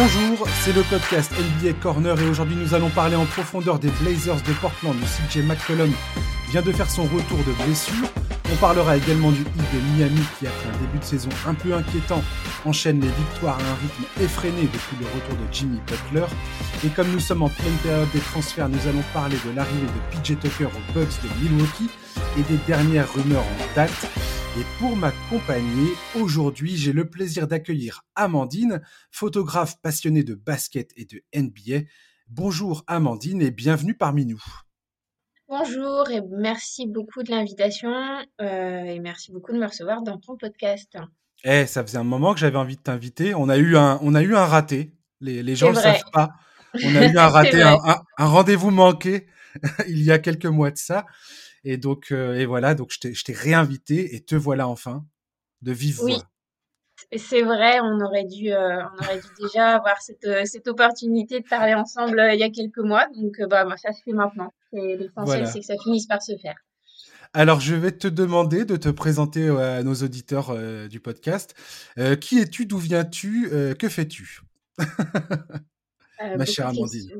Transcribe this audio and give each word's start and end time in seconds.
Bonjour, 0.00 0.46
c'est 0.60 0.72
le 0.72 0.82
podcast 0.82 1.32
NBA 1.32 1.72
Corner 1.82 2.16
et 2.20 2.28
aujourd'hui 2.28 2.54
nous 2.54 2.72
allons 2.72 2.88
parler 2.88 3.16
en 3.16 3.26
profondeur 3.26 3.80
des 3.80 3.90
Blazers 4.00 4.40
de 4.42 4.52
Portland 4.60 4.94
où 4.94 5.04
CJ 5.04 5.38
McCollum 5.38 5.90
vient 6.50 6.62
de 6.62 6.70
faire 6.70 6.88
son 6.88 7.02
retour 7.02 7.38
de 7.38 7.64
blessure. 7.64 8.06
On 8.52 8.54
parlera 8.56 8.96
également 8.96 9.32
du 9.32 9.40
Heat 9.40 9.74
de 9.74 9.96
Miami 9.96 10.20
qui 10.38 10.46
après 10.46 10.68
un 10.68 10.78
début 10.80 11.00
de 11.00 11.04
saison 11.04 11.28
un 11.48 11.54
peu 11.54 11.74
inquiétant 11.74 12.22
enchaîne 12.64 13.00
les 13.00 13.08
victoires 13.08 13.58
à 13.58 13.72
un 13.72 13.74
rythme 13.74 14.22
effréné 14.22 14.62
depuis 14.72 14.96
le 15.00 15.06
retour 15.06 15.34
de 15.34 15.52
Jimmy 15.52 15.80
Butler. 15.88 16.26
Et 16.86 16.90
comme 16.90 17.10
nous 17.10 17.18
sommes 17.18 17.42
en 17.42 17.48
pleine 17.48 17.76
période 17.82 18.08
des 18.14 18.20
transferts, 18.20 18.68
nous 18.68 18.86
allons 18.88 19.02
parler 19.12 19.36
de 19.44 19.56
l'arrivée 19.56 19.82
de 19.82 20.16
PJ 20.16 20.38
Tucker 20.38 20.66
aux 20.66 20.92
Bucks 20.92 21.18
de 21.24 21.42
Milwaukee 21.42 21.90
et 22.38 22.42
des 22.42 22.58
dernières 22.68 23.12
rumeurs 23.12 23.42
en 23.42 23.74
date. 23.74 24.06
Et 24.58 24.64
pour 24.80 24.96
m'accompagner, 24.96 25.92
aujourd'hui, 26.16 26.76
j'ai 26.76 26.92
le 26.92 27.08
plaisir 27.08 27.46
d'accueillir 27.46 28.02
Amandine, 28.16 28.82
photographe 29.12 29.80
passionnée 29.82 30.24
de 30.24 30.34
basket 30.34 30.90
et 30.96 31.04
de 31.04 31.22
NBA. 31.32 31.86
Bonjour 32.26 32.82
Amandine 32.88 33.40
et 33.40 33.52
bienvenue 33.52 33.94
parmi 33.94 34.26
nous. 34.26 34.42
Bonjour 35.46 36.10
et 36.10 36.22
merci 36.36 36.88
beaucoup 36.88 37.22
de 37.22 37.30
l'invitation 37.30 37.92
euh, 38.40 38.82
et 38.82 38.98
merci 38.98 39.30
beaucoup 39.30 39.52
de 39.52 39.58
me 39.58 39.66
recevoir 39.66 40.02
dans 40.02 40.18
ton 40.18 40.36
podcast. 40.36 40.98
Eh, 41.44 41.66
ça 41.66 41.84
faisait 41.84 41.98
un 41.98 42.04
moment 42.04 42.34
que 42.34 42.40
j'avais 42.40 42.58
envie 42.58 42.76
de 42.76 42.82
t'inviter. 42.82 43.36
On 43.36 43.48
a 43.48 43.58
eu 43.58 43.76
un, 43.76 44.00
on 44.02 44.16
a 44.16 44.22
eu 44.22 44.34
un 44.34 44.44
raté. 44.44 44.92
Les, 45.20 45.44
les 45.44 45.54
gens 45.54 45.70
ne 45.70 45.76
le 45.76 45.80
savent 45.80 46.02
pas. 46.12 46.30
On 46.82 46.96
a 46.96 47.06
eu 47.06 47.16
un 47.16 47.28
raté, 47.28 47.62
un, 47.62 47.78
un 48.18 48.26
rendez-vous 48.26 48.72
manqué 48.72 49.28
il 49.88 50.02
y 50.02 50.10
a 50.10 50.18
quelques 50.18 50.46
mois 50.46 50.72
de 50.72 50.78
ça. 50.78 51.06
Et 51.70 51.76
donc, 51.76 52.12
euh, 52.12 52.32
et 52.32 52.46
voilà, 52.46 52.74
donc 52.74 52.90
je 52.90 53.24
t'ai 53.24 53.32
réinvité 53.34 54.14
et 54.14 54.24
te 54.24 54.34
voilà 54.34 54.66
enfin 54.68 55.04
de 55.60 55.70
vivre 55.70 56.02
oui. 56.02 56.16
C'est 57.14 57.42
vrai, 57.42 57.78
on 57.80 58.00
aurait 58.00 58.24
dû, 58.24 58.50
euh, 58.50 58.82
on 58.82 59.04
aurait 59.04 59.20
dû 59.20 59.28
déjà 59.42 59.76
avoir 59.76 60.00
cette, 60.00 60.24
euh, 60.24 60.46
cette 60.46 60.66
opportunité 60.66 61.40
de 61.40 61.46
parler 61.46 61.74
ensemble 61.74 62.26
il 62.32 62.40
y 62.40 62.42
a 62.42 62.48
quelques 62.48 62.78
mois. 62.78 63.06
Donc, 63.14 63.36
bah, 63.50 63.66
bah, 63.66 63.76
ça 63.76 63.92
se 63.92 64.02
fait 64.02 64.12
maintenant. 64.12 64.50
L'essentiel, 64.72 65.46
c'est 65.46 65.60
que 65.60 65.66
ça 65.66 65.76
finisse 65.82 66.06
par 66.06 66.22
se 66.22 66.36
faire. 66.38 66.56
Alors, 67.34 67.60
je 67.60 67.74
vais 67.74 67.92
te 67.92 68.08
demander 68.08 68.64
de 68.64 68.76
te 68.76 68.88
présenter 68.88 69.48
à 69.48 69.82
nos 69.82 69.94
auditeurs 69.94 70.56
du 70.88 71.00
podcast. 71.00 71.54
qui 72.20 72.38
es-tu 72.38 72.64
D'où 72.64 72.78
viens-tu 72.78 73.50
Que 73.78 73.88
fais-tu? 73.90 74.40
Ma 76.36 76.46
chère 76.46 76.68
Amandine 76.68 77.10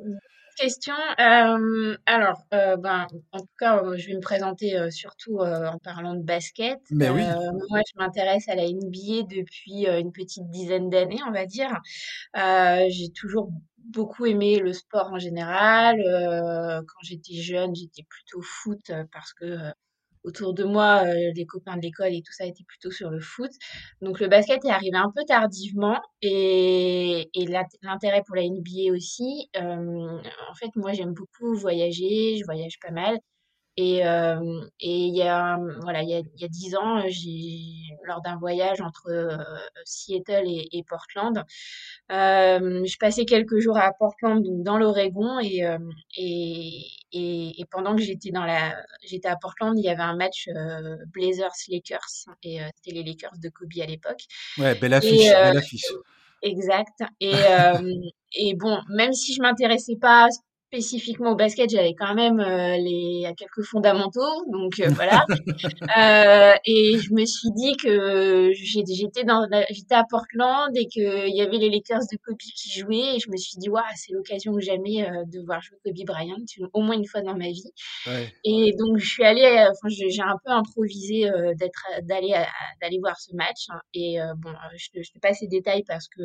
question. 0.58 0.94
Euh, 1.20 1.96
alors, 2.06 2.42
euh, 2.52 2.76
ben, 2.76 3.06
en 3.32 3.40
tout 3.40 3.46
cas, 3.58 3.82
je 3.96 4.06
vais 4.08 4.14
me 4.14 4.20
présenter 4.20 4.90
surtout 4.90 5.38
en 5.38 5.78
parlant 5.78 6.14
de 6.14 6.22
basket. 6.22 6.78
Mais 6.90 7.10
oui. 7.10 7.22
moi, 7.70 7.80
je 7.86 7.98
m'intéresse 7.98 8.48
à 8.48 8.54
la 8.54 8.64
NBA 8.64 9.26
depuis 9.28 9.86
une 9.86 10.12
petite 10.12 10.48
dizaine 10.50 10.90
d'années, 10.90 11.20
on 11.26 11.32
va 11.32 11.46
dire. 11.46 11.80
j'ai 12.34 13.10
toujours 13.14 13.50
beaucoup 13.84 14.26
aimé 14.26 14.58
le 14.58 14.72
sport 14.72 15.12
en 15.12 15.18
général. 15.18 15.96
quand 16.86 17.00
j'étais 17.02 17.34
jeune, 17.34 17.74
j'étais 17.74 18.04
plutôt 18.08 18.42
foot 18.42 18.92
parce 19.12 19.32
que 19.32 19.72
autour 20.28 20.54
de 20.54 20.64
moi, 20.64 21.02
euh, 21.04 21.32
les 21.34 21.46
copains 21.46 21.76
de 21.76 21.82
l'école 21.82 22.12
et 22.14 22.22
tout 22.22 22.32
ça 22.32 22.46
étaient 22.46 22.64
plutôt 22.64 22.90
sur 22.90 23.10
le 23.10 23.20
foot. 23.20 23.50
Donc 24.02 24.20
le 24.20 24.28
basket 24.28 24.64
est 24.64 24.70
arrivé 24.70 24.96
un 24.96 25.10
peu 25.14 25.24
tardivement 25.26 26.00
et, 26.22 27.28
et 27.34 27.46
l'intérêt 27.82 28.22
pour 28.26 28.36
la 28.36 28.42
NBA 28.42 28.92
aussi. 28.94 29.48
Euh, 29.56 30.18
en 30.50 30.54
fait, 30.54 30.70
moi 30.76 30.92
j'aime 30.92 31.14
beaucoup 31.14 31.54
voyager, 31.56 32.36
je 32.38 32.44
voyage 32.44 32.78
pas 32.80 32.90
mal. 32.92 33.18
Et, 33.80 34.04
euh, 34.04 34.60
et 34.80 35.06
il 35.06 35.16
y 35.16 35.22
a 35.22 35.56
voilà 35.82 36.02
il 36.02 36.08
y 36.08 36.14
a, 36.14 36.18
il 36.18 36.40
y 36.40 36.44
a 36.44 36.48
dix 36.48 36.74
ans 36.74 37.00
j'ai 37.06 37.60
lors 38.08 38.20
d'un 38.22 38.36
voyage 38.36 38.80
entre 38.80 39.08
euh, 39.08 39.36
Seattle 39.84 40.48
et, 40.48 40.68
et 40.72 40.82
Portland 40.82 41.44
euh, 42.10 42.84
je 42.84 42.96
passais 42.98 43.24
quelques 43.24 43.60
jours 43.60 43.78
à 43.78 43.92
Portland 43.92 44.42
donc 44.42 44.64
dans 44.64 44.78
l'Oregon 44.78 45.38
et, 45.38 45.64
euh, 45.64 45.78
et, 46.16 46.86
et, 47.12 47.60
et 47.60 47.64
pendant 47.70 47.94
que 47.94 48.02
j'étais 48.02 48.32
dans 48.32 48.44
la 48.44 48.74
j'étais 49.04 49.28
à 49.28 49.36
Portland 49.36 49.78
il 49.78 49.84
y 49.84 49.88
avait 49.88 50.02
un 50.02 50.16
match 50.16 50.48
euh, 50.48 50.96
Blazers 51.12 51.54
Lakers 51.68 52.34
et 52.42 52.58
c'était 52.74 52.96
les 52.96 53.04
Lakers 53.04 53.38
de 53.40 53.48
Kobe 53.48 53.70
à 53.80 53.86
l'époque. 53.86 54.22
Ouais 54.58 54.74
belle 54.74 54.94
affiche 54.94 55.30
belle 55.30 55.56
affiche. 55.56 55.86
exact. 56.42 57.04
Et 57.20 57.30
et 58.32 58.54
bon 58.56 58.80
même 58.88 59.12
si 59.12 59.34
je 59.34 59.40
m'intéressais 59.40 59.96
pas 60.00 60.26
spécifiquement 60.68 61.32
au 61.32 61.34
basket, 61.34 61.70
j'avais 61.70 61.94
quand 61.94 62.14
même 62.14 62.40
euh, 62.40 62.76
les 62.76 63.24
quelques 63.38 63.62
fondamentaux, 63.62 64.44
donc 64.52 64.78
euh, 64.80 64.90
voilà. 64.90 65.24
euh, 65.98 66.54
et 66.66 66.98
je 66.98 67.12
me 67.14 67.24
suis 67.24 67.50
dit 67.56 67.74
que 67.82 68.52
j'étais 68.52 69.24
dans 69.24 69.48
j'étais 69.70 69.94
à 69.94 70.04
Portland 70.08 70.70
et 70.76 70.86
qu'il 70.86 71.34
y 71.34 71.40
avait 71.40 71.56
les 71.56 71.70
Lakers 71.70 72.02
de 72.12 72.18
Kobe 72.18 72.36
qui 72.36 72.78
jouaient 72.78 73.16
et 73.16 73.18
je 73.18 73.30
me 73.30 73.36
suis 73.36 73.56
dit 73.58 73.70
waouh 73.70 73.82
c'est 73.96 74.12
l'occasion 74.12 74.52
que 74.52 74.60
jamais 74.60 75.08
euh, 75.08 75.24
de 75.32 75.40
voir 75.40 75.62
jouer 75.62 75.78
Kobe 75.84 76.06
Bryant 76.06 76.36
au 76.74 76.82
moins 76.82 76.96
une 76.96 77.06
fois 77.06 77.22
dans 77.22 77.36
ma 77.36 77.48
vie. 77.48 77.72
Ouais. 78.06 78.30
Et 78.44 78.74
donc 78.78 78.98
je 78.98 79.08
suis 79.08 79.24
allée, 79.24 79.66
enfin 79.70 79.88
j'ai 79.88 80.22
un 80.22 80.36
peu 80.44 80.52
improvisé 80.52 81.30
d'être 81.58 81.86
d'aller 82.02 82.34
d'aller 82.82 82.98
voir 82.98 83.18
ce 83.18 83.34
match 83.34 83.66
hein. 83.70 83.80
et 83.94 84.18
bon 84.36 84.52
je, 84.76 85.02
je 85.02 85.12
te 85.12 85.18
passe 85.18 85.40
les 85.40 85.48
détails 85.48 85.84
parce 85.86 86.08
que 86.08 86.22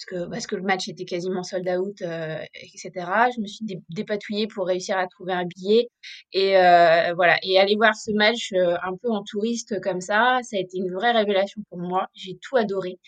parce 0.00 0.22
que, 0.22 0.30
parce 0.30 0.46
que 0.46 0.56
le 0.56 0.62
match 0.62 0.88
était 0.88 1.04
quasiment 1.04 1.42
sold 1.42 1.68
out, 1.68 2.00
euh, 2.02 2.38
etc. 2.54 2.90
Je 3.34 3.40
me 3.40 3.46
suis 3.46 3.64
dépatouillée 3.90 4.46
pour 4.46 4.66
réussir 4.66 4.96
à 4.96 5.06
trouver 5.06 5.32
un 5.32 5.44
billet. 5.44 5.88
Et 6.32 6.56
euh, 6.56 7.12
voilà, 7.14 7.36
et 7.42 7.58
aller 7.58 7.76
voir 7.76 7.94
ce 7.94 8.12
match 8.12 8.52
euh, 8.52 8.76
un 8.82 8.96
peu 8.96 9.10
en 9.10 9.22
touriste 9.22 9.80
comme 9.80 10.00
ça, 10.00 10.38
ça 10.42 10.56
a 10.56 10.60
été 10.60 10.78
une 10.78 10.92
vraie 10.92 11.12
révélation 11.12 11.62
pour 11.68 11.78
moi. 11.78 12.06
J'ai 12.14 12.38
tout 12.40 12.56
adoré. 12.56 12.98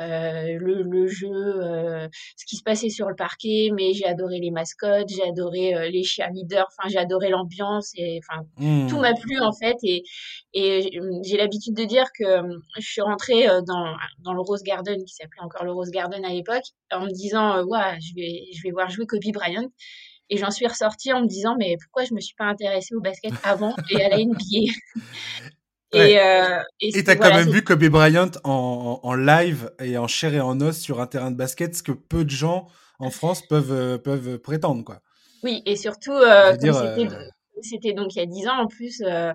Euh, 0.00 0.56
le, 0.58 0.82
le, 0.84 1.06
jeu, 1.06 1.28
ce 1.28 2.46
qui 2.46 2.56
se 2.56 2.62
passait 2.62 2.88
sur 2.88 3.10
le 3.10 3.14
parquet, 3.14 3.68
mais 3.74 3.92
j'ai 3.92 4.06
adoré 4.06 4.38
les 4.40 4.50
mascottes, 4.50 5.10
j'ai 5.10 5.22
adoré 5.22 5.90
les 5.90 6.02
cheerleaders, 6.02 6.66
enfin 6.70 6.88
j'ai 6.88 6.96
adoré 6.96 7.28
l'ambiance 7.28 7.92
et 7.96 8.18
enfin 8.24 8.42
tout 8.88 8.98
m'a 8.98 9.12
plu 9.12 9.38
en 9.40 9.52
fait 9.52 9.76
et 9.82 10.02
et 10.54 10.98
j'ai 11.24 11.36
l'habitude 11.36 11.74
de 11.74 11.84
dire 11.84 12.06
que 12.18 12.24
je 12.78 12.86
suis 12.86 13.02
rentrée 13.02 13.46
dans 13.66 13.94
dans 14.20 14.32
le 14.32 14.40
Rose 14.40 14.62
Garden 14.62 15.04
qui 15.04 15.14
s'appelait 15.14 15.42
encore 15.42 15.64
le 15.64 15.72
Rose 15.72 15.90
Garden 15.90 16.24
à 16.24 16.32
l'époque 16.42 16.64
en 16.90 17.06
me 17.06 17.10
disant 17.10 17.62
ouais 17.64 17.98
je 18.00 18.14
vais 18.14 18.44
je 18.54 18.62
vais 18.62 18.70
voir 18.70 18.90
jouer 18.90 19.06
Kobe 19.06 19.20
Bryant 19.32 19.68
et 20.30 20.36
j'en 20.36 20.50
suis 20.50 20.66
ressortie 20.66 21.12
en 21.12 21.22
me 21.22 21.26
disant 21.26 21.56
mais 21.58 21.76
pourquoi 21.82 22.04
je 22.04 22.14
me 22.14 22.20
suis 22.20 22.34
pas 22.34 22.44
intéressée 22.44 22.94
au 22.94 23.00
basket 23.00 23.32
avant 23.44 23.74
et 23.90 24.02
à 24.02 24.08
la 24.08 24.18
NBA 24.18 24.72
Et 25.94 26.18
euh, 26.18 26.62
et 26.80 27.04
t'as 27.04 27.16
quand 27.16 27.34
même 27.34 27.50
vu 27.50 27.62
Kobe 27.62 27.84
Bryant 27.84 28.30
en, 28.44 29.00
en, 29.02 29.14
live 29.14 29.70
et 29.78 29.98
en 29.98 30.08
chair 30.08 30.32
et 30.32 30.40
en 30.40 30.58
os 30.62 30.78
sur 30.78 31.00
un 31.00 31.06
terrain 31.06 31.30
de 31.30 31.36
basket, 31.36 31.76
ce 31.76 31.82
que 31.82 31.92
peu 31.92 32.24
de 32.24 32.30
gens 32.30 32.66
en 32.98 33.10
France 33.10 33.46
peuvent 33.46 33.72
euh, 33.72 33.98
peuvent 33.98 34.38
prétendre, 34.38 34.84
quoi. 34.84 35.00
Oui, 35.42 35.62
et 35.66 35.76
surtout, 35.76 36.12
euh, 36.12 36.54
euh 36.54 37.30
c'était 37.62 37.92
donc 37.92 38.14
il 38.14 38.18
y 38.18 38.22
a 38.22 38.26
dix 38.26 38.46
ans 38.48 38.62
en 38.62 38.66
plus, 38.66 39.02
euh, 39.04 39.32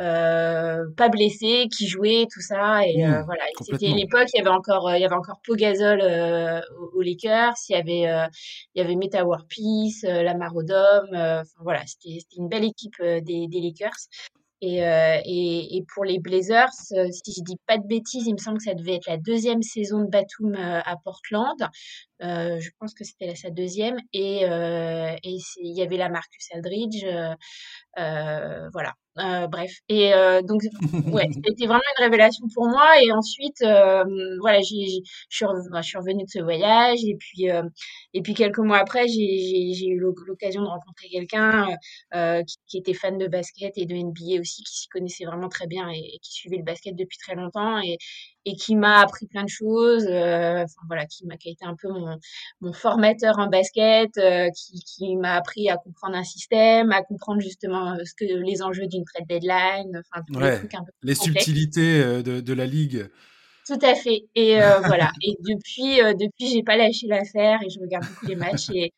euh, 0.00 0.84
pas 0.96 1.08
blessé, 1.08 1.68
qui 1.76 1.86
jouait, 1.86 2.26
tout 2.32 2.40
ça, 2.40 2.86
et 2.86 2.96
mmh, 2.96 3.22
voilà. 3.26 3.44
C'était 3.60 3.88
l'époque, 3.88 4.28
il 4.34 4.38
y 4.38 4.40
avait 4.40 4.50
encore, 4.50 4.94
il 4.94 5.00
y 5.00 5.04
avait 5.04 5.14
encore 5.14 5.40
Pogazol 5.44 6.00
aux, 6.94 7.02
Lakers, 7.02 7.54
il 7.68 7.72
y 7.72 7.76
avait, 7.76 8.28
il 8.74 8.78
y 8.78 8.80
avait 8.80 8.96
Meta 8.96 9.24
War 9.24 9.46
Peace, 9.48 10.02
Lamar 10.02 10.54
Odom, 10.54 11.44
voilà, 11.60 11.82
c'était 11.86 12.18
une 12.36 12.48
belle 12.48 12.64
équipe 12.64 13.00
des, 13.00 13.48
des 13.48 13.60
Lakers. 13.60 14.08
Et, 14.62 14.86
euh, 14.86 15.20
et, 15.24 15.76
et, 15.76 15.84
pour 15.92 16.04
les 16.04 16.20
Blazers, 16.20 16.70
euh, 16.92 17.08
si 17.10 17.32
je 17.36 17.42
dis 17.42 17.56
pas 17.66 17.78
de 17.78 17.86
bêtises, 17.86 18.28
il 18.28 18.34
me 18.34 18.38
semble 18.38 18.58
que 18.58 18.64
ça 18.64 18.74
devait 18.74 18.94
être 18.94 19.08
la 19.08 19.16
deuxième 19.16 19.60
saison 19.60 20.02
de 20.02 20.08
Batum 20.08 20.54
euh, 20.54 20.80
à 20.84 20.96
Portland. 21.04 21.68
Je 22.20 22.70
pense 22.78 22.94
que 22.94 23.02
c'était 23.02 23.34
sa 23.34 23.50
deuxième. 23.50 23.96
Et, 24.12 24.42
il 24.44 25.76
y 25.76 25.82
avait 25.82 25.96
la 25.96 26.08
Marcus 26.08 26.46
Aldridge. 26.54 27.04
Euh, 29.18 29.46
bref. 29.46 29.70
Et 29.88 30.12
donc, 30.44 30.62
ouais, 31.12 31.28
c'était 31.46 31.66
vraiment 31.66 31.82
une 31.98 32.04
révélation 32.04 32.46
pour 32.54 32.68
moi. 32.68 33.00
Et 33.02 33.12
ensuite, 33.12 33.62
voilà, 34.40 34.60
je 34.60 35.00
suis 35.30 35.44
revenue 35.44 36.24
de 36.24 36.30
ce 36.30 36.40
voyage. 36.40 36.98
Et 37.04 37.16
puis, 37.18 37.46
et 38.14 38.22
puis 38.22 38.34
quelques 38.34 38.58
mois 38.58 38.78
après, 38.78 39.06
j'ai 39.08 39.86
eu 39.86 39.98
l'occasion 39.98 40.62
de 40.62 40.68
rencontrer 40.68 41.08
quelqu'un 41.08 41.68
qui, 42.46 42.56
qui, 42.66 42.78
était 42.78 42.94
fan 42.94 43.18
de 43.18 43.28
basket 43.28 43.72
et 43.76 43.86
de 43.86 43.94
NBA 43.94 44.40
aussi, 44.40 44.62
qui 44.64 44.76
s'y 44.82 44.88
connaissait 44.88 45.24
vraiment 45.24 45.48
très 45.48 45.66
bien 45.66 45.88
et, 45.90 45.98
et, 45.98 46.18
qui 46.22 46.32
suivait 46.32 46.58
le 46.58 46.64
basket 46.64 46.96
depuis 46.96 47.18
très 47.18 47.34
longtemps. 47.34 47.80
Et, 47.80 47.98
et 48.44 48.54
qui 48.56 48.74
m'a 48.76 49.00
appris 49.00 49.26
plein 49.26 49.44
de 49.44 49.48
choses, 49.48 50.06
euh, 50.06 50.62
enfin 50.62 50.82
voilà, 50.86 51.06
qui 51.06 51.26
m'a 51.26 51.36
qui 51.36 51.48
a 51.48 51.52
été 51.52 51.64
un 51.64 51.76
peu 51.80 51.88
mon, 51.88 52.16
mon 52.60 52.72
formateur 52.72 53.38
en 53.38 53.48
basket, 53.48 54.16
euh, 54.18 54.48
qui, 54.50 54.80
qui 54.80 55.16
m'a 55.16 55.34
appris 55.34 55.68
à 55.68 55.76
comprendre 55.76 56.16
un 56.16 56.24
système, 56.24 56.92
à 56.92 57.02
comprendre 57.02 57.40
justement 57.40 57.92
euh, 57.92 58.04
ce 58.04 58.14
que 58.14 58.24
les 58.24 58.62
enjeux 58.62 58.86
d'une 58.86 59.01
trade 59.04 59.26
deadline, 59.28 60.00
enfin 60.00 60.24
les 60.40 60.58
trucs 60.58 60.74
un 60.74 60.84
peu 60.84 60.92
les 61.02 61.14
subtilités 61.14 62.22
de, 62.22 62.40
de 62.40 62.52
la 62.52 62.66
ligue. 62.66 63.08
Tout 63.66 63.78
à 63.82 63.94
fait. 63.94 64.24
Et 64.34 64.60
euh, 64.60 64.80
voilà. 64.86 65.12
Et 65.22 65.34
depuis, 65.40 66.02
euh, 66.02 66.14
depuis, 66.14 66.48
j'ai 66.48 66.62
pas 66.62 66.76
lâché 66.76 67.06
l'affaire 67.06 67.60
et 67.62 67.70
je 67.70 67.80
regarde 67.80 68.06
beaucoup 68.06 68.26
les 68.26 68.36
matchs 68.36 68.70
et 68.74 68.92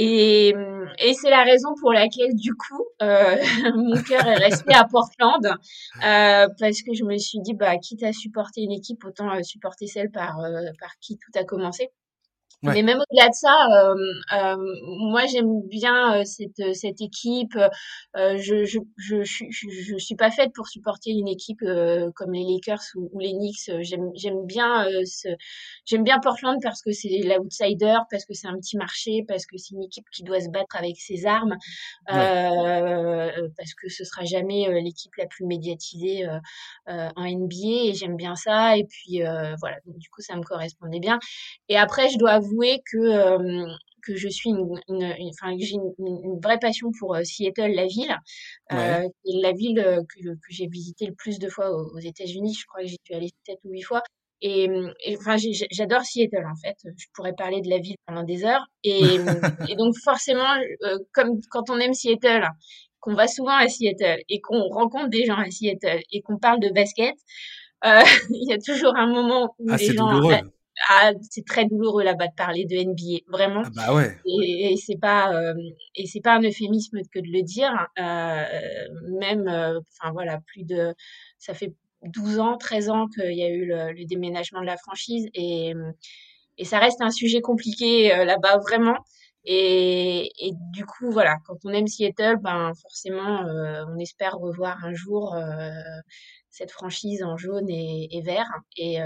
et, 0.00 0.54
et 1.00 1.14
c'est 1.14 1.28
la 1.28 1.42
raison 1.42 1.70
pour 1.80 1.92
laquelle, 1.92 2.32
du 2.36 2.54
coup, 2.54 2.86
euh, 3.02 3.36
mon 3.74 4.00
cœur 4.00 4.24
est 4.28 4.36
resté 4.36 4.72
à 4.72 4.84
Portland, 4.84 5.44
euh, 5.44 6.46
parce 6.60 6.82
que 6.82 6.94
je 6.94 7.02
me 7.02 7.18
suis 7.18 7.40
dit, 7.40 7.52
bah, 7.52 7.76
quitte 7.78 8.04
à 8.04 8.12
supporter 8.12 8.60
une 8.60 8.70
équipe, 8.70 9.04
autant 9.04 9.42
supporter 9.42 9.88
celle 9.88 10.12
par, 10.12 10.38
euh, 10.38 10.70
par 10.78 10.90
qui 11.00 11.16
tout 11.16 11.36
a 11.36 11.42
commencé. 11.42 11.88
Mais 12.62 12.82
même 12.82 12.98
au-delà 12.98 13.28
de 13.28 13.34
ça, 13.34 13.54
euh, 13.72 13.94
euh, 14.32 14.56
moi 15.10 15.26
j'aime 15.26 15.62
bien 15.68 16.20
euh, 16.20 16.24
cette 16.24 16.74
cette 16.74 17.00
équipe. 17.00 17.56
je 18.16 18.64
je 18.64 18.78
je 18.96 19.22
je, 19.22 19.68
je 19.70 19.96
suis 19.96 20.16
pas 20.16 20.30
faite 20.32 20.50
pour 20.54 20.66
supporter 20.66 21.10
une 21.12 21.28
équipe 21.28 21.60
comme 22.16 22.32
les 22.32 22.42
Lakers 22.44 22.82
ou, 22.96 23.10
ou 23.12 23.20
les 23.20 23.32
Knicks. 23.32 23.70
J'aime 23.82 24.10
j'aime 24.16 24.44
bien 24.44 24.88
ce 25.04 25.28
j'aime 25.84 26.02
bien 26.02 26.18
Portland 26.18 26.58
parce 26.60 26.82
que 26.82 26.90
c'est 26.90 27.08
l'outsider, 27.08 27.96
parce 28.10 28.24
que 28.24 28.34
c'est 28.34 28.48
un 28.48 28.56
petit 28.56 28.76
marché, 28.76 29.24
parce 29.28 29.46
que 29.46 29.56
c'est 29.56 29.74
une 29.74 29.84
équipe 29.84 30.06
qui 30.12 30.24
doit 30.24 30.40
se 30.40 30.48
battre 30.50 30.74
avec 30.76 30.96
ses 30.96 31.26
armes, 31.26 31.56
parce 32.08 33.74
que 33.80 33.88
ce 33.88 34.02
sera 34.04 34.24
jamais 34.24 34.66
l'équipe 34.82 35.14
la 35.16 35.26
plus 35.26 35.46
médiatisée 35.46 36.26
en 36.88 37.24
NBA 37.24 37.90
et 37.90 37.94
j'aime 37.94 38.16
bien 38.16 38.34
ça. 38.34 38.76
Et 38.76 38.84
puis 38.84 39.20
voilà, 39.60 39.76
donc 39.86 39.96
du 39.98 40.10
coup 40.10 40.22
ça 40.22 40.34
me 40.34 40.42
correspondait 40.42 41.00
bien. 41.00 41.20
Et 41.68 41.76
après 41.76 42.08
je 42.08 42.18
dois 42.18 42.32
avouer 42.32 42.47
que 42.90 42.98
euh, 42.98 43.66
que 44.02 44.16
je 44.16 44.28
suis 44.28 44.50
une, 44.50 44.80
une, 44.88 45.30
enfin 45.30 45.54
j'ai 45.58 45.74
une, 45.74 46.40
vraie 46.40 46.58
passion 46.58 46.90
pour 46.98 47.14
euh, 47.14 47.24
Seattle, 47.24 47.72
la 47.74 47.86
ville, 47.86 48.16
euh, 48.72 49.08
la 49.24 49.52
ville 49.52 50.02
que, 50.08 50.28
que 50.28 50.50
j'ai 50.50 50.66
visité 50.66 51.06
le 51.06 51.14
plus 51.14 51.38
de 51.38 51.48
fois 51.48 51.70
aux, 51.70 51.98
États-Unis. 51.98 52.54
Je 52.54 52.66
crois 52.66 52.82
que 52.82 52.86
j'y 52.86 52.96
suis 53.04 53.14
allée 53.14 53.30
sept 53.46 53.58
ou 53.64 53.70
huit 53.70 53.82
fois. 53.82 54.02
Et, 54.40 54.70
enfin, 55.18 55.36
j'adore 55.72 56.02
Seattle 56.02 56.46
en 56.46 56.56
fait. 56.56 56.76
Je 56.96 57.06
pourrais 57.12 57.34
parler 57.34 57.60
de 57.60 57.68
la 57.68 57.78
ville 57.78 57.96
pendant 58.06 58.22
des 58.22 58.44
heures. 58.44 58.64
Et, 58.84 59.00
et 59.68 59.76
donc 59.76 59.94
forcément, 60.04 60.54
comme 61.12 61.40
quand 61.50 61.68
on 61.70 61.78
aime 61.78 61.92
Seattle, 61.92 62.46
qu'on 63.00 63.14
va 63.14 63.26
souvent 63.26 63.56
à 63.56 63.68
Seattle 63.68 64.22
et 64.28 64.40
qu'on 64.40 64.68
rencontre 64.68 65.08
des 65.08 65.24
gens 65.24 65.36
à 65.36 65.50
Seattle 65.50 66.02
et 66.12 66.22
qu'on 66.22 66.38
parle 66.38 66.60
de 66.60 66.70
basket, 66.70 67.14
euh, 67.84 68.00
il 68.30 68.48
y 68.48 68.52
a 68.52 68.58
toujours 68.58 68.96
un 68.96 69.06
moment 69.06 69.54
où 69.58 69.70
ah, 69.70 69.76
les 69.76 69.92
gens 69.92 70.12
douloureux 70.12 70.52
ah, 70.88 71.12
c'est 71.30 71.44
très 71.44 71.66
douloureux 71.66 72.04
là-bas 72.04 72.28
de 72.28 72.34
parler 72.34 72.64
de 72.64 72.76
NBA, 72.76 73.24
vraiment. 73.28 73.62
Ah 73.64 73.70
bah 73.74 73.94
ouais. 73.94 74.16
Et, 74.26 74.72
et 74.72 74.76
c'est 74.76 74.98
pas 74.98 75.34
euh, 75.34 75.54
et 75.94 76.06
c'est 76.06 76.20
pas 76.20 76.34
un 76.34 76.42
euphémisme 76.42 77.00
que 77.12 77.18
de 77.18 77.26
le 77.26 77.42
dire. 77.42 77.72
Euh, 77.98 78.44
même, 79.20 79.48
euh, 79.48 79.80
enfin 80.00 80.12
voilà, 80.12 80.40
plus 80.46 80.64
de, 80.64 80.94
ça 81.38 81.54
fait 81.54 81.74
12 82.04 82.38
ans, 82.38 82.56
13 82.56 82.90
ans 82.90 83.06
qu'il 83.08 83.34
y 83.34 83.42
a 83.42 83.48
eu 83.48 83.66
le, 83.66 83.92
le, 83.92 84.04
déménagement 84.04 84.60
de 84.60 84.66
la 84.66 84.76
franchise 84.76 85.28
et 85.34 85.74
et 86.60 86.64
ça 86.64 86.78
reste 86.80 87.00
un 87.02 87.10
sujet 87.10 87.40
compliqué 87.40 88.12
euh, 88.12 88.24
là-bas 88.24 88.58
vraiment. 88.58 88.96
Et, 89.44 90.30
et, 90.44 90.52
du 90.72 90.84
coup, 90.84 91.10
voilà, 91.10 91.36
quand 91.46 91.56
on 91.64 91.70
aime 91.70 91.86
Seattle, 91.86 92.36
ben 92.42 92.72
forcément, 92.82 93.46
euh, 93.46 93.84
on 93.88 93.98
espère 93.98 94.34
revoir 94.34 94.84
un 94.84 94.92
jour 94.92 95.36
cette 96.50 96.72
franchise 96.72 97.22
en 97.22 97.36
jaune 97.36 97.70
et, 97.70 98.08
et 98.10 98.20
vert. 98.22 98.50
Et, 98.76 98.98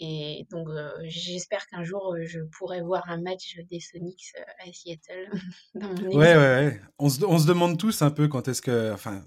et 0.00 0.46
donc, 0.50 0.68
euh, 0.68 0.90
j'espère 1.04 1.66
qu'un 1.68 1.84
jour, 1.84 2.14
euh, 2.14 2.24
je 2.26 2.40
pourrai 2.58 2.82
voir 2.82 3.04
un 3.08 3.20
match 3.20 3.56
des 3.70 3.78
Sonics 3.78 4.32
euh, 4.38 4.68
à 4.68 4.72
Seattle. 4.72 5.30
dans 5.74 5.88
mon 5.88 6.16
ouais, 6.16 6.34
ouais, 6.34 6.36
ouais. 6.36 6.80
On 6.98 7.08
se, 7.08 7.24
on 7.24 7.38
se, 7.38 7.46
demande 7.46 7.78
tous 7.78 8.02
un 8.02 8.10
peu 8.10 8.26
quand 8.26 8.48
est-ce 8.48 8.60
que. 8.60 8.92
Enfin, 8.92 9.24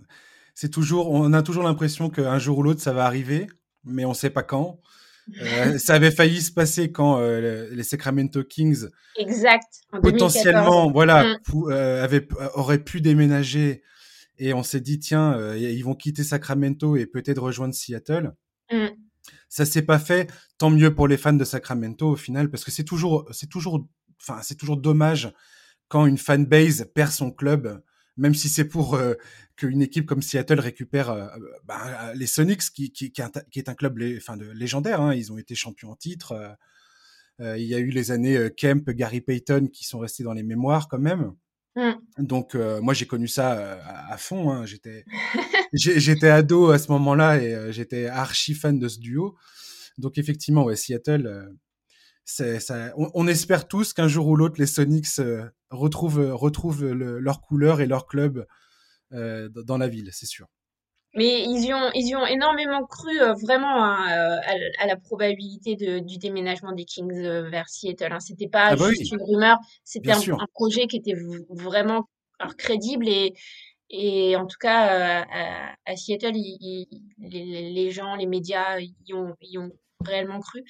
c'est 0.56 0.70
toujours. 0.70 1.10
On 1.10 1.32
a 1.32 1.42
toujours 1.42 1.64
l'impression 1.64 2.10
qu'un 2.10 2.38
jour 2.38 2.58
ou 2.58 2.64
l'autre, 2.64 2.82
ça 2.82 2.92
va 2.92 3.06
arriver, 3.06 3.48
mais 3.86 4.04
on 4.04 4.10
ne 4.10 4.16
sait 4.16 4.30
pas 4.30 4.44
quand. 4.44 4.82
ça 5.78 5.94
avait 5.94 6.12
failli 6.12 6.42
se 6.42 6.52
passer 6.52 6.92
quand 6.92 7.20
les 7.20 7.84
Sacramento 7.84 8.44
Kings. 8.44 8.88
Exact. 9.18 9.82
potentiellement, 10.02 10.90
voilà, 10.90 11.38
mmh. 11.48 11.72
avait, 11.72 12.28
auraient 12.54 12.84
pu 12.84 13.02
déménager. 13.02 13.84
Et 14.40 14.54
on 14.54 14.64
s'est 14.64 14.80
dit, 14.80 15.00
tiens, 15.00 15.56
ils 15.56 15.82
vont 15.82 15.96
quitter 15.96 16.24
Sacramento 16.24 16.96
et 16.96 17.06
peut-être 17.08 17.42
rejoindre 17.42 17.74
Seattle. 17.74 18.34
Ça 19.50 19.66
s'est 19.66 19.82
pas 19.82 20.00
fait. 20.00 20.32
Tant 20.58 20.70
mieux 20.70 20.94
pour 20.94 21.08
les 21.08 21.18
fans 21.18 21.34
de 21.34 21.44
Sacramento 21.44 22.10
au 22.10 22.16
final, 22.16 22.50
parce 22.50 22.64
que 22.64 22.72
c'est 22.72 22.84
toujours, 22.84 23.28
c'est 23.32 23.50
toujours, 23.50 23.88
enfin, 24.22 24.42
c'est 24.42 24.56
toujours 24.56 24.78
dommage 24.78 25.32
quand 25.88 26.06
une 26.06 26.18
fanbase 26.18 26.90
perd 26.94 27.12
son 27.12 27.32
club, 27.32 27.82
même 28.18 28.34
si 28.34 28.50
c'est 28.50 28.66
pour 28.66 28.96
euh, 28.96 29.14
qu'une 29.56 29.82
équipe 29.82 30.06
comme 30.06 30.22
Seattle 30.22 30.60
récupère 30.60 31.10
euh, 31.10 31.28
bah, 31.66 32.14
les 32.14 32.28
Sonics, 32.28 32.72
qui, 32.74 32.92
qui, 32.92 33.12
qui, 33.12 33.22
est 33.22 33.70
un 33.70 33.76
club 33.76 34.00
enfin, 34.18 34.38
de, 34.38 34.50
légendaire. 34.52 35.02
Hein. 35.02 35.14
Ils 35.14 35.32
ont 35.32 35.38
été 35.38 35.56
champions 35.56 35.92
en 35.92 35.96
titre. 35.96 36.58
Euh, 37.40 37.58
il 37.58 37.66
y 37.66 37.76
a 37.76 37.80
eu 37.80 37.90
les 37.90 38.12
années 38.12 38.50
Kemp, 38.58 38.90
Gary 38.90 39.22
Payton 39.22 39.68
qui 39.68 39.86
sont 39.86 40.00
restés 40.00 40.24
dans 40.24 40.34
les 40.34 40.44
mémoires 40.44 40.88
quand 40.88 41.00
même. 41.00 41.34
Mmh. 41.76 41.92
Donc 42.18 42.56
moi 42.56 42.96
j'ai 42.96 43.06
connu 43.06 43.28
ça 43.28 43.80
à, 44.10 44.18
fond. 44.18 44.50
Hein. 44.50 44.66
J'étais 44.66 45.06
j'étais 45.74 46.30
ado 46.30 46.72
à 46.72 46.80
ce 46.80 46.92
moment-là 46.92 47.42
et 47.42 47.54
euh, 47.54 47.72
j'étais 47.72 48.08
archi 48.08 48.54
fan 48.54 48.80
de 48.80 48.88
ce 48.88 49.00
duo. 49.00 49.36
Donc 49.98 50.18
effectivement, 50.18 50.64
ouais, 50.64 50.76
Seattle, 50.76 51.28
euh, 51.28 52.60
ça, 52.60 52.94
on, 52.98 53.28
espère 53.28 53.68
tous 53.68 53.94
qu'un 53.94 54.08
jour 54.08 54.28
ou 54.28 54.36
l'autre, 54.36 54.56
les 54.60 54.68
Sonics 54.68 55.08
euh, 55.20 55.46
retrouvent, 55.70 56.22
leur 56.92 57.42
couleur 57.42 57.82
et 57.82 57.86
leur 57.86 58.06
club 58.06 58.46
dans 59.12 59.78
la 59.78 59.88
ville, 59.88 60.10
c'est 60.12 60.26
sûr. 60.26 60.48
Mais 61.16 61.44
ils 61.44 61.66
y 61.66 61.74
ont, 61.74 61.90
ils 61.96 62.10
y 62.10 62.16
ont 62.16 62.26
énormément 62.26 62.86
cru 62.86 63.18
vraiment 63.42 63.82
à, 63.82 64.86
la 64.86 64.98
probabilité 64.98 65.78
de, 65.78 66.00
du 66.00 66.18
déménagement 66.18 66.74
des 66.74 66.84
Kings 66.84 67.14
vers 67.50 67.70
Seattle. 67.70 68.12
Hein. 68.12 68.20
C'était 68.20 68.50
pas 68.50 68.68
ah 68.72 68.76
bah 68.76 68.90
juste 68.90 69.14
une 69.14 69.24
rumeur, 69.24 69.58
c'était 69.86 70.12
un, 70.12 70.20
un, 70.20 70.48
projet 70.54 70.88
qui 70.88 70.98
était 70.98 71.16
vraiment 71.50 72.10
alors, 72.40 72.56
crédible 72.56 73.08
et, 73.08 73.34
et 73.90 74.36
en 74.36 74.46
tout 74.46 74.58
cas, 74.60 75.22
euh, 75.22 75.66
à, 75.86 75.96
Seattle, 75.96 76.34
les, 76.34 77.92
gens, 77.92 78.16
les 78.16 78.26
médias 78.26 78.80
y 78.80 79.14
ont, 79.14 79.36
y 79.42 79.58
ont 79.58 79.72
réellement 80.04 80.40
cru. 80.42 80.64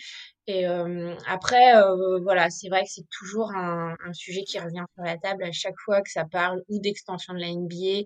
Et 0.46 0.68
euh, 0.68 1.16
après, 1.28 1.76
euh, 1.78 2.20
voilà, 2.20 2.50
c'est 2.50 2.70
vrai 2.70 2.84
que 2.84 2.90
c'est 2.90 3.08
toujours 3.10 3.52
un, 3.52 3.96
sujet 4.14 4.44
qui 4.44 4.60
revient 4.60 4.86
sur 4.96 5.04
la 5.04 5.18
table 5.18 5.44
à 5.44 5.52
chaque 5.52 5.78
fois 5.84 6.02
que 6.02 6.12
ça 6.12 6.26
parle 6.26 6.62
ou 6.70 6.80
d'extension 6.80 7.34
de 7.34 7.40
la 7.40 7.52
NBA 7.52 8.06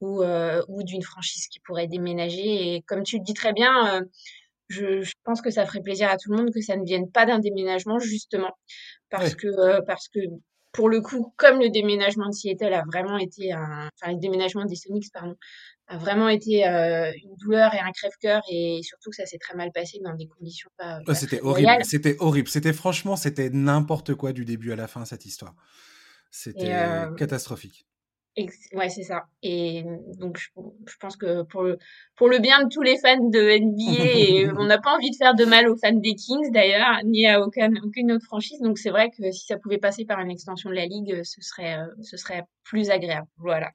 ou, 0.00 0.22
ou 0.68 0.82
d'une 0.82 1.02
franchise 1.02 1.48
qui 1.48 1.60
pourrait 1.60 1.88
déménager. 1.88 2.74
Et 2.76 2.82
comme 2.82 3.02
tu 3.02 3.18
le 3.18 3.24
dis 3.24 3.34
très 3.34 3.52
bien, 3.52 4.02
je, 4.68 5.02
je, 5.02 5.12
pense 5.24 5.42
que 5.42 5.50
ça 5.50 5.66
ferait 5.66 5.82
plaisir 5.82 6.08
à 6.10 6.16
tout 6.16 6.30
le 6.30 6.38
monde 6.38 6.52
que 6.52 6.60
ça 6.60 6.76
ne 6.76 6.84
vienne 6.84 7.10
pas 7.10 7.26
d'un 7.26 7.38
déménagement, 7.38 7.98
justement, 7.98 8.52
parce 9.10 9.34
que 9.34 9.80
parce 9.82 10.08
que 10.08 10.20
pour 10.74 10.88
le 10.88 11.00
coup, 11.00 11.32
comme 11.36 11.60
le 11.60 11.70
déménagement 11.70 12.28
de 12.28 12.34
Seattle 12.34 12.74
a 12.74 12.82
vraiment 12.84 13.16
été 13.16 13.52
un, 13.52 13.88
enfin 13.94 14.12
le 14.12 14.18
déménagement 14.18 14.64
des 14.64 14.74
Sonics, 14.74 15.10
pardon, 15.12 15.36
a 15.86 15.96
vraiment 15.96 16.28
été 16.28 16.66
euh, 16.66 17.12
une 17.22 17.36
douleur 17.36 17.72
et 17.74 17.78
un 17.78 17.92
crève-cœur 17.92 18.42
et 18.50 18.80
surtout 18.82 19.10
que 19.10 19.16
ça 19.16 19.24
s'est 19.24 19.38
très 19.38 19.54
mal 19.54 19.70
passé 19.72 20.00
dans 20.02 20.14
des 20.14 20.26
conditions 20.26 20.68
pas. 20.76 20.98
c'était 21.14 21.40
horrible. 21.40 21.84
C'était 21.84 22.16
horrible. 22.18 22.48
C'était 22.48 22.72
franchement, 22.72 23.16
c'était 23.16 23.50
n'importe 23.50 24.14
quoi 24.14 24.32
du 24.32 24.44
début 24.44 24.72
à 24.72 24.76
la 24.76 24.88
fin 24.88 25.04
cette 25.04 25.24
histoire. 25.24 25.54
C'était 26.30 26.74
euh, 26.74 27.14
catastrophique. 27.14 27.86
Ouais, 28.36 28.88
c'est 28.88 29.04
ça. 29.04 29.26
Et 29.44 29.84
donc, 30.18 30.38
je, 30.38 30.96
pense 30.98 31.16
que 31.16 31.42
pour 31.44 31.62
le, 31.62 31.78
pour 32.16 32.28
le 32.28 32.40
bien 32.40 32.64
de 32.64 32.68
tous 32.68 32.82
les 32.82 32.98
fans 32.98 33.28
de 33.28 33.58
NBA, 33.60 34.54
on 34.60 34.64
n'a 34.64 34.78
pas 34.78 34.92
envie 34.96 35.10
de 35.10 35.16
faire 35.16 35.36
de 35.36 35.44
mal 35.44 35.68
aux 35.68 35.76
fans 35.76 35.92
des 35.92 36.16
Kings 36.16 36.50
d'ailleurs, 36.50 36.98
ni 37.04 37.28
à 37.28 37.40
aucun, 37.40 37.70
aucune 37.84 38.10
autre 38.10 38.24
franchise. 38.24 38.58
Donc, 38.60 38.78
c'est 38.78 38.90
vrai 38.90 39.10
que 39.10 39.30
si 39.30 39.46
ça 39.46 39.56
pouvait 39.56 39.78
passer 39.78 40.04
par 40.04 40.18
une 40.18 40.32
extension 40.32 40.68
de 40.68 40.74
la 40.74 40.86
ligue, 40.86 41.22
ce 41.22 41.40
serait, 41.42 41.78
euh, 41.78 41.86
ce 42.02 42.16
serait 42.16 42.42
plus 42.64 42.90
agréable. 42.90 43.28
Voilà. 43.36 43.70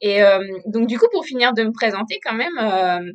Et 0.00 0.22
euh, 0.24 0.40
donc, 0.66 0.88
du 0.88 0.98
coup, 0.98 1.06
pour 1.12 1.24
finir 1.24 1.52
de 1.52 1.62
me 1.62 1.72
présenter 1.72 2.18
quand 2.24 2.34
même, 2.34 2.58
euh, 2.58 3.12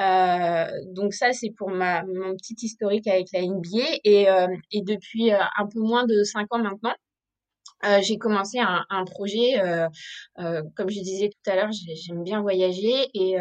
euh 0.00 0.66
donc 0.92 1.12
ça, 1.12 1.32
c'est 1.32 1.50
pour 1.50 1.70
ma, 1.70 2.04
mon 2.04 2.36
petit 2.36 2.56
historique 2.62 3.08
avec 3.08 3.26
la 3.32 3.40
NBA. 3.40 3.84
Et, 4.04 4.26
et 4.70 4.82
depuis 4.82 5.32
un 5.32 5.66
peu 5.72 5.80
moins 5.80 6.06
de 6.06 6.22
cinq 6.22 6.46
ans 6.54 6.58
maintenant, 6.58 6.94
euh, 7.84 8.00
j'ai 8.02 8.16
commencé 8.18 8.58
un, 8.58 9.04
projet, 9.04 9.60
euh, 9.60 9.88
euh, 10.38 10.62
comme 10.76 10.88
je 10.90 11.00
disais 11.00 11.28
tout 11.28 11.50
à 11.50 11.56
l'heure, 11.56 11.70
j'aime 11.72 12.22
bien 12.22 12.40
voyager 12.40 13.08
et, 13.14 13.36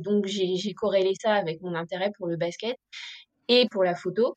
donc 0.00 0.26
j'ai 0.26 0.74
corrélé 0.74 1.12
ça 1.20 1.34
avec 1.34 1.60
mon 1.62 1.74
intérêt 1.74 2.10
pour 2.16 2.26
le 2.26 2.36
basket 2.36 2.76
et 3.52 3.66
pour 3.72 3.82
la 3.82 3.96
photo, 3.96 4.36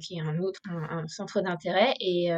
qui 0.00 0.16
est 0.16 0.20
un 0.20 0.38
autre 0.38 0.60
centre 1.06 1.40
d'intérêt 1.42 1.94
et 2.00 2.30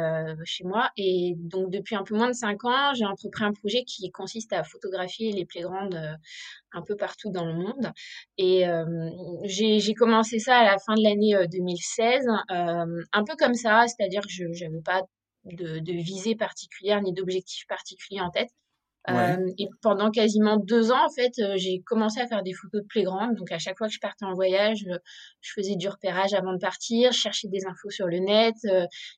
chez 0.45 0.63
moi. 0.63 0.89
Et 0.97 1.35
donc 1.37 1.69
depuis 1.69 1.95
un 1.95 2.03
peu 2.03 2.15
moins 2.15 2.27
de 2.27 2.33
cinq 2.33 2.65
ans, 2.65 2.93
j'ai 2.93 3.05
entrepris 3.05 3.45
un 3.45 3.53
projet 3.53 3.83
qui 3.83 4.09
consiste 4.11 4.51
à 4.53 4.63
photographier 4.63 5.31
les 5.31 5.45
playgrounds 5.45 5.97
un 6.73 6.81
peu 6.81 6.95
partout 6.95 7.31
dans 7.31 7.45
le 7.45 7.53
monde. 7.53 7.91
Et 8.37 8.65
j'ai 9.45 9.93
commencé 9.93 10.39
ça 10.39 10.57
à 10.57 10.65
la 10.65 10.79
fin 10.79 10.95
de 10.95 11.03
l'année 11.03 11.35
2016, 11.49 12.25
un 12.49 13.23
peu 13.23 13.35
comme 13.37 13.55
ça, 13.55 13.85
c'est-à-dire 13.87 14.21
que 14.21 14.29
je 14.31 14.65
n'avais 14.65 14.81
pas 14.83 15.03
de, 15.45 15.79
de 15.79 15.93
visée 15.93 16.35
particulière 16.35 17.01
ni 17.01 17.13
d'objectif 17.13 17.65
particulier 17.67 18.21
en 18.21 18.29
tête. 18.29 18.49
Euh, 19.09 19.37
et 19.57 19.67
pendant 19.81 20.11
quasiment 20.11 20.57
deux 20.57 20.91
ans, 20.91 21.05
en 21.05 21.09
fait, 21.09 21.31
euh, 21.39 21.55
j'ai 21.57 21.81
commencé 21.85 22.19
à 22.19 22.27
faire 22.27 22.43
des 22.43 22.53
photos 22.53 22.81
de 22.81 22.87
playground. 22.87 23.35
Donc, 23.37 23.51
à 23.51 23.57
chaque 23.57 23.77
fois 23.77 23.87
que 23.87 23.93
je 23.93 23.99
partais 23.99 24.25
en 24.25 24.33
voyage, 24.33 24.85
euh, 24.87 24.97
je 25.41 25.53
faisais 25.53 25.75
du 25.75 25.87
repérage 25.87 26.33
avant 26.33 26.53
de 26.53 26.59
partir, 26.59 27.11
je 27.11 27.17
cherchais 27.17 27.47
des 27.47 27.65
infos 27.65 27.89
sur 27.89 28.07
le 28.07 28.19
net, 28.19 28.55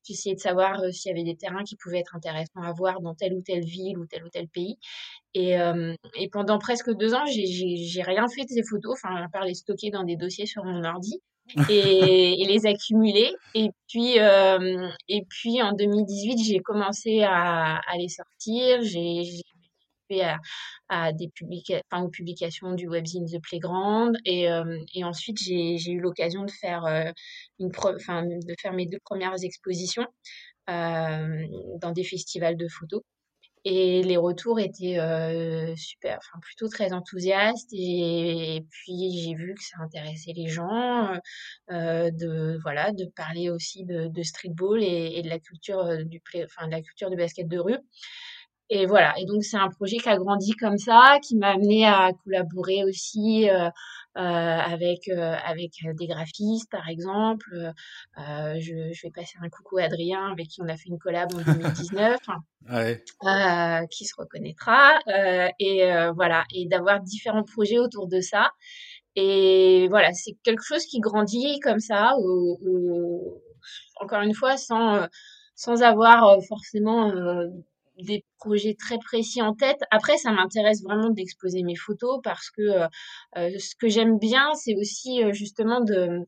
j'essayais 0.03 0.35
de 0.35 0.39
savoir 0.39 0.79
s'il 0.93 1.09
y 1.09 1.13
avait 1.13 1.23
des 1.23 1.35
terrains 1.35 1.63
qui 1.63 1.75
pouvaient 1.75 1.99
être 1.99 2.15
intéressants 2.15 2.61
à 2.61 2.71
voir 2.71 3.01
dans 3.01 3.15
telle 3.15 3.33
ou 3.33 3.41
telle 3.41 3.65
ville 3.65 3.97
ou 3.97 4.05
tel 4.05 4.23
ou 4.23 4.29
tel 4.29 4.47
pays. 4.47 4.77
Et, 5.33 5.55
et 6.15 6.29
pendant 6.29 6.59
presque 6.59 6.91
deux 6.95 7.13
ans, 7.13 7.25
j'ai 7.25 8.01
rien 8.03 8.27
fait 8.27 8.43
de 8.43 8.49
ces 8.49 8.63
photos, 8.63 8.93
enfin, 8.93 9.15
à 9.15 9.29
part 9.29 9.45
les 9.45 9.55
stocker 9.55 9.89
dans 9.89 10.03
des 10.03 10.15
dossiers 10.15 10.45
sur 10.45 10.63
mon 10.63 10.83
ordi. 10.83 11.21
Et, 11.69 12.45
les 12.47 12.65
accumuler. 12.65 13.33
Et 13.53 13.69
puis, 13.87 14.19
euh, 14.19 14.89
et 15.07 15.23
puis 15.29 15.61
en 15.61 15.73
2018, 15.73 16.43
j'ai 16.43 16.59
commencé 16.59 17.21
à, 17.23 17.77
à, 17.77 17.97
les 17.97 18.09
sortir. 18.09 18.81
J'ai 18.81 19.23
fait 20.09 20.21
à, 20.21 20.39
à 20.89 21.13
des 21.13 21.29
publica 21.29 21.81
enfin, 21.91 22.03
aux 22.03 22.09
publications 22.09 22.73
du 22.73 22.87
webzine 22.87 23.25
The 23.25 23.41
Playground. 23.41 24.17
Et, 24.25 24.49
euh, 24.49 24.77
et 24.93 25.03
ensuite, 25.03 25.37
j'ai 25.39 25.91
eu 25.91 25.99
l'occasion 25.99 26.43
de 26.43 26.51
faire 26.51 26.85
euh, 26.85 27.11
une 27.59 27.69
de 27.69 28.55
faire 28.59 28.73
mes 28.73 28.85
deux 28.85 28.99
premières 29.03 29.43
expositions 29.43 30.07
dans 30.67 31.91
des 31.93 32.03
festivals 32.03 32.55
de 32.55 32.67
photos. 32.69 33.01
Et 33.63 34.01
les 34.01 34.17
retours 34.17 34.59
étaient 34.59 34.97
euh, 34.99 35.75
super, 35.75 36.17
enfin 36.17 36.39
plutôt 36.41 36.67
très 36.67 36.93
enthousiastes. 36.93 37.69
Et, 37.73 38.65
puis 38.69 39.21
j'ai 39.21 39.35
vu 39.35 39.53
que 39.53 39.63
ça 39.63 39.77
intéressait 39.83 40.33
les 40.35 40.47
gens 40.47 41.15
euh, 41.71 42.09
de 42.11 42.59
voilà 42.63 42.91
de 42.91 43.05
parler 43.05 43.49
aussi 43.51 43.85
de, 43.85 44.07
de 44.07 44.23
streetball 44.23 44.83
et, 44.83 45.13
et, 45.15 45.21
de 45.21 45.29
la 45.29 45.39
culture 45.39 45.79
euh, 45.79 46.03
du 46.03 46.21
enfin 46.43 46.65
de 46.67 46.71
la 46.71 46.81
culture 46.81 47.11
du 47.11 47.17
basket 47.17 47.47
de 47.47 47.59
rue. 47.59 47.77
Et 48.73 48.85
voilà. 48.85 49.13
Et 49.19 49.25
donc 49.25 49.43
c'est 49.43 49.57
un 49.57 49.67
projet 49.67 49.97
qui 49.97 50.07
a 50.07 50.15
grandi 50.15 50.53
comme 50.53 50.77
ça, 50.77 51.19
qui 51.21 51.35
m'a 51.35 51.49
amené 51.49 51.85
à 51.85 52.11
collaborer 52.23 52.85
aussi 52.85 53.49
euh, 53.49 53.67
euh, 54.17 54.21
avec 54.21 55.09
euh, 55.09 55.35
avec 55.45 55.73
des 55.99 56.07
graphistes 56.07 56.71
par 56.71 56.87
exemple. 56.87 57.73
Je, 58.17 58.93
je, 58.93 59.01
vais 59.03 59.11
passer 59.13 59.37
un 59.41 59.49
coucou 59.49 59.79
à 59.79 59.83
Adrien 59.83 60.31
avec 60.31 60.47
qui 60.47 60.61
on 60.61 60.69
a 60.69 60.77
fait 60.77 60.87
une 60.87 60.99
collab 60.99 61.33
en 61.35 61.41
2019, 61.41 62.17
ouais. 62.71 63.03
qui 63.91 64.05
se 64.05 64.13
reconnaîtra. 64.17 64.99
et 65.59 65.83
voilà. 66.15 66.45
Et 66.55 66.65
d'avoir 66.65 67.01
différents 67.01 67.43
projets 67.43 67.77
autour 67.77 68.07
de 68.07 68.21
ça. 68.21 68.51
Et 69.17 69.89
voilà, 69.89 70.13
c'est 70.13 70.37
quelque 70.43 70.63
chose 70.63 70.85
qui 70.85 71.01
grandit 71.01 71.59
comme 71.59 71.81
ça, 71.81 72.13
ou, 72.21 73.41
encore 73.99 74.21
une 74.21 74.33
fois, 74.33 74.55
sans 74.55 75.05
sans 75.55 75.83
avoir 75.83 76.41
forcément 76.47 77.11
des 77.97 78.23
projets 78.37 78.75
très 78.75 78.97
précis 78.97 79.41
en 79.41 79.53
tête. 79.53 79.79
Après, 79.91 80.17
ça 80.17 80.31
m'intéresse 80.31 80.83
vraiment 80.83 81.09
d'exposer 81.09 81.63
mes 81.63 81.75
photos 81.75 82.19
parce 82.23 82.49
que 82.49 82.61
euh, 82.61 82.87
euh, 83.37 83.51
ce 83.59 83.75
que 83.75 83.87
j'aime 83.89 84.17
bien, 84.19 84.53
c'est 84.55 84.75
aussi 84.75 85.23
euh, 85.23 85.33
justement 85.33 85.81
de, 85.81 86.25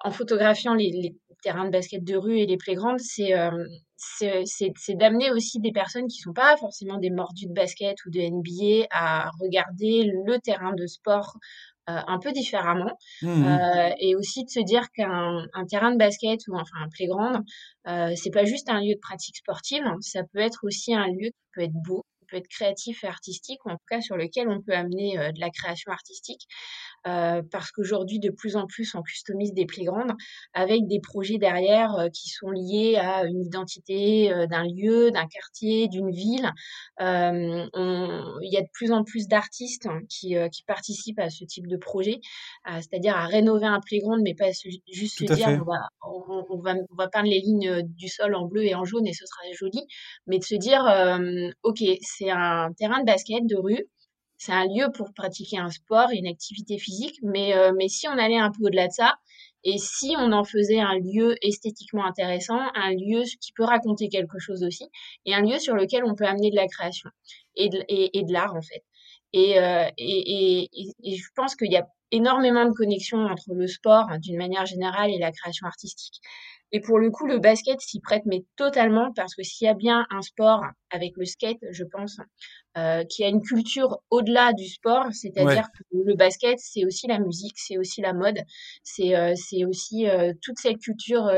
en 0.00 0.10
photographiant 0.10 0.74
les, 0.74 1.14
terrains 1.42 1.66
de 1.66 1.70
basket 1.70 2.02
de 2.02 2.16
rue 2.16 2.38
et 2.38 2.46
les 2.46 2.56
playgrounds, 2.56 3.04
c'est 3.04 4.94
d'amener 4.94 5.30
aussi 5.30 5.60
des 5.60 5.72
personnes 5.72 6.08
qui 6.08 6.18
sont 6.18 6.32
pas 6.32 6.56
forcément 6.56 6.96
des 6.96 7.10
mordus 7.10 7.48
de 7.48 7.52
basket 7.52 7.98
ou 8.06 8.10
de 8.10 8.18
NBA 8.18 8.86
à 8.90 9.28
regarder 9.38 10.10
le 10.24 10.38
terrain 10.38 10.72
de 10.72 10.86
sport 10.86 11.36
euh, 11.90 12.00
un 12.06 12.18
peu 12.18 12.32
différemment 12.32 12.96
mmh 13.20 13.44
euh, 13.44 13.90
et 13.98 14.16
aussi 14.16 14.44
de 14.44 14.48
se 14.48 14.60
dire 14.60 14.90
qu'un 14.92 15.44
un 15.52 15.66
terrain 15.66 15.92
de 15.92 15.98
basket 15.98 16.40
ou 16.48 16.56
enfin 16.56 16.78
un 16.82 16.88
playground 16.88 17.44
euh, 17.88 18.14
c'est 18.16 18.30
pas 18.30 18.44
juste 18.44 18.70
un 18.70 18.80
lieu 18.80 18.94
de 18.94 19.00
pratique 19.00 19.36
sportive 19.36 19.82
hein. 19.84 19.98
ça 20.00 20.22
peut 20.32 20.38
être 20.38 20.60
aussi 20.62 20.94
un 20.94 21.06
lieu 21.08 21.28
qui 21.28 21.44
peut 21.54 21.60
être 21.60 21.74
beau 21.74 22.02
peut 22.28 22.36
être 22.36 22.48
créatif 22.48 23.04
et 23.04 23.06
artistique 23.06 23.64
ou 23.64 23.70
en 23.70 23.76
tout 23.76 23.86
cas 23.88 24.00
sur 24.00 24.16
lequel 24.16 24.48
on 24.48 24.60
peut 24.60 24.74
amener 24.74 25.16
de 25.16 25.40
la 25.40 25.50
création 25.50 25.92
artistique 25.92 26.46
euh, 27.06 27.42
parce 27.50 27.70
qu'aujourd'hui, 27.70 28.18
de 28.18 28.30
plus 28.30 28.56
en 28.56 28.66
plus, 28.66 28.94
on 28.94 29.02
customise 29.02 29.52
des 29.52 29.66
playgrounds 29.66 30.14
avec 30.54 30.86
des 30.86 31.00
projets 31.00 31.36
derrière 31.36 31.94
euh, 31.96 32.08
qui 32.08 32.30
sont 32.30 32.50
liés 32.50 32.96
à 32.96 33.24
une 33.24 33.44
identité 33.44 34.32
euh, 34.32 34.46
d'un 34.46 34.64
lieu, 34.64 35.10
d'un 35.10 35.26
quartier, 35.26 35.88
d'une 35.88 36.10
ville. 36.10 36.50
Il 37.00 38.50
y 38.50 38.56
a 38.56 38.62
de 38.62 38.70
plus 38.72 38.92
en 38.92 39.04
plus 39.04 39.28
d'artistes 39.28 39.88
qui, 40.08 40.36
qui, 40.52 40.62
participent 40.66 41.18
à 41.18 41.28
ce 41.28 41.44
type 41.44 41.66
de 41.66 41.76
projet, 41.76 42.20
c'est-à-dire 42.66 43.16
à 43.16 43.26
rénover 43.26 43.66
un 43.66 43.80
playground, 43.80 44.22
mais 44.22 44.34
pas 44.34 44.50
juste 44.90 45.18
se 45.18 45.32
dire 45.34 45.48
on 45.48 45.64
va, 45.64 45.88
on, 46.50 46.58
va, 46.60 46.74
on 46.74 46.94
va 46.94 47.08
peindre 47.08 47.28
les 47.28 47.40
lignes 47.40 47.82
du 47.82 48.08
sol 48.08 48.34
en 48.34 48.46
bleu 48.46 48.64
et 48.64 48.74
en 48.74 48.84
jaune 48.84 49.06
et 49.06 49.12
ce 49.12 49.26
sera 49.26 49.42
joli, 49.54 49.86
mais 50.26 50.38
de 50.38 50.44
se 50.44 50.54
dire 50.54 50.84
ok, 51.62 51.82
c'est 52.16 52.30
un 52.30 52.72
terrain 52.72 53.00
de 53.00 53.06
basket 53.06 53.46
de 53.46 53.56
rue 53.56 53.88
c'est 54.36 54.52
un 54.52 54.66
lieu 54.66 54.90
pour 54.94 55.12
pratiquer 55.14 55.58
un 55.58 55.70
sport, 55.70 56.10
une 56.12 56.26
activité 56.26 56.78
physique, 56.78 57.18
mais, 57.22 57.54
euh, 57.54 57.72
mais 57.76 57.88
si 57.88 58.08
on 58.08 58.18
allait 58.18 58.38
un 58.38 58.50
peu 58.50 58.66
au-delà 58.66 58.88
de 58.88 58.92
ça, 58.92 59.14
et 59.62 59.78
si 59.78 60.14
on 60.18 60.32
en 60.32 60.44
faisait 60.44 60.80
un 60.80 60.98
lieu 60.98 61.36
esthétiquement 61.40 62.04
intéressant, 62.04 62.60
un 62.74 62.90
lieu 62.90 63.22
qui 63.40 63.52
peut 63.52 63.64
raconter 63.64 64.08
quelque 64.08 64.38
chose 64.38 64.62
aussi, 64.62 64.84
et 65.24 65.34
un 65.34 65.40
lieu 65.40 65.58
sur 65.58 65.74
lequel 65.74 66.04
on 66.04 66.14
peut 66.14 66.26
amener 66.26 66.50
de 66.50 66.56
la 66.56 66.66
création 66.66 67.08
et 67.56 67.68
de, 67.70 67.82
et, 67.88 68.22
de 68.22 68.32
l'art 68.32 68.54
en 68.54 68.60
fait. 68.60 68.84
Et, 69.36 69.58
euh, 69.58 69.88
et, 69.98 70.70
et, 70.72 71.16
je 71.16 71.28
pense 71.34 71.56
qu'il 71.56 71.72
y 71.72 71.76
a 71.76 71.88
énormément 72.12 72.66
de 72.66 72.70
connexions 72.70 73.18
entre 73.18 73.52
le 73.52 73.66
sport 73.66 74.06
d'une 74.20 74.36
manière 74.36 74.64
générale 74.64 75.10
et 75.10 75.18
la 75.18 75.32
création 75.32 75.66
artistique. 75.66 76.20
Et 76.70 76.80
pour 76.80 77.00
le 77.00 77.10
coup, 77.10 77.26
le 77.26 77.38
basket 77.38 77.80
s'y 77.80 78.00
prête, 78.00 78.22
mais 78.26 78.44
totalement, 78.56 79.12
parce 79.14 79.34
que 79.34 79.42
s'il 79.42 79.66
y 79.66 79.68
a 79.68 79.74
bien 79.74 80.06
un 80.10 80.22
sport 80.22 80.62
avec 80.90 81.14
le 81.16 81.24
skate, 81.24 81.58
je 81.72 81.82
pense, 81.82 82.18
euh, 82.78 83.02
qui 83.04 83.24
a 83.24 83.28
une 83.28 83.42
culture 83.42 83.98
au-delà 84.10 84.52
du 84.52 84.68
sport, 84.68 85.06
c'est-à-dire 85.12 85.66
que 85.76 85.82
le 86.04 86.14
basket, 86.14 86.58
c'est 86.60 86.84
aussi 86.84 87.08
la 87.08 87.18
musique, 87.18 87.56
c'est 87.56 87.76
aussi 87.76 88.02
la 88.02 88.12
mode, 88.12 88.38
c'est 88.84 89.16
euh, 89.16 89.34
aussi 89.68 90.06
toute 90.42 90.58
cette 90.58 90.78
culture 90.78 91.28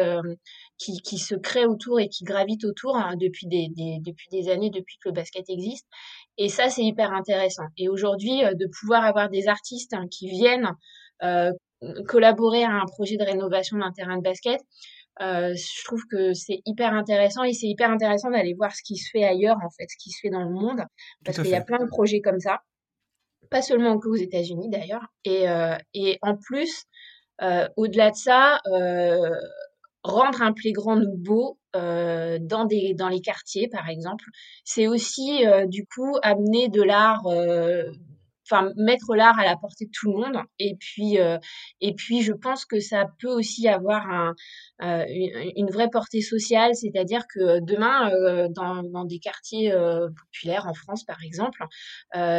qui, 0.78 1.00
qui 1.00 1.18
se 1.18 1.34
crée 1.34 1.64
autour 1.64 2.00
et 2.00 2.08
qui 2.08 2.24
gravite 2.24 2.64
autour 2.64 2.96
hein, 2.96 3.16
depuis 3.16 3.46
des, 3.46 3.68
des, 3.70 3.98
depuis 4.00 4.28
des 4.30 4.50
années, 4.50 4.70
depuis 4.70 4.96
que 5.02 5.08
le 5.08 5.14
basket 5.14 5.48
existe. 5.48 5.86
Et 6.38 6.48
ça, 6.48 6.68
c'est 6.68 6.82
hyper 6.82 7.12
intéressant. 7.12 7.64
Et 7.76 7.88
aujourd'hui, 7.88 8.44
euh, 8.44 8.54
de 8.54 8.66
pouvoir 8.80 9.04
avoir 9.04 9.28
des 9.30 9.48
artistes 9.48 9.94
hein, 9.94 10.06
qui 10.10 10.28
viennent 10.28 10.70
collaborer 12.06 12.64
à 12.64 12.72
un 12.72 12.84
projet 12.84 13.16
de 13.16 13.24
rénovation 13.24 13.78
d'un 13.78 13.92
terrain 13.92 14.18
de 14.18 14.22
basket, 14.22 14.60
euh, 15.22 15.54
je 15.54 15.84
trouve 15.84 16.02
que 16.10 16.34
c'est 16.34 16.60
hyper 16.66 16.92
intéressant 16.92 17.42
et 17.42 17.54
c'est 17.54 17.66
hyper 17.66 17.90
intéressant 17.90 18.30
d'aller 18.30 18.54
voir 18.54 18.74
ce 18.74 18.82
qui 18.82 18.96
se 18.96 19.08
fait 19.10 19.24
ailleurs, 19.24 19.56
en 19.64 19.70
fait, 19.70 19.86
ce 19.88 19.96
qui 19.98 20.10
se 20.10 20.20
fait 20.20 20.30
dans 20.30 20.42
le 20.42 20.50
monde, 20.50 20.84
parce 21.24 21.38
qu'il 21.38 21.48
y 21.48 21.54
a 21.54 21.62
plein 21.62 21.78
de 21.78 21.88
projets 21.88 22.20
comme 22.20 22.38
ça, 22.38 22.58
pas 23.50 23.62
seulement 23.62 23.94
aux 23.94 24.16
États-Unis 24.16 24.68
d'ailleurs. 24.68 25.06
Et, 25.24 25.48
euh, 25.48 25.76
et 25.94 26.18
en 26.20 26.36
plus, 26.36 26.84
euh, 27.42 27.66
au-delà 27.76 28.10
de 28.10 28.16
ça, 28.16 28.60
euh, 28.66 29.30
rendre 30.06 30.42
un 30.42 30.52
playground 30.52 31.04
beau 31.16 31.58
euh, 31.74 32.38
dans, 32.40 32.64
des, 32.64 32.94
dans 32.94 33.08
les 33.08 33.20
quartiers, 33.20 33.68
par 33.68 33.88
exemple, 33.88 34.24
c'est 34.64 34.86
aussi 34.86 35.46
euh, 35.46 35.66
du 35.66 35.84
coup 35.86 36.16
amener 36.22 36.68
de 36.68 36.82
l'art 36.82 37.26
enfin 38.48 38.70
mettre 38.76 39.14
l'art 39.14 39.38
à 39.38 39.44
la 39.44 39.56
portée 39.56 39.86
de 39.86 39.90
tout 39.92 40.10
le 40.10 40.18
monde 40.18 40.42
et 40.58 40.76
puis 40.78 41.18
euh, 41.18 41.38
et 41.80 41.94
puis 41.94 42.22
je 42.22 42.32
pense 42.32 42.64
que 42.64 42.80
ça 42.80 43.06
peut 43.18 43.30
aussi 43.30 43.68
avoir 43.68 44.08
un, 44.08 44.34
euh, 44.82 45.04
une, 45.56 45.70
vraie 45.70 45.90
portée 45.90 46.20
sociale 46.20 46.74
c'est-à-dire 46.74 47.26
que 47.26 47.60
demain 47.60 48.10
euh, 48.10 48.48
dans, 48.48 48.82
dans 48.82 49.04
des 49.04 49.18
quartiers 49.18 49.72
populaires 50.16 50.66
en 50.66 50.74
France 50.74 51.04
par 51.04 51.18
exemple 51.24 51.64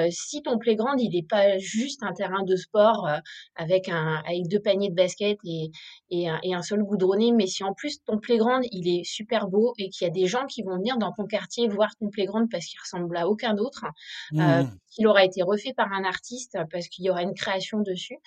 si 0.09 0.41
ton 0.41 0.57
playground 0.57 0.99
il 0.99 1.11
n'est 1.11 1.27
pas 1.27 1.57
juste 1.57 2.03
un 2.03 2.13
terrain 2.13 2.43
de 2.43 2.55
sport 2.55 3.07
avec 3.55 3.89
un 3.89 4.21
avec 4.25 4.47
deux 4.47 4.59
paniers 4.59 4.89
de 4.89 4.95
basket 4.95 5.37
et 5.43 5.71
et 6.09 6.29
un, 6.29 6.39
et 6.43 6.53
un 6.53 6.61
seul 6.61 6.83
goudronné 6.83 7.31
mais 7.31 7.47
si 7.47 7.63
en 7.63 7.73
plus 7.73 8.03
ton 8.03 8.17
playground 8.17 8.65
il 8.71 8.87
est 8.87 9.03
super 9.03 9.47
beau 9.47 9.73
et 9.77 9.89
qu'il 9.89 10.07
y 10.07 10.09
a 10.09 10.13
des 10.13 10.25
gens 10.25 10.45
qui 10.45 10.63
vont 10.63 10.77
venir 10.77 10.97
dans 10.97 11.11
ton 11.11 11.25
quartier 11.25 11.67
voir 11.67 11.95
ton 11.99 12.09
playground 12.09 12.49
parce 12.49 12.65
qu'il 12.65 12.79
ressemble 12.79 13.17
à 13.17 13.27
aucun 13.27 13.57
autre 13.57 13.85
mmh. 14.31 14.63
qu'il 14.89 15.07
aura 15.07 15.23
été 15.25 15.43
refait 15.43 15.73
par 15.73 15.91
un 15.91 15.96
un 15.97 16.03
artiste 16.03 16.57
parce 16.71 16.87
qu'il 16.87 17.05
y 17.05 17.09
aura 17.09 17.23
une 17.23 17.33
création 17.33 17.79
dessus, 17.79 18.17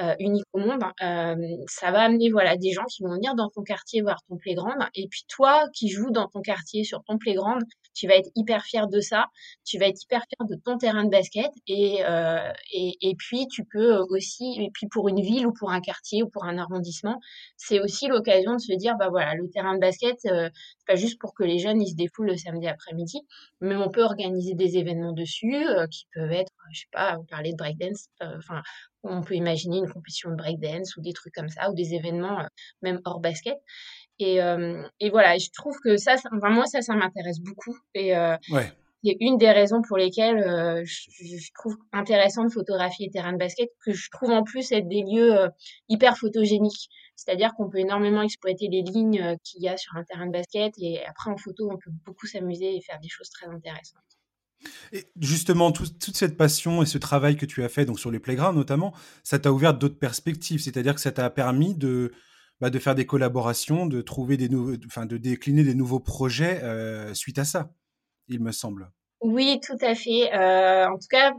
euh, 0.00 0.14
unique 0.18 0.44
au 0.52 0.58
monde. 0.58 0.82
Euh, 1.02 1.36
ça 1.68 1.90
va 1.90 2.02
amener 2.02 2.30
voilà 2.30 2.56
des 2.56 2.72
gens 2.72 2.84
qui 2.84 3.02
vont 3.02 3.14
venir 3.14 3.34
dans 3.34 3.48
ton 3.48 3.62
quartier 3.62 4.02
voir 4.02 4.18
ton 4.28 4.36
playground. 4.36 4.78
Et 4.94 5.08
puis 5.08 5.24
toi 5.28 5.68
qui 5.74 5.88
joues 5.88 6.10
dans 6.10 6.28
ton 6.28 6.40
quartier 6.40 6.84
sur 6.84 7.02
ton 7.04 7.18
playground, 7.18 7.62
tu 7.94 8.06
vas 8.06 8.14
être 8.14 8.30
hyper 8.36 8.64
fier 8.64 8.86
de 8.88 9.00
ça. 9.00 9.26
Tu 9.64 9.78
vas 9.78 9.86
être 9.86 10.02
hyper 10.02 10.22
fier 10.22 10.46
de 10.48 10.54
ton 10.64 10.78
terrain 10.78 11.04
de 11.04 11.10
basket. 11.10 11.50
Et, 11.66 12.04
euh, 12.04 12.52
et 12.72 13.14
puis 13.18 13.46
tu 13.48 13.64
peux 13.64 13.96
aussi, 14.10 14.56
et 14.60 14.70
puis 14.72 14.86
pour 14.88 15.08
une 15.08 15.20
ville 15.20 15.46
ou 15.46 15.52
pour 15.52 15.70
un 15.70 15.80
quartier 15.80 16.22
ou 16.22 16.28
pour 16.28 16.44
un 16.44 16.58
arrondissement, 16.58 17.20
c'est 17.56 17.80
aussi 17.80 18.06
l'occasion 18.06 18.54
de 18.54 18.60
se 18.60 18.72
dire 18.72 18.96
bah 18.98 19.08
voilà 19.10 19.34
le 19.34 19.48
terrain 19.50 19.74
de 19.74 19.80
basket 19.80 20.16
c'est 20.20 20.50
pas 20.86 20.96
juste 20.96 21.20
pour 21.20 21.34
que 21.34 21.44
les 21.44 21.58
jeunes 21.58 21.82
ils 21.82 21.90
se 21.90 21.96
défoulent 21.96 22.28
le 22.28 22.36
samedi 22.36 22.66
après-midi, 22.66 23.20
mais 23.60 23.76
on 23.76 23.90
peut 23.90 24.02
organiser 24.02 24.54
des 24.54 24.78
événements 24.78 25.12
dessus 25.12 25.54
qui 25.90 26.06
peuvent 26.14 26.32
être 26.32 26.52
je 26.72 26.80
sais 26.80 26.86
pas 26.92 27.17
on 27.18 27.24
parlait 27.24 27.52
de 27.52 27.56
breakdance, 27.56 28.08
euh, 28.22 28.36
enfin, 28.38 28.62
on 29.02 29.22
peut 29.22 29.34
imaginer 29.34 29.78
une 29.78 29.90
compétition 29.90 30.30
de 30.30 30.36
breakdance 30.36 30.96
ou 30.96 31.00
des 31.00 31.12
trucs 31.12 31.34
comme 31.34 31.48
ça, 31.48 31.70
ou 31.70 31.74
des 31.74 31.94
événements 31.94 32.40
euh, 32.40 32.46
même 32.82 33.00
hors 33.04 33.20
basket. 33.20 33.58
Et, 34.18 34.42
euh, 34.42 34.82
et 35.00 35.10
voilà, 35.10 35.38
je 35.38 35.48
trouve 35.54 35.78
que 35.82 35.96
ça, 35.96 36.16
ça 36.16 36.28
moi, 36.32 36.66
ça, 36.66 36.82
ça 36.82 36.94
m'intéresse 36.94 37.40
beaucoup. 37.40 37.76
Et 37.94 38.14
ouais. 38.14 38.72
c'est 39.04 39.16
une 39.20 39.38
des 39.38 39.50
raisons 39.50 39.80
pour 39.80 39.96
lesquelles 39.96 40.40
je, 40.84 41.52
trouve 41.54 41.76
intéressant 41.92 42.44
de 42.44 42.50
photographier 42.50 43.06
les 43.06 43.12
terrains 43.12 43.32
de 43.32 43.38
basket, 43.38 43.68
que 43.84 43.92
je 43.92 44.10
trouve 44.10 44.30
en 44.30 44.42
plus 44.42 44.72
être 44.72 44.88
des 44.88 45.02
lieux 45.02 45.48
hyper 45.88 46.18
photogéniques. 46.18 46.88
C'est-à-dire 47.14 47.54
qu'on 47.54 47.70
peut 47.70 47.78
énormément 47.78 48.22
exploiter 48.22 48.66
les 48.68 48.82
lignes 48.82 49.36
qu'il 49.44 49.62
y 49.62 49.68
a 49.68 49.76
sur 49.76 49.94
un 49.96 50.02
terrain 50.02 50.26
de 50.26 50.32
basket 50.32 50.74
et 50.78 51.04
après 51.06 51.30
en 51.30 51.36
photo, 51.36 51.70
on 51.70 51.76
peut 51.76 51.92
beaucoup 52.04 52.26
s'amuser 52.26 52.74
et 52.74 52.80
faire 52.80 52.98
des 53.00 53.08
choses 53.08 53.30
très 53.30 53.46
intéressantes. 53.46 54.17
Et 54.92 55.06
justement, 55.20 55.72
toute 55.72 56.16
cette 56.16 56.36
passion 56.36 56.82
et 56.82 56.86
ce 56.86 56.98
travail 56.98 57.36
que 57.36 57.46
tu 57.46 57.62
as 57.62 57.68
fait 57.68 57.84
donc 57.84 58.00
sur 58.00 58.10
les 58.10 58.18
playgrounds 58.18 58.56
notamment, 58.56 58.94
ça 59.22 59.38
t'a 59.38 59.52
ouvert 59.52 59.74
d'autres 59.74 59.98
perspectives. 59.98 60.60
C'est-à-dire 60.60 60.94
que 60.94 61.00
ça 61.00 61.12
t'a 61.12 61.30
permis 61.30 61.74
de, 61.74 62.12
bah, 62.60 62.70
faire 62.72 62.94
des 62.94 63.06
collaborations, 63.06 63.86
de 63.86 64.00
trouver 64.00 64.36
des 64.36 64.48
nouveaux, 64.48 64.74
enfin, 64.86 65.06
de 65.06 65.16
décliner 65.16 65.62
des 65.62 65.74
nouveaux 65.74 66.00
projets 66.00 66.60
euh, 66.62 67.14
suite 67.14 67.38
à 67.38 67.44
ça, 67.44 67.72
il 68.26 68.40
me 68.40 68.52
semble. 68.52 68.90
Oui, 69.20 69.58
tout 69.60 69.76
à 69.80 69.94
fait. 69.94 70.32
Euh, 70.32 70.86
en 70.88 70.96
tout 70.96 71.08
cas, 71.10 71.32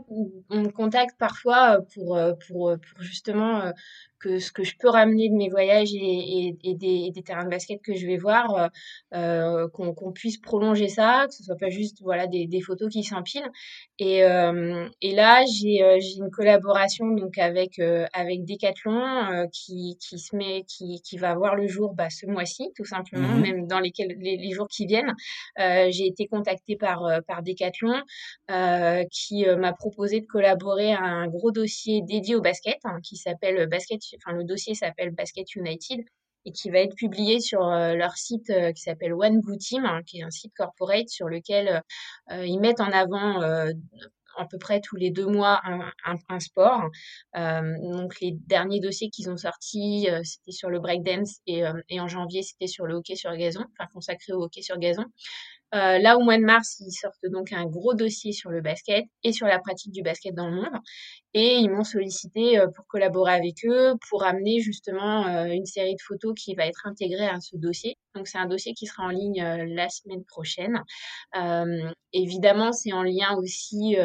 on 0.50 0.60
me 0.60 0.68
contacte 0.68 1.16
parfois 1.18 1.78
pour, 1.94 2.18
pour, 2.46 2.76
pour 2.78 3.02
justement 3.02 3.72
que 4.20 4.38
ce 4.38 4.52
que 4.52 4.62
je 4.62 4.76
peux 4.78 4.88
ramener 4.88 5.28
de 5.30 5.34
mes 5.34 5.48
voyages 5.48 5.92
et, 5.94 6.56
et, 6.62 6.74
des, 6.74 7.10
des, 7.10 7.22
terrains 7.22 7.44
de 7.44 7.50
basket 7.50 7.80
que 7.82 7.94
je 7.94 8.06
vais 8.06 8.18
voir, 8.18 8.54
euh, 8.54 8.68
euh 9.14 9.68
qu'on 9.68 10.12
puisse 10.12 10.36
prolonger 10.38 10.88
ça, 10.88 11.26
que 11.26 11.34
ce 11.34 11.42
soit 11.42 11.56
pas 11.56 11.70
juste 11.70 12.02
voilà 12.02 12.26
des, 12.26 12.46
des 12.46 12.60
photos 12.60 12.92
qui 12.92 13.02
s'empilent. 13.02 13.50
Et, 13.98 14.22
euh, 14.24 14.88
et 15.00 15.14
là, 15.14 15.42
j'ai 15.46 15.82
euh, 15.82 15.98
j'ai 16.00 16.18
une 16.18 16.30
collaboration 16.30 17.06
donc 17.08 17.38
avec 17.38 17.78
euh, 17.78 18.06
avec 18.12 18.44
Decathlon 18.44 19.48
qui 19.52 19.96
qui 20.00 20.18
se 20.18 20.36
met 20.36 20.64
qui 20.68 21.00
qui 21.02 21.16
va 21.16 21.34
voir 21.34 21.56
le 21.56 21.66
jour 21.66 21.94
bah, 21.94 22.10
ce 22.10 22.26
mois-ci 22.26 22.70
tout 22.76 22.84
simplement, 22.84 23.28
mmh 23.28 23.40
même 23.40 23.66
dans 23.66 23.80
lesquels 23.80 24.14
les, 24.18 24.36
les 24.36 24.50
jours 24.52 24.68
qui 24.68 24.84
viennent. 24.86 25.14
j'ai 25.56 26.06
été 26.06 26.26
contactée 26.26 26.76
par 26.76 27.02
par 27.26 27.42
Decathlon 27.42 27.69
qui 27.78 29.44
m'a 29.46 29.72
proposé 29.72 30.20
de 30.20 30.26
collaborer 30.26 30.92
à 30.92 31.02
un 31.02 31.28
gros 31.28 31.50
dossier 31.50 32.02
dédié 32.02 32.34
au 32.34 32.40
basket 32.40 32.78
hein, 32.84 32.98
qui 33.02 33.16
s'appelle 33.16 33.68
Basket 33.68 34.00
enfin 34.16 34.36
le 34.36 34.44
dossier 34.44 34.74
s'appelle 34.74 35.10
Basket 35.10 35.54
United 35.54 36.04
et 36.44 36.52
qui 36.52 36.70
va 36.70 36.78
être 36.78 36.94
publié 36.94 37.40
sur 37.40 37.66
euh, 37.66 37.94
leur 37.94 38.16
site 38.16 38.50
euh, 38.50 38.72
qui 38.72 38.82
s'appelle 38.82 39.12
One 39.12 39.40
Blue 39.40 39.58
Team, 39.58 39.84
hein, 39.84 40.02
qui 40.06 40.20
est 40.20 40.22
un 40.22 40.30
site 40.30 40.52
corporate 40.56 41.08
sur 41.08 41.28
lequel 41.28 41.82
euh, 42.30 42.46
ils 42.46 42.60
mettent 42.60 42.80
en 42.80 42.90
avant 42.90 43.40
à 44.36 44.46
peu 44.46 44.58
près 44.58 44.80
tous 44.80 44.96
les 44.96 45.10
deux 45.10 45.26
mois 45.26 45.60
un, 45.64 46.40
sport. 46.40 46.84
donc 47.34 48.20
les 48.20 48.32
derniers 48.46 48.80
dossiers 48.80 49.10
qu'ils 49.10 49.28
ont 49.28 49.36
sortis, 49.36 50.08
c'était 50.22 50.52
sur 50.52 50.70
le 50.70 50.78
breakdance 50.78 51.40
et, 51.46 51.62
et 51.88 52.00
en 52.00 52.08
janvier 52.08 52.42
c'était 52.42 52.68
sur 52.68 52.86
le 52.86 52.94
hockey 52.94 53.16
sur 53.16 53.36
gazon, 53.36 53.64
consacré 53.92 54.32
au 54.32 54.44
hockey 54.44 54.62
sur 54.62 54.78
gazon. 54.78 55.04
Euh, 55.74 55.98
là, 55.98 56.16
au 56.16 56.20
mois 56.20 56.36
de 56.36 56.42
mars, 56.42 56.80
ils 56.80 56.92
sortent 56.92 57.26
donc 57.30 57.52
un 57.52 57.64
gros 57.64 57.94
dossier 57.94 58.32
sur 58.32 58.50
le 58.50 58.60
basket 58.60 59.04
et 59.22 59.32
sur 59.32 59.46
la 59.46 59.58
pratique 59.60 59.92
du 59.92 60.02
basket 60.02 60.34
dans 60.34 60.48
le 60.48 60.56
monde. 60.56 60.80
Et 61.32 61.56
ils 61.56 61.70
m'ont 61.70 61.84
sollicité 61.84 62.58
euh, 62.58 62.66
pour 62.74 62.86
collaborer 62.88 63.32
avec 63.32 63.64
eux, 63.64 63.94
pour 64.08 64.24
amener 64.24 64.60
justement 64.60 65.26
euh, 65.26 65.44
une 65.44 65.66
série 65.66 65.94
de 65.94 66.02
photos 66.02 66.34
qui 66.36 66.54
va 66.54 66.66
être 66.66 66.86
intégrée 66.86 67.28
à 67.28 67.40
ce 67.40 67.56
dossier. 67.56 67.96
Donc, 68.16 68.26
c'est 68.26 68.38
un 68.38 68.46
dossier 68.46 68.74
qui 68.74 68.86
sera 68.86 69.04
en 69.04 69.10
ligne 69.10 69.40
la 69.40 69.88
semaine 69.88 70.24
prochaine. 70.24 70.82
évidemment, 72.12 72.72
c'est 72.72 72.92
en 72.92 73.04
lien 73.04 73.36
aussi 73.36 73.96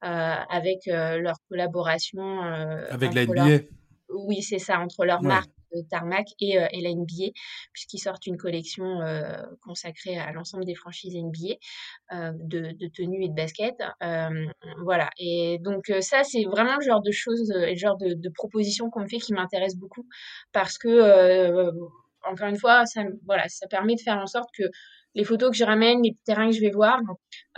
avec 0.00 0.86
leur 0.86 1.36
collaboration. 1.50 2.40
avec 2.88 3.12
la 3.12 3.26
NBA 3.26 3.64
Oui, 4.08 4.40
c'est 4.40 4.58
ça, 4.58 4.80
entre 4.80 5.04
leur 5.04 5.22
marque 5.22 5.50
Tarmac 5.90 6.26
et, 6.40 6.58
euh, 6.58 6.66
la 6.72 6.90
NBA, 6.90 7.32
puisqu'ils 7.72 7.98
sortent 7.98 8.26
une 8.26 8.36
collection 8.36 9.00
euh, 9.00 9.42
consacrée 9.62 10.18
à 10.18 10.32
l'ensemble 10.32 10.64
des 10.64 10.74
franchises 10.74 11.14
NBA 11.16 11.56
euh, 12.12 12.32
de, 12.34 12.86
tenues 12.88 13.24
et 13.24 13.28
de 13.28 13.34
basket. 13.34 13.74
voilà. 14.84 15.10
Et 15.18 15.58
donc 15.60 15.92
ça, 16.00 16.24
c'est 16.24 16.44
vraiment 16.44 16.76
le 16.76 16.84
genre 16.84 17.02
de 17.02 17.12
choses 17.12 17.50
et 17.50 17.72
le 17.72 17.78
genre 17.78 17.96
de, 17.96 18.14
de 18.14 18.28
propositions 18.28 18.90
qu'on 18.90 19.00
me 19.00 19.08
fait 19.08 19.18
qui 19.18 19.32
m'intéresse 19.32 19.76
beaucoup 19.76 20.06
parce 20.52 20.78
que 20.78 21.70
encore 22.24 22.48
une 22.48 22.58
fois, 22.58 22.86
ça, 22.86 23.02
voilà, 23.26 23.48
ça 23.48 23.66
permet 23.66 23.94
de 23.96 24.00
faire 24.00 24.16
en 24.18 24.26
sorte 24.26 24.48
que 24.56 24.64
les 25.14 25.24
photos 25.24 25.50
que 25.50 25.56
je 25.56 25.64
ramène, 25.64 26.02
les 26.02 26.16
terrains 26.24 26.48
que 26.48 26.56
je 26.56 26.60
vais 26.60 26.70
voir, 26.70 27.00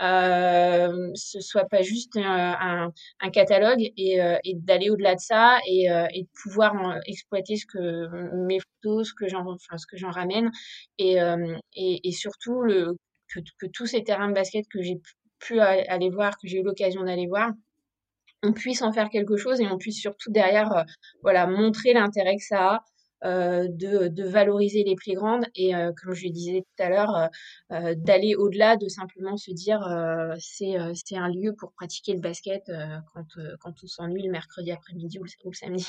euh, 0.01 1.11
ce 1.15 1.39
soit 1.39 1.65
pas 1.65 1.81
juste 1.81 2.17
un, 2.17 2.91
catalogue 3.31 3.81
et, 3.97 4.21
euh, 4.21 4.37
et 4.43 4.55
d'aller 4.55 4.89
au-delà 4.89 5.15
de 5.15 5.19
ça 5.19 5.59
et, 5.67 5.89
euh, 5.91 6.05
de 6.07 6.27
pouvoir 6.43 6.97
exploiter 7.05 7.55
ce 7.55 7.65
que 7.65 8.35
mes 8.47 8.59
photos, 8.59 9.09
ce 9.09 9.13
que 9.13 9.27
j'en, 9.27 9.45
enfin 9.47 9.77
ce 9.77 9.87
que 9.87 9.97
j'en 9.97 10.11
ramène 10.11 10.51
et, 10.97 11.21
euh, 11.21 11.57
et, 11.75 12.11
surtout 12.11 12.61
le, 12.61 12.97
que, 13.27 13.39
que, 13.59 13.67
tous 13.67 13.85
ces 13.85 14.03
terrains 14.03 14.29
de 14.29 14.33
basket 14.33 14.65
que 14.67 14.81
j'ai 14.81 14.99
pu 15.39 15.59
aller 15.59 16.09
voir, 16.09 16.33
que 16.37 16.47
j'ai 16.47 16.59
eu 16.59 16.63
l'occasion 16.63 17.03
d'aller 17.03 17.27
voir, 17.27 17.51
on 18.43 18.53
puisse 18.53 18.81
en 18.81 18.91
faire 18.91 19.09
quelque 19.09 19.37
chose 19.37 19.59
et 19.61 19.67
on 19.67 19.77
puisse 19.77 19.99
surtout 19.99 20.31
derrière, 20.31 20.85
voilà, 21.23 21.47
montrer 21.47 21.93
l'intérêt 21.93 22.35
que 22.35 22.43
ça 22.43 22.75
a. 22.75 22.83
Euh, 23.23 23.67
de, 23.69 24.09
de, 24.09 24.23
valoriser 24.23 24.83
les 24.83 24.95
playgrounds 24.95 25.47
et 25.55 25.73
euh, 25.73 25.91
comme 25.93 26.13
je 26.13 26.25
le 26.25 26.31
disais 26.31 26.61
tout 26.61 26.83
à 26.83 26.89
l'heure, 26.89 27.29
euh, 27.71 27.95
d'aller 27.97 28.35
au-delà 28.35 28.75
de 28.75 28.89
simplement 28.89 29.37
se 29.37 29.51
dire 29.51 29.79
c'est 30.37 31.15
un 31.15 31.29
lieu 31.29 31.55
pour 31.57 31.71
pratiquer 31.71 32.13
le 32.13 32.19
basket 32.19 32.69
quand, 33.13 33.25
quand 33.61 33.73
on 33.83 33.87
s'ennuie 33.87 34.23
le 34.23 34.31
mercredi 34.31 34.71
après-midi 34.71 35.17
ou, 35.19 35.23
le 35.23 35.53
samedi. 35.53 35.87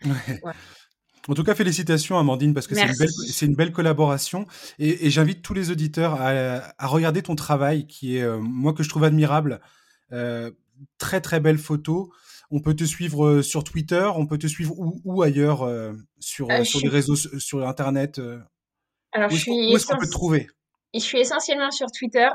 En 1.28 1.34
tout 1.34 1.44
cas, 1.44 1.54
félicitations 1.54 2.18
Amandine 2.18 2.52
parce 2.52 2.66
que 2.66 2.74
c'est 2.74 2.84
une, 2.84 2.96
belle, 2.98 3.08
une 3.42 3.54
belle 3.54 3.70
collaboration 3.70 4.44
et, 4.80 5.06
et 5.06 5.10
j'invite 5.10 5.40
tous 5.40 5.54
les 5.54 5.70
auditeurs 5.70 6.20
à, 6.20 6.74
à, 6.76 6.86
regarder 6.88 7.22
ton 7.22 7.36
travail 7.36 7.86
qui 7.86 8.16
est, 8.16 8.26
moi, 8.38 8.72
que 8.72 8.82
je 8.82 8.88
trouve 8.88 9.04
admirable. 9.04 9.60
très 10.98 11.20
très 11.20 11.38
belle 11.38 11.58
photo. 11.58 12.12
On 12.54 12.60
peut 12.60 12.76
te 12.76 12.84
suivre 12.84 13.24
euh, 13.24 13.42
sur 13.42 13.64
Twitter, 13.64 14.10
on 14.14 14.26
peut 14.26 14.36
te 14.36 14.46
suivre 14.46 14.74
où, 14.76 15.22
ailleurs 15.22 15.62
euh, 15.62 15.94
sur, 16.20 16.50
euh, 16.50 16.64
sur 16.64 16.80
les 16.80 16.88
réseaux, 16.90 17.16
sur 17.16 17.66
Internet 17.66 18.20
Alors, 19.12 19.30
où 19.32 19.34
est-ce 19.34 19.86
qu'on 19.86 19.96
peut 19.96 20.06
te 20.06 20.12
trouver? 20.12 20.46
je 20.94 21.00
suis 21.00 21.18
essentiellement 21.18 21.70
sur 21.70 21.90
Twitter, 21.90 22.28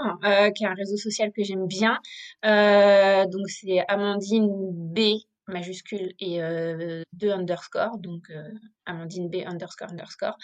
qui 0.56 0.63
est 0.63 0.67
un 0.67 0.73
réseau 0.73 0.97
social 0.97 1.32
que 1.32 1.43
j'aime 1.43 1.67
bien. 1.67 1.99
donc 2.43 3.47
c'est 3.47 3.86
Amandine 3.88 4.49
B 4.71 4.99
majuscule 5.45 6.13
et 6.19 6.41
euh, 6.41 7.03
deux 7.13 7.30
underscore, 7.30 7.99
donc 7.99 8.32
Amandine 8.88 9.30
B 9.30 9.43
underscore 9.45 9.91
underscore. 9.91 10.38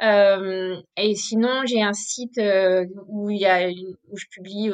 et 0.00 1.14
sinon, 1.14 1.66
j'ai 1.66 1.82
un 1.82 1.92
site 1.92 2.40
où 3.06 3.28
il 3.28 3.38
y 3.38 3.44
a 3.44 3.68
où 3.68 4.16
je 4.16 4.24
publie 4.30 4.70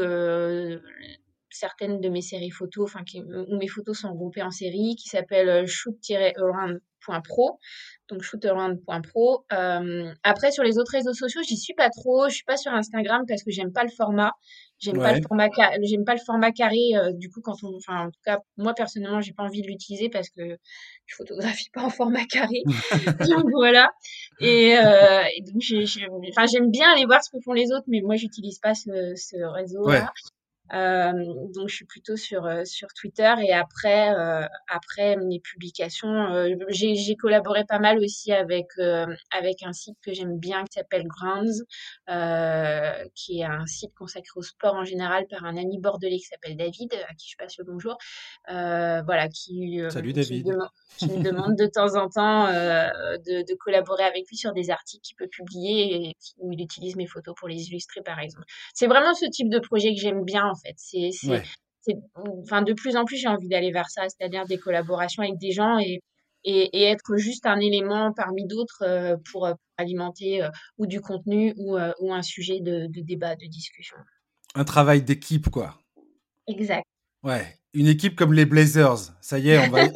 certaines 1.55 2.01
de 2.01 2.09
mes 2.09 2.21
séries 2.21 2.51
photos, 2.51 2.91
enfin 2.91 3.05
où 3.49 3.57
mes 3.57 3.69
photos 3.69 3.99
sont 3.99 4.11
regroupées 4.11 4.43
en 4.43 4.51
séries, 4.51 4.97
qui 4.97 5.09
s'appelle 5.09 5.49
euh, 5.49 5.67
shoot-around.pro, 5.67 7.59
donc 8.09 8.23
shootaround.pro. 8.23 9.45
Euh, 9.53 10.13
après 10.23 10.51
sur 10.51 10.63
les 10.63 10.79
autres 10.79 10.93
réseaux 10.93 11.15
sociaux, 11.15 11.43
j'y 11.47 11.57
suis 11.57 11.75
pas 11.75 11.91
trop, 11.91 12.29
je 12.29 12.35
suis 12.35 12.45
pas 12.45 12.57
sur 12.57 12.73
Instagram 12.73 13.23
parce 13.27 13.43
que 13.43 13.51
j'aime 13.51 13.73
pas 13.73 13.85
le 13.85 13.91
format. 13.91 14.33
J'aime 14.81 14.99
pas 14.99 15.15
le 15.15 15.23
format 15.23 15.49
j'aime 15.83 16.05
pas 16.05 16.15
le 16.15 16.21
format 16.21 16.51
carré 16.51 16.91
euh, 16.97 17.13
du 17.13 17.31
coup 17.31 17.41
quand 17.41 17.57
on 17.63 17.75
enfin 17.77 18.07
en 18.07 18.11
tout 18.11 18.21
cas 18.25 18.41
moi 18.57 18.75
personnellement, 18.75 19.21
j'ai 19.21 19.33
pas 19.33 19.45
envie 19.45 19.63
de 19.63 19.67
l'utiliser 19.69 20.09
parce 20.11 20.29
que 20.29 20.59
je 21.07 21.15
photographie 21.15 21.71
pas 21.73 21.83
en 21.83 21.91
format 21.91 22.25
carré. 22.27 22.63
donc 23.31 23.51
voilà. 23.53 23.91
Et, 24.41 24.77
euh, 24.77 25.23
donc 25.53 25.63
enfin 26.31 26.47
j'aime 26.53 26.71
bien 26.71 26.93
aller 26.93 27.07
voir 27.07 27.23
ce 27.25 27.31
que 27.31 27.41
font 27.43 27.53
les 27.53 27.73
autres 27.73 27.87
mais 27.87 28.03
moi 28.03 28.17
j'utilise 28.17 28.59
pas 28.59 28.75
ce, 28.75 29.15
ce 29.17 29.37
réseau 29.55 29.89
là. 29.89 30.13
Donc 30.73 31.69
je 31.69 31.75
suis 31.75 31.85
plutôt 31.85 32.17
sur 32.17 32.47
euh, 32.47 32.65
sur 32.65 32.89
Twitter 32.95 33.33
et 33.43 33.53
après 33.53 34.15
euh, 34.15 34.47
après 34.69 35.17
mes 35.17 35.39
publications 35.41 36.49
j'ai 36.69 37.17
collaboré 37.17 37.65
pas 37.65 37.79
mal 37.79 37.99
aussi 37.99 38.33
avec 38.33 38.69
avec 39.31 39.63
un 39.63 39.73
site 39.73 39.97
que 40.03 40.15
j'aime 40.15 40.39
bien 40.39 40.65
qui 40.65 40.79
s'appelle 40.79 41.07
Grounds 41.07 41.65
qui 43.15 43.41
est 43.41 43.45
un 43.45 43.67
site 43.67 43.93
consacré 43.95 44.33
au 44.37 44.43
sport 44.43 44.75
en 44.75 44.85
général 44.85 45.27
par 45.29 45.45
un 45.45 45.57
ami 45.57 45.79
bordelais 45.79 46.17
qui 46.17 46.25
s'appelle 46.25 46.57
David 46.57 46.95
à 47.09 47.15
qui 47.15 47.31
je 47.31 47.37
passe 47.37 47.59
le 47.59 47.65
bonjour 47.65 47.99
voilà 48.49 49.29
qui 49.29 49.81
Salut 49.91 50.13
David. 50.13 50.47
qui 50.97 51.07
me 51.09 51.23
demande 51.23 51.57
de 51.57 51.67
temps 51.67 51.95
en 51.97 52.09
temps 52.09 52.47
de, 52.49 53.47
de, 53.47 53.55
collaborer 53.55 54.05
avec 54.05 54.29
lui 54.29 54.37
sur 54.37 54.53
des 54.53 54.71
articles 54.71 55.03
qu'il 55.03 55.17
peut 55.17 55.29
publier 55.29 56.09
et 56.09 56.17
où 56.39 56.53
il 56.53 56.61
utilise 56.61 56.97
mes 56.97 57.07
photos 57.07 57.35
pour 57.39 57.49
les 57.49 57.69
illustrer 57.69 58.01
par 58.03 58.19
exemple. 58.19 58.45
C'est 58.75 58.87
vraiment 58.87 59.15
ce 59.15 59.27
type 59.27 59.49
de 59.49 59.59
projet 59.59 59.95
que 59.95 60.01
j'aime 60.01 60.25
bien 60.25 60.54
en 60.55 60.57
fait. 60.57 60.75
C'est, 60.77 61.11
c'est, 61.81 61.97
enfin, 62.15 62.63
de 62.63 62.73
plus 62.73 62.97
en 62.97 63.05
plus, 63.05 63.17
j'ai 63.17 63.29
envie 63.29 63.49
d'aller 63.49 63.73
vers 63.73 63.91
ça, 63.91 64.03
c'est-à-dire 64.09 64.47
des 64.47 64.59
collaborations 64.59 65.23
avec 65.23 65.39
des 65.39 65.53
gens 65.53 65.79
et, 65.79 66.01
et, 66.45 66.85
être 66.85 67.17
juste 67.17 67.47
un 67.47 67.59
élément 67.59 68.13
parmi 68.13 68.47
d'autres 68.47 68.83
euh, 68.83 69.17
pour, 69.31 69.47
euh, 69.47 69.55
alimenter 69.77 70.43
euh, 70.43 70.51
ou 70.79 70.87
du 70.87 71.01
contenu 71.01 71.55
ou, 71.57 71.77
ou 72.01 72.13
un 72.13 72.23
sujet 72.23 72.61
de, 72.61 72.87
de, 72.87 73.01
débat, 73.01 73.35
de 73.35 73.47
discussion. 73.47 73.97
Un 74.55 74.65
travail 74.65 75.03
d'équipe, 75.03 75.49
quoi. 75.51 75.79
Exact. 76.47 76.85
Ouais, 77.23 77.59
une 77.73 77.89
équipe 77.89 78.15
comme 78.15 78.33
les 78.33 78.45
Blazers. 78.45 79.13
Ça 79.21 79.39
y 79.39 79.51
est, 79.51 79.59
on 79.59 79.71
va, 79.71 79.89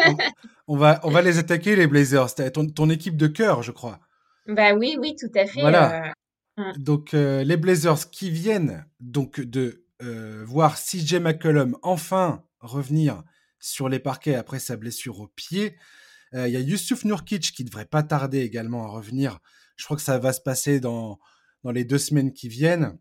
on, 0.66 0.76
va, 0.76 1.00
on 1.04 1.10
va 1.10 1.22
les 1.22 1.38
attaquer, 1.38 1.76
les 1.76 1.86
Blazers. 1.86 2.34
Ton, 2.52 2.66
ton 2.66 2.90
équipe 2.90 3.16
de 3.16 3.28
cœur, 3.28 3.62
je 3.62 3.70
crois. 3.70 4.00
Bah 4.46 4.74
oui, 4.74 4.96
oui, 4.98 5.14
tout 5.18 5.30
à 5.38 5.46
fait. 5.46 5.60
Voilà. 5.60 6.12
Donc, 6.76 7.12
les 7.12 7.56
Blazers 7.56 8.10
qui 8.10 8.30
viennent 8.30 8.84
donc 8.98 9.40
de 9.40 9.84
euh, 10.02 10.44
voir 10.46 10.76
CJ 10.76 11.14
McCollum 11.14 11.76
enfin 11.82 12.44
revenir 12.60 13.22
sur 13.58 13.88
les 13.88 13.98
parquets 13.98 14.34
après 14.34 14.58
sa 14.58 14.76
blessure 14.76 15.20
au 15.20 15.28
pied. 15.28 15.76
Euh, 16.34 16.46
il 16.48 16.54
y 16.54 16.56
a 16.56 16.60
Yusuf 16.60 17.04
Nurkic 17.04 17.52
qui 17.52 17.64
devrait 17.64 17.84
pas 17.84 18.02
tarder 18.02 18.40
également 18.40 18.84
à 18.84 18.88
revenir. 18.88 19.38
Je 19.76 19.84
crois 19.84 19.96
que 19.96 20.02
ça 20.02 20.18
va 20.18 20.32
se 20.32 20.40
passer 20.40 20.80
dans, 20.80 21.18
dans 21.64 21.72
les 21.72 21.84
deux 21.84 21.98
semaines 21.98 22.32
qui 22.32 22.48
viennent. 22.48 22.98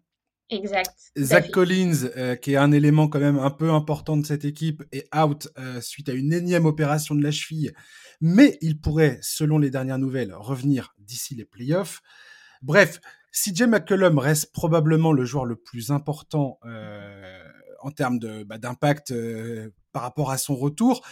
Exact. 0.49 0.95
Zach 1.17 1.51
Collins, 1.51 2.37
qui 2.41 2.53
est 2.53 2.57
un 2.57 2.71
élément 2.71 3.09
quand 3.09 3.19
même 3.19 3.37
un 3.37 3.51
peu 3.51 3.69
important 3.71 4.15
de 4.15 4.25
cette 4.25 4.45
équipe, 4.45 4.81
est 4.93 5.13
out 5.13 5.49
suite 5.81 6.07
à 6.07 6.13
une 6.13 6.31
énième 6.31 6.65
opération 6.65 7.15
de 7.15 7.21
la 7.21 7.31
cheville, 7.31 7.73
mais 8.21 8.57
il 8.61 8.79
pourrait, 8.79 9.19
selon 9.21 9.57
les 9.57 9.69
dernières 9.69 9.99
nouvelles, 9.99 10.33
revenir 10.33 10.95
d'ici 10.99 11.35
les 11.35 11.43
playoffs. 11.43 12.01
Bref, 12.61 13.01
CJ 13.43 13.63
McCollum 13.63 14.17
reste 14.17 14.51
probablement 14.51 15.11
le 15.11 15.25
joueur 15.25 15.45
le 15.45 15.55
plus 15.55 15.91
important 15.91 16.59
euh, 16.65 17.43
en 17.81 17.91
termes 17.91 18.19
bah, 18.45 18.57
d'impact 18.57 19.11
euh, 19.11 19.69
par 19.91 20.01
rapport 20.01 20.31
à 20.31 20.37
son 20.37 20.55
retour. 20.55 21.05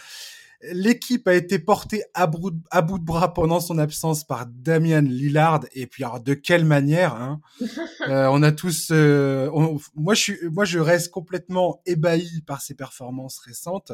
L'équipe 0.72 1.28
a 1.28 1.34
été 1.34 1.58
portée 1.58 2.02
à 2.14 2.26
bout, 2.26 2.50
de 2.50 3.04
bras 3.04 3.34
pendant 3.34 3.60
son 3.60 3.78
absence 3.78 4.24
par 4.24 4.46
Damian 4.46 5.02
Lillard. 5.02 5.60
Et 5.74 5.86
puis, 5.86 6.02
alors, 6.02 6.20
de 6.20 6.34
quelle 6.34 6.64
manière 6.64 7.14
hein 7.14 7.40
euh, 8.08 8.26
On 8.32 8.42
a 8.42 8.52
tous. 8.52 8.90
moi, 8.90 10.14
je 10.14 10.20
suis, 10.20 10.38
moi, 10.50 10.64
je 10.64 10.78
reste 10.78 11.10
complètement 11.10 11.82
ébahi 11.84 12.40
par 12.46 12.62
ses 12.62 12.74
performances 12.74 13.38
récentes 13.38 13.92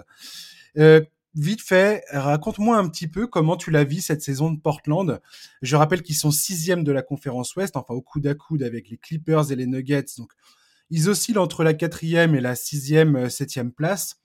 vite 1.35 1.62
fait, 1.62 2.05
raconte-moi 2.11 2.77
un 2.77 2.88
petit 2.88 3.09
peu 3.09 3.27
comment 3.27 3.57
tu 3.57 3.71
l'as 3.71 3.85
vu 3.85 4.01
cette 4.01 4.23
saison 4.23 4.51
de 4.51 4.61
Portland. 4.61 5.21
Je 5.62 5.77
rappelle 5.77 6.03
qu'ils 6.03 6.16
sont 6.16 6.31
sixième 6.31 6.85
de 6.85 6.92
la 6.92 7.03
conférence 7.03 7.55
Ouest, 7.57 7.77
enfin 7.77 7.95
au 7.95 8.03
coude 8.03 8.27
à 8.27 8.35
coude 8.35 8.62
avec 8.62 8.90
les 8.90 8.99
Clippers 8.99 9.51
et 9.51 9.57
les 9.57 9.66
Nuggets. 9.66 10.05
Donc, 10.18 10.33
ils 10.90 11.09
oscillent 11.09 11.38
entre 11.38 11.64
la 11.64 11.75
quatrième 11.75 12.35
et 12.35 12.40
la 12.40 12.55
sixième, 12.55 13.16
euh, 13.16 13.29
septième 13.29 13.73
place. 13.73 14.21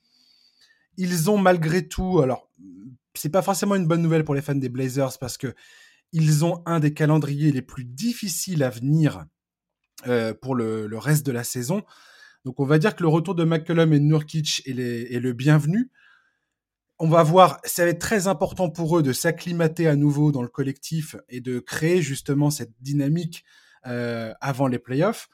Ils 0.96 1.30
ont 1.30 1.38
malgré 1.38 1.86
tout, 1.86 2.20
alors 2.20 2.50
c'est 3.14 3.30
pas 3.30 3.42
forcément 3.42 3.74
une 3.74 3.86
bonne 3.86 4.02
nouvelle 4.02 4.24
pour 4.24 4.34
les 4.34 4.42
fans 4.42 4.54
des 4.54 4.68
Blazers 4.68 5.18
parce 5.18 5.38
que 5.38 5.54
ils 6.12 6.44
ont 6.44 6.62
un 6.66 6.80
des 6.80 6.94
calendriers 6.94 7.52
les 7.52 7.62
plus 7.62 7.84
difficiles 7.84 8.62
à 8.62 8.70
venir 8.70 9.26
euh, 10.06 10.34
pour 10.34 10.54
le, 10.54 10.88
reste 10.92 11.26
de 11.26 11.32
la 11.32 11.44
saison. 11.44 11.82
Donc 12.44 12.60
on 12.60 12.64
va 12.64 12.78
dire 12.78 12.96
que 12.96 13.02
le 13.02 13.08
retour 13.08 13.34
de 13.34 13.44
McCollum 13.44 13.92
et 13.92 14.00
Nurkic 14.00 14.62
est 14.66 15.20
le 15.20 15.32
bienvenu 15.32 15.90
on 16.98 17.08
va 17.08 17.22
voir, 17.22 17.60
ça 17.64 17.84
va 17.84 17.90
être 17.90 18.00
très 18.00 18.26
important 18.26 18.70
pour 18.70 18.98
eux 18.98 19.02
de 19.02 19.12
s'acclimater 19.12 19.86
à 19.86 19.96
nouveau 19.96 20.32
dans 20.32 20.42
le 20.42 20.48
collectif 20.48 21.16
et 21.28 21.40
de 21.40 21.60
créer 21.60 22.02
justement 22.02 22.50
cette 22.50 22.72
dynamique 22.80 23.44
euh, 23.86 24.34
avant 24.40 24.66
les 24.66 24.78
playoffs. 24.78 25.28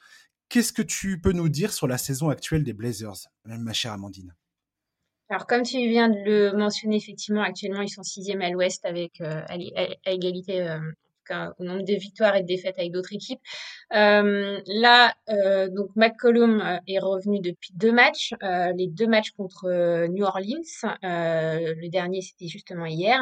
Qu'est-ce 0.48 0.72
que 0.72 0.82
tu 0.82 1.20
peux 1.20 1.32
nous 1.32 1.48
dire 1.48 1.72
sur 1.72 1.86
la 1.86 1.98
saison 1.98 2.28
actuelle 2.28 2.64
des 2.64 2.74
Blazers, 2.74 3.28
ma 3.44 3.72
chère 3.72 3.92
Amandine? 3.92 4.34
Alors, 5.30 5.46
comme 5.46 5.62
tu 5.62 5.78
viens 5.78 6.10
de 6.10 6.18
le 6.24 6.56
mentionner, 6.56 6.96
effectivement, 6.96 7.42
actuellement, 7.42 7.80
ils 7.80 7.88
sont 7.88 8.02
sixième 8.02 8.42
à 8.42 8.50
l'ouest 8.50 8.84
avec 8.84 9.20
euh, 9.22 9.40
à, 9.48 10.10
égalité 10.10 10.68
euh, 10.68 10.78
au 11.58 11.64
nombre 11.64 11.84
de 11.84 11.94
victoires 11.94 12.36
et 12.36 12.42
de 12.42 12.46
défaites 12.46 12.78
avec 12.78 12.92
d'autres 12.92 13.12
équipes. 13.12 13.40
Euh, 13.94 14.60
là, 14.66 15.14
euh, 15.28 15.68
donc 15.68 15.90
McCollum 15.96 16.60
euh, 16.60 16.76
est 16.88 16.98
revenu 16.98 17.40
depuis 17.40 17.72
deux 17.74 17.92
matchs, 17.92 18.34
euh, 18.42 18.72
les 18.76 18.88
deux 18.88 19.06
matchs 19.06 19.30
contre 19.32 20.06
New 20.08 20.24
Orleans. 20.24 20.94
Le 21.02 21.88
dernier, 21.88 22.20
c'était 22.20 22.48
justement 22.48 22.86
hier. 22.86 23.20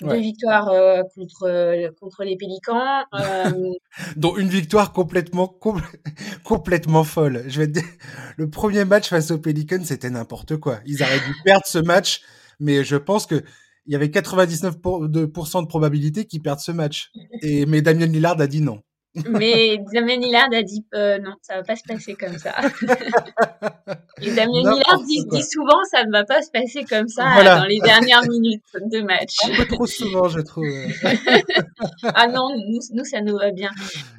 Deux 0.00 0.16
victoires 0.16 0.70
contre 1.14 1.90
contre 2.00 2.24
les 2.24 2.36
Pélicans. 2.36 3.04
dont 4.16 4.36
une 4.36 4.48
victoire 4.48 4.92
complètement 4.92 5.48
complètement 6.44 7.04
folle. 7.04 7.44
Je 7.48 7.60
vais 7.60 7.66
te 7.66 7.72
dire, 7.72 7.88
le 8.36 8.48
premier 8.50 8.84
match 8.84 9.08
face 9.08 9.30
aux 9.30 9.38
Pelicans, 9.38 9.84
c'était 9.84 10.10
n'importe 10.10 10.56
quoi. 10.56 10.80
Ils 10.86 11.02
auraient 11.02 11.20
dû 11.20 11.34
perdre 11.44 11.66
ce 11.66 11.78
match, 11.78 12.22
mais 12.58 12.84
je 12.84 12.96
pense 12.96 13.26
que 13.26 13.42
il 13.86 13.92
y 13.92 13.96
avait 13.96 14.08
99% 14.08 15.08
de, 15.10 15.66
probabilité 15.66 16.24
qu'ils 16.24 16.42
perdent 16.42 16.60
ce 16.60 16.72
match. 16.72 17.10
Et, 17.42 17.66
mais 17.66 17.82
Damien 17.82 18.06
Lillard 18.06 18.40
a 18.40 18.46
dit 18.46 18.60
non. 18.60 18.80
Mais 19.28 19.78
Damien 19.92 20.18
Lillard 20.18 20.50
a 20.54 20.62
dit 20.62 20.84
euh, 20.94 21.18
non, 21.18 21.32
ça 21.42 21.56
va 21.56 21.62
pas 21.64 21.74
se 21.74 21.82
passer 21.82 22.14
comme 22.14 22.38
ça. 22.38 22.54
Et 24.22 24.32
Damien 24.34 24.60
Lillard 24.60 25.02
dit, 25.04 25.42
souvent 25.42 25.82
ça 25.90 26.04
ne 26.04 26.12
va 26.12 26.24
pas 26.24 26.42
se 26.42 26.50
passer 26.52 26.84
comme 26.84 27.08
ça 27.08 27.24
dans 27.42 27.64
les 27.64 27.80
dernières 27.80 28.22
minutes 28.28 28.62
de 28.74 29.00
match. 29.00 29.34
Un 29.44 29.56
peu 29.56 29.66
trop 29.66 29.86
souvent, 29.86 30.28
je 30.28 30.40
trouve. 30.40 30.64
ah 32.14 32.28
non, 32.28 32.50
nous, 32.94 33.04
ça 33.04 33.20
nous 33.20 33.36
va 33.36 33.50
bien. 33.50 33.70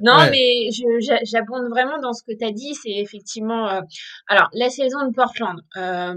Non, 0.01 0.29
mais 0.29 0.69
j'abonde 1.23 1.69
vraiment 1.69 1.99
dans 2.01 2.11
ce 2.11 2.23
que 2.23 2.37
tu 2.37 2.45
as 2.45 2.51
dit. 2.51 2.75
C'est 2.75 2.89
effectivement. 2.89 3.69
Euh, 3.69 3.81
alors, 4.27 4.49
la 4.53 4.69
saison 4.69 5.07
de 5.07 5.13
Portland. 5.13 5.59
Euh, 5.77 6.15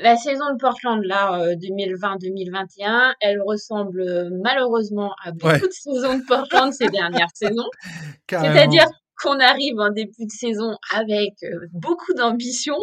la 0.00 0.16
saison 0.16 0.52
de 0.52 0.58
Portland, 0.58 1.02
là, 1.04 1.54
2020-2021, 1.54 3.10
euh, 3.10 3.12
elle 3.20 3.42
ressemble 3.42 4.00
euh, 4.00 4.30
malheureusement 4.42 5.14
à 5.22 5.32
beaucoup 5.32 5.66
de 5.66 5.72
saisons 5.72 6.18
de 6.18 6.26
Portland 6.26 6.72
ces 6.72 6.88
dernières 6.88 7.34
saisons. 7.34 7.68
C'est-à-dire 8.30 8.86
qu'on 9.22 9.38
arrive 9.38 9.78
en 9.78 9.90
début 9.90 10.24
de 10.24 10.30
saison 10.30 10.76
avec 10.94 11.34
euh, 11.44 11.66
beaucoup 11.72 12.14
d'ambition. 12.14 12.76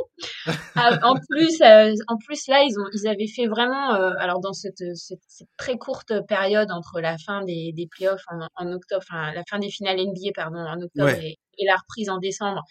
Ah, 0.82 0.98
en 1.04 1.16
plus, 1.16 1.62
en 2.08 2.16
plus 2.26 2.48
là, 2.48 2.64
ils 2.64 2.80
ont, 2.80 2.86
ils 2.94 3.06
avaient 3.06 3.28
fait 3.28 3.48
vraiment, 3.48 3.90
alors 4.18 4.40
dans 4.40 4.54
cette, 4.54 4.82
cette, 4.96 5.20
très 5.58 5.78
courte 5.78 6.14
période 6.26 6.72
entre 6.72 7.02
la 7.02 7.18
fin 7.18 7.44
des, 7.44 7.74
des 7.76 7.86
playoffs 7.86 8.24
en, 8.56 8.72
octobre, 8.72 9.04
enfin 9.06 9.34
la 9.34 9.44
fin 9.50 9.60
des 9.60 9.70
finales 9.70 9.98
NBA 9.98 10.32
pardon 10.34 10.60
en 10.60 10.80
octobre 10.82 11.10
et, 11.10 11.38
la 11.66 11.76
reprise 11.76 12.10
en 12.10 12.18
décembre, 12.20 12.64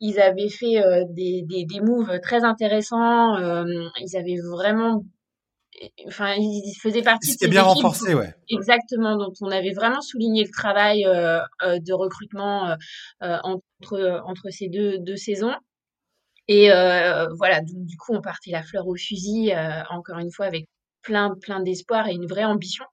ils 0.00 0.20
avaient 0.20 0.48
fait 0.48 0.82
euh, 0.82 1.04
des, 1.10 1.42
des, 1.42 1.64
des, 1.64 1.80
moves 1.80 2.20
très 2.20 2.44
intéressants. 2.44 3.36
Euh, 3.36 3.64
ils 4.00 4.16
avaient 4.16 4.40
vraiment 4.50 5.04
enfin 6.06 6.34
ils 6.38 6.74
faisaient 6.80 7.02
partie 7.02 7.32
c'était 7.32 7.48
bien 7.48 7.60
renforcé 7.60 8.14
ouais 8.14 8.34
exactement 8.48 9.18
dont 9.18 9.32
on 9.42 9.50
avait 9.50 9.74
vraiment 9.74 10.00
souligné 10.00 10.42
le 10.42 10.50
travail 10.50 11.04
euh, 11.04 11.38
de 11.60 11.92
recrutement 11.92 12.74
entre 13.20 14.22
entre 14.24 14.48
ces 14.48 14.68
deux 14.68 14.96
deux 14.96 15.16
saisons 15.16 15.52
et 16.48 16.68
voilà 17.38 17.60
donc, 17.60 17.84
du 17.84 17.98
coup 17.98 18.14
on 18.14 18.22
partait 18.22 18.52
la 18.52 18.62
fleur 18.62 18.88
au 18.88 18.96
fusil 18.96 19.52
encore 19.90 20.16
une 20.16 20.32
fois 20.32 20.46
avec 20.46 20.66
plein 21.02 21.34
plein 21.42 21.60
d'espoir 21.60 22.08
et 22.08 22.14
une 22.14 22.26
vraie 22.26 22.46
ambition 22.46 22.86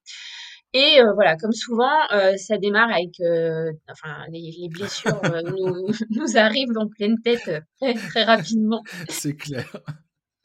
et 0.73 0.99
euh, 0.99 1.13
voilà, 1.13 1.37
comme 1.37 1.51
souvent, 1.51 1.91
euh, 2.11 2.35
ça 2.35 2.57
démarre 2.57 2.89
avec, 2.91 3.19
euh, 3.19 3.71
enfin, 3.89 4.25
les, 4.31 4.51
les 4.59 4.69
blessures 4.69 5.21
nous, 5.45 5.87
nous 6.09 6.37
arrivent 6.37 6.75
en 6.77 6.87
pleine 6.87 7.21
tête 7.21 7.51
très, 7.79 7.93
très 7.93 8.23
rapidement. 8.23 8.81
C'est 9.09 9.35
clair. 9.35 9.77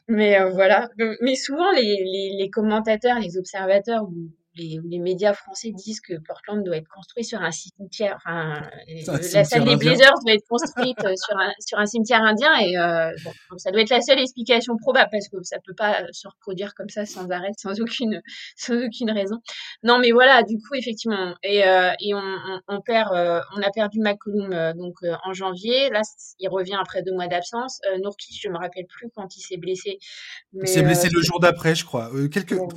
Mais 0.07 0.39
voilà, 0.51 0.89
mais 1.21 1.35
souvent 1.35 1.71
les, 1.71 1.81
les, 1.83 2.35
les, 2.39 2.49
commentateurs, 2.49 3.19
les 3.19 3.37
observateurs 3.37 4.03
ou 4.03 4.31
les, 4.59 4.79
les, 4.83 4.99
médias 4.99 5.33
français 5.33 5.71
disent 5.71 6.01
que 6.01 6.13
Portland 6.19 6.63
doit 6.63 6.77
être 6.77 6.89
construit 6.89 7.23
sur 7.23 7.41
un 7.41 7.51
cimetière. 7.51 8.15
Enfin, 8.17 8.61
la 9.33 9.43
salle 9.43 9.65
des 9.65 9.75
Blazers 9.75 10.13
doit 10.25 10.33
être 10.33 10.47
construite 10.47 11.03
euh, 11.05 11.13
sur 11.15 11.37
un, 11.37 11.51
sur 11.59 11.79
un 11.79 11.85
cimetière 11.85 12.21
indien 12.21 12.55
et 12.59 12.77
euh, 12.77 13.11
bon, 13.23 13.57
ça 13.57 13.71
doit 13.71 13.81
être 13.81 13.89
la 13.89 14.01
seule 14.01 14.19
explication 14.19 14.75
probable 14.77 15.09
parce 15.11 15.27
que 15.29 15.37
ça 15.43 15.57
peut 15.65 15.73
pas 15.75 16.03
se 16.11 16.27
reproduire 16.27 16.75
comme 16.75 16.89
ça 16.89 17.05
sans 17.05 17.29
arrêt, 17.29 17.51
sans 17.57 17.79
aucune, 17.79 18.21
sans 18.55 18.75
aucune 18.75 19.11
raison. 19.11 19.37
Non, 19.83 19.99
mais 19.99 20.11
voilà, 20.11 20.43
du 20.43 20.57
coup, 20.57 20.75
effectivement, 20.75 21.35
et, 21.43 21.65
euh, 21.65 21.91
et 22.01 22.13
on, 22.13 22.19
on, 22.19 22.59
on, 22.67 22.81
perd, 22.81 23.13
euh, 23.13 23.41
on 23.55 23.61
a 23.61 23.71
perdu 23.71 23.99
McCollum 23.99 24.51
euh, 24.51 24.73
donc 24.73 24.95
euh, 25.03 25.15
en 25.23 25.33
janvier. 25.33 25.89
Là, 25.89 26.01
il 26.39 26.49
revient 26.49 26.77
après 26.79 27.03
deux 27.03 27.13
mois 27.13 27.27
d'absence. 27.27 27.79
Euh, 27.91 27.97
Nourkic, 27.99 28.39
je 28.41 28.49
me 28.49 28.57
rappelle 28.57 28.85
plus 28.87 29.09
quand 29.15 29.35
il 29.37 29.41
s'est 29.41 29.57
blessé. 29.57 29.99
il 30.53 30.67
s'est 30.67 30.81
blessé 30.81 31.09
le 31.13 31.21
jour 31.21 31.39
d'après, 31.39 31.75
je 31.75 31.85
crois. 31.85 32.09
quelques. 32.31 32.53
Euh, 32.53 32.67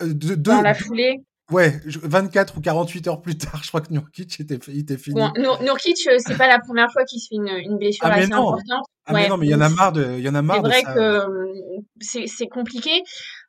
de, 0.00 0.34
dans 0.34 0.62
la 0.62 0.74
foulée. 0.74 1.22
Ouais, 1.52 1.80
24 1.84 2.58
ou 2.58 2.60
48 2.60 3.06
heures 3.06 3.20
plus 3.20 3.38
tard, 3.38 3.62
je 3.62 3.68
crois 3.68 3.80
que 3.80 3.92
Nurkic 3.92 4.40
était, 4.40 4.58
il 4.68 4.80
était 4.80 4.98
fini. 4.98 5.20
Bon, 5.20 5.30
Nurkic, 5.62 5.96
euh, 6.08 6.16
c'est 6.18 6.36
pas 6.36 6.48
la 6.48 6.58
première 6.58 6.90
fois 6.90 7.04
qu'il 7.04 7.20
se 7.20 7.28
fait 7.28 7.36
une, 7.36 7.48
une 7.48 7.78
blessure 7.78 8.06
ah, 8.06 8.14
assez 8.14 8.32
importante. 8.32 8.84
Ah 9.08 9.12
mais 9.12 9.28
non, 9.28 9.36
mais 9.36 9.46
il 9.46 9.50
y 9.50 9.54
en 9.54 9.60
a 9.60 9.68
marre 9.68 9.92
de, 9.92 10.16
il 10.18 10.24
y 10.24 10.28
en 10.28 10.34
a 10.34 10.42
marre 10.42 10.56
C'est 10.56 10.82
vrai 10.82 10.82
que 10.82 10.98
euh, 10.98 11.70
c'est, 12.00 12.26
c'est 12.26 12.48
compliqué. 12.48 13.02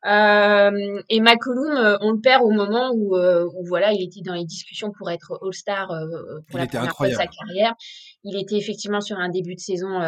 Euh, 0.06 1.02
et 1.10 1.20
McCollum, 1.20 1.98
on 2.02 2.12
le 2.12 2.20
perd 2.20 2.44
au 2.44 2.52
moment 2.52 2.92
où, 2.94 3.18
où, 3.18 3.66
voilà, 3.66 3.92
il 3.94 4.04
était 4.04 4.22
dans 4.22 4.36
les 4.36 4.46
discussions 4.46 4.92
pour 4.92 5.10
être 5.10 5.40
All-Star 5.42 5.88
pour 6.52 6.60
la 6.60 6.68
première 6.68 6.96
fois 6.96 7.10
de 7.10 7.16
sa 7.16 7.26
carrière. 7.26 7.74
Il 8.24 8.40
était 8.40 8.58
effectivement 8.58 9.02
sur 9.02 9.18
un 9.18 9.30
début 9.30 9.56
de 9.56 9.60
saison 9.60 10.00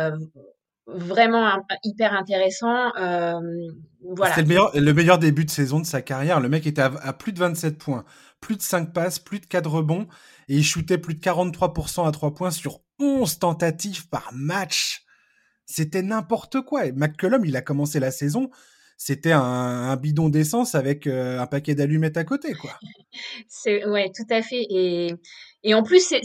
vraiment 0.95 1.63
hyper 1.83 2.13
intéressant. 2.13 2.95
Euh, 2.97 3.39
voilà. 4.15 4.35
C'était 4.35 4.41
le 4.43 4.47
meilleur, 4.47 4.71
le 4.75 4.93
meilleur 4.93 5.19
début 5.19 5.45
de 5.45 5.49
saison 5.49 5.79
de 5.79 5.85
sa 5.85 6.01
carrière. 6.01 6.39
Le 6.39 6.49
mec 6.49 6.65
était 6.67 6.81
à, 6.81 7.13
plus 7.13 7.33
de 7.33 7.39
27 7.39 7.77
points, 7.77 8.05
plus 8.39 8.55
de 8.55 8.61
5 8.61 8.93
passes, 8.93 9.19
plus 9.19 9.39
de 9.39 9.45
4 9.45 9.69
rebonds, 9.69 10.07
et 10.47 10.55
il 10.55 10.63
shootait 10.63 10.97
plus 10.97 11.15
de 11.15 11.19
43% 11.19 12.07
à 12.07 12.11
3 12.11 12.33
points 12.33 12.51
sur 12.51 12.81
11 12.99 13.39
tentatives 13.39 14.07
par 14.09 14.29
match. 14.33 15.03
C'était 15.65 16.01
n'importe 16.01 16.61
quoi. 16.61 16.85
Et 16.85 16.91
McCollum, 16.91 17.45
il 17.45 17.55
a 17.55 17.61
commencé 17.61 17.99
la 17.99 18.11
saison, 18.11 18.49
c'était 19.01 19.31
un, 19.31 19.41
un, 19.41 19.95
bidon 19.95 20.27
d'essence 20.27 20.75
avec 20.75 21.07
euh, 21.07 21.39
un 21.39 21.47
paquet 21.47 21.73
d'allumettes 21.73 22.17
à 22.17 22.25
côté, 22.25 22.53
quoi. 22.53 22.77
C'est 23.47 23.85
ouais, 23.85 24.11
tout 24.13 24.27
à 24.29 24.41
fait. 24.41 24.67
Et, 24.69 25.15
et 25.63 25.73
en 25.73 25.83
plus, 25.83 25.99
c'est, 26.05 26.21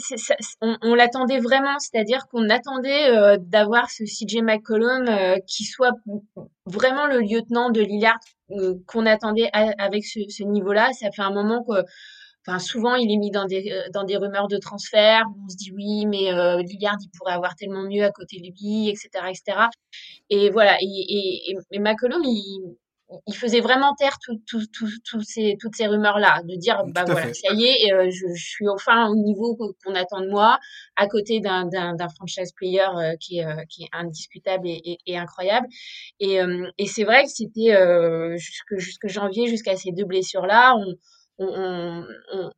on, 0.60 0.76
on 0.82 0.94
l'attendait 0.94 1.40
vraiment, 1.40 1.78
c'est-à-dire 1.78 2.26
qu'on 2.30 2.48
attendait 2.50 3.10
euh, 3.10 3.36
d'avoir 3.40 3.90
ce 3.90 4.04
CJ 4.04 4.42
McCollum 4.42 5.08
euh, 5.08 5.36
qui 5.46 5.64
soit 5.64 5.92
vraiment 6.66 7.06
le 7.06 7.18
lieutenant 7.20 7.70
de 7.70 7.80
Lillard 7.80 8.18
qu'on 8.86 9.06
attendait 9.06 9.50
avec 9.52 10.04
ce, 10.04 10.20
ce 10.28 10.44
niveau-là. 10.44 10.90
Ça 10.92 11.10
fait 11.10 11.22
un 11.22 11.32
moment 11.32 11.64
que 11.64 11.82
Enfin, 12.46 12.58
souvent, 12.58 12.94
il 12.94 13.10
est 13.10 13.16
mis 13.16 13.30
dans 13.30 13.46
des, 13.46 13.72
dans 13.94 14.04
des 14.04 14.18
rumeurs 14.18 14.48
de 14.48 14.58
transfert. 14.58 15.24
On 15.46 15.48
se 15.48 15.56
dit 15.56 15.72
oui, 15.74 16.04
mais 16.04 16.30
euh, 16.30 16.60
Lillard, 16.62 16.96
il 17.00 17.08
pourrait 17.16 17.32
avoir 17.32 17.54
tellement 17.56 17.84
mieux 17.84 18.04
à 18.04 18.10
côté 18.10 18.36
de 18.36 18.42
lui, 18.42 18.90
etc., 18.90 19.08
etc. 19.30 19.68
Et 20.28 20.50
voilà. 20.50 20.76
Et, 20.82 20.84
et, 20.84 21.56
et 21.70 21.78
McCollum, 21.78 22.22
il, 22.22 22.76
il 23.26 23.34
faisait 23.34 23.60
vraiment 23.60 23.94
taire 23.94 24.18
tout, 24.24 24.40
tout, 24.46 24.62
tout, 25.04 25.20
ces, 25.22 25.56
toutes 25.60 25.74
ces 25.76 25.86
rumeurs-là, 25.86 26.42
de 26.44 26.56
dire, 26.56 26.82
bah 26.86 27.04
voilà, 27.06 27.32
ça 27.34 27.52
y 27.52 27.64
est, 27.64 27.92
euh, 27.92 28.10
je, 28.10 28.26
je, 28.34 28.44
suis 28.44 28.68
enfin 28.68 29.08
au 29.08 29.16
niveau 29.16 29.56
qu'on 29.56 29.94
attend 29.94 30.20
de 30.20 30.28
moi, 30.28 30.58
à 30.96 31.06
côté 31.06 31.40
d'un 31.40 32.08
franchise 32.16 32.52
player 32.52 32.86
euh, 32.96 33.16
qui, 33.20 33.38
est, 33.38 33.46
euh, 33.46 33.64
qui 33.68 33.84
est 33.84 33.88
indiscutable 33.92 34.68
et, 34.68 34.98
et, 35.06 35.18
incroyable. 35.18 35.66
Et, 36.20 36.38
et 36.78 36.86
c'est 36.86 37.04
vrai 37.04 37.24
que 37.24 37.30
c'était 37.30 37.76
jusque, 38.36 38.76
jusque 38.78 39.08
janvier, 39.08 39.46
jusqu'à 39.46 39.76
ces 39.76 39.92
deux 39.92 40.04
blessures-là, 40.04 40.74
on, 40.76 40.94
on, 41.38 42.06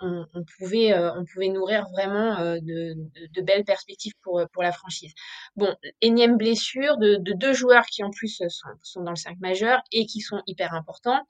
on, 0.01 0.27
on, 0.35 0.45
pouvait, 0.59 0.93
euh, 0.93 1.13
on 1.15 1.25
pouvait 1.25 1.49
nourrir 1.49 1.87
vraiment 1.93 2.39
euh, 2.39 2.59
de, 2.61 2.95
de, 3.35 3.43
belles 3.43 3.65
perspectives 3.65 4.13
pour, 4.23 4.43
pour 4.53 4.63
la 4.63 4.73
franchise. 4.73 5.13
Bon, 5.57 5.75
énième 6.03 6.37
blessure 6.37 6.99
de, 6.99 7.17
de 7.17 7.33
deux 7.33 7.55
joueurs 7.55 7.87
qui 7.87 8.05
en 8.05 8.11
plus 8.11 8.29
sont, 8.29 8.69
sont, 8.83 9.03
dans 9.03 9.13
le 9.13 9.17
5 9.17 9.39
majeur 9.41 9.81
et 9.93 10.07
qui 10.07 10.21
sont 10.21 10.43
hyper 10.47 10.75
importants. 10.75 11.23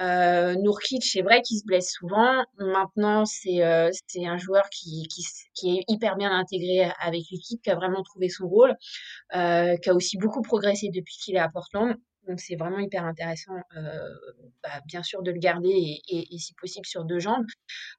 Euh, 0.00 0.54
Nourkic, 0.54 1.04
c'est 1.04 1.22
vrai 1.22 1.42
qu'il 1.42 1.58
se 1.58 1.64
blesse 1.64 1.92
souvent. 1.92 2.44
Maintenant, 2.58 3.24
c'est 3.24 3.62
euh, 3.64 3.90
un 4.16 4.38
joueur 4.38 4.68
qui, 4.70 5.06
qui, 5.08 5.24
qui, 5.54 5.78
est 5.78 5.84
hyper 5.88 6.16
bien 6.16 6.30
intégré 6.30 6.90
avec 7.00 7.22
l'équipe, 7.30 7.60
qui 7.62 7.70
a 7.70 7.74
vraiment 7.74 8.02
trouvé 8.02 8.28
son 8.28 8.48
rôle, 8.48 8.76
euh, 9.34 9.76
qui 9.78 9.90
a 9.90 9.94
aussi 9.94 10.16
beaucoup 10.18 10.42
progressé 10.42 10.90
depuis 10.92 11.16
qu'il 11.16 11.36
est 11.36 11.40
à 11.40 11.48
Portland. 11.48 11.96
Donc 12.28 12.40
c'est 12.40 12.56
vraiment 12.56 12.78
hyper 12.78 13.04
intéressant, 13.04 13.52
euh, 13.76 14.08
bah, 14.62 14.80
bien 14.86 15.02
sûr, 15.02 15.22
de 15.22 15.30
le 15.30 15.38
garder 15.38 16.00
et, 16.08 16.34
et, 16.34 16.38
si 16.38 16.54
possible 16.54 16.86
sur 16.86 17.04
deux 17.04 17.18
jambes. 17.18 17.44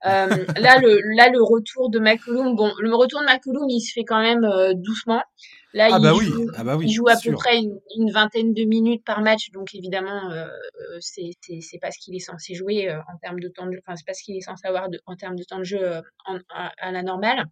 Euh, 0.05 0.27
là, 0.57 0.79
le, 0.79 1.01
là, 1.15 1.29
le 1.29 1.41
retour 1.41 1.89
de 1.89 1.99
McCollum, 1.99 2.55
bon, 2.55 2.71
le 2.79 2.95
retour 2.95 3.21
de 3.21 3.25
McCollum, 3.25 3.69
il 3.69 3.81
se 3.81 3.93
fait 3.93 4.03
quand 4.03 4.21
même 4.21 4.43
euh, 4.43 4.73
doucement. 4.73 5.21
Là, 5.73 5.89
ah 5.91 5.97
il, 5.97 6.01
bah 6.01 6.13
joue, 6.13 6.37
oui. 6.37 6.47
Ah 6.55 6.63
bah 6.63 6.77
oui, 6.77 6.85
il 6.87 6.93
joue 6.93 7.07
à 7.09 7.15
peu 7.21 7.33
près 7.33 7.57
une, 7.57 7.77
une, 7.97 8.11
vingtaine 8.11 8.53
de 8.53 8.63
minutes 8.63 9.03
par 9.03 9.21
match, 9.21 9.51
donc 9.51 9.75
évidemment, 9.75 10.31
c'est 11.01 11.79
pas 11.81 11.91
ce 11.91 11.99
qu'il 11.99 12.15
est 12.15 12.19
censé 12.19 12.53
jouer 12.53 12.89
euh, 12.89 12.99
en 13.13 13.17
termes 13.17 13.39
de 13.39 13.47
temps 13.47 13.65
de 13.65 13.73
jeu, 13.73 13.79
enfin, 13.85 13.95
c'est 13.95 14.05
pas 14.05 14.13
ce 14.13 14.23
qu'il 14.23 14.35
est 14.35 14.41
censé 14.41 14.67
avoir 14.67 14.89
de, 14.89 14.99
en 15.05 15.15
termes 15.15 15.35
de 15.35 15.43
temps 15.43 15.59
de 15.59 15.63
jeu 15.63 15.81
euh, 15.81 16.01
en, 16.25 16.37
à, 16.49 16.71
à, 16.77 16.91
la 16.91 17.03
normale. 17.03 17.45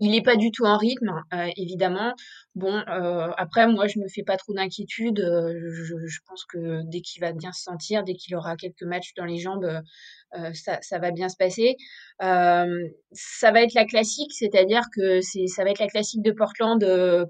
Il 0.00 0.10
n'est 0.10 0.22
pas 0.22 0.36
du 0.36 0.50
tout 0.50 0.64
en 0.64 0.76
rythme, 0.76 1.22
euh, 1.32 1.48
évidemment. 1.56 2.14
Bon, 2.54 2.82
euh, 2.88 3.30
après, 3.36 3.66
moi, 3.66 3.86
je 3.86 3.98
me 3.98 4.08
fais 4.08 4.22
pas 4.22 4.36
trop 4.36 4.52
d'inquiétude. 4.52 5.20
Euh, 5.20 5.70
je, 5.72 6.18
pense 6.28 6.44
que 6.44 6.82
dès 6.84 7.00
qu'il 7.00 7.20
va 7.20 7.32
bien 7.32 7.52
se 7.52 7.62
sentir, 7.62 8.04
dès 8.04 8.14
qu'il 8.14 8.34
aura 8.36 8.56
quelques 8.56 8.82
matchs 8.82 9.14
dans 9.16 9.24
les 9.24 9.38
jambes, 9.38 9.80
ça, 10.52 10.98
va 10.98 11.10
bien 11.10 11.28
se 11.28 11.36
passer. 11.36 11.76
Ça 12.20 13.52
va 13.52 13.62
être 13.62 13.74
la 13.74 13.84
classique, 13.84 14.32
c'est-à-dire 14.32 14.82
que 14.94 15.20
c'est, 15.20 15.46
ça 15.46 15.64
va 15.64 15.70
être 15.70 15.78
la 15.78 15.86
classique 15.86 16.22
de 16.22 16.32
Portland 16.32 16.80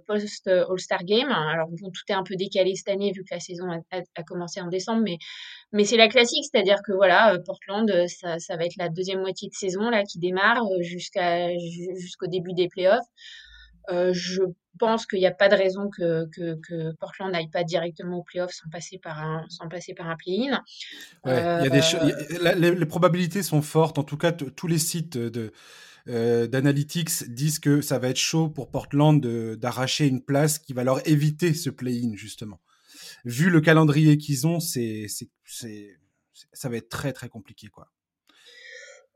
post 0.07 0.49
All-Star 0.49 1.05
Game. 1.05 1.31
Alors 1.31 1.69
bon, 1.69 1.91
tout 1.91 2.03
est 2.09 2.15
un 2.15 2.23
peu 2.23 2.37
décalé 2.37 2.75
cette 2.75 2.89
année 2.89 3.13
vu 3.13 3.23
que 3.25 3.35
la 3.35 3.41
saison 3.41 3.71
a, 3.71 3.79
a, 3.93 4.23
commencé 4.23 4.61
en 4.61 4.69
décembre, 4.69 5.03
mais 5.05 5.19
mais 5.75 5.85
c'est 5.85 5.99
la 5.99 6.09
classique, 6.09 6.45
c'est-à-dire 6.51 6.79
que 6.87 6.93
voilà, 6.93 7.39
Portland, 7.45 7.91
ça, 8.09 8.39
ça 8.39 8.57
va 8.57 8.65
être 8.65 8.77
la 8.79 8.89
deuxième 8.89 9.21
moitié 9.21 9.49
de 9.49 9.55
saison 9.55 9.91
là 9.91 10.05
qui 10.05 10.19
démarre 10.19 10.65
jusqu'à 10.81 11.49
jusqu'au 11.59 12.27
début 12.27 12.55
des 12.55 12.69
playoffs. 12.69 13.07
Euh, 13.91 14.13
je 14.15 14.43
pense 14.79 15.07
qu'il 15.07 15.19
n'y 15.19 15.27
a 15.27 15.33
pas 15.33 15.49
de 15.49 15.55
raison 15.55 15.89
que, 15.89 16.27
que, 16.31 16.59
que 16.67 16.93
Portland 16.97 17.31
n'aille 17.31 17.51
pas 17.51 17.65
directement 17.65 18.19
aux 18.19 18.23
playoffs 18.23 18.53
sans 18.53 18.69
passer 18.71 18.99
par 18.99 19.21
un, 19.21 19.45
sans 19.49 19.69
passer 19.69 19.95
par 19.95 20.09
un 20.09 20.17
play-in. 20.17 20.63
Ouais, 21.25 21.33
euh, 21.33 21.65
euh, 21.65 22.57
les, 22.57 22.75
les, 22.75 22.87
probabilités 22.87 23.43
sont 23.43 23.63
fortes. 23.63 23.99
En 23.99 24.05
tout 24.05 24.17
cas, 24.17 24.33
tous 24.33 24.67
les 24.67 24.79
sites 24.79 25.17
de, 25.17 25.53
euh, 26.09 26.47
d'analytics 26.47 27.31
disent 27.31 27.59
que 27.59 27.81
ça 27.81 27.99
va 27.99 28.09
être 28.09 28.19
chaud 28.19 28.49
pour 28.49 28.71
Portland 28.71 29.21
d'arracher 29.57 30.07
une 30.07 30.23
place 30.23 30.59
qui 30.59 30.73
va 30.73 30.85
leur 30.85 31.07
éviter 31.09 31.55
ce 31.55 31.71
play-in, 31.71 32.15
justement. 32.15 32.61
Vu 33.25 33.51
le 33.51 33.61
calendrier 33.61 34.19
qu'ils 34.19 34.47
ont, 34.47 34.61
c'est, 34.61 35.07
ça 36.53 36.69
va 36.69 36.77
être 36.77 36.89
très, 36.89 37.13
très 37.13 37.29
compliqué, 37.29 37.69
quoi. 37.69 37.91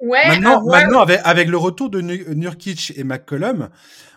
Ouais, 0.01 0.29
maintenant, 0.29 0.65
maintenant 0.65 1.01
avec, 1.01 1.21
avec, 1.25 1.49
le 1.49 1.57
retour 1.57 1.91
de 1.91 2.01
Nurkic 2.01 2.93
et 2.97 3.03
McCollum, 3.03 3.69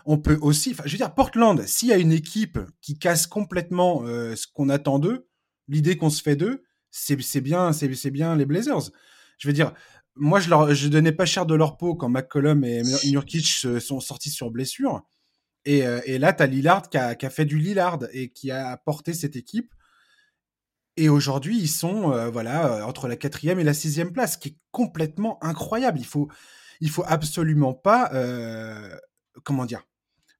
on 0.06 0.16
peut 0.16 0.38
aussi, 0.40 0.76
je 0.84 0.92
veux 0.92 0.96
dire, 0.96 1.12
Portland, 1.12 1.66
s'il 1.66 1.88
y 1.88 1.92
a 1.92 1.96
une 1.96 2.12
équipe 2.12 2.60
qui 2.80 2.96
casse 2.96 3.26
complètement 3.26 4.04
euh, 4.04 4.36
ce 4.36 4.46
qu'on 4.46 4.68
attend 4.68 5.00
d'eux, 5.00 5.26
l'idée 5.66 5.96
qu'on 5.96 6.10
se 6.10 6.22
fait 6.22 6.36
d'eux, 6.36 6.62
c'est 6.92 7.16
bien, 7.40 7.72
c'est 7.72 8.10
bien 8.10 8.36
les 8.36 8.46
Blazers. 8.46 8.92
Je 9.38 9.48
veux 9.48 9.52
dire, 9.52 9.72
moi, 10.14 10.38
je 10.38 10.50
leur, 10.50 10.72
je 10.72 10.88
donnais 10.88 11.10
pas 11.10 11.24
cher 11.24 11.46
de 11.46 11.54
leur 11.54 11.76
peau 11.76 11.96
quand 11.96 12.08
McCollum 12.08 12.62
et 12.64 12.82
Nurkic 13.06 13.46
sont 13.80 14.00
sortis 14.00 14.30
sur 14.30 14.50
blessure. 14.52 15.02
Et, 15.64 15.86
euh, 15.86 16.00
et 16.04 16.18
là, 16.18 16.32
t'as 16.32 16.46
Lillard 16.46 16.90
qui 16.90 16.98
a, 16.98 17.14
qui 17.14 17.26
a 17.26 17.30
fait 17.30 17.44
du 17.44 17.58
Lillard 17.58 18.00
et 18.12 18.28
qui 18.28 18.50
a 18.50 18.76
porté 18.76 19.14
cette 19.14 19.36
équipe 19.36 19.72
et 20.96 21.08
aujourd'hui, 21.08 21.58
ils 21.58 21.68
sont 21.68 22.12
euh, 22.12 22.30
voilà 22.30 22.80
euh, 22.80 22.82
entre 22.82 23.08
la 23.08 23.16
quatrième 23.16 23.58
et 23.58 23.64
la 23.64 23.74
sixième 23.74 24.12
place, 24.12 24.34
ce 24.34 24.38
qui 24.38 24.48
est 24.50 24.56
complètement 24.70 25.42
incroyable. 25.42 25.98
Il 25.98 26.06
faut, 26.06 26.28
il 26.80 26.90
faut 26.90 27.04
absolument 27.06 27.72
pas, 27.72 28.10
euh, 28.12 28.94
comment 29.44 29.64
dire, 29.64 29.82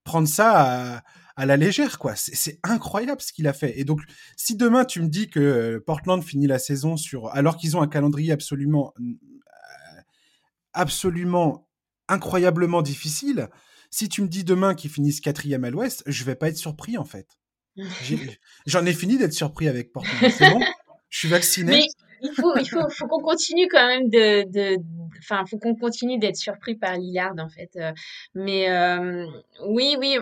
prendre 0.05 0.29
ça 0.29 1.03
à, 1.37 1.47
la 1.47 1.57
légère, 1.57 1.99
quoi. 1.99 2.15
C'est 2.17 2.61
incroyable 2.63 3.23
ce 3.23 3.33
qu'il 3.33 3.49
a 3.49 3.53
fait. 3.55 3.79
Et 3.81 3.85
donc, 3.85 4.03
si 4.37 4.55
demain 4.57 4.85
tu 4.85 5.01
me 5.01 5.09
dis 5.09 5.31
que 5.31 5.83
Portland 5.87 6.23
finit 6.23 6.47
la 6.47 6.59
saison 6.59 6.97
sur, 6.97 7.29
alors 7.29 7.57
qu'ils 7.57 7.77
ont 7.77 7.83
un 7.83 7.89
calendrier 7.89 8.33
absolument, 8.33 8.93
absolument 10.75 11.69
incroyablement 12.09 12.83
difficile, 12.83 13.49
si 13.91 14.09
tu 14.09 14.23
me 14.23 14.29
dis 14.29 14.45
demain 14.45 14.75
qu'ils 14.75 14.91
finissent 14.91 15.21
quatrième 15.21 15.65
à 15.65 15.71
l'Ouest, 15.71 16.03
je 16.07 16.25
vais 16.25 16.35
pas 16.35 16.49
être 16.49 16.59
surpris 16.59 16.99
en 16.99 17.05
fait. 17.05 17.39
J'en 18.67 18.85
ai, 18.85 18.93
fini 18.93 19.19
d'être 19.19 19.33
surpris 19.33 19.69
avec 19.69 19.93
Portland. 19.93 20.31
C'est 20.31 20.51
bon? 20.51 20.61
Je 21.09 21.19
suis 21.19 21.29
vacciné? 21.29 21.73
Mais 21.73 21.87
il 22.23 22.31
faut, 22.33 22.53
qu'on 23.09 23.23
continue 23.23 23.69
quand 23.69 23.87
même 23.87 24.09
de, 24.09 24.77
enfin, 25.19 25.45
faut 25.47 25.59
qu'on 25.59 25.75
continue 25.75 26.19
d'être 26.19 26.37
surpris 26.37 26.75
par 26.75 26.97
Lillard 26.97 27.35
en 27.39 27.49
fait. 27.49 27.71
Euh, 27.77 27.93
mais 28.35 28.71
euh, 28.71 29.27
oui, 29.67 29.97
oui, 29.99 30.19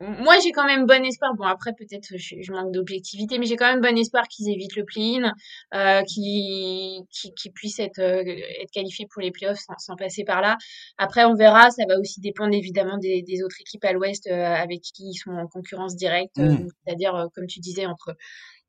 moi, 0.00 0.34
j'ai 0.42 0.52
quand 0.52 0.66
même 0.66 0.86
bon 0.86 1.04
espoir. 1.04 1.34
Bon, 1.34 1.44
après, 1.44 1.72
peut-être 1.72 2.16
je, 2.16 2.36
je, 2.40 2.52
manque 2.52 2.72
d'objectivité, 2.72 3.38
mais 3.38 3.46
j'ai 3.46 3.56
quand 3.56 3.66
même 3.66 3.80
bon 3.80 3.96
espoir 3.96 4.28
qu'ils 4.28 4.50
évitent 4.50 4.76
le 4.76 4.84
play-in, 4.84 5.32
euh, 5.74 6.02
qu'ils 6.02 7.02
qu 7.10 7.50
puissent 7.50 7.78
être, 7.78 7.98
euh, 7.98 8.22
être 8.60 8.70
qualifiés 8.70 9.06
pour 9.10 9.22
les 9.22 9.30
playoffs 9.30 9.58
sans, 9.58 9.78
sans, 9.78 9.96
passer 9.96 10.24
par 10.24 10.42
là. 10.42 10.58
Après, 10.98 11.24
on 11.24 11.34
verra. 11.34 11.70
Ça 11.70 11.84
va 11.88 11.98
aussi 11.98 12.20
dépendre 12.20 12.54
évidemment 12.54 12.98
des, 12.98 13.22
des 13.22 13.42
autres 13.42 13.56
équipes 13.60 13.84
à 13.84 13.92
l'Ouest 13.92 14.26
euh, 14.26 14.54
avec 14.54 14.82
qui 14.82 15.04
ils 15.10 15.16
sont 15.16 15.32
en 15.32 15.46
concurrence 15.46 15.96
directe. 15.96 16.36
Mmh. 16.38 16.68
C'est-à-dire, 16.84 17.14
euh, 17.14 17.26
comme 17.34 17.46
tu 17.46 17.60
disais, 17.60 17.86
entre 17.86 18.14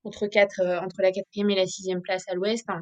entre 0.08 0.28
quatre, 0.28 0.62
euh, 0.62 0.80
entre 0.80 1.02
la 1.02 1.12
quatrième 1.12 1.50
et 1.52 1.56
la 1.56 1.66
sixième 1.66 2.02
place 2.02 2.24
à 2.30 2.34
l'Ouest. 2.34 2.66
Hein. 2.70 2.82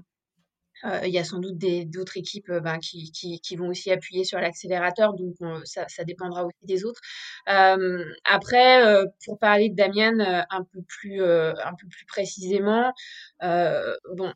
Euh, 0.83 0.99
il 1.05 1.13
y 1.13 1.17
a 1.17 1.23
sans 1.23 1.39
doute 1.39 1.57
d'autres 1.57 2.17
équipes 2.17 2.51
ben, 2.51 2.79
qui, 2.79 3.11
qui, 3.11 3.39
qui, 3.39 3.55
vont 3.55 3.69
aussi 3.69 3.91
appuyer 3.91 4.23
sur 4.23 4.39
l'accélérateur, 4.39 5.13
donc 5.13 5.35
on, 5.39 5.61
ça, 5.63 5.85
ça, 5.87 6.03
dépendra 6.03 6.45
aussi 6.45 6.65
des 6.65 6.83
autres. 6.83 6.99
Euh, 7.49 8.03
après, 8.25 8.83
pour 9.25 9.39
parler 9.39 9.69
de 9.69 9.75
Damien 9.75 10.45
un 10.49 10.63
peu 10.63 10.81
plus 10.87 11.23
un 11.23 11.73
peu 11.79 11.87
plus 11.89 12.05
précisément, 12.05 12.93
bon, 13.41 14.33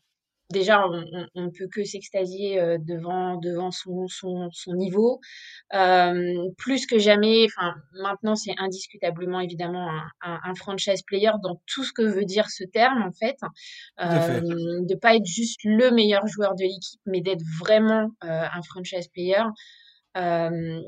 déjà, 0.50 0.88
on, 0.88 1.44
ne 1.44 1.50
peut 1.50 1.68
que 1.72 1.84
s'extasier 1.84 2.60
euh, 2.60 2.78
devant 2.80 3.38
devant 3.38 3.72
son 3.72 4.08
son, 4.08 4.50
son 4.52 4.74
niveau. 4.74 5.20
Euh, 5.74 6.50
plus 6.58 6.86
que 6.86 6.98
jamais, 6.98 7.46
enfin 7.46 7.76
maintenant 7.94 8.36
c'est 8.36 8.56
indiscutablement 8.58 9.40
évidemment 9.40 9.90
un, 9.90 10.08
un, 10.22 10.40
un, 10.44 10.56
franchise 10.56 11.04
player 11.04 11.32
dans 11.44 11.62
tout 11.68 11.84
ce 11.84 11.94
que 11.94 12.02
veut 12.02 12.26
dire 12.26 12.50
ce 12.50 12.64
terme 12.64 13.04
en 13.04 13.12
fait. 13.12 13.38
Euh, 14.02 14.42
de 14.82 14.96
pas 14.96 15.16
être 15.16 15.26
juste 15.26 15.60
le 15.64 15.92
meilleur 15.92 16.26
joueur 16.28 16.56
de 16.56 16.64
l'équipe, 16.64 17.02
mais 17.06 17.22
d'être 17.22 17.44
vraiment 17.60 18.10
euh, 18.24 18.46
un 18.54 18.62
franchise 18.62 19.08
player. 19.10 19.44
Euh, 20.18 20.82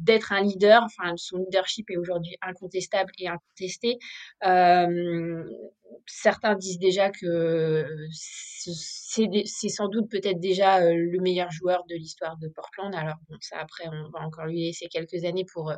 d'être 0.00 0.32
un 0.32 0.42
leader, 0.42 0.82
enfin 0.82 1.14
son 1.16 1.38
leadership 1.38 1.88
est 1.90 1.96
aujourd'hui 1.96 2.36
incontestable 2.42 3.12
et 3.18 3.28
incontesté. 3.28 3.98
Euh, 4.44 5.44
certains 6.06 6.56
disent 6.56 6.80
déjà 6.80 7.10
que 7.10 7.86
c'est 8.10 9.68
sans 9.68 9.88
doute 9.88 10.10
peut-être 10.10 10.40
déjà 10.40 10.82
euh, 10.82 10.94
le 10.94 11.20
meilleur 11.20 11.50
joueur 11.52 11.84
de 11.88 11.94
l'histoire 11.94 12.36
de 12.38 12.48
Portland. 12.48 12.92
Alors 12.94 13.16
bon, 13.28 13.36
ça 13.40 13.58
après 13.58 13.84
on 13.86 14.10
va 14.10 14.24
encore 14.26 14.46
lui 14.46 14.64
laisser 14.64 14.88
quelques 14.88 15.24
années 15.24 15.46
pour 15.52 15.72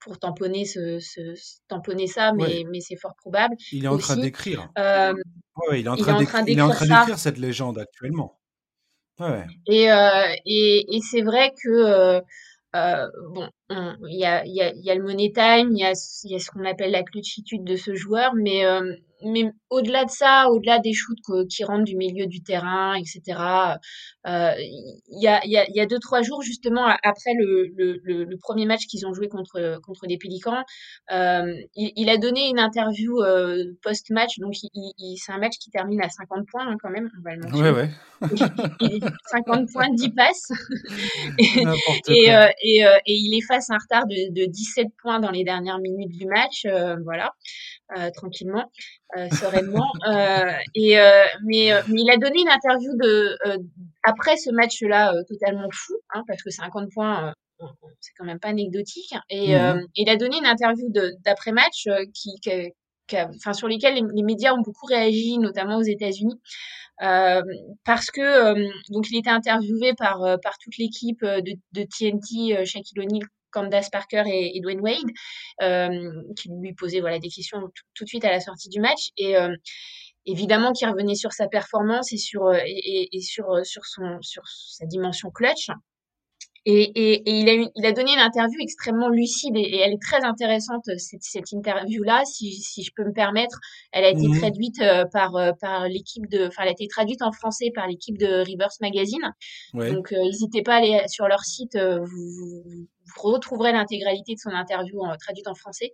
pour 0.00 0.18
tamponner 0.18 0.64
ce, 0.64 1.00
ce 1.00 1.20
tamponner 1.66 2.06
ça, 2.06 2.32
mais 2.32 2.44
ouais. 2.44 2.64
mais 2.70 2.80
c'est 2.80 2.96
fort 2.96 3.16
probable. 3.16 3.56
Il 3.72 3.84
est 3.84 3.88
en 3.88 3.98
train 3.98 4.16
d'écrire. 4.16 4.70
Euh, 4.78 5.12
ouais, 5.68 5.80
il 5.80 5.86
est 5.86 5.88
en 5.88 5.96
train 5.96 6.18
d'écrire. 6.18 6.44
Il 6.46 6.58
est 6.58 6.62
en 6.62 6.70
train 6.70 6.86
d'écrire 6.86 7.18
cette 7.18 7.38
légende 7.38 7.78
actuellement. 7.78 8.38
Ouais. 9.18 9.46
Et, 9.66 9.90
euh, 9.90 10.34
et, 10.46 10.96
et 10.96 11.00
c'est 11.00 11.22
vrai 11.22 11.52
que, 11.62 11.68
euh, 11.68 12.20
euh, 12.76 13.08
bon, 13.34 13.48
il 13.70 14.18
y 14.18 14.24
a, 14.24 14.44
y, 14.46 14.62
a, 14.62 14.72
y 14.74 14.90
a 14.90 14.94
le 14.94 15.02
money 15.02 15.32
time, 15.32 15.70
il 15.72 15.78
y 15.78 15.84
a, 15.84 15.92
y 16.24 16.34
a 16.34 16.38
ce 16.38 16.50
qu'on 16.50 16.64
appelle 16.64 16.90
la 16.90 17.02
clutchitude 17.02 17.64
de 17.64 17.76
ce 17.76 17.94
joueur, 17.94 18.34
mais 18.34 18.64
euh, 18.64 18.94
mais 19.24 19.50
au-delà 19.70 20.04
de 20.04 20.10
ça, 20.10 20.48
au-delà 20.50 20.78
des 20.78 20.92
shoots 20.92 21.46
qui 21.48 21.64
rentrent 21.64 21.84
du 21.84 21.96
milieu 21.96 22.26
du 22.26 22.42
terrain, 22.42 22.94
etc., 22.94 23.38
euh, 24.26 24.52
il 24.58 25.22
y, 25.22 25.26
a, 25.26 25.44
y, 25.44 25.56
a, 25.56 25.64
y 25.70 25.80
a 25.80 25.86
deux, 25.86 25.98
trois 25.98 26.22
jours, 26.22 26.42
justement, 26.42 26.86
après 26.86 27.32
le, 27.36 27.66
le, 27.76 28.24
le, 28.24 28.36
premier 28.38 28.66
match 28.66 28.86
qu'ils 28.86 29.06
ont 29.06 29.14
joué 29.14 29.28
contre, 29.28 29.80
contre 29.82 30.06
les 30.06 30.18
Pélicans, 30.18 30.62
euh, 31.12 31.52
il, 31.74 31.92
il, 31.96 32.08
a 32.10 32.16
donné 32.16 32.48
une 32.48 32.58
interview 32.58 33.20
euh, 33.22 33.64
post-match, 33.82 34.38
donc 34.38 34.54
il, 34.62 35.16
c'est 35.18 35.32
un 35.32 35.38
match 35.38 35.58
qui 35.58 35.70
termine 35.70 36.00
à 36.02 36.08
50 36.08 36.46
points 36.50 36.68
hein, 36.68 36.76
quand 36.80 36.90
même, 36.90 37.08
on 37.18 37.22
va 37.22 37.34
le 37.34 37.42
mentionner. 37.42 37.70
Ouais, 37.70 37.76
ouais. 37.76 38.98
50 39.32 39.72
points, 39.72 39.88
10 39.92 40.10
passes. 40.10 40.52
et, 41.38 41.64
et, 42.08 42.34
euh, 42.34 42.48
et, 42.62 42.86
euh, 42.86 42.96
et, 43.06 43.14
il 43.14 43.34
un 43.70 43.78
retard 43.78 44.06
de, 44.06 44.32
de 44.32 44.46
17 44.46 44.88
points 45.02 45.20
dans 45.20 45.30
les 45.30 45.44
dernières 45.44 45.78
minutes 45.78 46.10
du 46.10 46.26
match, 46.26 46.64
euh, 46.66 46.96
voilà, 47.04 47.32
tranquillement 48.14 48.70
euh, 49.16 49.28
sereinement. 49.30 49.86
Euh, 50.08 50.52
et 50.74 50.98
euh, 50.98 51.24
mais, 51.44 51.70
mais 51.88 52.00
il 52.00 52.10
a 52.10 52.16
donné 52.16 52.40
une 52.40 52.48
interview 52.48 52.92
de 52.96 53.36
après 54.02 54.36
ce 54.36 54.50
match-là 54.50 55.12
totalement 55.28 55.68
fou, 55.72 55.94
hein, 56.14 56.22
parce 56.26 56.42
que 56.42 56.50
50 56.50 56.90
points 56.92 57.34
c'est 58.00 58.12
quand 58.16 58.24
même 58.24 58.38
pas 58.38 58.48
anecdotique. 58.48 59.12
Et 59.28 59.54
mmh 59.54 59.86
il 59.96 60.08
a 60.08 60.16
donné 60.16 60.38
une 60.38 60.46
interview 60.46 60.88
d'après 61.24 61.52
match 61.52 61.88
qui, 62.14 62.38
qui, 62.40 62.50
enfin 63.12 63.52
sur 63.52 63.68
lesquels 63.68 63.94
les, 63.94 64.22
médias 64.22 64.54
ont 64.54 64.62
beaucoup 64.62 64.86
réagi, 64.86 65.38
notamment 65.38 65.76
aux 65.76 65.82
États-Unis. 65.82 66.40
Euh, 67.02 67.42
parce 67.84 68.10
que 68.10 68.54
donc 68.92 69.10
il 69.10 69.18
était 69.18 69.30
interviewé 69.30 69.92
par 69.94 70.20
par 70.42 70.58
toute 70.58 70.78
l'équipe 70.78 71.22
de, 71.22 71.52
de 71.72 71.82
TNT, 71.82 72.64
Shaquille 72.64 73.00
O'Neal, 73.00 73.26
Candace 73.50 73.90
Parker 73.90 74.24
et, 74.26 74.60
Dwayne 74.60 74.80
Wade, 74.80 75.10
euh, 75.62 76.22
qui 76.36 76.48
lui 76.60 76.74
posaient 76.74 77.00
voilà, 77.00 77.18
des 77.18 77.28
questions 77.28 77.60
tout, 77.94 78.04
de 78.04 78.08
suite 78.08 78.24
à 78.24 78.30
la 78.30 78.40
sortie 78.40 78.68
du 78.68 78.80
match. 78.80 79.10
Et 79.16 79.36
euh, 79.36 79.54
évidemment, 80.26 80.72
qui 80.72 80.86
revenait 80.86 81.14
sur 81.14 81.32
sa 81.32 81.48
performance 81.48 82.12
et 82.12 82.18
sur, 82.18 82.46
euh, 82.46 82.58
et, 82.66 83.16
et 83.16 83.20
sur, 83.20 83.46
sur, 83.64 83.84
son, 83.84 84.18
sur 84.20 84.42
sa 84.46 84.86
dimension 84.86 85.30
clutch. 85.30 85.68
Et, 86.70 86.82
et, 86.82 87.14
et 87.14 87.40
il, 87.40 87.48
a 87.48 87.70
il, 87.74 87.86
a 87.86 87.92
donné 87.92 88.12
une 88.12 88.20
interview 88.20 88.58
extrêmement 88.60 89.08
lucide 89.08 89.56
et, 89.56 89.76
elle 89.76 89.94
est 89.94 90.02
très 90.02 90.22
intéressante, 90.22 90.84
cette, 90.98 91.22
cette 91.22 91.52
interview-là, 91.52 92.24
si, 92.26 92.52
si, 92.52 92.82
je 92.82 92.90
peux 92.94 93.04
me 93.04 93.12
permettre. 93.12 93.58
Elle 93.90 94.04
a 94.04 94.10
été 94.10 94.28
mmh 94.28 94.38
traduite 94.38 94.82
par, 95.12 95.32
par 95.60 95.88
l'équipe 95.88 96.28
de, 96.28 96.48
enfin, 96.48 96.64
elle 96.64 96.68
a 96.68 96.72
été 96.72 96.86
traduite 96.88 97.22
en 97.22 97.32
français 97.32 97.70
par 97.74 97.86
l'équipe 97.86 98.18
de 98.18 98.44
Rivers 98.44 98.68
Magazine. 98.82 99.32
Donc, 99.72 100.12
euh, 100.12 100.22
n'hésitez 100.22 100.62
pas 100.62 100.74
à 100.74 100.78
aller 100.78 101.00
sur 101.08 101.26
leur 101.26 101.42
site, 101.42 101.76
vous, 101.76 102.62
vous, 102.64 102.86
vous 103.16 103.30
retrouverez 103.30 103.72
l'intégralité 103.72 104.34
de 104.34 104.38
son 104.38 104.50
interview 104.50 105.00
traduite 105.20 105.48
en 105.48 105.54
français. 105.54 105.92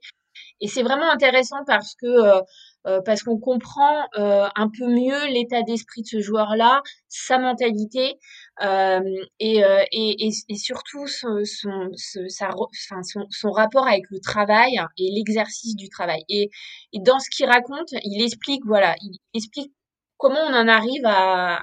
Et 0.61 0.69
c'est 0.69 0.83
vraiment 0.83 1.11
intéressant 1.11 1.65
parce 1.67 1.95
que 1.95 2.43
euh, 2.87 3.01
parce 3.05 3.23
qu'on 3.23 3.39
comprend 3.39 4.07
euh, 4.19 4.47
un 4.57 4.69
peu 4.69 4.87
mieux 4.87 5.27
l'état 5.29 5.63
d'esprit 5.63 6.03
de 6.03 6.07
ce 6.07 6.21
joueur-là, 6.21 6.83
sa 7.09 7.39
mentalité 7.39 8.19
euh, 8.63 9.01
et, 9.41 9.63
et, 9.93 10.29
et, 10.49 10.57
surtout 10.57 11.07
son, 11.07 11.41
son, 11.47 13.51
rapport 13.53 13.87
avec 13.87 14.03
le 14.11 14.21
travail 14.21 14.79
et 14.99 15.11
l'exercice 15.15 15.77
du 15.77 15.89
travail. 15.89 16.25
Et, 16.29 16.51
et 16.93 17.01
dans 17.01 17.19
ce 17.19 17.31
qu'il 17.31 17.47
raconte, 17.47 17.93
il 18.05 18.23
explique 18.23 18.63
voilà, 18.67 18.95
il 19.01 19.19
explique 19.33 19.73
comment 20.19 20.41
on 20.41 20.55
en 20.55 20.69
arrive 20.69 21.07
à, 21.07 21.63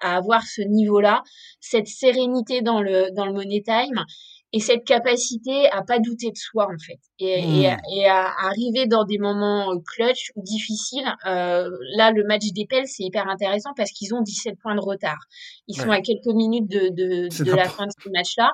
à 0.00 0.16
avoir 0.16 0.42
ce 0.46 0.62
niveau-là, 0.62 1.22
cette 1.60 1.88
sérénité 1.88 2.62
dans 2.62 2.80
le 2.80 3.10
dans 3.14 3.26
le 3.26 3.34
money 3.34 3.62
time 3.62 4.06
et 4.52 4.60
cette 4.60 4.84
capacité 4.84 5.68
à 5.70 5.82
pas 5.82 5.98
douter 5.98 6.30
de 6.30 6.36
soi 6.36 6.66
en 6.66 6.78
fait. 6.78 7.00
Et, 7.18 7.40
et, 7.40 7.70
mmh. 7.70 7.76
et 7.94 8.06
à, 8.06 8.30
arriver 8.44 8.86
dans 8.86 9.04
des 9.04 9.18
moments 9.18 9.72
euh, 9.72 9.78
clutch 9.94 10.30
ou 10.36 10.42
difficiles 10.42 11.10
euh, 11.26 11.68
là 11.96 12.10
le 12.10 12.24
match 12.24 12.44
des 12.54 12.66
Pels 12.66 12.86
c'est 12.86 13.04
hyper 13.04 13.28
intéressant 13.28 13.70
parce 13.76 13.90
qu'ils 13.90 14.14
ont 14.14 14.20
17 14.20 14.58
points 14.60 14.74
de 14.74 14.80
retard. 14.80 15.20
Ils 15.68 15.76
sont 15.76 15.90
à 15.90 16.00
quelques 16.00 16.26
minutes 16.26 16.68
de, 16.68 16.88
de, 16.88 17.44
de 17.44 17.52
la 17.52 17.68
fin 17.68 17.86
de 17.86 17.92
ce 18.02 18.08
match 18.10 18.34
là 18.36 18.52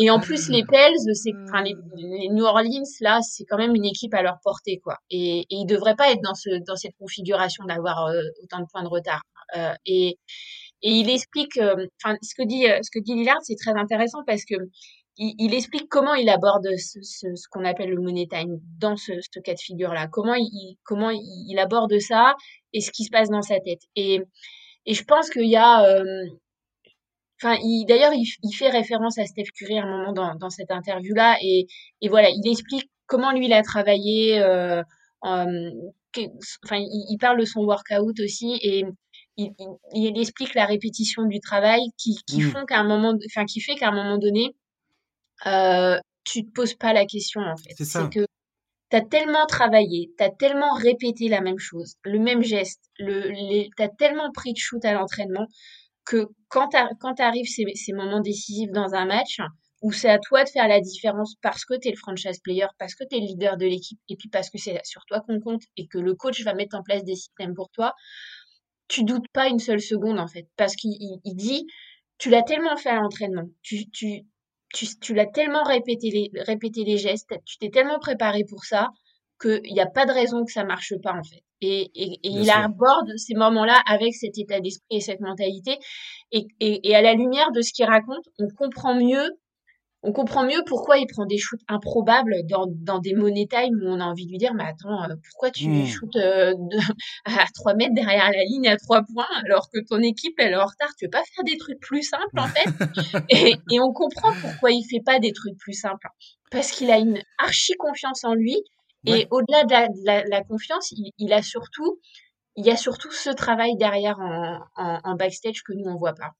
et 0.00 0.10
en 0.10 0.20
plus 0.20 0.48
les 0.48 0.64
Pels 0.64 0.94
c'est 1.14 1.32
enfin 1.48 1.62
les, 1.62 1.74
les, 1.96 2.28
New 2.28 2.44
Orleans 2.44 2.84
là 3.00 3.20
c'est 3.22 3.44
quand 3.44 3.58
même 3.58 3.74
une 3.74 3.84
équipe 3.84 4.14
à 4.14 4.22
leur 4.22 4.38
portée 4.44 4.80
quoi. 4.82 4.98
Et, 5.10 5.40
et 5.40 5.46
ils 5.50 5.66
devraient 5.66 5.96
pas 5.96 6.12
être 6.12 6.22
dans 6.22 6.34
ce 6.34 6.64
dans 6.64 6.76
cette 6.76 6.94
configuration 6.98 7.64
d'avoir 7.64 8.06
euh, 8.06 8.22
autant 8.42 8.60
de 8.60 8.66
points 8.72 8.84
de 8.84 8.88
retard. 8.88 9.22
Euh, 9.56 9.74
et 9.86 10.18
et 10.82 10.92
il 10.92 11.10
explique, 11.10 11.56
euh, 11.56 11.86
enfin, 12.04 12.16
ce 12.22 12.34
que 12.36 12.46
dit, 12.46 12.64
ce 12.82 12.90
que 12.92 13.02
dit 13.02 13.14
Lillard, 13.14 13.38
c'est 13.42 13.56
très 13.56 13.72
intéressant 13.72 14.20
parce 14.24 14.44
que 14.44 14.54
il, 15.18 15.54
explique 15.54 15.88
comment 15.88 16.14
il 16.14 16.28
aborde 16.28 16.68
ce, 16.76 17.00
ce, 17.02 17.48
qu'on 17.50 17.64
appelle 17.64 17.90
le 17.90 18.00
money 18.00 18.26
time 18.30 18.60
dans 18.78 18.96
ce, 18.96 19.12
ce 19.20 19.40
cas 19.40 19.54
de 19.54 19.58
figure-là. 19.58 20.06
Comment 20.06 20.34
il, 20.34 20.76
comment 20.84 21.10
il, 21.10 21.58
aborde 21.58 21.98
ça 21.98 22.36
et 22.72 22.80
ce 22.80 22.92
qui 22.92 23.04
se 23.04 23.10
passe 23.10 23.28
dans 23.28 23.42
sa 23.42 23.58
tête. 23.58 23.82
Et, 23.96 24.20
et 24.86 24.94
je 24.94 25.04
pense 25.04 25.28
qu'il 25.30 25.48
y 25.48 25.56
a, 25.56 25.84
euh, 25.84 26.24
enfin, 27.42 27.56
d'ailleurs, 27.88 28.12
il, 28.14 28.26
il, 28.44 28.52
fait 28.52 28.70
référence 28.70 29.18
à 29.18 29.26
Steph 29.26 29.50
Curry 29.56 29.78
à 29.78 29.82
un 29.82 29.90
moment 29.90 30.12
dans, 30.12 30.34
dans 30.36 30.50
cette 30.50 30.70
interview-là 30.70 31.36
et, 31.42 31.66
et 32.00 32.08
voilà, 32.08 32.28
il 32.30 32.48
explique 32.48 32.88
comment 33.06 33.32
lui 33.32 33.46
il 33.46 33.52
a 33.52 33.62
travaillé. 33.62 34.40
Euh, 34.40 34.82
euh, 35.24 35.70
enfin, 36.64 36.76
il, 36.76 37.06
il, 37.10 37.18
parle 37.18 37.40
de 37.40 37.44
son 37.44 37.64
workout 37.64 38.20
aussi 38.20 38.56
et 38.62 38.84
il, 39.36 39.50
il, 39.94 40.18
explique 40.18 40.54
la 40.54 40.64
répétition 40.64 41.24
du 41.24 41.40
travail 41.40 41.80
qui, 41.96 42.16
qui 42.26 42.38
mmh. 42.38 42.50
font 42.50 42.64
qu'à 42.66 42.78
un 42.78 42.84
moment, 42.84 43.14
enfin, 43.26 43.46
qui 43.46 43.60
fait 43.60 43.74
qu'à 43.74 43.88
un 43.88 43.92
moment 43.92 44.18
donné, 44.18 44.54
euh, 45.46 45.98
tu 46.24 46.44
te 46.44 46.50
poses 46.52 46.74
pas 46.74 46.92
la 46.92 47.06
question 47.06 47.40
en 47.40 47.56
fait. 47.56 47.74
C'est 47.84 48.10
que 48.10 48.26
tu 48.90 48.96
as 48.96 49.02
tellement 49.02 49.46
travaillé, 49.46 50.10
tu 50.16 50.24
as 50.24 50.30
tellement 50.30 50.72
répété 50.74 51.28
la 51.28 51.40
même 51.40 51.58
chose, 51.58 51.94
le 52.04 52.18
même 52.18 52.42
geste, 52.42 52.82
le, 52.98 53.68
tu 53.76 53.82
as 53.82 53.88
tellement 53.88 54.30
pris 54.32 54.52
de 54.52 54.58
shoot 54.58 54.84
à 54.84 54.92
l'entraînement 54.92 55.46
que 56.04 56.26
quand, 56.48 56.70
quand 57.00 57.20
arrivent 57.20 57.48
ces, 57.48 57.66
ces 57.74 57.92
moments 57.92 58.20
décisifs 58.20 58.70
dans 58.70 58.94
un 58.94 59.04
match, 59.04 59.40
où 59.82 59.92
c'est 59.92 60.08
à 60.08 60.18
toi 60.18 60.44
de 60.44 60.48
faire 60.48 60.66
la 60.66 60.80
différence 60.80 61.36
parce 61.40 61.64
que 61.64 61.74
tu 61.78 61.88
es 61.88 61.90
le 61.90 61.96
franchise 61.96 62.40
player, 62.40 62.66
parce 62.78 62.94
que 62.94 63.04
tu 63.04 63.16
es 63.16 63.20
le 63.20 63.26
leader 63.26 63.56
de 63.56 63.66
l'équipe, 63.66 63.98
et 64.08 64.16
puis 64.16 64.28
parce 64.28 64.50
que 64.50 64.58
c'est 64.58 64.80
sur 64.84 65.04
toi 65.06 65.20
qu'on 65.20 65.40
compte 65.40 65.62
et 65.76 65.86
que 65.86 65.98
le 65.98 66.14
coach 66.14 66.42
va 66.42 66.54
mettre 66.54 66.76
en 66.76 66.82
place 66.82 67.04
des 67.04 67.14
systèmes 67.14 67.54
pour 67.54 67.70
toi, 67.70 67.94
tu 68.88 69.04
doutes 69.04 69.28
pas 69.32 69.48
une 69.48 69.58
seule 69.58 69.80
seconde 69.80 70.18
en 70.18 70.26
fait, 70.26 70.48
parce 70.56 70.74
qu'il 70.74 70.96
il 71.00 71.34
dit, 71.36 71.66
tu 72.16 72.30
l'as 72.30 72.42
tellement 72.42 72.76
fait 72.76 72.88
à 72.88 72.96
l'entraînement, 72.96 73.48
tu, 73.62 73.88
tu, 73.90 74.24
tu, 74.74 74.86
tu 75.00 75.14
l'as 75.14 75.26
tellement 75.26 75.62
répété 75.64 76.10
les, 76.10 76.30
répété 76.42 76.84
les 76.84 76.98
gestes, 76.98 77.34
tu 77.44 77.58
t'es 77.58 77.70
tellement 77.70 77.98
préparé 77.98 78.44
pour 78.48 78.64
ça 78.64 78.90
qu'il 79.40 79.72
n'y 79.72 79.80
a 79.80 79.86
pas 79.86 80.04
de 80.06 80.12
raison 80.12 80.44
que 80.44 80.52
ça 80.52 80.64
marche 80.64 80.94
pas 81.02 81.12
en 81.12 81.22
fait. 81.22 81.42
Et, 81.60 81.90
et, 81.94 82.12
et 82.22 82.28
il 82.28 82.50
aborde 82.50 83.16
ces 83.16 83.34
moments-là 83.34 83.80
avec 83.86 84.14
cet 84.14 84.38
état 84.38 84.60
d'esprit 84.60 84.96
et 84.96 85.00
cette 85.00 85.20
mentalité. 85.20 85.78
Et, 86.32 86.46
et, 86.60 86.88
et 86.88 86.94
à 86.94 87.02
la 87.02 87.14
lumière 87.14 87.50
de 87.52 87.60
ce 87.60 87.72
qu'il 87.72 87.84
raconte, 87.84 88.24
on 88.38 88.48
comprend 88.48 88.94
mieux 88.94 89.28
on 90.02 90.12
comprend 90.12 90.44
mieux 90.44 90.62
pourquoi 90.66 90.98
il 90.98 91.06
prend 91.06 91.26
des 91.26 91.38
shoots 91.38 91.60
improbables 91.66 92.34
dans, 92.48 92.66
dans 92.68 93.00
des 93.00 93.14
money 93.14 93.46
time 93.48 93.74
où 93.82 93.88
on 93.88 94.00
a 94.00 94.04
envie 94.04 94.26
de 94.26 94.30
lui 94.30 94.38
dire 94.38 94.54
mais 94.54 94.64
attends 94.64 95.02
euh, 95.04 95.14
pourquoi 95.28 95.50
tu 95.50 95.68
mmh. 95.68 95.86
shoots 95.86 96.16
euh, 96.16 96.54
à 97.24 97.44
3 97.52 97.74
mètres 97.74 97.94
derrière 97.94 98.30
la 98.30 98.44
ligne 98.44 98.68
à 98.68 98.76
3 98.76 99.02
points 99.12 99.26
alors 99.44 99.68
que 99.70 99.80
ton 99.80 100.00
équipe 100.00 100.34
elle 100.38 100.52
est 100.52 100.56
en 100.56 100.66
retard? 100.66 100.94
Tu 100.96 101.06
veux 101.06 101.10
pas 101.10 101.24
faire 101.34 101.44
des 101.44 101.56
trucs 101.56 101.80
plus 101.80 102.02
simples 102.02 102.38
en 102.38 102.46
fait? 102.46 102.68
Et, 103.30 103.56
et, 103.70 103.80
on 103.80 103.92
comprend 103.92 104.32
pourquoi 104.40 104.70
il 104.70 104.84
fait 104.84 105.02
pas 105.04 105.18
des 105.18 105.32
trucs 105.32 105.56
plus 105.58 105.72
simples. 105.72 106.08
Parce 106.50 106.70
qu'il 106.70 106.90
a 106.90 106.98
une 106.98 107.20
archi 107.38 107.74
confiance 107.74 108.24
en 108.24 108.34
lui 108.34 108.56
et 109.06 109.26
au-delà 109.30 109.64
de, 109.64 110.30
la, 110.30 110.42
confiance 110.44 110.90
il, 110.92 111.12
il, 111.18 111.32
a 111.32 111.42
surtout 111.42 112.00
il 112.56 112.66
y 112.66 112.70
a 112.70 112.76
surtout 112.76 113.12
ce 113.12 113.30
travail 113.30 113.76
derrière 113.76 114.18
en, 114.18 114.60
en, 114.76 115.00
en 115.04 115.14
backstage 115.14 115.62
que 115.62 115.72
nous 115.72 115.84
on 115.86 115.96
voit 115.96 116.14
pas 116.14 116.32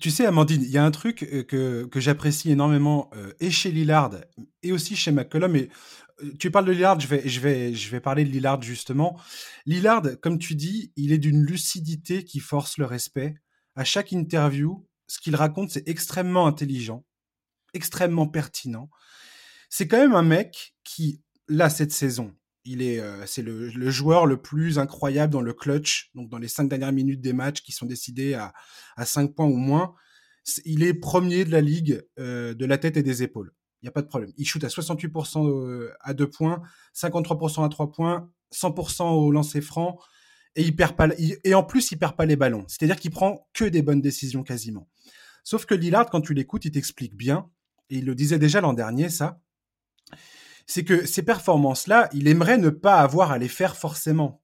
tu 0.00 0.10
sais, 0.10 0.26
Amandine, 0.26 0.62
il 0.62 0.70
y 0.70 0.78
a 0.78 0.84
un 0.84 0.90
truc 0.90 1.22
euh, 1.22 1.42
que, 1.42 1.84
que 1.84 2.00
j'apprécie 2.00 2.50
énormément 2.50 3.10
euh, 3.14 3.32
et 3.40 3.50
chez 3.50 3.70
Lillard 3.70 4.12
et 4.62 4.72
aussi 4.72 4.96
chez 4.96 5.12
McCollum. 5.12 5.56
Et 5.56 5.68
euh, 6.22 6.32
tu 6.38 6.50
parles 6.50 6.64
de 6.66 6.72
Lillard, 6.72 6.98
je 7.00 7.06
vais, 7.06 7.28
je, 7.28 7.40
vais, 7.40 7.74
je 7.74 7.90
vais 7.90 8.00
parler 8.00 8.24
de 8.24 8.30
Lillard 8.30 8.62
justement. 8.62 9.18
Lillard, 9.66 10.02
comme 10.20 10.38
tu 10.38 10.54
dis, 10.54 10.92
il 10.96 11.12
est 11.12 11.18
d'une 11.18 11.42
lucidité 11.42 12.24
qui 12.24 12.40
force 12.40 12.78
le 12.78 12.86
respect. 12.86 13.36
À 13.76 13.84
chaque 13.84 14.12
interview, 14.12 14.86
ce 15.06 15.20
qu'il 15.20 15.36
raconte, 15.36 15.70
c'est 15.70 15.88
extrêmement 15.88 16.46
intelligent, 16.46 17.04
extrêmement 17.74 18.26
pertinent. 18.26 18.90
C'est 19.70 19.86
quand 19.86 19.98
même 19.98 20.14
un 20.14 20.22
mec 20.22 20.74
qui, 20.82 21.22
là, 21.46 21.70
cette 21.70 21.92
saison, 21.92 22.34
il 22.68 22.82
est, 22.82 23.00
euh, 23.00 23.24
c'est 23.26 23.42
le, 23.42 23.90
joueur 23.90 24.26
le 24.26 24.40
plus 24.40 24.78
incroyable 24.78 25.32
dans 25.32 25.40
le 25.40 25.54
clutch, 25.54 26.10
donc 26.14 26.28
dans 26.28 26.38
les 26.38 26.48
cinq 26.48 26.68
dernières 26.68 26.92
minutes 26.92 27.20
des 27.20 27.32
matchs 27.32 27.62
qui 27.62 27.72
sont 27.72 27.86
décidés 27.86 28.34
à, 28.34 28.52
5 29.02 29.34
points 29.34 29.46
ou 29.46 29.56
moins. 29.56 29.94
Il 30.64 30.82
est 30.82 30.94
premier 30.94 31.44
de 31.44 31.50
la 31.50 31.60
ligue 31.60 32.02
euh, 32.18 32.54
de 32.54 32.66
la 32.66 32.78
tête 32.78 32.96
et 32.96 33.02
des 33.02 33.22
épaules. 33.22 33.52
Il 33.80 33.86
n'y 33.86 33.88
a 33.88 33.92
pas 33.92 34.02
de 34.02 34.08
problème. 34.08 34.32
Il 34.36 34.44
shoot 34.44 34.62
à 34.64 34.68
68% 34.68 35.48
euh, 35.48 35.92
à 36.00 36.12
2 36.12 36.28
points, 36.28 36.62
53% 36.94 37.64
à 37.64 37.68
3 37.68 37.92
points, 37.92 38.30
100% 38.52 39.02
au 39.14 39.30
lancer 39.30 39.60
franc, 39.60 39.98
et 40.56 41.54
en 41.54 41.62
plus, 41.62 41.92
il 41.92 41.98
perd 41.98 42.16
pas 42.16 42.26
les 42.26 42.36
ballons. 42.36 42.64
C'est-à-dire 42.66 42.96
qu'il 42.96 43.12
prend 43.12 43.48
que 43.54 43.64
des 43.64 43.80
bonnes 43.80 44.00
décisions 44.00 44.42
quasiment. 44.42 44.88
Sauf 45.44 45.66
que 45.66 45.74
Lillard, 45.74 46.10
quand 46.10 46.20
tu 46.20 46.34
l'écoutes, 46.34 46.64
il 46.64 46.72
t'explique 46.72 47.14
bien 47.16 47.48
et 47.90 47.98
il 47.98 48.04
le 48.04 48.14
disait 48.14 48.38
déjà 48.38 48.60
l'an 48.60 48.72
dernier, 48.72 49.08
ça, 49.08 49.40
c'est 50.68 50.84
que 50.84 51.06
ces 51.06 51.22
performances-là, 51.22 52.10
il 52.12 52.28
aimerait 52.28 52.58
ne 52.58 52.68
pas 52.68 53.00
avoir 53.00 53.32
à 53.32 53.38
les 53.38 53.48
faire 53.48 53.76
forcément. 53.76 54.42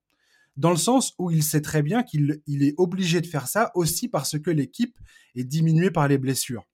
Dans 0.56 0.70
le 0.70 0.76
sens 0.76 1.14
où 1.18 1.30
il 1.30 1.42
sait 1.42 1.60
très 1.60 1.82
bien 1.82 2.02
qu'il 2.02 2.40
est 2.46 2.74
obligé 2.78 3.20
de 3.20 3.26
faire 3.26 3.46
ça 3.46 3.70
aussi 3.74 4.08
parce 4.08 4.38
que 4.38 4.50
l'équipe 4.50 4.98
est 5.36 5.44
diminuée 5.44 5.90
par 5.90 6.08
les 6.08 6.16
blessures. 6.16 6.64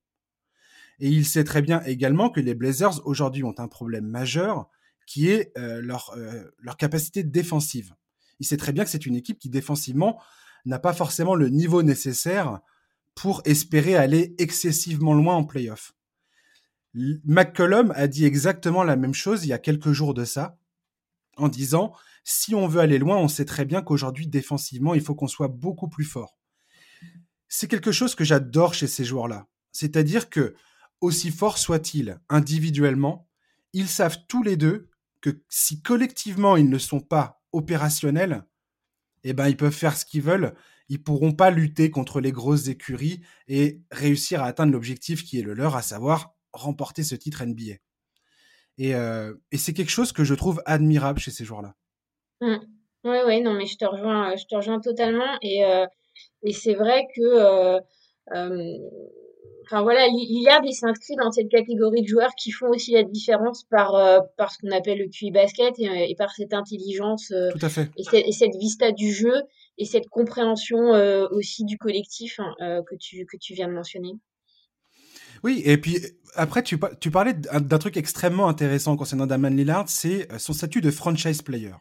Et 1.01 1.09
il 1.09 1.27
sait 1.27 1.45
très 1.45 1.63
bien 1.63 1.83
également 1.83 2.31
que 2.31 2.41
les 2.41 2.55
Blazers 2.55 3.05
aujourd'hui 3.07 3.43
ont 3.43 3.55
un 3.59 3.69
problème 3.69 4.07
majeur 4.07 4.69
qui 5.07 5.29
est 5.29 5.51
euh, 5.59 5.81
leur, 5.81 6.15
euh, 6.17 6.45
leur 6.59 6.77
capacité 6.77 7.25
défensive. 7.25 7.95
Il 8.39 8.47
sait 8.47 8.59
très 8.59 8.73
bien 8.73 8.85
que 8.85 8.91
c'est 8.91 9.07
une 9.07 9.17
équipe 9.17 9.39
qui 9.39 9.49
défensivement 9.49 10.21
n'a 10.65 10.79
pas 10.79 10.93
forcément 10.93 11.35
le 11.35 11.49
niveau 11.49 11.83
nécessaire 11.83 12.61
pour 13.17 13.43
espérer 13.47 13.97
aller 13.97 14.35
excessivement 14.39 15.15
loin 15.15 15.35
en 15.35 15.45
playoff. 15.45 15.95
McCollum 16.95 17.93
a 17.95 18.09
dit 18.09 18.25
exactement 18.25 18.83
la 18.83 18.97
même 18.97 19.15
chose 19.15 19.45
il 19.45 19.49
y 19.49 19.53
a 19.53 19.59
quelques 19.59 19.93
jours 19.93 20.15
de 20.15 20.25
ça, 20.25 20.59
en 21.37 21.49
disant 21.49 21.93
si 22.25 22.55
on 22.55 22.67
veut 22.67 22.81
aller 22.81 22.99
loin, 22.99 23.17
on 23.17 23.29
sait 23.29 23.45
très 23.45 23.65
bien 23.65 23.83
qu'aujourd'hui 23.83 24.27
défensivement, 24.27 24.95
il 24.95 25.01
faut 25.01 25.15
qu'on 25.15 25.29
soit 25.29 25.49
beaucoup 25.49 25.89
plus 25.89 26.05
fort. 26.05 26.37
C'est 27.49 27.69
quelque 27.69 27.93
chose 27.93 28.15
que 28.15 28.25
j'adore 28.25 28.75
chez 28.75 28.87
ces 28.87 29.05
joueurs-là. 29.05 29.47
C'est-à-dire 29.73 30.31
que 30.31 30.55
aussi 31.01 31.31
forts 31.31 31.59
soient-ils 31.59 32.21
individuellement, 32.29 33.29
ils 33.73 33.89
savent 33.89 34.19
tous 34.29 34.43
les 34.43 34.57
deux 34.57 34.89
que 35.21 35.43
si 35.49 35.81
collectivement 35.83 36.57
ils 36.57 36.69
ne 36.69 36.79
sont 36.79 37.01
pas 37.01 37.43
opérationnels, 37.53 38.45
eh 39.25 39.33
ben 39.33 39.49
ils 39.49 39.57
peuvent 39.57 39.73
faire 39.73 39.97
ce 39.97 40.05
qu'ils 40.05 40.23
veulent, 40.23 40.55
ils 40.89 41.03
pourront 41.03 41.33
pas 41.33 41.51
lutter 41.51 41.91
contre 41.91 42.21
les 42.21 42.33
grosses 42.33 42.69
écuries 42.69 43.23
et 43.49 43.81
réussir 43.91 44.43
à 44.43 44.47
atteindre 44.47 44.73
l'objectif 44.73 45.25
qui 45.25 45.39
est 45.39 45.43
le 45.43 45.55
leur, 45.55 45.77
à 45.77 45.83
savoir 45.83 46.35
remporter 46.53 47.03
ce 47.03 47.15
titre 47.15 47.45
NBA. 47.45 47.77
Et, 48.81 48.95
euh, 48.95 49.35
et 49.53 49.59
c'est 49.59 49.75
quelque 49.75 49.91
chose 49.91 50.11
que 50.11 50.25
je 50.25 50.35
trouve 50.35 50.63
admirable 50.65 51.19
chez 51.19 51.31
ces 51.31 51.45
joueurs-là. 51.45 51.75
Oui, 52.41 52.57
mmh. 53.05 53.11
oui, 53.27 53.43
non, 53.43 53.53
mais 53.53 53.67
je 53.67 53.77
te 53.77 53.85
rejoins, 53.85 54.35
je 54.37 54.45
te 54.47 54.55
rejoins 54.55 54.81
totalement. 54.81 55.37
Et, 55.43 55.67
euh, 55.67 55.87
et 56.43 56.53
c'est 56.53 56.73
vrai 56.73 57.07
que, 57.15 57.21
euh, 57.21 57.79
enfin 59.67 59.83
voilà, 59.83 60.07
Lillard, 60.09 60.63
il 60.65 60.73
s'inscrit 60.73 61.15
dans 61.17 61.31
cette 61.31 61.51
catégorie 61.51 62.01
de 62.01 62.07
joueurs 62.07 62.35
qui 62.43 62.53
font 62.53 62.69
aussi 62.69 62.93
la 62.93 63.03
différence 63.03 63.65
par, 63.65 63.93
par 64.39 64.51
ce 64.51 64.59
qu'on 64.59 64.75
appelle 64.75 64.99
le 64.99 65.09
QI 65.09 65.31
basket 65.31 65.79
et, 65.79 66.11
et 66.11 66.15
par 66.15 66.31
cette 66.31 66.55
intelligence 66.55 67.35
Tout 67.53 67.67
à 67.67 67.69
fait. 67.69 67.91
Et, 67.99 68.29
et, 68.29 68.33
cette 68.33 68.57
vista 68.57 68.93
du 68.93 69.13
jeu 69.13 69.43
et 69.77 69.85
cette 69.85 70.09
compréhension 70.09 70.79
aussi 71.33 71.67
du 71.67 71.77
collectif 71.77 72.41
hein, 72.41 72.83
que, 72.89 72.95
tu, 72.99 73.27
que 73.27 73.37
tu 73.37 73.53
viens 73.53 73.69
de 73.69 73.75
mentionner. 73.75 74.13
Oui, 75.43 75.63
et 75.65 75.79
puis 75.79 75.99
après, 76.35 76.63
tu, 76.63 76.79
parlais 76.79 77.35
d'un 77.35 77.79
truc 77.79 77.97
extrêmement 77.97 78.49
intéressant 78.49 78.97
concernant 78.97 79.27
Damon 79.27 79.49
Lillard, 79.49 79.89
c'est 79.89 80.31
euh, 80.33 80.39
son 80.39 80.53
statut 80.53 80.81
de 80.81 80.91
franchise 80.91 81.43
player. 81.43 81.75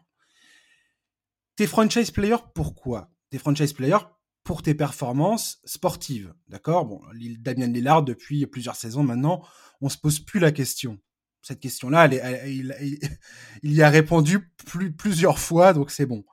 T'es 1.56 1.66
franchise 1.66 2.10
player 2.10 2.36
pourquoi? 2.54 3.10
T'es 3.30 3.38
franchise 3.38 3.72
player 3.72 3.98
pour 4.44 4.62
tes 4.62 4.74
performances 4.74 5.60
sportives, 5.64 6.32
d'accord? 6.48 6.86
Bon, 6.86 7.00
Damien 7.38 7.66
Lillard, 7.66 8.02
depuis 8.02 8.46
plusieurs 8.46 8.76
saisons 8.76 9.02
maintenant, 9.02 9.42
on 9.80 9.88
se 9.88 9.98
pose 9.98 10.20
plus 10.20 10.40
la 10.40 10.52
question. 10.52 10.98
Cette 11.42 11.60
question-là, 11.60 12.06
il, 12.46 13.72
y 13.72 13.82
a 13.82 13.90
répondu 13.90 14.52
plus, 14.66 14.92
plusieurs 14.92 15.38
fois, 15.38 15.72
donc 15.72 15.90
c'est 15.90 16.06
bon. 16.06 16.24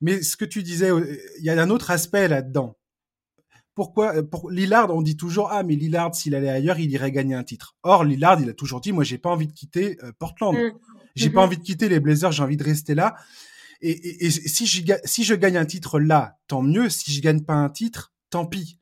Mais 0.00 0.22
ce 0.22 0.36
que 0.36 0.44
tu 0.44 0.62
disais, 0.62 0.90
euh, 0.90 1.18
il 1.38 1.44
y 1.44 1.50
a 1.50 1.60
un 1.60 1.70
autre 1.70 1.90
aspect 1.90 2.28
là-dedans 2.28 2.76
pourquoi 3.76 4.16
euh, 4.16 4.22
pour 4.22 4.50
Lillard, 4.50 4.92
on 4.92 5.02
dit 5.02 5.16
toujours 5.16 5.52
ah 5.52 5.62
mais 5.62 5.76
Lillard 5.76 6.12
s'il 6.14 6.34
allait 6.34 6.48
ailleurs, 6.48 6.80
il 6.80 6.90
irait 6.90 7.12
gagner 7.12 7.36
un 7.36 7.44
titre. 7.44 7.76
Or 7.84 8.02
Lillard, 8.02 8.40
il 8.40 8.48
a 8.48 8.54
toujours 8.54 8.80
dit 8.80 8.90
moi 8.90 9.04
j'ai 9.04 9.18
pas 9.18 9.30
envie 9.30 9.46
de 9.46 9.52
quitter 9.52 9.98
euh, 10.02 10.10
Portland. 10.18 10.56
Mm. 10.56 10.72
J'ai 11.14 11.30
pas 11.30 11.40
mm-hmm. 11.40 11.44
envie 11.44 11.56
de 11.58 11.62
quitter 11.62 11.88
les 11.88 12.00
Blazers, 12.00 12.32
j'ai 12.32 12.42
envie 12.42 12.56
de 12.56 12.64
rester 12.64 12.94
là. 12.94 13.14
Et, 13.82 14.30
si 14.30 14.66
je 14.66 14.82
si 15.04 15.22
je 15.22 15.34
gagne 15.34 15.58
un 15.58 15.66
titre 15.66 16.00
là, 16.00 16.38
tant 16.48 16.62
mieux. 16.62 16.88
Si 16.88 17.12
je 17.12 17.20
gagne 17.20 17.42
pas 17.42 17.52
un 17.52 17.68
titre, 17.68 18.14
tant 18.30 18.46
pis. 18.46 18.80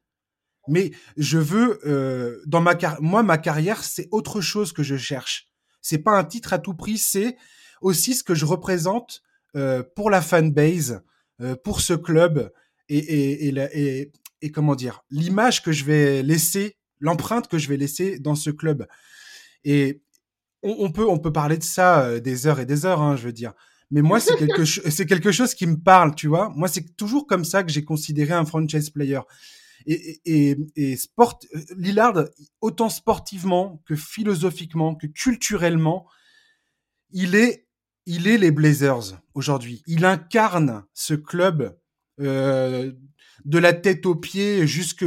Mais 0.69 0.93
je 1.17 1.39
veux 1.39 1.81
euh, 1.85 2.41
dans 2.47 2.61
ma 2.61 2.77
moi 3.01 3.25
ma 3.25 3.37
carrière, 3.37 3.83
c'est 3.83 4.09
autre 4.13 4.41
chose 4.41 4.73
que 4.73 4.85
je 4.85 4.97
cherche. 4.97 5.51
C'est 5.83 5.99
pas 5.99 6.13
un 6.13 6.25
titre 6.25 6.53
à 6.53 6.59
tout 6.61 6.75
prix, 6.75 6.97
c'est 6.97 7.37
aussi 7.83 8.15
ce 8.15 8.23
que 8.23 8.35
je 8.35 8.47
représente 8.47 9.23
pour 9.95 10.11
la 10.11 10.21
fanbase, 10.21 11.03
pour 11.63 11.81
ce 11.81 11.95
club 11.95 12.51
et, 12.89 12.99
et, 12.99 13.49
et, 13.49 14.01
et, 14.01 14.13
et 14.43 14.51
comment 14.51 14.75
dire, 14.75 15.05
l'image 15.11 15.63
que 15.63 15.73
je 15.73 15.85
vais 15.85 16.23
laisser, 16.23 16.77
l'empreinte 17.01 17.49
que 17.49 17.59
je 17.59 17.69
vais 17.69 17.77
laisser 17.77 18.19
dans 18.19 18.35
ce 18.35 18.51
club. 18.51 18.87
Et 19.65 20.03
on, 20.63 20.91
peut, 20.91 21.07
on 21.07 21.19
peut 21.19 21.33
parler 21.33 21.59
de 21.59 21.63
ça 21.63 22.05
euh, 22.05 22.21
des 22.21 22.47
heures 22.47 22.61
et 22.61 22.67
des 22.67 22.87
heures, 22.87 23.03
hein, 23.03 23.17
je 23.17 23.25
veux 23.25 23.33
dire. 23.33 23.53
Mais 23.91 24.03
moi, 24.03 24.21
c'est 24.21 24.37
quelque, 24.37 24.65
c'est 24.91 25.07
quelque 25.07 25.33
chose 25.33 25.55
qui 25.55 25.67
me 25.67 25.77
parle, 25.77 26.15
tu 26.15 26.29
vois. 26.29 26.51
Moi, 26.57 26.69
c'est 26.69 26.97
toujours 26.97 27.27
comme 27.27 27.45
ça 27.45 27.63
que 27.63 27.71
j'ai 27.71 27.85
considéré 27.85 28.33
un 28.33 28.45
franchise 28.45 28.91
player. 28.91 29.21
Et, 29.87 30.21
et, 30.25 30.57
et 30.77 30.97
sport, 30.97 31.39
Lillard, 31.77 32.25
autant 32.63 32.89
sportivement 32.89 33.83
que 33.87 33.97
philosophiquement, 33.97 34.95
que 34.95 35.07
culturellement, 35.07 36.07
il 37.11 37.35
est, 37.35 37.69
il 38.07 38.27
est 38.27 38.39
les 38.39 38.51
Blazers 38.51 39.21
aujourd'hui. 39.35 39.83
Il 39.87 40.07
incarne 40.07 40.85
ce 40.95 41.15
club 41.15 41.77
euh, 42.21 42.93
de 43.45 43.59
la 43.59 43.73
tête 43.73 44.07
aux 44.07 44.15
pieds 44.15 44.67
jusque 44.67 45.05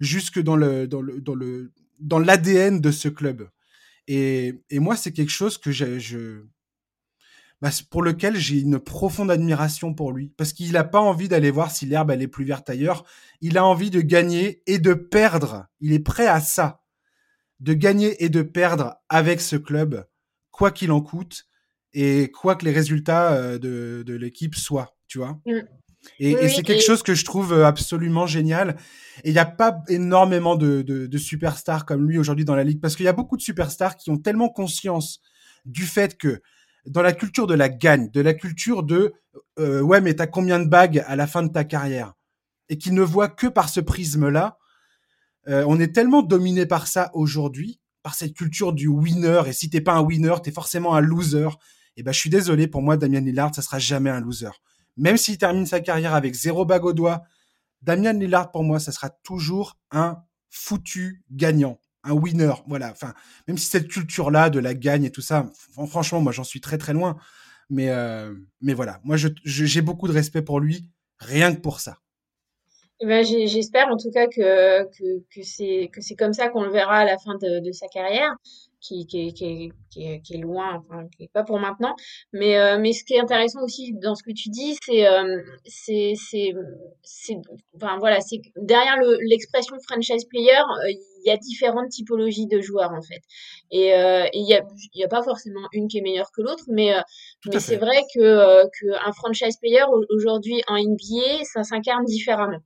jusque 0.00 0.40
dans 0.40 0.56
le 0.56 0.86
dans 0.86 1.02
le 1.02 1.20
dans 1.20 1.34
le 1.34 1.72
dans 1.98 2.18
l'ADN 2.18 2.80
de 2.80 2.90
ce 2.90 3.08
club. 3.08 3.48
Et, 4.08 4.54
et 4.70 4.78
moi, 4.78 4.96
c'est 4.96 5.12
quelque 5.12 5.32
chose 5.32 5.58
que 5.58 5.72
je, 5.72 6.44
bah, 7.60 7.70
pour 7.90 8.02
lequel 8.02 8.36
j'ai 8.36 8.60
une 8.60 8.78
profonde 8.78 9.30
admiration 9.30 9.94
pour 9.94 10.12
lui, 10.12 10.32
parce 10.36 10.52
qu'il 10.52 10.72
n'a 10.72 10.84
pas 10.84 11.00
envie 11.00 11.28
d'aller 11.28 11.50
voir 11.50 11.70
si 11.70 11.86
l'herbe 11.86 12.10
elle 12.10 12.22
est 12.22 12.28
plus 12.28 12.44
verte 12.44 12.68
ailleurs. 12.70 13.04
Il 13.40 13.58
a 13.58 13.64
envie 13.64 13.90
de 13.90 14.00
gagner 14.00 14.62
et 14.66 14.78
de 14.78 14.94
perdre. 14.94 15.66
Il 15.80 15.92
est 15.92 16.00
prêt 16.00 16.26
à 16.26 16.40
ça, 16.40 16.84
de 17.60 17.72
gagner 17.72 18.22
et 18.22 18.28
de 18.28 18.42
perdre 18.42 18.96
avec 19.08 19.40
ce 19.40 19.56
club, 19.56 20.06
quoi 20.50 20.70
qu'il 20.70 20.92
en 20.92 21.00
coûte 21.00 21.46
et 21.92 22.30
quoi 22.30 22.56
que 22.56 22.64
les 22.66 22.72
résultats 22.72 23.32
euh, 23.32 23.58
de, 23.58 24.02
de 24.06 24.14
l'équipe 24.14 24.54
soient, 24.54 24.96
tu 25.08 25.18
vois. 25.18 25.40
Et, 26.18 26.48
c'est 26.48 26.62
quelque 26.62 26.84
chose 26.84 27.02
que 27.02 27.14
je 27.14 27.24
trouve 27.24 27.52
euh, 27.52 27.66
absolument 27.66 28.26
génial. 28.26 28.76
Et 29.24 29.30
il 29.30 29.32
n'y 29.32 29.38
a 29.38 29.46
pas 29.46 29.82
énormément 29.88 30.56
de, 30.56 30.82
de, 30.82 31.06
de 31.06 31.18
superstars 31.18 31.84
comme 31.84 32.08
lui 32.08 32.18
aujourd'hui 32.18 32.44
dans 32.44 32.56
la 32.56 32.64
ligue, 32.64 32.80
parce 32.80 32.96
qu'il 32.96 33.04
y 33.04 33.08
a 33.08 33.12
beaucoup 33.12 33.36
de 33.36 33.42
superstars 33.42 33.96
qui 33.96 34.10
ont 34.10 34.18
tellement 34.18 34.48
conscience 34.48 35.20
du 35.64 35.84
fait 35.84 36.16
que 36.16 36.40
dans 36.86 37.02
la 37.02 37.12
culture 37.12 37.46
de 37.46 37.54
la 37.54 37.68
gagne, 37.68 38.10
de 38.10 38.20
la 38.20 38.34
culture 38.34 38.82
de 38.82 39.14
euh, 39.58 39.80
ouais 39.80 40.00
mais 40.00 40.14
t'as 40.14 40.26
combien 40.26 40.60
de 40.60 40.68
bagues 40.68 41.02
à 41.06 41.16
la 41.16 41.26
fin 41.26 41.42
de 41.42 41.52
ta 41.52 41.64
carrière, 41.64 42.14
et 42.68 42.78
qui 42.78 42.92
ne 42.92 43.02
voient 43.02 43.28
que 43.28 43.46
par 43.46 43.68
ce 43.68 43.80
prisme-là. 43.80 44.58
Euh, 45.48 45.64
on 45.68 45.78
est 45.78 45.94
tellement 45.94 46.22
dominé 46.22 46.66
par 46.66 46.88
ça 46.88 47.10
aujourd'hui, 47.14 47.80
par 48.02 48.16
cette 48.16 48.34
culture 48.34 48.72
du 48.72 48.88
winner. 48.88 49.42
Et 49.46 49.52
si 49.52 49.70
t'es 49.70 49.80
pas 49.80 49.94
un 49.94 50.00
winner, 50.00 50.34
t'es 50.42 50.50
forcément 50.50 50.96
un 50.96 51.00
loser. 51.00 51.48
Et 51.96 52.02
ben 52.02 52.10
je 52.10 52.18
suis 52.18 52.30
désolé, 52.30 52.66
pour 52.66 52.82
moi 52.82 52.96
Damien 52.96 53.20
Lillard, 53.20 53.54
ça 53.54 53.62
sera 53.62 53.78
jamais 53.78 54.10
un 54.10 54.20
loser 54.20 54.50
même 54.96 55.16
s'il 55.16 55.38
termine 55.38 55.66
sa 55.66 55.80
carrière 55.80 56.14
avec 56.14 56.34
zéro 56.34 56.64
bague 56.64 56.84
au 56.84 56.92
doigt, 56.92 57.24
Damien 57.82 58.14
Lillard, 58.14 58.50
pour 58.50 58.64
moi, 58.64 58.80
ça 58.80 58.92
sera 58.92 59.10
toujours 59.10 59.78
un 59.90 60.22
foutu 60.50 61.22
gagnant, 61.30 61.80
un 62.02 62.12
winner. 62.12 62.52
Voilà. 62.66 62.90
Enfin, 62.90 63.14
même 63.46 63.58
si 63.58 63.66
cette 63.66 63.88
culture-là 63.88 64.50
de 64.50 64.58
la 64.58 64.74
gagne 64.74 65.04
et 65.04 65.10
tout 65.10 65.20
ça, 65.20 65.50
franchement, 65.88 66.20
moi, 66.20 66.32
j'en 66.32 66.44
suis 66.44 66.60
très 66.60 66.78
très 66.78 66.92
loin. 66.92 67.16
Mais, 67.68 67.90
euh, 67.90 68.32
mais 68.60 68.74
voilà, 68.74 69.00
moi, 69.04 69.16
j'ai 69.16 69.82
beaucoup 69.82 70.08
de 70.08 70.12
respect 70.12 70.42
pour 70.42 70.60
lui, 70.60 70.88
rien 71.18 71.54
que 71.54 71.60
pour 71.60 71.80
ça. 71.80 71.98
Eh 73.00 73.06
ben, 73.06 73.24
j'espère 73.24 73.88
en 73.88 73.98
tout 73.98 74.10
cas 74.10 74.26
que, 74.26 74.84
que, 74.84 75.86
que 75.88 76.00
c'est 76.00 76.16
comme 76.16 76.32
ça 76.32 76.48
qu'on 76.48 76.62
le 76.62 76.70
verra 76.70 76.98
à 77.00 77.04
la 77.04 77.18
fin 77.18 77.34
de 77.34 77.72
sa 77.72 77.88
carrière 77.88 78.34
qui, 78.86 79.06
qui, 79.06 79.32
qui, 79.32 79.72
qui, 79.90 80.22
qui 80.22 80.34
est 80.34 80.38
loin, 80.38 80.84
enfin, 80.88 81.06
qui 81.16 81.24
est 81.24 81.32
pas 81.32 81.42
pour 81.42 81.58
maintenant. 81.58 81.94
Mais, 82.32 82.58
euh, 82.58 82.78
mais 82.78 82.92
ce 82.92 83.04
qui 83.04 83.14
est 83.14 83.20
intéressant 83.20 83.62
aussi 83.62 83.92
dans 83.94 84.14
ce 84.14 84.22
que 84.22 84.32
tu 84.32 84.48
dis, 84.48 84.76
c'est, 84.84 85.06
euh, 85.06 85.42
c'est, 85.64 86.14
c'est, 86.16 86.54
enfin 87.74 87.96
voilà, 87.98 88.20
c'est 88.20 88.40
derrière 88.56 88.96
l'expression 89.28 89.76
franchise 89.88 90.24
player, 90.26 90.50
euh, 90.50 90.90
il 90.90 91.28
y 91.28 91.30
a 91.30 91.36
différentes 91.36 91.88
typologies 91.88 92.46
de 92.46 92.60
joueurs 92.60 92.92
en 92.92 93.02
fait. 93.02 93.22
Et 93.70 93.88
il 93.88 94.48
y 94.48 94.54
a, 94.54 94.62
y 94.94 95.04
a 95.04 95.08
pas 95.08 95.22
forcément 95.22 95.66
une 95.72 95.88
qui 95.88 95.98
est 95.98 96.02
meilleure 96.02 96.30
que 96.30 96.40
l'autre, 96.40 96.64
mais, 96.68 96.92
mais 97.46 97.58
c'est 97.58 97.76
vrai 97.76 98.02
que, 98.14 98.64
que 98.66 99.08
un 99.08 99.12
franchise 99.12 99.56
player 99.56 99.84
aujourd'hui 100.10 100.62
en 100.68 100.76
NBA, 100.76 101.42
ça 101.42 101.64
s'incarne 101.64 102.04
différemment. 102.04 102.60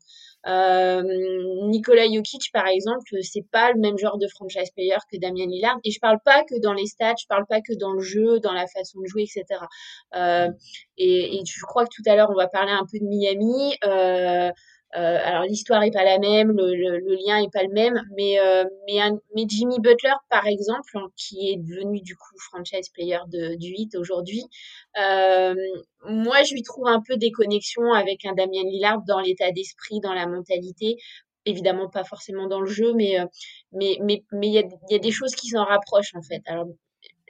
Euh, 0.47 1.03
Nikola 1.69 2.07
Jokic, 2.07 2.51
par 2.53 2.67
exemple, 2.67 3.17
c'est 3.23 3.47
pas 3.51 3.73
le 3.73 3.81
même 3.81 3.99
genre 3.99 4.19
de 4.19 4.27
franchise 4.29 4.71
player 4.71 4.97
que 5.13 5.19
Damien 5.19 5.47
Lillard. 5.47 5.79
Et 5.85 5.91
je 5.91 6.01
parle 6.01 6.19
pas 6.25 6.45
que 6.45 6.59
dans 6.61 6.73
les 6.73 6.87
stats, 6.87 7.15
je 7.21 7.27
parle 7.27 7.47
pas 7.47 7.61
que 7.61 7.75
dans 7.75 7.93
le 7.93 8.01
jeu, 8.01 8.41
dans 8.41 8.53
la 8.53 8.67
façon 8.67 9.01
de 9.01 9.07
jouer, 9.07 9.23
etc. 9.23 9.45
Euh, 10.15 10.49
et, 10.97 11.37
et, 11.37 11.43
je 11.45 11.61
crois 11.63 11.85
que 11.85 11.91
tout 11.95 12.03
à 12.07 12.17
l'heure, 12.17 12.31
on 12.31 12.37
va 12.37 12.49
parler 12.49 12.73
un 12.73 12.87
peu 12.91 12.99
de 12.99 13.05
Miami. 13.05 13.77
Euh, 13.85 14.51
alors 14.93 15.45
l'histoire 15.45 15.83
est 15.85 15.93
pas 15.93 16.05
la 16.05 16.19
même, 16.19 16.53
le, 16.53 16.99
lien 17.27 17.39
est 17.39 17.53
pas 17.53 17.63
le 17.63 17.73
même, 17.73 18.03
mais 18.17 18.39
mais 19.35 19.45
Jimmy 19.49 19.79
Butler 19.79 20.15
par 20.29 20.47
exemple, 20.47 20.91
hein, 20.95 21.09
qui 21.17 21.51
est 21.51 21.57
devenu 21.57 22.01
du 22.01 22.17
coup 22.17 22.39
franchise 22.39 22.89
player 22.91 23.19
du 23.29 23.69
8 23.69 23.97
aujourd'hui, 23.97 24.45
moi 24.97 26.43
je 26.43 26.55
lui 26.55 26.63
trouve 26.63 26.89
un 26.89 27.01
peu 27.07 27.17
des 27.17 27.31
connexions 27.31 27.93
avec 27.93 28.25
un 28.25 28.35
Damien 28.35 28.65
Lillard 28.65 29.03
dans 29.07 29.21
l'état 29.21 29.53
d'esprit, 29.53 30.01
dans 30.01 30.15
la 30.15 30.27
mentalité, 30.27 30.97
évidemment 31.47 31.89
pas 31.89 32.05
forcément 32.05 32.49
dans 32.49 32.61
le 32.61 32.71
jeu, 32.71 32.93
mais 32.95 33.19
il 33.73 34.65
y 34.91 34.95
a, 34.95 34.99
des 34.99 35.11
choses 35.11 35.35
qui 35.35 35.49
s'en 35.49 35.65
rapprochent 35.65 36.15
en 36.15 36.23
fait. 36.23 36.43
Alors 36.47 36.67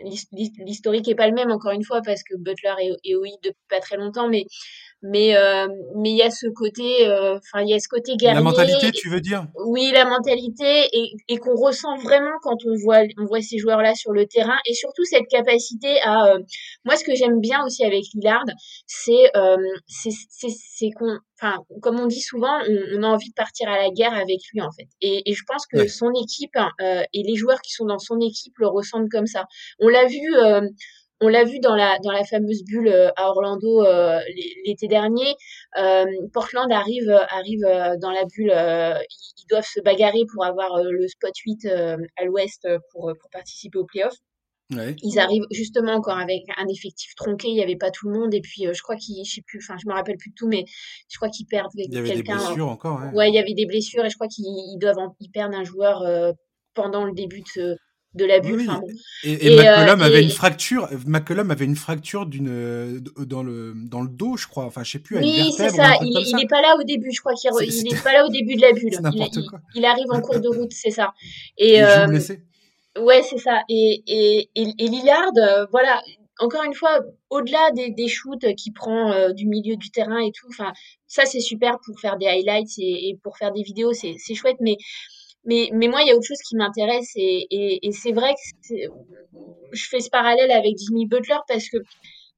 l'historique 0.02 1.08
est 1.08 1.14
pas 1.14 1.28
le 1.28 1.34
même 1.34 1.50
encore 1.50 1.72
une 1.72 1.84
fois 1.84 2.00
parce 2.02 2.22
que 2.22 2.34
Butler 2.36 2.72
est, 2.80 3.10
est 3.10 3.14
OI 3.16 3.28
depuis 3.42 3.66
pas 3.68 3.80
très 3.80 3.96
longtemps, 3.96 4.28
mais 4.28 4.46
mais 5.02 5.36
euh, 5.36 5.66
mais 5.96 6.10
il 6.10 6.16
y 6.16 6.22
a 6.22 6.30
ce 6.30 6.46
côté 6.48 7.08
euh, 7.08 7.36
enfin 7.36 7.62
il 7.62 7.70
y 7.70 7.74
a 7.74 7.78
ce 7.78 7.88
côté 7.88 8.16
guerrier 8.16 8.34
la 8.34 8.42
mentalité 8.42 8.90
tu 8.92 9.08
veux 9.08 9.20
dire? 9.20 9.46
Oui 9.66 9.90
la 9.92 10.04
mentalité 10.04 10.88
et, 10.92 11.12
et 11.28 11.38
qu'on 11.38 11.54
ressent 11.54 11.96
vraiment 11.96 12.36
quand 12.42 12.56
on 12.66 12.76
voit 12.82 13.02
on 13.18 13.24
voit 13.24 13.40
ces 13.40 13.58
joueurs 13.58 13.80
là 13.80 13.94
sur 13.94 14.12
le 14.12 14.26
terrain 14.26 14.58
et 14.66 14.74
surtout 14.74 15.04
cette 15.04 15.26
capacité 15.30 16.00
à 16.02 16.26
euh, 16.26 16.38
moi 16.84 16.96
ce 16.96 17.04
que 17.04 17.14
j'aime 17.14 17.40
bien 17.40 17.64
aussi 17.64 17.84
avec 17.84 18.02
Lillard 18.14 18.44
c'est 18.86 19.30
c'est 19.86 20.10
c'est 20.48 20.90
qu'on 20.90 21.18
enfin 21.40 21.56
comme 21.80 21.98
on 21.98 22.06
dit 22.06 22.20
souvent 22.20 22.58
on, 22.68 23.02
a 23.02 23.06
envie 23.06 23.30
de 23.30 23.34
partir 23.34 23.68
à 23.68 23.78
la 23.78 23.90
guerre 23.90 24.12
avec 24.12 24.40
lui 24.52 24.60
en 24.60 24.70
fait. 24.70 24.88
Et, 25.00 25.22
et 25.24 25.32
je 25.32 25.42
pense 25.46 25.66
que 25.66 25.88
son 25.88 26.10
équipe 26.12 26.56
et 26.80 27.22
les 27.22 27.34
joueurs 27.34 27.60
qui 27.62 27.72
sont 27.72 27.86
dans 27.86 27.98
son 27.98 28.20
équipe 28.20 28.52
le 28.58 28.68
ressentent 28.68 29.08
comme 29.10 29.26
ça. 29.26 29.46
On 29.78 29.88
l'a 29.88 30.06
vu 30.06 30.20
on 31.20 31.28
l'a 31.28 31.44
vu 31.44 31.60
dans 31.60 31.76
la 31.76 31.98
dans 32.02 32.12
la 32.12 32.24
fameuse 32.24 32.64
bulle 32.64 32.88
euh, 32.88 33.10
à 33.16 33.28
Orlando 33.28 33.84
euh, 33.84 34.18
l'été 34.64 34.88
dernier. 34.88 35.34
Euh, 35.78 36.06
Portland 36.32 36.70
arrive 36.72 37.10
arrive 37.30 37.62
dans 38.00 38.10
la 38.10 38.24
bulle. 38.24 38.52
ils, 38.52 39.46
doivent 39.48 39.66
se 39.66 39.80
bagarrer 39.80 40.24
pour 40.32 40.44
avoir 40.44 40.82
le 40.82 41.08
spot 41.08 41.36
8 41.36 41.66
à 41.66 42.24
l'Ouest 42.24 42.68
pour 42.92 43.12
pour 43.20 43.30
participer 43.30 43.78
aux 43.78 43.84
playoffs. 43.84 44.18
Ouais. 44.72 44.94
Ils 45.02 45.18
arrivent 45.18 45.46
justement 45.50 45.94
encore 45.94 46.18
avec 46.18 46.42
un 46.56 46.68
effectif 46.68 47.16
tronqué, 47.16 47.48
il 47.48 47.54
n'y 47.54 47.62
avait 47.62 47.74
pas 47.74 47.90
tout 47.90 48.08
le 48.08 48.16
monde 48.16 48.32
et 48.32 48.40
puis 48.40 48.66
je 48.72 48.82
crois 48.82 48.94
qu'ils, 48.94 49.24
je 49.24 49.34
sais 49.34 49.42
plus, 49.44 49.58
enfin 49.58 49.76
je 49.82 49.88
me 49.88 49.92
rappelle 49.92 50.16
plus 50.16 50.30
de 50.30 50.36
tout, 50.36 50.46
mais 50.46 50.64
je 51.08 51.16
crois 51.16 51.28
qu'ils 51.28 51.46
perdent 51.46 51.72
quelqu'un. 51.74 51.90
Il 51.90 51.94
y 51.94 51.98
avait 51.98 52.14
des 52.14 52.22
blessures 52.22 52.68
encore. 52.68 53.00
Ouais. 53.00 53.12
ouais. 53.12 53.28
il 53.30 53.34
y 53.34 53.40
avait 53.40 53.54
des 53.54 53.66
blessures 53.66 54.04
et 54.04 54.10
je 54.10 54.14
crois 54.14 54.28
qu'ils 54.28 54.78
doivent, 54.78 54.98
ils 55.18 55.30
perdent 55.30 55.54
un 55.54 55.64
joueur 55.64 56.04
pendant 56.74 57.04
le 57.04 57.12
début 57.12 57.40
de 57.40 57.48
ce, 57.48 57.76
de 58.14 58.24
la 58.24 58.40
bulle. 58.40 58.68
Et, 59.22 59.46
et, 59.46 59.56
McCollum 59.56 60.00
euh, 60.00 60.04
avait 60.04 60.22
une 60.22 60.30
fracture. 60.30 60.88
McCollum 61.06 61.50
avait 61.50 61.64
une 61.64 61.76
fracture 61.76 62.26
d'une 62.26 63.00
dans 63.18 63.42
le 63.42 63.74
dans 63.76 64.02
le 64.02 64.08
dos, 64.08 64.36
je 64.36 64.48
crois. 64.48 64.64
Enfin, 64.64 64.82
je 64.82 64.92
sais 64.92 64.98
plus. 64.98 65.18
oui, 65.18 65.52
c'est 65.56 65.68
ça. 65.70 65.94
Il 66.02 66.36
n'est 66.36 66.46
pas 66.46 66.60
là 66.60 66.76
au 66.78 66.82
début. 66.82 67.12
Je 67.12 67.20
crois 67.20 67.34
qu'il 67.34 67.50
n'est 67.50 68.00
pas 68.00 68.12
là 68.12 68.26
au 68.26 68.28
début 68.28 68.56
de 68.56 68.62
la 68.62 68.72
bulle. 68.72 68.90
Il, 69.12 69.46
il, 69.76 69.84
arrive 69.84 70.10
en 70.10 70.20
cours 70.20 70.40
de 70.40 70.48
route, 70.48 70.72
c'est 70.72 70.90
ça. 70.90 71.12
Et 71.56 71.82
euh, 71.82 72.06
ouais, 72.98 73.22
c'est 73.22 73.38
ça. 73.38 73.62
Et 73.68 74.02
et, 74.06 74.50
et, 74.54 74.88
Lillard, 74.88 75.30
euh, 75.36 75.66
voilà. 75.70 76.00
Encore 76.38 76.64
une 76.64 76.74
fois, 76.74 77.00
au-delà 77.28 77.70
des, 77.72 77.90
des 77.90 78.08
shoots 78.08 78.54
qu'il 78.56 78.72
prend 78.72 79.12
euh, 79.12 79.32
du 79.32 79.46
milieu 79.46 79.76
du 79.76 79.90
terrain 79.90 80.20
et 80.20 80.32
tout, 80.32 80.46
enfin, 80.48 80.72
ça 81.06 81.26
c'est 81.26 81.40
super 81.40 81.78
pour 81.84 82.00
faire 82.00 82.16
des 82.16 82.26
highlights 82.26 82.78
et, 82.78 83.10
et 83.10 83.18
pour 83.22 83.36
faire 83.36 83.52
des 83.52 83.62
vidéos, 83.62 83.92
c'est 83.92 84.34
chouette. 84.34 84.56
Mais 84.60 84.78
mais, 85.44 85.68
mais 85.72 85.88
moi, 85.88 86.02
il 86.02 86.08
y 86.08 86.10
a 86.10 86.14
autre 86.14 86.26
chose 86.26 86.40
qui 86.48 86.56
m'intéresse 86.56 87.10
et, 87.16 87.46
et, 87.50 87.86
et 87.86 87.92
c'est 87.92 88.12
vrai 88.12 88.34
que 88.34 88.74
je 89.72 89.88
fais 89.88 90.00
ce 90.00 90.10
parallèle 90.10 90.50
avec 90.50 90.76
Jimmy 90.78 91.06
Butler 91.06 91.38
parce 91.48 91.68
que 91.68 91.78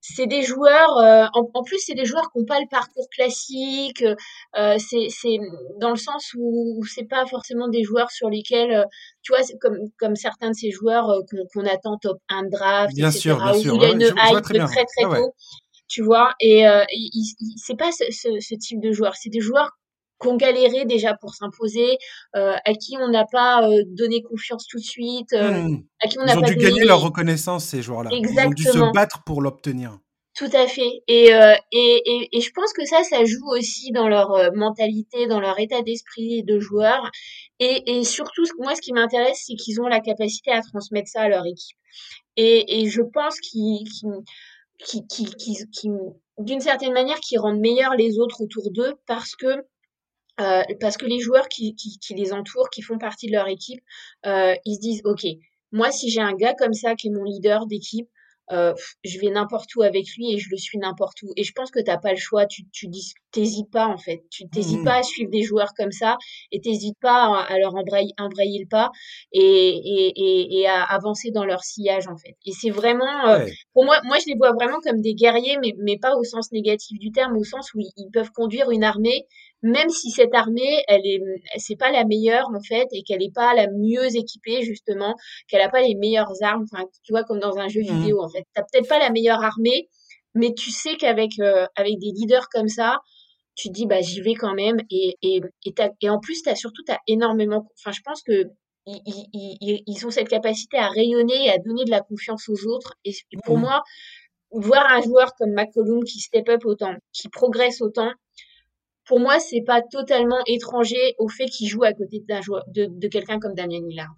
c'est 0.05 0.27
des 0.27 0.43
joueurs, 0.43 0.99
euh, 0.99 1.27
en, 1.33 1.49
en, 1.55 1.63
plus, 1.63 1.79
c'est 1.79 1.95
des 1.95 2.05
joueurs 2.05 2.29
qui 2.33 2.41
n'ont 2.41 2.45
pas 2.45 2.59
le 2.59 2.67
parcours 2.69 3.07
classique. 3.09 4.05
Euh, 4.59 4.77
c'est 4.79 5.39
dans 5.81 5.91
le 5.91 5.97
sens 5.97 6.35
où, 6.37 6.77
où 6.77 6.85
c'est 6.85 7.05
pas 7.09 7.25
forcément 7.27 7.69
des 7.69 7.85
joueurs 7.85 8.11
sur 8.11 8.29
lesquels, 8.29 8.73
euh, 8.73 8.85
tu 9.23 9.33
vois, 9.33 9.43
comme, 9.61 9.79
comme 10.01 10.17
certains 10.17 10.51
de 10.51 10.55
ces 10.55 10.73
joueurs 10.73 11.09
euh, 11.09 11.21
qu'on 11.31 11.63
qu 11.63 11.69
attend 11.69 11.99
top 11.99 12.19
1 12.29 12.49
draft, 12.49 12.95
bien 12.97 13.11
etc. 13.11 13.21
Sûr, 13.21 13.37
bien 13.37 13.55
sûr, 13.55 13.75
il 13.77 13.83
y 13.83 13.85
a 13.85 13.91
une 13.91 14.01
hype 14.01 14.43
très 14.43 14.59
très, 14.59 14.85
très 14.85 15.05
ah 15.05 15.17
tôt. 15.17 15.35
Tu 15.87 16.03
vois, 16.03 16.33
et 16.41 16.67
euh, 16.67 16.85
c'est 17.57 17.77
pas 17.77 17.93
ce, 17.93 18.05
ce, 18.11 18.41
ce, 18.41 18.55
type 18.57 18.81
de 18.81 18.91
joueur. 18.93 19.15
C'est 19.15 19.31
des 19.31 19.41
joueurs 19.41 19.71
qu'on 20.23 20.37
galérait 20.37 20.85
déjà 20.85 21.15
pour 21.15 21.35
s'imposer, 21.35 21.99
euh, 22.37 22.55
à 22.65 22.75
qui 22.75 22.97
on 22.99 23.09
n'a 23.09 23.25
pas 23.31 23.69
euh, 23.69 23.83
donné 23.89 24.23
confiance 24.23 24.67
tout 24.69 24.79
de 24.79 24.85
suite, 24.85 25.33
euh, 25.33 25.51
mmh. 25.51 25.85
à 26.05 26.09
qui 26.09 26.19
on 26.21 26.25
n'a 26.25 26.41
pas 26.41 26.49
dû 26.49 26.57
gagner 26.57 26.85
leur 26.85 27.01
reconnaissance, 27.01 27.65
ces 27.65 27.83
joueurs-là. 27.83 28.11
Ils 28.13 28.29
ont 28.39 28.51
dû 28.51 28.63
se 28.63 28.93
battre 28.93 29.23
pour 29.25 29.43
l'obtenir. 29.43 29.99
Tout 30.35 30.51
à 30.55 30.67
fait. 30.67 31.03
Et, 31.09 31.27
et, 31.27 32.03
et, 32.07 32.29
et, 32.33 32.41
je 32.41 32.51
pense 32.55 32.73
que 32.73 32.87
ça, 32.87 33.03
ça 33.03 33.23
joue 33.25 33.51
aussi 33.51 33.93
dans 33.93 34.09
leur 34.09 34.55
mentalité, 34.55 35.27
dans 35.27 35.41
leur 35.41 35.61
état 35.61 35.83
d'esprit 35.83 36.43
de 36.43 36.59
joueur. 36.59 37.11
Et, 37.59 37.99
et 37.99 38.05
surtout, 38.05 38.45
moi, 38.59 38.75
ce 38.75 38.81
qui 38.81 38.95
m'intéresse, 38.95 39.45
c'est 39.47 39.57
qu'ils 39.57 39.83
ont 39.83 39.89
la 39.89 40.01
capacité 40.01 40.51
à 40.51 40.63
transmettre 40.63 41.09
ça 41.09 41.23
à 41.23 41.29
leur 41.29 41.45
équipe. 41.45 41.77
Et, 42.39 42.81
et 42.81 42.89
je 42.89 43.03
pense 43.03 43.41
qu'ils, 43.41 43.87
qu'ils, 44.79 45.07
qu'ils, 45.07 45.35
qu'ils, 45.37 45.99
d'une 46.39 46.61
certaine 46.61 46.95
manière, 46.95 47.21
qu'ils 47.21 47.39
rendent 47.39 47.61
meilleurs 47.61 47.95
les 47.95 48.19
autres 48.19 48.43
autour 48.43 48.71
d'eux 48.71 48.95
parce 49.07 49.37
que 49.37 49.67
euh, 50.41 50.63
parce 50.81 50.97
que 50.97 51.07
les 51.07 51.21
joueurs 51.21 51.49
qui, 51.49 51.75
qui, 51.75 51.99
qui, 51.99 52.15
les 52.15 52.33
entourent, 52.33 52.71
qui 52.71 52.83
font 52.83 52.99
partie 52.99 53.27
de 53.27 53.33
leur 53.33 53.49
équipe, 53.49 53.81
euh, 54.27 54.55
ils 54.65 54.77
se 54.77 54.81
disent, 54.81 55.03
OK, 55.05 55.25
moi, 55.73 55.91
si 55.91 56.11
j'ai 56.11 56.21
un 56.21 56.35
gars 56.35 56.55
comme 56.55 56.75
ça 56.75 56.95
qui 56.95 57.09
est 57.09 57.11
mon 57.11 57.25
leader 57.25 57.67
d'équipe, 57.67 58.09
euh, 58.51 58.75
je 59.05 59.19
vais 59.21 59.31
n'importe 59.31 59.75
où 59.77 59.83
avec 59.83 60.05
lui 60.17 60.35
et 60.35 60.39
je 60.39 60.51
le 60.51 60.57
suis 60.57 60.79
n'importe 60.79 61.23
où. 61.23 61.33
Et 61.37 61.45
je 61.45 61.53
pense 61.53 61.71
que 61.71 61.81
t'as 61.81 61.97
pas 61.97 62.11
le 62.11 62.19
choix. 62.19 62.45
Tu, 62.47 62.65
t'hésites 63.31 63.71
pas 63.71 63.87
en 63.87 63.97
fait. 63.97 64.25
Tu 64.31 64.49
t'hésites 64.49 64.81
mmh. 64.81 64.85
pas 64.85 64.99
à 64.99 65.03
suivre 65.03 65.31
des 65.31 65.43
joueurs 65.43 65.73
comme 65.75 65.93
ça 65.93 66.19
et 66.51 66.61
t'hésites 66.61 66.99
pas 67.01 67.45
à, 67.45 67.59
leur 67.59 67.75
embrayer, 67.75 68.13
embrayer 68.19 68.61
le 68.61 68.69
pas 68.69 68.91
et, 69.33 69.41
et, 69.41 70.13
et, 70.17 70.61
et, 70.61 70.67
à 70.67 70.83
avancer 70.83 71.31
dans 71.31 71.45
leur 71.45 71.63
sillage 71.65 72.09
en 72.09 72.17
fait. 72.17 72.37
Et 72.45 72.53
c'est 72.53 72.71
vraiment, 72.71 73.29
euh, 73.29 73.47
pour 73.73 73.85
moi, 73.85 74.01
moi 74.05 74.19
je 74.19 74.27
les 74.27 74.37
vois 74.37 74.53
vraiment 74.53 74.81
comme 74.81 75.01
des 75.01 75.15
guerriers, 75.15 75.57
mais, 75.63 75.73
mais 75.79 75.97
pas 75.97 76.15
au 76.17 76.25
sens 76.25 76.53
négatif 76.53 76.99
du 76.99 77.11
terme, 77.11 77.37
au 77.37 77.45
sens 77.45 77.73
où 77.75 77.79
ils 77.81 78.11
peuvent 78.13 78.33
conduire 78.33 78.71
une 78.71 78.85
armée 78.85 79.27
même 79.63 79.89
si 79.89 80.11
cette 80.11 80.35
armée, 80.35 80.83
elle 80.89 81.07
est, 81.07 81.21
c'est 81.57 81.77
pas 81.77 81.91
la 81.91 82.05
meilleure 82.05 82.49
en 82.55 82.61
fait, 82.61 82.87
et 82.93 83.03
qu'elle 83.03 83.23
est 83.23 83.35
pas 83.35 83.55
la 83.55 83.69
mieux 83.71 84.17
équipée 84.17 84.63
justement, 84.63 85.15
qu'elle 85.49 85.61
a 85.61 85.69
pas 85.69 85.83
les 85.83 85.95
meilleures 85.95 86.33
armes, 86.43 86.65
enfin, 86.73 86.85
tu 87.05 87.13
vois 87.13 87.25
comme 87.25 87.39
dans 87.39 87.59
un 87.59 87.69
jeu 87.69 87.81
mmh. 87.81 87.99
vidéo 87.99 88.23
en 88.23 88.29
fait. 88.29 88.45
T'as 88.55 88.63
peut-être 88.63 88.89
pas 88.89 88.99
la 88.99 89.11
meilleure 89.11 89.43
armée, 89.43 89.89
mais 90.35 90.53
tu 90.55 90.71
sais 90.71 90.97
qu'avec 90.97 91.39
euh, 91.41 91.67
avec 91.77 91.99
des 91.99 92.13
leaders 92.13 92.49
comme 92.51 92.69
ça, 92.69 92.99
tu 93.55 93.69
te 93.69 93.75
dis 93.75 93.87
bah 93.87 94.01
j'y 94.01 94.21
vais 94.21 94.35
quand 94.35 94.55
même, 94.55 94.79
et 94.91 95.17
et 95.23 95.41
et, 95.65 95.75
et 96.01 96.11
en 96.11 96.19
plus 96.19 96.43
t'as 96.43 96.57
surtout 96.57 96.83
t'as 96.87 96.99
énormément, 97.07 97.69
enfin 97.79 97.93
je 97.93 98.01
pense 98.05 98.23
que 98.23 98.45
ils, 98.87 99.01
ils, 99.33 99.83
ils, 99.87 100.07
ont 100.07 100.11
cette 100.11 100.29
capacité 100.29 100.77
à 100.77 100.89
rayonner 100.89 101.47
et 101.47 101.51
à 101.51 101.59
donner 101.59 101.85
de 101.85 101.91
la 101.91 102.01
confiance 102.01 102.49
aux 102.49 102.67
autres. 102.67 102.95
Et 103.05 103.13
pour 103.45 103.57
mmh. 103.57 103.61
moi, 103.61 103.83
voir 104.51 104.91
un 104.93 105.01
joueur 105.01 105.35
comme 105.39 105.53
McCollum 105.53 106.03
qui 106.05 106.19
step 106.21 106.49
up 106.49 106.65
autant, 106.65 106.95
qui 107.13 107.29
progresse 107.29 107.81
autant, 107.81 108.11
pour 109.13 109.21
moi, 109.21 109.39
c'est 109.41 109.61
pas 109.61 109.83
totalement 109.83 110.39
étranger 110.47 111.15
au 111.19 111.29
fait 111.29 111.45
qu'il 111.45 111.69
joue 111.69 111.85
à 111.85 111.93
côté 111.93 112.25
joueur, 112.41 112.65
de, 112.69 113.09
quelqu'un 113.09 113.39
comme 113.39 113.53
Damien 113.53 113.87
Lillard. 113.87 114.17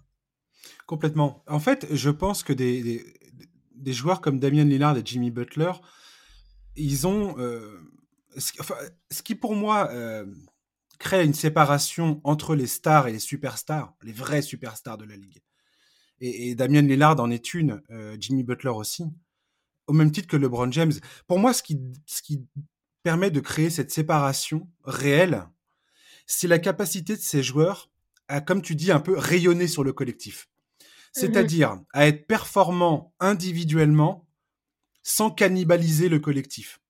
Complètement. 0.87 1.43
En 1.49 1.59
fait, 1.59 1.85
je 1.91 2.09
pense 2.09 2.43
que 2.43 2.53
des, 2.53 3.03
joueurs 3.87 4.21
comme 4.21 4.39
Damien 4.39 4.63
Lillard 4.63 4.97
et 4.97 5.01
Jimmy 5.03 5.31
Butler, 5.31 5.73
ils 6.77 7.07
ont. 7.07 7.37
Euh, 7.39 7.77
ce, 8.37 9.21
qui, 9.21 9.35
pour 9.35 9.53
moi, 9.53 9.89
euh, 9.91 10.25
crée 10.97 11.25
une 11.25 11.33
séparation 11.33 12.21
entre 12.23 12.55
les 12.55 12.67
stars 12.67 13.09
et 13.09 13.11
les 13.11 13.19
superstars, 13.19 13.93
les 14.01 14.13
vrais 14.13 14.41
superstars 14.41 14.97
de 14.97 15.03
la 15.03 15.17
ligue. 15.17 15.43
Et, 16.21 16.51
et 16.51 16.55
Damien 16.55 16.83
Lillard 16.83 17.19
en 17.19 17.31
est 17.31 17.53
une, 17.53 17.81
euh, 17.89 18.15
Jimmy 18.17 18.43
Butler 18.43 18.69
aussi, 18.69 19.03
au 19.87 19.93
même 19.93 20.13
titre 20.13 20.29
que 20.29 20.37
LeBron 20.37 20.71
James. 20.71 20.93
Pour 21.27 21.37
moi, 21.37 21.51
ce 21.51 21.63
qui 21.63 22.47
permet 23.05 23.29
de 23.29 23.39
créer 23.39 23.69
cette 23.69 23.91
séparation 23.91 24.67
réelle, 24.83 25.47
c'est 26.25 26.47
la 26.47 26.57
capacité 26.57 27.15
de 27.15 27.21
ces 27.21 27.43
joueurs 27.43 27.91
à, 28.27 28.41
comme 28.41 28.63
tu 28.63 28.73
dis, 28.73 28.91
un 28.91 28.99
peu 28.99 29.15
rayonner 29.15 29.67
sur 29.67 29.83
le 29.83 29.93
collectif. 29.93 30.49
C'est-à-dire 31.13 31.75
mmh 31.75 31.85
à 31.93 32.07
être 32.07 32.25
performants 32.25 33.13
individuellement 33.19 34.27
sans 35.03 35.29
cannibaliser 35.29 36.09
le 36.09 36.17
collectif. 36.17 36.81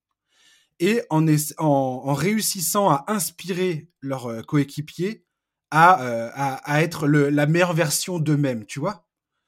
Et 0.79 1.01
en, 1.09 1.25
en, 1.57 2.13
réussissant 2.13 2.89
à 2.89 3.03
inspirer 3.07 3.89
leurs 3.99 4.27
euh, 4.27 4.41
coéquipiers 4.41 5.25
à, 5.69 6.01
euh, 6.01 6.31
à, 6.33 6.81
être 6.81 7.07
le, 7.07 7.29
la 7.29 7.45
meilleure 7.45 7.73
version 7.73 8.19
d'eux-mêmes, 8.19 8.65
tu 8.65 8.79
vois? 8.79 9.05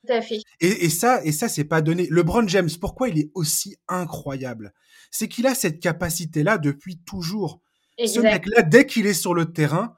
Tout 0.07 0.13
à 0.13 0.21
fait. 0.21 0.39
Et, 0.61 0.85
et 0.85 0.89
ça, 0.89 1.23
et 1.23 1.31
ça 1.31 1.49
c'est 1.49 1.65
pas 1.65 1.81
donné. 1.81 2.07
LeBron 2.09 2.47
James, 2.47 2.69
pourquoi 2.79 3.09
il 3.09 3.19
est 3.19 3.31
aussi 3.33 3.75
incroyable? 3.87 4.73
C'est 5.11 5.27
qu'il 5.27 5.47
a 5.47 5.55
cette 5.55 5.79
capacité-là 5.79 6.57
depuis 6.57 6.97
toujours. 6.99 7.61
Ce 7.97 8.19
mec-là, 8.19 8.61
dès 8.61 8.85
qu'il 8.85 9.07
est 9.07 9.13
sur 9.13 9.33
le 9.33 9.51
terrain, 9.51 9.95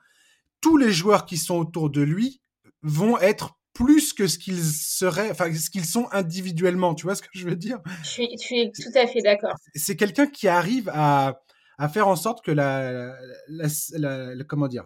tous 0.62 0.78
les 0.78 0.92
joueurs 0.92 1.26
qui 1.26 1.38
sont 1.38 1.56
autour 1.56 1.90
de 1.90 2.02
lui 2.02 2.42
vont 2.82 3.18
être 3.20 3.58
plus 3.74 4.14
que 4.14 4.28
ce 4.28 4.38
qu'ils 4.38 4.64
seraient, 4.64 5.32
enfin 5.32 5.54
ce 5.54 5.70
qu'ils 5.70 5.86
sont 5.86 6.08
individuellement. 6.12 6.96
Tu 6.96 7.06
vois 7.06 7.16
ce 7.16 7.22
que 7.22 7.30
je 7.34 7.46
veux 7.46 7.56
dire? 7.56 7.80
Je 8.04 8.28
suis, 8.38 8.72
tout 8.72 8.98
à 8.98 9.08
fait 9.08 9.22
d'accord. 9.22 9.56
C'est 9.76 9.96
quelqu'un 9.96 10.28
qui 10.28 10.48
arrive 10.48 10.90
à, 10.94 11.42
à 11.78 11.90
faire 11.90 12.08
en 12.08 12.16
sorte 12.16 12.44
que 12.44 12.52
la, 12.52 13.16
comment 14.48 14.68
dire, 14.68 14.86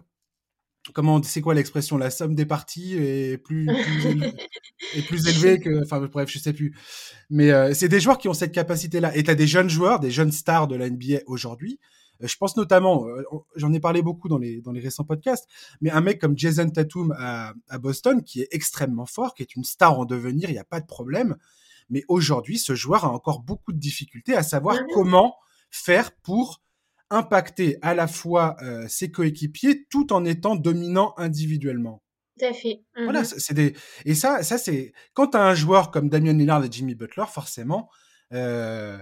comment 0.92 1.22
c'est 1.22 1.40
quoi 1.40 1.54
l'expression 1.54 1.96
la 1.96 2.10
somme 2.10 2.34
des 2.34 2.46
parties 2.46 2.94
est 2.94 3.38
plus, 3.38 3.68
est 4.94 5.06
plus 5.06 5.26
élevée 5.26 5.58
que 5.60 5.82
enfin 5.82 6.00
bref 6.00 6.28
je 6.28 6.38
sais 6.38 6.52
plus. 6.52 6.74
Mais 7.30 7.50
euh, 7.50 7.72
c'est 7.74 7.88
des 7.88 8.00
joueurs 8.00 8.18
qui 8.18 8.28
ont 8.28 8.34
cette 8.34 8.52
capacité 8.52 9.00
là 9.00 9.16
et 9.16 9.22
tu 9.22 9.30
as 9.30 9.34
des 9.34 9.46
jeunes 9.46 9.70
joueurs 9.70 10.00
des 10.00 10.10
jeunes 10.10 10.32
stars 10.32 10.68
de 10.68 10.76
la 10.76 10.90
NBA 10.90 11.20
aujourd'hui. 11.26 11.78
Euh, 12.22 12.26
je 12.26 12.36
pense 12.36 12.56
notamment 12.56 13.06
euh, 13.08 13.22
j'en 13.56 13.72
ai 13.72 13.80
parlé 13.80 14.02
beaucoup 14.02 14.28
dans 14.28 14.38
les 14.38 14.60
dans 14.60 14.72
les 14.72 14.80
récents 14.80 15.04
podcasts 15.04 15.48
mais 15.80 15.90
un 15.90 16.00
mec 16.00 16.20
comme 16.20 16.36
Jason 16.36 16.68
Tatum 16.68 17.14
à, 17.18 17.54
à 17.68 17.78
Boston 17.78 18.22
qui 18.22 18.42
est 18.42 18.48
extrêmement 18.50 19.06
fort 19.06 19.34
qui 19.34 19.42
est 19.42 19.56
une 19.56 19.64
star 19.64 19.98
en 19.98 20.04
devenir 20.04 20.50
il 20.50 20.52
n'y 20.52 20.58
a 20.58 20.64
pas 20.64 20.80
de 20.80 20.86
problème. 20.86 21.36
Mais 21.90 22.02
aujourd'hui 22.08 22.58
ce 22.58 22.74
joueur 22.74 23.04
a 23.04 23.10
encore 23.10 23.40
beaucoup 23.40 23.72
de 23.72 23.78
difficultés 23.78 24.34
à 24.34 24.42
savoir 24.42 24.78
comment 24.92 25.34
faire 25.70 26.12
pour 26.12 26.62
impacter 27.10 27.78
à 27.82 27.94
la 27.94 28.06
fois 28.06 28.56
euh, 28.62 28.86
ses 28.88 29.10
coéquipiers 29.10 29.86
tout 29.90 30.12
en 30.12 30.24
étant 30.24 30.56
dominant 30.56 31.14
individuellement. 31.16 32.02
Tout 32.38 32.46
à 32.46 32.52
fait. 32.52 32.82
Voilà, 32.96 33.22
mmh 33.22 33.24
c'est 33.38 33.54
des 33.54 33.74
et 34.04 34.14
ça, 34.14 34.42
ça 34.42 34.58
c'est 34.58 34.92
quand 35.12 35.28
tu 35.28 35.36
as 35.36 35.42
un 35.42 35.54
joueur 35.54 35.90
comme 35.90 36.08
Damian 36.08 36.32
Lillard 36.32 36.64
et 36.64 36.68
Jimmy 36.70 36.94
Butler, 36.94 37.24
forcément, 37.28 37.88
euh, 38.32 38.98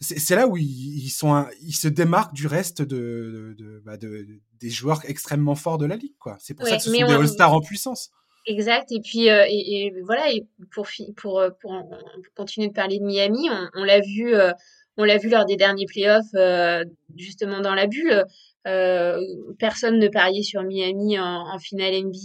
c'est 0.00 0.36
là 0.36 0.46
où 0.46 0.56
ils, 0.56 1.10
sont, 1.10 1.44
ils 1.60 1.74
se 1.74 1.88
démarquent 1.88 2.32
du 2.32 2.46
reste 2.46 2.82
de, 2.82 3.56
de, 3.58 3.82
bah 3.84 3.96
de, 3.96 4.26
des 4.60 4.70
joueurs 4.70 5.00
extrêmement 5.06 5.56
forts 5.56 5.76
de 5.76 5.86
la 5.86 5.96
ligue, 5.96 6.16
quoi. 6.20 6.36
C'est 6.38 6.54
pour 6.54 6.66
ça 6.68 6.76
que 6.76 6.82
ce 6.82 6.90
sont 6.90 7.06
des 7.06 7.12
All-Stars 7.12 7.52
en 7.52 7.60
puissance. 7.60 8.12
Exact. 8.46 8.92
Et 8.92 9.00
puis, 9.00 9.28
euh, 9.28 9.44
et, 9.48 9.92
voilà, 10.04 10.30
et 10.30 10.46
pour, 10.70 10.86
pour, 11.16 11.42
pour, 11.60 11.84
continuer 12.36 12.68
de 12.68 12.72
parler 12.72 13.00
de 13.00 13.04
Miami, 13.04 13.50
on, 13.50 13.68
on 13.74 13.82
l'a 13.82 14.00
vu 14.00 14.32
on 14.98 15.04
l'a 15.04 15.16
vu 15.16 15.30
lors 15.30 15.46
des 15.46 15.56
derniers 15.56 15.86
playoffs, 15.86 16.34
euh, 16.34 16.84
justement 17.16 17.60
dans 17.60 17.74
la 17.74 17.86
bulle. 17.86 18.24
Euh, 18.66 19.18
personne 19.58 19.98
ne 19.98 20.08
pariait 20.08 20.42
sur 20.42 20.62
Miami 20.62 21.18
en, 21.18 21.58
finale 21.58 22.02
NBA 22.02 22.18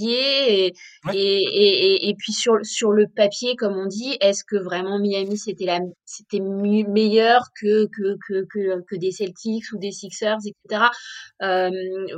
et, 0.48 0.74
et, 1.14 2.10
et, 2.10 2.16
puis 2.18 2.34
sur, 2.34 2.58
sur 2.64 2.92
le 2.92 3.06
papier, 3.08 3.56
comme 3.56 3.78
on 3.78 3.86
dit, 3.86 4.18
est-ce 4.20 4.44
que 4.44 4.58
vraiment 4.58 5.00
Miami 5.00 5.38
c'était 5.38 5.66
la 5.66 5.80
c'était 6.06 6.40
meilleur 6.42 7.48
que 7.60 7.86
que, 7.86 8.18
que, 8.28 8.46
que, 8.52 8.82
que 8.88 8.96
des 8.96 9.12
Celtics 9.12 9.72
ou 9.74 9.78
des 9.78 9.92
Sixers, 9.92 10.38
etc. 10.46 10.86
Euh, 11.42 11.70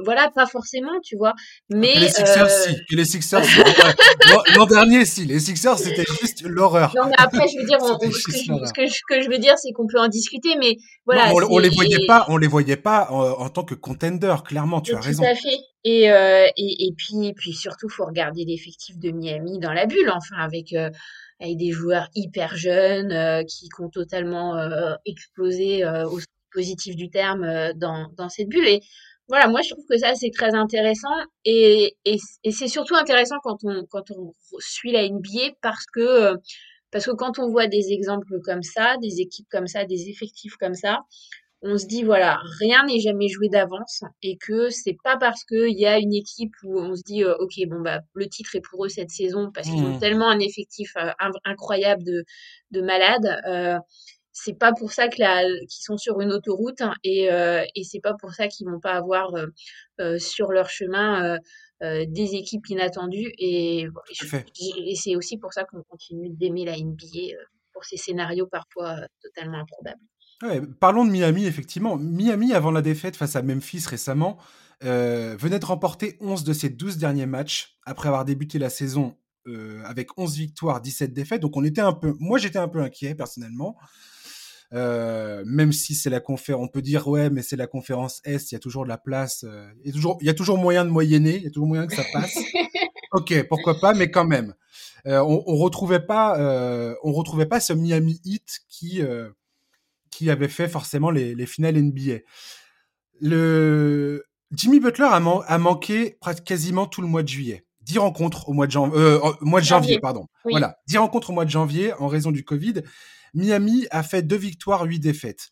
voilà, 0.03 0.29
pas 0.33 0.45
forcément, 0.45 0.99
tu 1.03 1.17
vois. 1.17 1.33
Mais 1.69 1.95
les 1.95 2.09
Sixers, 2.09 2.49
si. 2.49 2.69
Euh, 2.71 2.79
les 2.91 3.05
Sixers, 3.05 3.41
l'an 4.55 4.65
dernier, 4.65 5.05
si. 5.05 5.25
Les 5.25 5.39
Sixers, 5.39 5.77
c'était 5.77 6.05
juste 6.21 6.43
l'horreur. 6.43 6.93
Non, 6.95 7.07
mais 7.07 7.15
après, 7.17 7.47
je 7.47 7.59
veux 7.59 7.65
dire, 7.65 7.79
ce, 7.81 7.97
que 8.73 8.85
je, 8.85 8.99
que 9.09 9.21
je, 9.21 9.29
veux 9.29 9.37
dire, 9.37 9.57
c'est 9.57 9.71
qu'on 9.71 9.87
peut 9.87 9.99
en 9.99 10.07
discuter, 10.07 10.55
mais 10.59 10.77
voilà. 11.05 11.33
on, 11.33 11.59
les 11.59 11.69
voyait 11.69 12.05
pas, 12.07 12.25
on 12.29 12.37
les 12.37 12.47
voyait 12.47 12.77
pas 12.77 13.07
en, 13.11 13.49
tant 13.49 13.63
que 13.63 13.75
contender, 14.09 14.35
clairement. 14.43 14.81
Tu 14.81 14.95
as 14.95 14.99
raison. 14.99 15.23
Tout 15.23 15.29
à 15.29 15.35
fait. 15.35 15.57
Et, 15.83 16.11
euh, 16.11 16.47
et, 16.57 16.87
et, 16.87 16.93
puis, 16.97 17.33
puis 17.33 17.53
surtout, 17.53 17.89
faut 17.89 18.05
regarder 18.05 18.43
l'effectif 18.45 18.97
de 18.97 19.11
Miami 19.11 19.59
dans 19.59 19.73
la 19.73 19.85
bulle, 19.85 20.09
enfin, 20.09 20.37
avec, 20.37 20.73
euh, 20.73 20.89
avec 21.39 21.57
des 21.57 21.71
joueurs 21.71 22.09
hyper 22.15 22.55
jeunes 22.55 23.11
euh, 23.11 23.43
qui, 23.43 23.69
ont 23.79 23.89
totalement 23.89 24.57
explosé 25.05 25.85
au 25.85 26.19
positif 26.51 26.95
du 26.95 27.09
terme 27.09 27.73
dans, 27.75 28.07
dans 28.17 28.29
cette 28.29 28.47
bulle. 28.47 28.67
Et 28.67 28.81
voilà, 29.27 29.47
moi 29.47 29.61
je 29.63 29.71
trouve 29.71 29.85
que 29.89 29.97
ça 29.97 30.13
c'est 30.13 30.29
très 30.29 30.53
intéressant 30.53 31.09
et, 31.45 31.95
et, 32.05 32.17
et 32.43 32.51
c'est 32.51 32.67
surtout 32.67 32.95
intéressant 32.95 33.37
quand 33.43 33.57
on, 33.63 33.83
quand 33.89 34.11
on 34.11 34.33
suit 34.59 34.91
la 34.91 35.07
NBA 35.09 35.55
parce 35.61 35.85
que, 35.87 36.35
parce 36.91 37.05
que 37.05 37.11
quand 37.11 37.39
on 37.39 37.49
voit 37.49 37.67
des 37.67 37.91
exemples 37.91 38.39
comme 38.43 38.61
ça, 38.61 38.97
des 39.01 39.21
équipes 39.21 39.47
comme 39.49 39.67
ça, 39.67 39.83
des 39.83 40.09
effectifs 40.09 40.55
comme 40.57 40.75
ça, 40.75 41.01
on 41.61 41.77
se 41.77 41.87
dit 41.87 42.03
voilà, 42.03 42.39
rien 42.59 42.85
n'est 42.85 42.99
jamais 42.99 43.27
joué 43.27 43.49
d'avance 43.49 44.03
et 44.21 44.37
que 44.37 44.69
c'est 44.69 44.97
pas 45.03 45.17
parce 45.17 45.43
qu'il 45.43 45.77
y 45.77 45.85
a 45.85 45.97
une 45.97 46.13
équipe 46.13 46.53
où 46.63 46.79
on 46.79 46.95
se 46.95 47.01
dit 47.03 47.23
euh, 47.23 47.35
ok 47.39 47.53
bon 47.67 47.81
bah 47.81 48.01
le 48.13 48.27
titre 48.27 48.55
est 48.55 48.61
pour 48.61 48.85
eux 48.85 48.89
cette 48.89 49.09
saison 49.09 49.51
parce 49.53 49.67
qu'ils 49.67 49.83
ont 49.83 49.95
mmh. 49.95 49.99
tellement 49.99 50.29
un 50.29 50.39
effectif 50.39 50.91
euh, 50.97 51.11
incroyable 51.43 52.03
de, 52.03 52.23
de 52.71 52.81
malades. 52.81 53.41
Euh, 53.47 53.79
c'est 54.31 54.57
pas 54.59 54.73
pour 54.73 54.91
ça 54.91 55.07
que 55.07 55.15
qu'ils 55.15 55.83
sont 55.83 55.97
sur 55.97 56.19
une 56.19 56.33
autoroute 56.33 56.81
et, 57.05 57.29
et 57.29 57.83
c'est 57.85 58.01
pas 58.01 58.15
pour 58.19 58.33
ça 58.33 58.49
qu'ils 58.49 58.67
vont 58.67 58.81
pas 58.81 58.91
avoir 58.91 59.31
sur 60.17 60.51
leur 60.51 60.69
chemin 60.69 61.37
des 61.81 62.35
équipes 62.35 62.67
inattendues 62.67 63.31
et, 63.37 63.87
et 63.87 64.95
c'est 64.95 65.15
aussi 65.15 65.37
pour 65.37 65.53
ça 65.53 65.63
qu'on 65.63 65.83
continue 65.83 66.29
d'aimer 66.31 66.65
la 66.65 66.75
NBA 66.75 67.37
pour 67.71 67.85
ces 67.85 67.95
scénarios 67.95 68.47
parfois 68.47 68.97
totalement 69.21 69.59
improbables 69.59 70.01
parlons 70.79 71.05
de 71.05 71.11
Miami, 71.11 71.45
effectivement. 71.45 71.97
Miami, 71.97 72.53
avant 72.53 72.71
la 72.71 72.81
défaite 72.81 73.15
face 73.15 73.35
à 73.35 73.41
Memphis 73.41 73.85
récemment, 73.87 74.37
euh, 74.83 75.35
venait 75.39 75.59
de 75.59 75.65
remporter 75.65 76.17
11 76.19 76.43
de 76.43 76.53
ses 76.53 76.69
12 76.69 76.97
derniers 76.97 77.25
matchs 77.25 77.77
après 77.85 78.09
avoir 78.09 78.25
débuté 78.25 78.59
la 78.59 78.69
saison 78.69 79.15
euh, 79.47 79.81
avec 79.85 80.17
11 80.17 80.35
victoires, 80.35 80.81
17 80.81 81.13
défaites. 81.13 81.41
Donc 81.41 81.55
on 81.55 81.63
était 81.63 81.81
un 81.81 81.93
peu, 81.93 82.15
moi 82.19 82.37
j'étais 82.37 82.59
un 82.59 82.67
peu 82.67 82.81
inquiet 82.81 83.15
personnellement. 83.15 83.77
Euh, 84.73 85.43
même 85.45 85.71
si 85.71 85.95
c'est 85.95 86.09
la 86.09 86.19
conférence, 86.19 86.65
on 86.65 86.67
peut 86.67 86.81
dire 86.81 87.07
ouais, 87.07 87.29
mais 87.29 87.41
c'est 87.41 87.55
la 87.55 87.67
conférence 87.67 88.19
Est, 88.25 88.51
il 88.51 88.55
y 88.55 88.57
a 88.57 88.59
toujours 88.59 88.83
de 88.83 88.89
la 88.89 88.97
place, 88.97 89.45
il, 89.83 89.87
y 89.87 89.89
a 89.89 89.93
toujours, 89.93 90.17
il 90.19 90.27
y 90.27 90.29
a 90.29 90.33
toujours 90.33 90.57
moyen 90.57 90.83
de 90.83 90.89
moyenner, 90.89 91.37
il 91.37 91.43
y 91.43 91.47
a 91.47 91.51
toujours 91.51 91.67
moyen 91.67 91.87
que 91.87 91.95
ça 91.95 92.03
passe. 92.11 92.37
ok, 93.13 93.47
pourquoi 93.47 93.79
pas, 93.79 93.93
mais 93.93 94.11
quand 94.11 94.25
même, 94.25 94.55
on, 95.05 95.43
on 95.45 95.55
retrouvait 95.55 96.05
pas, 96.05 96.37
on 97.03 97.13
retrouvait 97.13 97.45
pas 97.45 97.59
ce 97.59 97.73
Miami 97.73 98.19
Heat 98.25 98.61
qui 98.67 99.01
qui 100.15 100.29
avait 100.29 100.47
fait 100.47 100.69
forcément 100.69 101.11
les, 101.11 101.35
les 101.35 101.45
finales 101.45 101.75
NBA. 101.75 102.19
Le 103.19 104.23
Jimmy 104.51 104.79
Butler 104.79 105.05
a, 105.05 105.17
a, 105.17 105.57
manqué 105.57 106.17
quasiment 106.45 106.87
tout 106.87 107.01
le 107.01 107.07
mois 107.07 107.21
de 107.21 107.27
juillet. 107.27 107.65
10 107.81 107.99
rencontres 107.99 108.47
au 108.49 108.53
mois 108.53 108.65
de, 108.65 108.71
janvier, 108.71 108.97
euh, 108.97 109.19
mois 109.41 109.59
de 109.59 109.65
janvier, 109.65 109.99
pardon. 109.99 110.27
Voilà, 110.49 110.77
10 110.87 110.99
rencontres 110.99 111.31
au 111.31 111.33
mois 111.33 111.43
de 111.43 111.49
janvier 111.49 111.93
en 111.93 112.07
raison 112.07 112.31
du 112.31 112.45
Covid. 112.45 112.81
Miami 113.33 113.85
a 113.91 114.03
fait 114.03 114.23
deux 114.23 114.37
victoires, 114.37 114.83
8 114.83 114.99
défaites. 114.99 115.49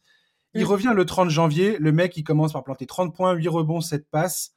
Il 0.54 0.64
mm. 0.64 0.68
revient 0.68 0.94
le 0.96 1.06
30 1.06 1.30
janvier, 1.30 1.78
le 1.78 1.92
mec 1.92 2.16
il 2.16 2.24
commence 2.24 2.54
par 2.54 2.64
planter 2.64 2.86
30 2.86 3.14
points, 3.14 3.34
8 3.34 3.48
rebonds, 3.50 3.82
7 3.82 4.10
passes. 4.10 4.54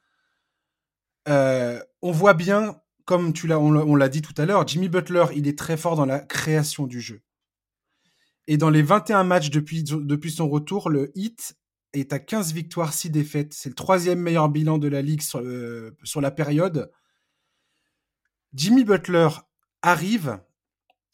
Euh, 1.27 1.81
on 2.01 2.11
voit 2.11 2.33
bien, 2.33 2.79
comme 3.03 3.33
tu 3.33 3.47
l'as, 3.47 3.59
on 3.59 3.95
l'a 3.95 4.09
dit 4.09 4.21
tout 4.21 4.33
à 4.37 4.45
l'heure, 4.45 4.65
Jimmy 4.65 4.87
Butler, 4.87 5.25
il 5.35 5.47
est 5.47 5.57
très 5.57 5.75
fort 5.75 5.97
dans 5.97 6.05
la 6.05 6.19
création 6.19 6.87
du 6.87 7.01
jeu. 7.01 7.21
Et 8.47 8.57
dans 8.57 8.69
les 8.69 8.81
21 8.81 9.23
matchs 9.23 9.49
depuis, 9.49 9.83
depuis 9.83 10.31
son 10.31 10.49
retour, 10.49 10.89
le 10.89 11.11
Heat 11.15 11.55
est 11.93 12.13
à 12.13 12.19
15 12.19 12.53
victoires, 12.53 12.93
6 12.93 13.09
défaites. 13.09 13.53
C'est 13.53 13.69
le 13.69 13.75
troisième 13.75 14.19
meilleur 14.19 14.49
bilan 14.49 14.77
de 14.77 14.87
la 14.87 15.01
ligue 15.01 15.21
sur, 15.21 15.39
euh, 15.39 15.95
sur 16.03 16.21
la 16.21 16.31
période. 16.31 16.91
Jimmy 18.53 18.85
Butler 18.85 19.27
arrive, 19.81 20.39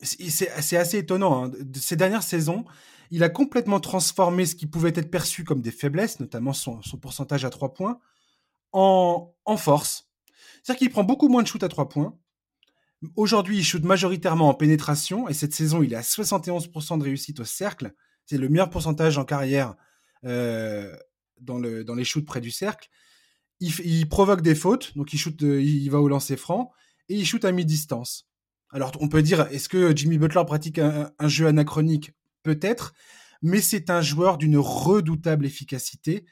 c'est 0.01 0.49
assez 0.49 0.97
étonnant, 0.97 1.45
hein. 1.45 1.51
ces 1.75 1.95
dernières 1.95 2.23
saisons, 2.23 2.65
il 3.11 3.23
a 3.23 3.29
complètement 3.29 3.79
transformé 3.79 4.45
ce 4.45 4.55
qui 4.55 4.67
pouvait 4.67 4.93
être 4.95 5.11
perçu 5.11 5.43
comme 5.43 5.61
des 5.61 5.71
faiblesses, 5.71 6.19
notamment 6.19 6.53
son, 6.53 6.81
son 6.81 6.97
pourcentage 6.97 7.45
à 7.45 7.49
3 7.49 7.73
points, 7.73 7.99
en, 8.71 9.33
en 9.45 9.57
force. 9.57 10.09
C'est-à-dire 10.61 10.79
qu'il 10.79 10.89
prend 10.91 11.03
beaucoup 11.03 11.27
moins 11.27 11.41
de 11.41 11.47
shoot 11.47 11.63
à 11.63 11.69
3 11.69 11.89
points, 11.89 12.17
Aujourd'hui, 13.15 13.57
il 13.57 13.63
shoot 13.63 13.83
majoritairement 13.83 14.49
en 14.49 14.53
pénétration 14.53 15.27
et 15.27 15.33
cette 15.33 15.53
saison, 15.53 15.83
il 15.83 15.93
est 15.93 15.97
à 15.97 16.01
71% 16.01 16.97
de 16.97 17.03
réussite 17.03 17.39
au 17.39 17.45
cercle. 17.45 17.93
C'est 18.25 18.37
le 18.37 18.49
meilleur 18.49 18.69
pourcentage 18.69 19.17
en 19.17 19.25
carrière 19.25 19.75
euh, 20.25 20.95
dans, 21.41 21.59
le, 21.59 21.83
dans 21.83 21.95
les 21.95 22.05
shoots 22.05 22.25
près 22.25 22.41
du 22.41 22.51
cercle. 22.51 22.89
Il, 23.59 24.09
provoque 24.09 24.41
des 24.41 24.55
fautes, 24.55 24.97
donc 24.97 25.13
il, 25.13 25.17
shoot, 25.17 25.41
il 25.41 25.87
va 25.89 26.01
au 26.01 26.09
lancer 26.09 26.35
franc 26.35 26.71
et 27.07 27.15
il 27.15 27.25
shoot 27.25 27.45
à 27.45 27.51
mi-distance. 27.51 28.27
Alors, 28.71 28.91
on 28.99 29.07
peut 29.07 29.21
dire, 29.21 29.47
est-ce 29.51 29.69
que 29.69 29.95
Jimmy 29.95 30.17
Butler 30.17 30.43
pratique 30.45 30.79
un, 30.79 31.11
un 31.17 31.27
jeu 31.27 31.47
anachronique? 31.47 32.11
Peut-être, 32.41 32.93
mais 33.41 33.61
c'est 33.61 33.89
un 33.89 34.01
joueur 34.01 34.37
d'une 34.37 34.57
redoutable 34.57 35.45
efficacité 35.45 36.25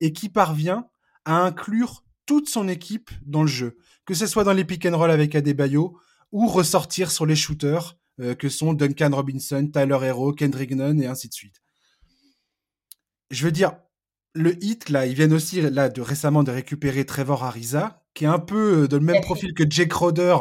et 0.00 0.12
qui 0.12 0.28
parvient 0.28 0.88
à 1.24 1.38
inclure 1.44 2.04
toute 2.26 2.48
son 2.48 2.68
équipe 2.68 3.10
dans 3.24 3.42
le 3.42 3.48
jeu, 3.48 3.78
que 4.04 4.14
ce 4.14 4.26
soit 4.26 4.44
dans 4.44 4.52
les 4.52 4.64
pick 4.64 4.84
and 4.84 4.96
roll 4.96 5.10
avec 5.10 5.34
Adebayo, 5.34 5.98
ou 6.32 6.46
ressortir 6.46 7.10
sur 7.10 7.26
les 7.26 7.36
shooters 7.36 7.96
euh, 8.20 8.34
que 8.34 8.48
sont 8.48 8.72
Duncan 8.72 9.10
Robinson, 9.12 9.68
Tyler 9.72 9.98
Hero, 10.02 10.32
Kendrick 10.32 10.72
Nunn 10.72 11.00
et 11.02 11.06
ainsi 11.06 11.28
de 11.28 11.34
suite. 11.34 11.62
Je 13.30 13.44
veux 13.44 13.52
dire, 13.52 13.76
le 14.34 14.62
hit, 14.62 14.88
là, 14.88 15.06
ils 15.06 15.14
viennent 15.14 15.32
aussi 15.32 15.60
là, 15.60 15.88
de, 15.88 16.00
récemment 16.00 16.42
de 16.42 16.50
récupérer 16.50 17.04
Trevor 17.04 17.44
Ariza, 17.44 18.02
qui 18.14 18.24
est 18.24 18.28
un 18.28 18.38
peu 18.38 18.84
euh, 18.84 18.88
de 18.88 18.96
le 18.96 19.04
même 19.04 19.22
profil 19.22 19.54
que 19.54 19.64
Jake 19.68 19.92
Roder, 19.92 20.36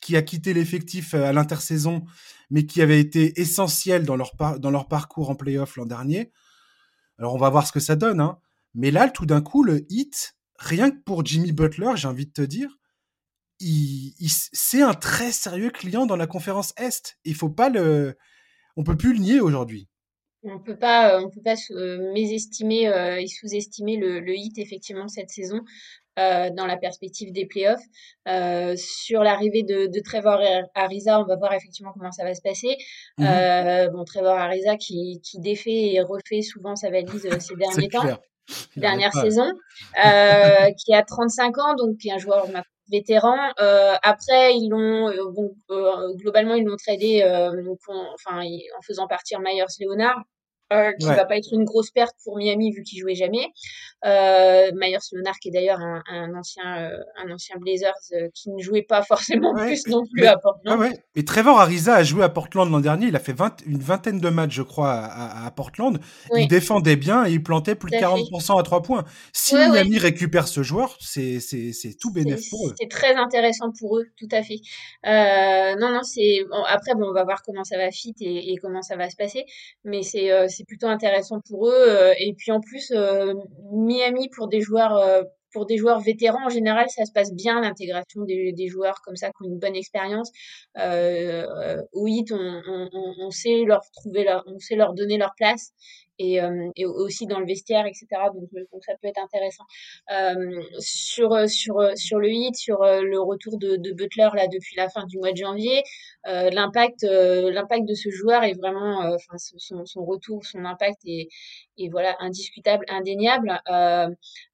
qui 0.00 0.16
a 0.16 0.22
quitté 0.22 0.54
l'effectif 0.54 1.14
euh, 1.14 1.24
à 1.24 1.32
l'intersaison, 1.32 2.04
mais 2.50 2.66
qui 2.66 2.80
avait 2.80 3.00
été 3.00 3.40
essentiel 3.40 4.04
dans 4.04 4.16
leur, 4.16 4.32
dans 4.58 4.70
leur 4.70 4.88
parcours 4.88 5.30
en 5.30 5.34
playoff 5.34 5.76
l'an 5.76 5.86
dernier. 5.86 6.32
Alors 7.18 7.34
on 7.34 7.38
va 7.38 7.50
voir 7.50 7.66
ce 7.66 7.72
que 7.72 7.80
ça 7.80 7.96
donne. 7.96 8.20
Hein. 8.20 8.38
Mais 8.74 8.90
là, 8.90 9.08
tout 9.08 9.26
d'un 9.26 9.40
coup, 9.40 9.62
le 9.62 9.84
hit, 9.90 10.36
rien 10.58 10.90
que 10.90 10.98
pour 11.04 11.24
Jimmy 11.24 11.52
Butler, 11.52 11.92
j'ai 11.96 12.08
envie 12.08 12.26
de 12.26 12.32
te 12.32 12.42
dire, 12.42 12.78
il, 13.60 14.14
c'est 14.52 14.82
un 14.82 14.94
très 14.94 15.32
sérieux 15.32 15.70
client 15.70 16.06
dans 16.06 16.16
la 16.16 16.26
conférence 16.26 16.72
Est. 16.76 17.18
Il 17.24 17.34
faut 17.34 17.50
pas 17.50 17.68
le, 17.68 18.16
on 18.76 18.84
peut 18.84 18.96
plus 18.96 19.12
le 19.12 19.20
nier 19.20 19.40
aujourd'hui. 19.40 19.88
On 20.44 20.60
peut 20.60 20.78
pas, 20.78 21.20
on 21.20 21.30
peut 21.30 21.42
pas 21.42 21.56
mésestimer 22.14 22.84
et 23.20 23.26
sous-estimer 23.26 23.96
le, 23.96 24.20
le 24.20 24.36
hit 24.36 24.56
effectivement 24.58 25.08
cette 25.08 25.30
saison. 25.30 25.60
Euh, 26.18 26.50
dans 26.50 26.66
la 26.66 26.76
perspective 26.76 27.32
des 27.32 27.46
playoffs. 27.46 27.84
Euh, 28.26 28.74
sur 28.76 29.22
l'arrivée 29.22 29.62
de, 29.62 29.86
de, 29.86 30.00
Trevor 30.00 30.40
Ariza, 30.74 31.20
on 31.20 31.24
va 31.24 31.36
voir 31.36 31.52
effectivement 31.52 31.92
comment 31.92 32.10
ça 32.10 32.24
va 32.24 32.34
se 32.34 32.40
passer. 32.42 32.76
Euh, 33.20 33.88
bon, 33.90 34.04
Trevor 34.04 34.36
Ariza 34.36 34.76
qui, 34.76 35.20
qui 35.22 35.38
défait 35.38 35.92
et 35.92 36.00
refait 36.00 36.42
souvent 36.42 36.74
sa 36.74 36.90
valise 36.90 37.24
euh, 37.26 37.38
ces 37.38 37.54
derniers 37.56 37.88
temps, 37.88 38.18
dernière 38.76 39.12
saison, 39.12 39.48
euh, 40.04 40.72
qui 40.84 40.92
a 40.92 41.04
35 41.04 41.58
ans, 41.58 41.74
donc 41.76 41.98
qui 41.98 42.08
est 42.08 42.12
un 42.12 42.18
joueur 42.18 42.48
vétéran. 42.90 43.36
Euh, 43.60 43.94
après, 44.02 44.54
ils 44.56 44.68
l'ont, 44.68 45.12
bon, 45.32 45.54
globalement, 46.16 46.54
ils 46.54 46.64
l'ont 46.64 46.76
tradé, 46.76 47.22
enfin, 48.14 48.42
en 48.78 48.82
faisant 48.82 49.06
partir 49.08 49.40
Myers 49.40 49.64
Leonard. 49.80 50.22
Euh, 50.70 50.92
qui 51.00 51.06
va 51.06 51.24
pas 51.24 51.38
être 51.38 51.48
une 51.54 51.64
grosse 51.64 51.90
perte 51.90 52.14
pour 52.24 52.36
Miami 52.36 52.72
vu 52.72 52.82
qu'il 52.82 53.00
jouait 53.00 53.14
jamais. 53.14 53.46
Euh, 54.04 54.70
Myers 54.74 54.98
Leonard 55.12 55.38
qui 55.40 55.48
est 55.48 55.50
d'ailleurs 55.50 55.80
un, 55.80 56.02
un, 56.08 56.34
ancien 56.34 56.62
euh, 56.84 56.98
un 57.16 57.32
ancien 57.32 57.56
Blazers 57.58 57.94
euh, 58.12 58.28
qui 58.34 58.50
ne 58.50 58.62
jouait 58.62 58.82
pas 58.82 59.02
forcément 59.02 59.54
plus 59.54 59.86
non 59.86 60.04
plus 60.12 60.26
à 60.26 60.36
Portland. 60.36 60.78
Ouais, 60.78 60.92
Et 61.16 61.24
Trevor 61.24 61.58
Ariza 61.58 61.94
a 61.94 62.02
joué 62.02 62.22
à 62.22 62.28
Portland 62.28 62.70
l'an 62.70 62.80
dernier. 62.80 63.06
Il 63.06 63.16
a 63.16 63.18
fait 63.18 63.32
20, 63.32 63.64
une 63.66 63.78
vingtaine 63.78 64.20
de 64.20 64.28
matchs, 64.28 64.52
je 64.52 64.62
crois, 64.62 64.92
à, 64.92 65.46
à 65.46 65.50
Portland. 65.50 65.98
Il 66.36 66.48
défendait 66.48 66.96
bien 66.96 67.24
et 67.26 67.32
il 67.32 67.42
plantait 67.42 67.74
plus 67.74 67.90
de 67.90 67.96
40% 67.96 68.60
à 68.60 68.62
trois 68.62 68.82
points. 68.82 69.04
Si 69.32 69.54
Miami 69.54 69.98
récupère 69.98 70.48
ce 70.48 70.62
joueur, 70.62 70.98
c'est 71.00 71.40
c'est 71.40 71.72
c'est 71.72 71.94
tout 71.98 72.12
bénéfice 72.12 72.50
pour 72.50 72.68
eux. 72.68 72.74
C'est 72.78 72.90
très 72.90 73.14
intéressant 73.14 73.72
pour 73.78 73.98
eux, 73.98 74.04
tout 74.18 74.28
à 74.32 74.42
fait. 74.42 74.60
non 75.80 75.90
non 75.92 76.02
c'est 76.02 76.44
bon, 76.50 76.62
après 76.68 76.94
bon 76.94 77.08
on 77.08 77.14
va 77.14 77.24
voir 77.24 77.42
comment 77.42 77.64
ça 77.64 77.78
va 77.78 77.90
fit 77.90 78.14
et, 78.20 78.52
et 78.52 78.56
comment 78.58 78.82
ça 78.82 78.96
va 78.96 79.08
se 79.08 79.16
passer, 79.16 79.44
mais 79.84 80.02
c'est 80.02 80.28
c'est 80.58 80.64
plutôt 80.64 80.88
intéressant 80.88 81.40
pour 81.48 81.68
eux. 81.68 81.88
Euh, 81.88 82.14
et 82.18 82.34
puis 82.34 82.50
en 82.50 82.60
plus, 82.60 82.90
euh, 82.90 83.32
Miami 83.72 84.28
pour 84.34 84.48
des 84.48 84.60
joueurs 84.60 84.96
euh, 84.96 85.22
pour 85.52 85.64
des 85.64 85.78
joueurs 85.78 86.00
vétérans, 86.00 86.44
en 86.44 86.50
général, 86.50 86.90
ça 86.90 87.06
se 87.06 87.12
passe 87.12 87.32
bien 87.32 87.62
l'intégration 87.62 88.22
des, 88.24 88.68
joueurs 88.68 89.00
comme 89.02 89.16
ça 89.16 89.28
qui 89.28 89.34
ont 89.40 89.48
une 89.48 89.58
bonne 89.58 89.76
expérience. 89.76 90.30
Au 90.76 92.06
hit, 92.06 92.30
on, 92.32 93.30
sait 93.30 93.64
leur 93.66 93.80
trouver 93.92 94.24
leur, 94.24 94.44
on 94.46 94.58
sait 94.58 94.76
leur 94.76 94.92
donner 94.92 95.16
leur 95.16 95.32
place 95.38 95.72
et, 96.18 96.40
euh, 96.40 96.70
et, 96.76 96.84
aussi 96.86 97.26
dans 97.26 97.40
le 97.40 97.46
vestiaire, 97.46 97.86
etc. 97.86 98.06
Donc, 98.34 98.48
euh, 98.56 98.64
donc 98.72 98.84
ça 98.84 98.94
peut 99.00 99.08
être 99.08 99.20
intéressant. 99.22 99.64
Euh, 100.12 100.60
sur 100.78 101.48
sur 101.48 101.80
sur 101.96 102.18
le 102.18 102.30
hit, 102.30 102.56
sur 102.56 102.78
le 102.82 103.20
retour 103.20 103.58
de, 103.58 103.76
de, 103.76 103.92
Butler 103.92 104.28
là 104.34 104.46
depuis 104.48 104.76
la 104.76 104.88
fin 104.88 105.06
du 105.06 105.18
mois 105.18 105.32
de 105.32 105.36
janvier, 105.36 105.82
euh, 106.26 106.50
l'impact 106.50 107.02
l'impact 107.04 107.86
de 107.86 107.94
ce 107.94 108.10
joueur 108.10 108.44
est 108.44 108.54
vraiment, 108.54 109.00
enfin 109.14 109.36
son, 109.38 109.84
son, 109.84 110.04
retour, 110.04 110.44
son 110.44 110.64
impact 110.64 110.98
est, 111.06 111.28
est 111.78 111.88
voilà 111.88 112.16
indiscutable, 112.20 112.84
indéniable. 112.88 113.60
Euh, 113.68 114.08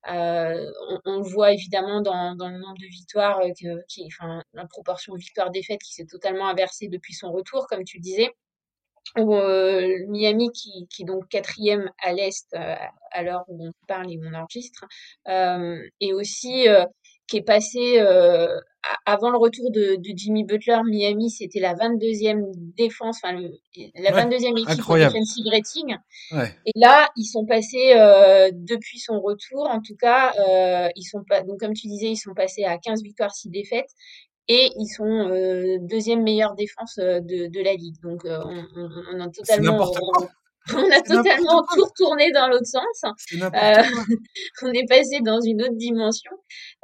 on, 0.06 1.00
on, 1.06 1.16
le 1.18 1.22
voit 1.22 1.52
évidemment 1.52 2.00
dans, 2.02 2.34
dans 2.36 2.48
le 2.48 2.58
nombre 2.58 2.78
de 2.78 2.86
victoires, 2.86 3.40
qui, 3.88 4.06
enfin 4.06 4.42
la 4.52 4.66
proportion 4.66 5.14
victoire-défaite 5.14 5.80
qui 5.82 5.94
s'est 5.94 6.06
totalement 6.06 6.46
inversée 6.48 6.88
depuis 6.88 7.14
son 7.14 7.32
retour, 7.32 7.66
comme 7.68 7.84
tu 7.84 7.98
le 7.98 8.02
disais. 8.02 8.30
Euh, 9.16 10.04
Miami 10.08 10.50
qui, 10.50 10.88
qui, 10.90 11.02
est 11.02 11.06
donc 11.06 11.28
quatrième 11.28 11.88
à 12.02 12.12
l'est 12.12 12.52
euh, 12.54 12.74
à 13.12 13.22
l'heure 13.22 13.44
où 13.46 13.64
on 13.64 13.72
parle 13.86 14.10
et 14.10 14.18
où 14.18 14.22
on 14.24 14.34
enregistre, 14.34 14.84
euh, 15.28 15.78
et 16.00 16.12
aussi 16.12 16.66
qui 17.28 17.36
est 17.38 17.42
passé 17.42 18.00
avant 19.06 19.30
le 19.30 19.38
retour 19.38 19.70
de, 19.70 19.96
de, 19.96 20.12
Jimmy 20.16 20.44
Butler, 20.44 20.78
Miami 20.84 21.30
c'était 21.30 21.60
la 21.60 21.74
22e 21.74 22.52
défense, 22.76 23.20
enfin 23.22 23.38
la 23.94 24.10
22e 24.10 24.58
équipe 24.58 24.68
incroyable. 24.68 25.14
defensive 25.14 25.46
rating. 25.50 25.96
Ouais. 26.32 26.54
Et 26.66 26.72
là 26.74 27.08
ils 27.16 27.24
sont 27.24 27.46
passés 27.46 27.94
depuis 28.52 28.98
son 28.98 29.20
retour, 29.20 29.70
en 29.70 29.80
tout 29.80 29.96
cas 29.96 30.32
ils 30.96 31.04
sont 31.04 31.22
pas 31.22 31.42
donc 31.42 31.60
comme 31.60 31.72
tu 31.72 31.86
disais 31.86 32.10
ils 32.10 32.16
sont 32.16 32.34
passés 32.34 32.64
à 32.64 32.78
15 32.78 33.02
victoires 33.04 33.32
6 33.32 33.48
défaites 33.50 33.90
et 34.48 34.70
ils 34.76 34.86
sont 34.86 35.04
euh, 35.04 35.78
deuxième 35.80 36.22
meilleure 36.22 36.54
défense 36.54 36.98
euh, 36.98 37.20
de, 37.20 37.46
de 37.46 37.64
la 37.64 37.74
ligue. 37.74 38.00
Donc 38.02 38.24
euh, 38.24 38.40
on, 38.44 38.64
on, 38.76 38.90
on, 39.14 39.20
a 39.20 39.28
totalement 39.30 39.90
on 40.74 40.90
a 40.90 41.02
totalement 41.02 41.62
tout 41.74 41.84
retourné 41.84 42.32
dans 42.32 42.48
l'autre 42.48 42.66
sens. 42.66 43.02
Euh, 43.04 43.82
on 44.62 44.72
est 44.72 44.88
passé 44.88 45.20
dans 45.20 45.40
une 45.40 45.62
autre 45.62 45.76
dimension. 45.76 46.32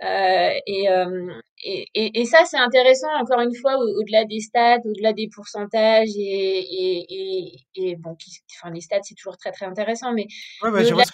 Euh, 0.04 0.50
et, 0.66 0.90
euh, 0.90 1.32
et, 1.64 1.86
et, 1.94 2.20
et, 2.20 2.24
ça, 2.26 2.44
c'est 2.44 2.58
intéressant, 2.58 3.08
encore 3.18 3.40
une 3.40 3.54
fois, 3.54 3.78
au-delà 3.78 4.26
des 4.26 4.40
stats, 4.40 4.80
au-delà 4.84 5.14
des 5.14 5.28
pourcentages. 5.34 6.10
Et, 6.16 7.56
bon, 7.98 8.16
enfin, 8.56 8.70
les 8.72 8.82
stats, 8.82 9.00
c'est 9.02 9.14
toujours 9.14 9.38
très, 9.38 9.50
très 9.50 9.64
intéressant. 9.64 10.12
Mais 10.12 10.26
ouais, 10.62 10.70
ouais, 10.70 10.90
moi, 10.92 11.04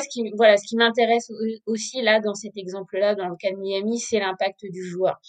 ce 0.00 0.08
qui, 0.08 0.32
voilà, 0.36 0.56
ce 0.56 0.66
qui 0.66 0.76
m'intéresse 0.76 1.30
aussi, 1.66 2.02
là, 2.02 2.18
dans 2.18 2.34
cet 2.34 2.56
exemple-là, 2.56 3.14
dans 3.14 3.28
le 3.28 3.36
cas 3.36 3.52
de 3.52 3.56
Miami, 3.56 4.00
c'est 4.00 4.18
l'impact 4.18 4.64
du 4.68 4.84
joueur. 4.84 5.20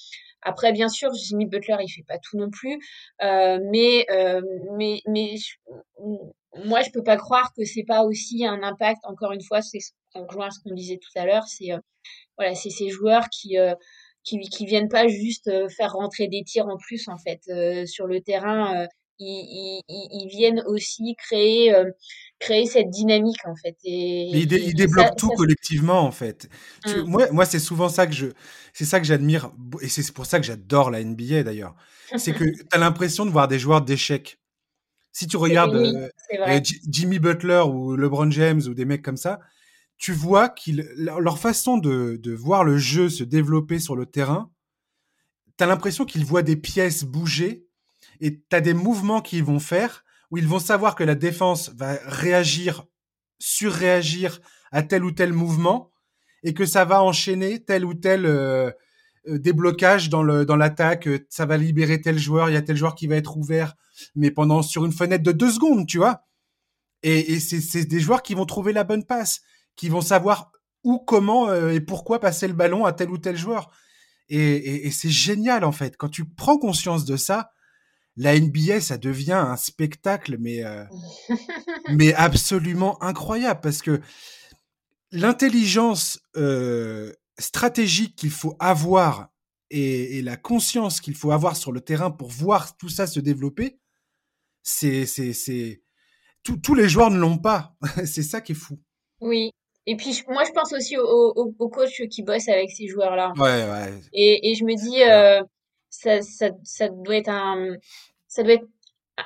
Après, 0.45 0.71
bien 0.71 0.89
sûr, 0.89 1.13
Jimmy 1.13 1.45
Butler, 1.45 1.77
il 1.81 1.89
fait 1.89 2.03
pas 2.07 2.19
tout 2.19 2.37
non 2.37 2.49
plus, 2.49 2.79
euh, 3.23 3.59
mais 3.71 4.05
euh, 4.11 4.41
mais 4.77 5.01
mais 5.07 5.35
moi, 6.65 6.81
je 6.81 6.91
peux 6.91 7.03
pas 7.03 7.17
croire 7.17 7.51
que 7.57 7.65
c'est 7.65 7.83
pas 7.83 8.03
aussi 8.03 8.45
un 8.45 8.61
impact. 8.63 8.99
Encore 9.05 9.31
une 9.31 9.43
fois, 9.43 9.61
c'est 9.61 9.79
rejoint 10.15 10.51
ce 10.51 10.59
qu'on 10.59 10.73
disait 10.73 10.97
tout 10.97 11.19
à 11.19 11.25
l'heure, 11.25 11.47
c'est 11.47 11.71
euh, 11.71 11.79
voilà, 12.37 12.55
c'est 12.55 12.69
ces 12.69 12.89
joueurs 12.89 13.29
qui 13.29 13.57
euh, 13.57 13.75
qui 14.23 14.39
qui 14.39 14.65
viennent 14.65 14.89
pas 14.89 15.07
juste 15.07 15.47
euh, 15.47 15.67
faire 15.69 15.93
rentrer 15.93 16.27
des 16.27 16.43
tirs 16.43 16.67
en 16.67 16.77
plus 16.77 17.07
en 17.07 17.17
fait 17.17 17.41
sur 17.87 18.07
le 18.07 18.21
terrain. 18.21 18.87
Ils, 19.19 19.81
ils, 19.87 20.07
ils, 20.11 20.27
viennent 20.27 20.63
aussi 20.65 21.15
créer 21.17 21.73
créer 22.43 22.65
cette 22.65 22.89
dynamique 22.89 23.45
en 23.45 23.55
fait. 23.55 23.77
Et, 23.83 24.29
ils, 24.31 24.75
débloquent 24.75 25.15
tout 25.15 25.29
collectivement 25.29 26.01
en 26.01 26.11
fait. 26.11 26.49
Mmh. 26.85 27.01
moi, 27.05 27.31
moi 27.31 27.45
c'est 27.45 27.59
souvent 27.59 27.89
ça 27.89 28.05
que 28.05 28.13
je, 28.13 28.27
c'est 28.73 28.85
ça 28.85 28.99
que 28.99 29.05
j'admire 29.05 29.51
et 29.81 29.87
c'est 29.87 30.11
pour 30.11 30.25
ça 30.25 30.39
que 30.39 30.45
j'adore 30.45 30.91
la 30.91 31.03
NBA 31.03 31.43
d'ailleurs. 31.43 31.75
C'est 32.17 32.33
que 32.33 32.43
tu 32.43 32.65
as 32.71 32.77
l'impression 32.77 33.25
de 33.25 33.31
voir 33.31 33.47
des 33.47 33.59
joueurs 33.59 33.81
d'échecs. 33.81 34.39
Si 35.11 35.27
tu 35.27 35.37
regardes 35.37 35.75
euh, 35.75 36.09
euh, 36.33 36.59
Jimmy 36.89 37.19
Butler 37.19 37.63
ou 37.67 37.95
LeBron 37.95 38.31
James 38.31 38.61
ou 38.67 38.73
des 38.73 38.85
mecs 38.85 39.03
comme 39.03 39.17
ça, 39.17 39.39
tu 39.97 40.11
vois 40.11 40.49
qu'ils 40.49 40.89
leur 40.97 41.37
façon 41.37 41.77
de, 41.77 42.17
de 42.17 42.33
voir 42.33 42.63
le 42.63 42.77
jeu 42.77 43.09
se 43.09 43.23
développer 43.23 43.77
sur 43.77 43.95
le 43.95 44.07
terrain, 44.07 44.51
tu 45.57 45.63
as 45.63 45.67
l'impression 45.67 46.05
qu'ils 46.05 46.25
voient 46.25 46.41
des 46.41 46.55
pièces 46.55 47.03
bouger 47.03 47.67
et 48.19 48.39
tu 48.39 48.55
as 48.55 48.61
des 48.61 48.73
mouvements 48.73 49.21
qu'ils 49.21 49.43
vont 49.43 49.59
faire 49.59 50.03
où 50.33 50.37
ils 50.37 50.47
vont 50.47 50.57
savoir 50.57 50.95
que 50.95 51.03
la 51.03 51.13
défense 51.13 51.69
va 51.75 51.95
réagir, 52.05 52.85
surréagir 53.37 54.39
à 54.71 54.81
tel 54.81 55.03
ou 55.03 55.11
tel 55.11 55.31
mouvement 55.31 55.91
et 56.41 56.55
que 56.55 56.65
ça 56.65 56.85
va 56.85 57.03
enchaîner 57.03 57.63
tel 57.63 57.85
ou 57.85 57.93
tel 57.93 58.25
euh, 58.25 58.71
euh 59.27 59.37
déblocage 59.37 60.09
dans 60.09 60.23
dans 60.43 60.55
l'attaque, 60.55 61.07
euh, 61.07 61.19
ça 61.29 61.45
va 61.45 61.57
libérer 61.57 62.01
tel 62.01 62.17
joueur, 62.17 62.49
il 62.49 62.53
y 62.53 62.57
a 62.57 62.63
tel 62.63 62.75
joueur 62.75 62.95
qui 62.95 63.05
va 63.05 63.15
être 63.15 63.37
ouvert, 63.37 63.75
mais 64.15 64.31
pendant 64.31 64.63
sur 64.63 64.85
une 64.85 64.91
fenêtre 64.91 65.23
de 65.23 65.31
deux 65.31 65.51
secondes, 65.51 65.85
tu 65.85 65.99
vois. 65.99 66.23
Et, 67.03 67.39
c'est 67.39 67.85
des 67.85 67.99
joueurs 67.99 68.23
qui 68.23 68.33
vont 68.33 68.45
trouver 68.45 68.73
la 68.73 68.85
bonne 68.85 69.05
passe, 69.05 69.41
qui 69.75 69.87
vont 69.87 70.01
savoir 70.01 70.51
où, 70.83 70.97
comment 70.97 71.53
et 71.53 71.81
pourquoi 71.81 72.19
passer 72.19 72.47
le 72.47 72.53
ballon 72.53 72.85
à 72.85 72.93
tel 72.93 73.11
ou 73.11 73.19
tel 73.19 73.37
joueur. 73.37 73.69
Et 74.29 74.89
c'est 74.89 75.11
génial 75.11 75.63
en 75.63 75.73
fait 75.73 75.95
quand 75.97 76.09
tu 76.09 76.25
prends 76.25 76.57
conscience 76.57 77.05
de 77.05 77.17
ça 77.17 77.52
la 78.15 78.39
NBA, 78.39 78.81
ça 78.81 78.97
devient 78.97 79.31
un 79.33 79.55
spectacle, 79.55 80.37
mais, 80.39 80.63
euh, 80.63 80.83
mais 81.93 82.13
absolument 82.13 83.01
incroyable 83.01 83.61
parce 83.61 83.81
que 83.81 84.01
l'intelligence 85.11 86.19
euh, 86.35 87.11
stratégique 87.39 88.15
qu'il 88.15 88.31
faut 88.31 88.55
avoir 88.59 89.29
et, 89.69 90.17
et 90.17 90.21
la 90.21 90.37
conscience 90.37 91.01
qu'il 91.01 91.15
faut 91.15 91.31
avoir 91.31 91.55
sur 91.55 91.71
le 91.71 91.81
terrain 91.81 92.11
pour 92.11 92.29
voir 92.29 92.77
tout 92.77 92.89
ça 92.89 93.07
se 93.07 93.19
développer, 93.19 93.79
c'est, 94.61 95.05
c'est, 95.05 95.33
c'est, 95.33 95.81
tous 96.43 96.75
les 96.75 96.87
joueurs 96.87 97.09
ne 97.09 97.17
l'ont 97.17 97.37
pas. 97.39 97.75
c'est 98.05 98.23
ça 98.23 98.41
qui 98.41 98.51
est 98.51 98.55
fou. 98.55 98.79
Oui. 99.19 99.51
Et 99.85 99.97
puis 99.97 100.23
moi, 100.29 100.43
je 100.45 100.51
pense 100.51 100.71
aussi 100.73 100.97
aux, 100.97 101.33
aux, 101.35 101.55
aux 101.59 101.69
coachs 101.69 102.07
qui 102.09 102.23
bossent 102.23 102.47
avec 102.47 102.71
ces 102.71 102.87
joueurs-là. 102.87 103.33
Ouais, 103.35 103.69
ouais. 103.69 104.01
Et, 104.13 104.51
et 104.51 104.55
je 104.55 104.63
me 104.63 104.75
dis, 104.75 105.03
euh, 105.03 105.43
ça, 105.93 106.21
ça, 106.21 106.49
ça 106.63 106.89
doit 106.89 107.17
être 107.17 107.29
un, 107.29 107.77
ça 108.27 108.43
doit 108.43 108.53
être 108.53 108.65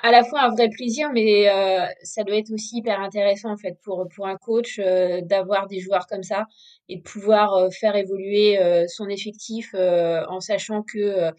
à 0.03 0.11
la 0.11 0.25
fois 0.25 0.41
un 0.41 0.49
vrai 0.49 0.67
plaisir, 0.69 1.09
mais 1.13 1.49
euh, 1.49 1.85
ça 2.03 2.25
doit 2.25 2.35
être 2.35 2.51
aussi 2.51 2.79
hyper 2.79 2.99
intéressant 2.99 3.51
en 3.53 3.57
fait 3.57 3.77
pour 3.83 4.05
pour 4.13 4.27
un 4.27 4.35
coach 4.35 4.79
euh, 4.79 5.21
d'avoir 5.21 5.67
des 5.67 5.79
joueurs 5.79 6.07
comme 6.07 6.23
ça 6.23 6.45
et 6.89 6.97
de 6.97 7.01
pouvoir 7.01 7.53
euh, 7.53 7.69
faire 7.69 7.95
évoluer 7.95 8.59
son 8.89 9.07
effectif 9.07 9.73
en 9.73 10.39
sachant 10.41 10.83
que 10.83 11.31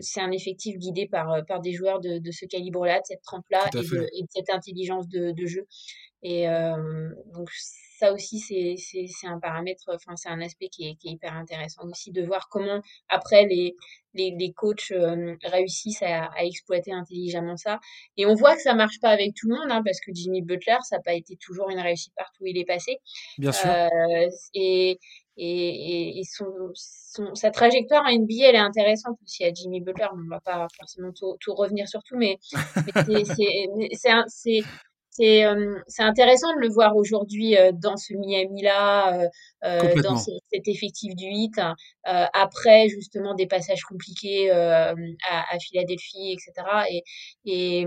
c'est 0.00 0.20
un 0.20 0.30
effectif 0.30 0.78
guidé 0.78 1.06
par 1.06 1.44
par 1.46 1.60
des 1.60 1.72
joueurs 1.72 2.00
de, 2.00 2.18
de 2.18 2.30
ce 2.30 2.46
calibre-là, 2.46 3.00
de 3.00 3.04
cette 3.04 3.22
trempe-là 3.22 3.68
et, 3.74 3.78
et, 3.78 4.22
de 4.22 4.28
cette 4.30 4.50
intelligence 4.50 5.08
de, 5.08 5.32
de 5.32 5.46
jeu. 5.46 5.66
Et 6.22 6.46
donc 7.34 7.50
ça 7.98 8.12
aussi, 8.12 8.38
c'est, 8.38 8.74
c'est, 8.78 9.06
c'est 9.08 9.26
un 9.26 9.40
paramètre, 9.40 9.84
enfin, 9.88 10.14
c'est 10.14 10.28
un 10.28 10.40
aspect 10.40 10.68
qui 10.68 10.88
est, 10.88 10.94
qui 10.96 11.08
est 11.08 11.12
hyper 11.12 11.34
intéressant 11.34 11.82
aussi 11.88 12.12
de 12.12 12.22
voir 12.22 12.48
comment, 12.48 12.80
après, 13.08 13.44
les, 13.46 13.74
les, 14.14 14.34
les 14.38 14.52
coachs 14.52 14.92
réussissent 15.44 16.02
à, 16.02 16.26
à, 16.36 16.44
exploiter 16.44 16.92
intelligemment 16.92 17.56
ça. 17.56 17.80
Et 18.16 18.24
on 18.24 18.34
voit 18.34 18.54
que 18.54 18.62
ça 18.62 18.74
marche 18.74 19.00
pas 19.00 19.08
avec 19.08 19.34
tout 19.34 19.48
le 19.48 19.56
monde, 19.56 19.70
hein, 19.70 19.82
parce 19.84 20.00
que 20.00 20.12
Jimmy 20.14 20.42
Butler, 20.42 20.76
ça 20.82 20.96
n'a 20.96 21.02
pas 21.02 21.14
été 21.14 21.36
toujours 21.36 21.70
une 21.70 21.80
réussite 21.80 22.14
partout 22.16 22.44
où 22.44 22.46
il 22.46 22.56
est 22.56 22.64
passé. 22.64 22.98
Bien 23.36 23.50
sûr. 23.52 23.68
Euh, 23.68 24.28
et, 24.54 25.00
et, 25.36 26.18
et, 26.20 26.24
son, 26.24 26.46
son, 26.74 27.34
sa 27.34 27.50
trajectoire 27.50 28.04
en 28.04 28.12
NBA, 28.12 28.48
elle 28.48 28.54
est 28.54 28.58
intéressante 28.58 29.18
aussi 29.24 29.44
à 29.44 29.52
Jimmy 29.52 29.80
Butler. 29.80 30.06
On 30.12 30.28
va 30.28 30.40
pas 30.40 30.68
forcément 30.76 31.12
tout, 31.12 31.36
tout 31.40 31.54
revenir 31.54 31.88
sur 31.88 32.02
tout, 32.04 32.16
mais, 32.16 32.38
mais 33.08 33.24
c'est 33.24 33.68
c'est 33.94 34.10
c'est 34.28 34.60
intéressant 35.98 36.54
de 36.54 36.60
le 36.60 36.68
voir 36.68 36.96
aujourd'hui 36.96 37.56
euh, 37.56 37.72
dans 37.72 37.96
ce 37.96 38.14
Miami-là, 38.14 39.28
euh, 39.64 40.02
dans 40.02 40.16
cet 40.16 40.66
effectif 40.66 41.14
du 41.14 41.26
8, 41.26 41.60
après 42.04 42.88
justement 42.88 43.34
des 43.34 43.46
passages 43.46 43.82
compliqués 43.82 44.50
à, 44.50 44.94
à, 45.28 45.58
Philadelphie, 45.58 46.32
etc. 46.32 46.52
Et, 46.90 47.02
et, 47.44 47.86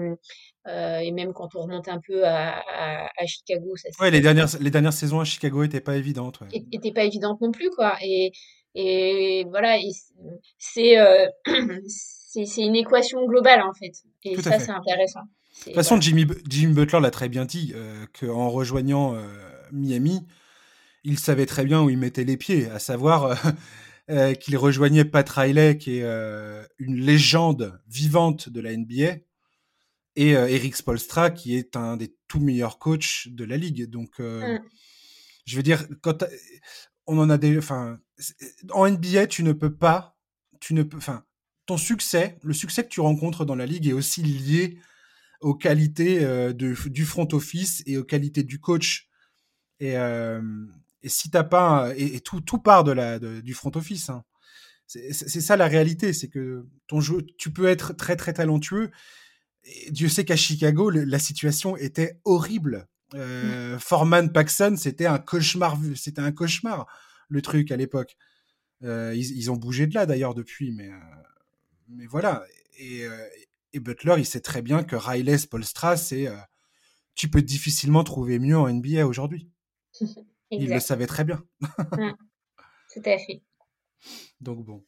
et, 0.68 1.12
même 1.12 1.34
quand 1.34 1.56
on 1.56 1.62
remonte 1.62 1.88
un 1.88 2.00
peu 2.06 2.26
à, 2.26 2.60
à, 2.60 3.10
à 3.18 3.26
Chicago. 3.26 3.76
Ça, 3.76 3.90
ouais, 4.00 4.12
les 4.12 4.22
dernières, 4.22 4.50
les 4.60 4.72
dernières 4.72 4.94
saisons 4.94 5.20
à 5.20 5.26
Chicago 5.26 5.64
n'étaient 5.64 5.82
pas 5.82 5.96
évidentes. 5.96 6.40
Ouais. 6.42 6.48
N'étaient 6.72 6.92
pas 6.92 7.04
évidentes 7.04 7.42
non 7.42 7.52
plus, 7.52 7.70
quoi. 7.72 7.96
Et, 8.02 8.32
et 8.76 9.46
voilà, 9.50 9.78
c'est 10.58 10.96
c'est 12.34 12.62
une 12.62 12.76
équation 12.76 13.26
globale, 13.26 13.62
en 13.62 13.74
fait. 13.74 13.92
Et 14.24 14.42
ça, 14.42 14.60
c'est 14.60 14.72
intéressant. 14.72 15.22
De 15.60 15.66
toute 15.66 15.74
façon, 15.76 16.00
Jimmy, 16.00 16.26
Jimmy 16.48 16.74
Butler 16.74 17.00
l'a 17.02 17.12
très 17.12 17.30
bien 17.30 17.46
dit, 17.46 17.74
euh, 17.76 18.06
qu'en 18.20 18.50
rejoignant 18.50 19.16
euh, 19.16 19.22
Miami, 19.72 20.26
il 21.04 21.20
savait 21.20 21.46
très 21.46 21.66
bien 21.66 21.82
où 21.82 21.90
il 21.90 21.98
mettait 21.98 22.24
les 22.24 22.38
pieds, 22.38 22.68
à 22.68 22.80
savoir 22.80 23.26
euh, 23.26 23.36
euh, 24.10 24.34
qu'il 24.34 24.58
rejoignait 24.58 25.06
Pat 25.06 25.28
Riley, 25.28 25.78
qui 25.78 26.00
est 26.00 26.06
une 26.80 26.96
légende 26.96 27.80
vivante 27.88 28.50
de 28.50 28.62
la 28.62 28.76
NBA, 28.76 29.18
et 30.18 30.32
Eric 30.32 30.76
Spolstra, 30.76 31.30
qui 31.30 31.56
est 31.56 31.76
un 31.76 31.96
des 31.96 32.14
tout 32.28 32.40
meilleurs 32.40 32.80
coachs 32.80 33.28
de 33.28 33.46
la 33.46 33.56
ligue. 33.56 33.90
Donc, 33.90 34.20
mm. 34.20 34.60
je 35.46 35.56
veux 35.56 35.64
dire, 35.64 35.88
quand 36.02 36.26
on 37.08 37.18
en 37.18 37.30
a 37.30 37.38
des, 37.38 37.58
enfin, 37.58 37.98
en 38.72 38.90
NBA, 38.90 39.28
tu 39.28 39.44
ne 39.44 39.54
peux 39.54 39.74
pas, 39.74 40.18
tu 40.60 40.74
ne 40.74 40.84
peux, 40.84 40.98
enfin, 40.98 41.24
ton 41.66 41.78
succès, 41.78 42.38
le 42.44 42.54
succès 42.54 42.84
que 42.84 42.90
tu 42.90 43.00
rencontres 43.00 43.46
dans 43.46 43.56
la 43.56 43.66
ligue 43.66 43.88
est 43.88 43.94
aussi 43.94 44.22
lié 44.22 44.78
aux 45.42 45.56
qualités 45.56 46.24
euh, 46.24 46.54
de, 46.54 46.76
du 46.90 47.06
front 47.06 47.28
office 47.34 47.84
et 47.86 47.98
aux 47.98 48.04
qualités 48.04 48.44
du 48.44 48.60
coach. 48.60 49.10
Et, 49.80 49.98
euh, 49.98 50.42
et 51.02 51.10
si 51.10 51.30
t'as 51.30 51.44
pas 51.44 51.92
et, 51.98 52.20
tout 52.22 52.42
tout 52.42 52.60
part 52.60 52.84
de 52.84 52.92
la 52.92 53.20
du 53.20 53.54
front 53.54 53.72
office. 53.76 54.10
Hein. 54.10 54.24
C'est 54.88 55.42
ça 55.42 55.56
la 55.56 55.68
réalité, 55.68 56.12
c'est 56.12 56.28
que 56.28 56.66
ton 56.88 57.00
jeu, 57.00 57.26
tu 57.38 57.50
peux 57.50 57.68
être 57.68 57.94
très 57.94 58.18
très 58.18 58.34
talentueux. 58.34 58.92
Et 59.64 59.90
Dieu 59.90 60.10
sait 60.10 60.26
qu'à 60.26 60.36
Chicago, 60.36 60.90
la 60.90 61.20
situation 61.20 61.78
était 61.78 62.20
horrible. 62.26 62.88
Euh, 63.14 63.76
mmh. 63.76 63.80
Foreman 63.80 64.32
Paxson, 64.32 64.76
c'était 64.78 65.06
un 65.06 65.18
cauchemar. 65.18 65.78
C'était 65.96 66.22
un 66.22 66.34
cauchemar 66.34 66.88
le 67.30 67.42
truc 67.42 67.72
à 67.72 67.78
l'époque. 67.78 68.18
Euh, 68.84 69.14
ils, 69.16 69.38
ils, 69.38 69.50
ont 69.50 69.56
bougé 69.56 69.88
de 69.88 69.94
là 69.94 70.06
d'ailleurs 70.06 70.34
depuis, 70.34 70.72
mais 70.72 70.90
mais 71.88 72.06
voilà. 72.06 72.44
Et, 72.78 73.06
et 73.74 73.80
Butler, 73.80 74.16
il 74.18 74.26
sait 74.26 74.42
très 74.42 74.62
bien 74.62 74.84
que 74.84 74.96
Riley 74.96 75.38
Spolstra, 75.38 75.98
c'est. 75.98 76.28
Euh, 76.28 76.38
tu 77.16 77.30
peux 77.30 77.42
difficilement 77.42 78.04
trouver 78.04 78.40
mieux 78.40 78.58
en 78.58 78.72
NBA 78.72 79.06
aujourd'hui. 79.06 79.50
il 80.52 80.70
le 80.70 80.80
savait 80.80 81.08
très 81.08 81.24
bien. 81.24 81.44
Mmh. 81.62 82.12
Tout 82.94 83.02
à 83.06 83.18
fait. 83.18 83.42
Donc 84.40 84.66
bon. 84.66 84.84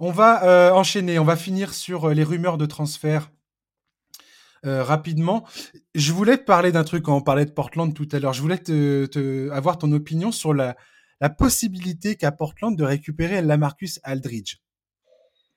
On 0.00 0.10
va 0.10 0.44
euh, 0.44 0.72
enchaîner, 0.72 1.18
on 1.18 1.24
va 1.24 1.36
finir 1.36 1.72
sur 1.72 2.08
euh, 2.08 2.14
les 2.14 2.24
rumeurs 2.24 2.58
de 2.58 2.66
transfert. 2.66 3.30
rapidement, 4.64 5.46
je 5.94 6.12
voulais 6.12 6.36
te 6.36 6.42
parler 6.42 6.72
d'un 6.72 6.84
truc 6.84 7.04
quand 7.04 7.16
on 7.16 7.22
parlait 7.22 7.46
de 7.46 7.52
Portland 7.52 7.94
tout 7.94 8.08
à 8.12 8.18
l'heure. 8.18 8.32
Je 8.32 8.42
voulais 8.42 8.58
te, 8.58 9.50
avoir 9.50 9.78
ton 9.78 9.92
opinion 9.92 10.32
sur 10.32 10.52
la, 10.52 10.76
la 11.20 11.30
possibilité 11.30 12.16
qu'a 12.16 12.32
Portland 12.32 12.76
de 12.76 12.84
récupérer 12.84 13.40
Lamarcus 13.40 14.00
Aldridge 14.02 14.58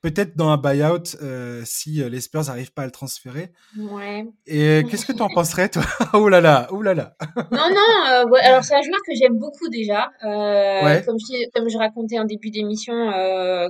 peut-être 0.02 0.36
dans 0.36 0.50
un 0.50 0.58
buyout 0.58 1.16
euh, 1.22 1.62
si 1.66 2.02
euh, 2.02 2.10
les 2.10 2.22
Spurs 2.22 2.46
n'arrivent 2.46 2.74
pas 2.74 2.82
à 2.84 2.86
le 2.86 2.92
transférer. 2.92 3.52
Ouais. 3.78 4.26
Et 4.48 4.84
qu'est-ce 4.90 5.06
que 5.06 5.14
tu 5.14 5.22
en 5.22 5.30
penserais, 5.30 5.70
toi? 5.70 5.84
Oh 6.14 6.28
là 6.28 6.42
là, 6.42 6.68
oh 6.72 6.82
là 6.82 6.94
là. 6.94 7.16
non, 7.52 7.70
non, 7.70 8.12
euh, 8.12 8.26
ouais, 8.28 8.42
alors 8.42 8.64
c'est 8.64 8.76
un 8.76 8.82
joueur 8.82 9.00
que 9.08 9.14
j'aime 9.16 9.38
beaucoup 9.38 9.70
déjà. 9.70 10.10
Ouais. 10.24 11.04
Comme, 11.06 11.18
je, 11.20 11.50
comme 11.52 11.70
je 11.70 11.78
racontais 11.78 12.20
en 12.20 12.26
début 12.26 12.50
d'émission, 12.50 12.94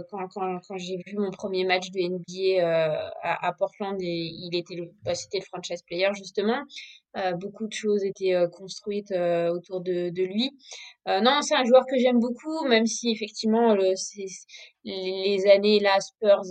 quand, 0.10 0.28
quand, 0.34 0.60
quand 0.68 0.78
j'ai 0.78 0.98
vu 1.06 1.18
mon 1.18 1.30
premier 1.32 1.66
match 1.66 1.92
de 1.92 2.00
NBA 2.00 2.66
à, 3.22 3.48
à, 3.48 3.54
Portland, 3.54 3.98
et 4.02 4.32
il 4.34 4.56
était 4.56 4.76
bah, 5.04 5.14
c'était 5.14 5.40
le 5.40 5.46
franchise 5.46 5.84
player 5.84 6.10
justement. 6.14 6.64
Euh, 7.18 7.34
beaucoup 7.34 7.68
de 7.68 7.74
choses 7.74 8.06
étaient 8.06 8.34
euh, 8.34 8.48
construites 8.48 9.12
euh, 9.12 9.50
autour 9.52 9.82
de, 9.82 10.10
de 10.12 10.24
lui. 10.24 10.50
non, 11.08 11.42
c'est 11.42 11.56
un 11.56 11.66
joueur 11.66 11.84
que 11.90 11.98
j'aime 11.98 12.20
beaucoup, 12.20 12.66
même 12.70 12.86
si 12.86 13.12
effectivement 13.12 13.76
le, 13.76 13.94
les 14.86 15.46
années 15.54 15.80
là 15.82 16.00
Spurs, 16.00 16.44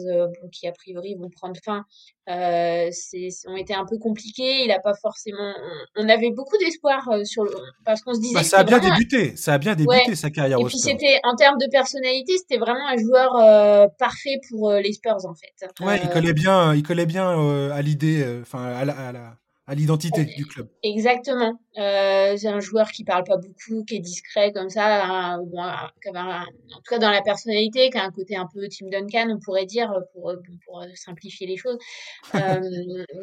qui 0.53 0.67
a 0.69 0.73
priori 0.73 1.15
vont 1.15 1.31
prendre 1.31 1.59
fin, 1.65 1.85
ont 2.29 3.57
été 3.57 3.73
un 3.75 3.87
peu 3.89 3.97
compliquées. 3.99 4.65
Il 4.65 4.71
a 4.71 4.81
pas 4.81 4.93
forcément. 5.01 5.55
On, 5.97 6.09
avait 6.11 6.31
beaucoup 6.31 6.59
d'espoir 6.59 7.09
sur 7.25 7.45
le, 7.45 7.53
parce 7.87 8.03
qu'on 8.03 8.13
se 8.13 8.21
disait. 8.21 8.35
Bah, 8.35 8.45
ça, 8.45 8.59
a 8.59 8.65
bien 8.65 8.81
débuté, 8.81 9.37
ça 9.37 9.55
a 9.55 9.59
bien 9.59 9.75
débuté 9.75 10.15
sa 10.15 10.29
carrière. 10.29 10.59
Et 10.59 10.65
puis 10.65 10.79
c'était 10.79 11.21
en 11.25 11.37
termes 11.37 11.59
de 11.59 11.71
personnalité, 11.71 12.37
c'était 12.37 12.59
vraiment 12.59 12.87
un 12.87 12.99
joueur 12.99 13.91
parfait 13.99 14.39
pour 14.51 14.73
les 14.73 14.93
Spurs 14.93 15.25
en 15.25 15.35
fait. 15.35 15.83
Ouais, 15.83 16.01
il 16.03 16.11
collait 16.11 16.35
bien, 16.35 16.75
il 16.75 16.83
collait 16.83 17.07
bien 17.07 17.71
à 17.71 17.81
l'idée, 17.81 18.41
enfin 18.43 18.65
à 18.65 18.81
à 18.81 19.13
la 19.13 19.40
à 19.71 19.75
l'identité 19.77 20.25
du 20.25 20.47
club. 20.47 20.69
Exactement. 20.83 21.53
Euh, 21.79 22.37
c'est 22.37 22.49
un 22.49 22.59
joueur 22.59 22.91
qui 22.91 23.05
parle 23.05 23.23
pas 23.23 23.37
beaucoup, 23.37 23.85
qui 23.85 23.95
est 23.95 24.01
discret 24.01 24.51
comme 24.51 24.69
ça, 24.69 25.05
un, 25.05 25.39
en 25.39 25.47
tout 25.47 26.91
cas 26.91 26.99
dans 26.99 27.11
la 27.13 27.23
personnalité, 27.23 27.89
qui 27.89 27.97
a 27.97 28.03
un 28.03 28.11
côté 28.11 28.35
un 28.35 28.49
peu 28.53 28.67
Tim 28.67 28.89
Duncan, 28.91 29.31
on 29.31 29.39
pourrait 29.39 29.67
dire, 29.67 29.95
pour, 30.13 30.35
pour 30.67 30.85
simplifier 30.97 31.47
les 31.47 31.57
choses. 31.57 31.79
euh, 32.35 32.61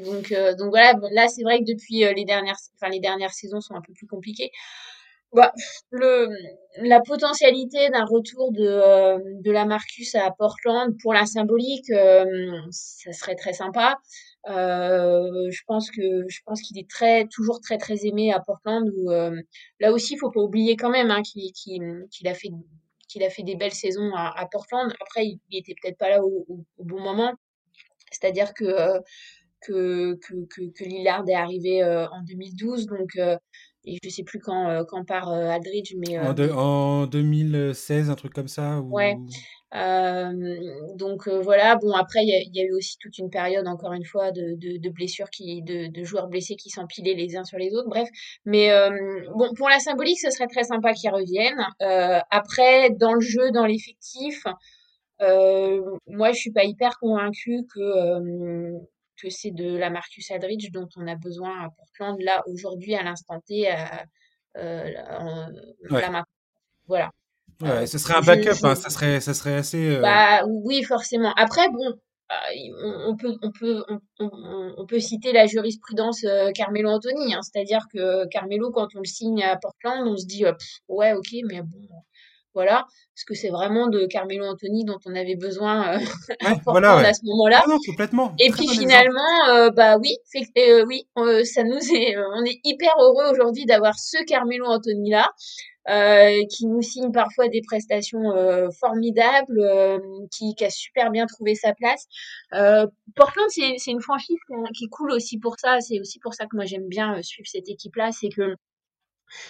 donc, 0.05 0.31
euh, 0.31 0.55
donc 0.55 0.69
voilà, 0.69 0.93
là 1.11 1.27
c'est 1.27 1.43
vrai 1.43 1.59
que 1.59 1.65
depuis 1.65 2.05
euh, 2.05 2.13
les 2.13 2.23
dernières, 2.23 2.55
enfin 2.75 2.89
les 2.89 3.01
dernières 3.01 3.33
saisons 3.33 3.59
sont 3.59 3.75
un 3.75 3.81
peu 3.81 3.91
plus 3.91 4.07
compliquées. 4.07 4.51
Bah, 5.33 5.51
le, 5.91 6.29
la 6.77 7.01
potentialité 7.01 7.89
d'un 7.89 8.05
retour 8.05 8.53
de, 8.53 8.63
euh, 8.63 9.19
de 9.41 9.51
la 9.51 9.65
Marcus 9.65 10.15
à 10.15 10.31
Portland 10.31 10.95
pour 11.03 11.13
la 11.13 11.25
symbolique, 11.25 11.91
ça 12.71 13.11
serait 13.11 13.35
très 13.35 13.51
sympa. 13.51 13.99
Euh, 14.49 15.49
je 15.51 15.61
pense 15.67 15.91
que 15.91 16.27
je 16.29 16.39
pense 16.45 16.61
qu'il 16.61 16.77
est 16.79 16.89
très 16.89 17.27
toujours 17.27 17.59
très 17.59 17.77
très 17.77 18.05
aimé 18.05 18.31
à 18.31 18.39
Portland 18.39 18.89
euh, 19.07 19.41
là 19.81 19.91
aussi 19.91 20.13
il 20.13 20.19
faut 20.19 20.31
pas 20.31 20.39
oublier 20.39 20.77
quand 20.77 20.89
même 20.89 21.11
hein, 21.11 21.21
qu'il 21.21 22.27
a 22.27 22.33
fait 22.33 22.51
qu'il 23.09 23.23
a 23.23 23.29
fait 23.29 23.43
des 23.43 23.55
belles 23.55 23.73
saisons 23.73 24.13
à, 24.15 24.47
Portland. 24.51 24.93
Après 25.01 25.25
il, 25.25 25.39
il 25.49 25.59
était 25.59 25.75
peut-être 25.81 25.97
pas 25.97 26.09
là 26.09 26.23
au, 26.23 26.45
bon 26.79 27.01
moment. 27.01 27.33
C'est-à-dire 28.11 28.53
que, 28.53 28.65
euh, 28.65 28.99
que, 29.61 30.15
que, 30.15 30.45
que 30.45 30.71
que 30.71 30.83
Lillard 30.83 31.27
est 31.27 31.33
arrivé 31.33 31.83
en 31.83 32.21
2012 32.23 32.85
donc 32.87 33.17
et 33.88 33.97
je 34.03 34.09
sais 34.09 34.23
plus 34.23 34.39
quand 34.39 34.83
quand 34.85 35.05
part 35.05 35.29
Aldridge 35.29 35.93
mais 35.97 36.19
en, 36.19 36.33
de, 36.33 36.49
en 36.49 37.07
2016 37.07 38.09
un 38.09 38.15
truc 38.15 38.33
comme 38.33 38.47
ça 38.47 38.79
ou... 38.79 38.91
ouais 38.91 39.17
donc 40.95 41.27
voilà, 41.27 41.75
bon 41.75 41.91
après 41.91 42.19
il 42.23 42.29
y, 42.29 42.57
y, 42.57 42.61
a 42.61 42.65
eu 42.65 42.73
aussi 42.73 42.97
toute 42.99 43.17
une 43.17 43.29
période 43.29 43.67
encore 43.67 43.93
une 43.93 44.05
fois 44.05 44.31
de, 44.31 44.55
de, 44.55 44.77
de 44.77 44.89
blessures 44.89 45.29
qui, 45.29 45.61
de, 45.61 46.03
joueurs 46.03 46.27
blessés 46.27 46.55
qui 46.55 46.69
s'empilaient 46.69 47.13
les 47.15 47.35
uns 47.35 47.43
sur 47.43 47.57
les 47.57 47.73
autres, 47.73 47.89
bref. 47.89 48.07
Mais 48.45 48.69
bon 49.35 49.53
pour 49.55 49.67
la 49.69 49.79
symbolique, 49.79 50.19
ce 50.19 50.31
serait 50.31 50.47
très 50.47 50.63
sympa 50.63 50.93
qu'ils 50.93 51.11
reviennent. 51.11 51.65
Euh, 51.81 52.19
après 52.31 52.91
dans 52.91 53.13
le 53.13 53.21
jeu, 53.21 53.51
dans 53.51 53.65
l'effectif, 53.65 54.43
euh, 55.21 55.81
moi 56.07 56.31
je 56.31 56.39
suis 56.39 56.51
pas 56.51 56.63
hyper 56.63 56.97
convaincue 56.99 57.65
que 57.73 58.71
que 59.22 59.30
c'est 59.30 59.51
de 59.51 59.76
la 59.76 59.89
Marcus 59.89 60.32
Aldridge 60.32 60.72
dont 60.72 60.88
on 60.95 61.07
a 61.07 61.15
besoin 61.15 61.65
à 61.65 61.70
Portland 61.70 62.18
là 62.22 62.43
aujourd'hui 62.47 62.95
à 62.95 63.03
l'instant 63.03 63.41
T. 63.47 63.72
Euh, 64.57 65.45
ouais. 65.91 66.03
voilà. 66.88 67.11
Ouais, 67.61 67.70
euh, 67.70 67.86
ce 67.88 67.97
serait 67.97 68.15
un 68.15 68.22
backup, 68.22 68.63
hein, 68.63 68.76
ça 68.76 68.89
serait, 68.89 69.20
ça 69.20 69.34
serait 69.34 69.55
assez. 69.55 69.95
Euh... 69.95 70.01
Bah 70.01 70.43
oui, 70.45 70.84
forcément. 70.84 71.34
Après, 71.34 71.68
bon, 71.70 71.88
euh, 72.32 73.05
on, 73.07 73.15
peut, 73.15 73.36
on 73.41 73.51
peut, 73.51 73.84
on, 74.20 74.30
on, 74.78 74.86
peut 74.86 74.99
citer 74.99 75.32
la 75.32 75.47
jurisprudence 75.47 76.24
euh, 76.24 76.51
Carmelo 76.53 76.89
Anthony, 76.89 77.34
hein, 77.34 77.39
c'est-à-dire 77.41 77.82
que 77.91 78.28
Carmelo, 78.28 78.72
quand 78.72 78.89
on 78.95 78.99
le 78.99 79.05
signe 79.05 79.43
à 79.43 79.57
Portland, 79.57 80.07
on 80.07 80.18
se 80.18 80.28
dit 80.28 80.45
ouais, 80.88 81.13
ok, 81.13 81.30
mais 81.49 81.61
bon, 81.63 81.80
voilà, 82.57 82.85
parce 83.13 83.23
que 83.27 83.35
c'est 83.35 83.49
vraiment 83.49 83.87
de 83.87 84.07
Carmelo 84.07 84.45
Anthony 84.45 84.83
dont 84.83 84.97
on 85.05 85.13
avait 85.13 85.35
besoin 85.35 85.99
voilà, 86.65 86.97
à 86.97 87.13
ce 87.13 87.23
moment-là. 87.25 87.61
Ah 87.63 87.69
non, 87.69 87.77
complètement. 87.85 88.33
Et 88.39 88.49
puis 88.49 88.67
finalement, 88.67 89.69
bah 89.75 89.97
oui, 89.99 90.15
oui, 90.87 91.07
ça 91.45 91.63
nous 91.63 91.77
est, 91.93 92.15
on 92.35 92.43
est 92.45 92.59
hyper 92.63 92.93
heureux 92.99 93.31
aujourd'hui 93.31 93.65
d'avoir 93.65 93.93
ce 93.99 94.23
Carmelo 94.25 94.65
Anthony 94.65 95.11
là. 95.11 95.29
Euh, 95.89 96.43
qui 96.49 96.65
nous 96.67 96.81
signe 96.81 97.13
parfois 97.13 97.47
des 97.47 97.61
prestations 97.61 98.35
euh, 98.35 98.69
formidables, 98.77 99.57
euh, 99.57 99.97
qui, 100.31 100.53
qui, 100.53 100.65
a 100.65 100.69
super 100.69 101.11
bien 101.11 101.25
trouvé 101.27 101.55
sa 101.55 101.73
place. 101.73 102.07
Portland, 103.15 103.47
c'est 103.49 103.91
une 103.91 104.01
franchise 104.01 104.35
qui 104.77 104.89
coule 104.89 105.11
aussi 105.11 105.39
pour 105.39 105.55
ça. 105.57 105.79
C'est 105.79 106.01
aussi 106.01 106.19
pour 106.19 106.33
ça 106.33 106.45
que 106.45 106.57
moi 106.57 106.65
j'aime 106.65 106.89
bien 106.89 107.21
suivre 107.21 107.47
cette 107.49 107.69
équipe-là, 107.69 108.11
c'est 108.11 108.27
que 108.27 108.55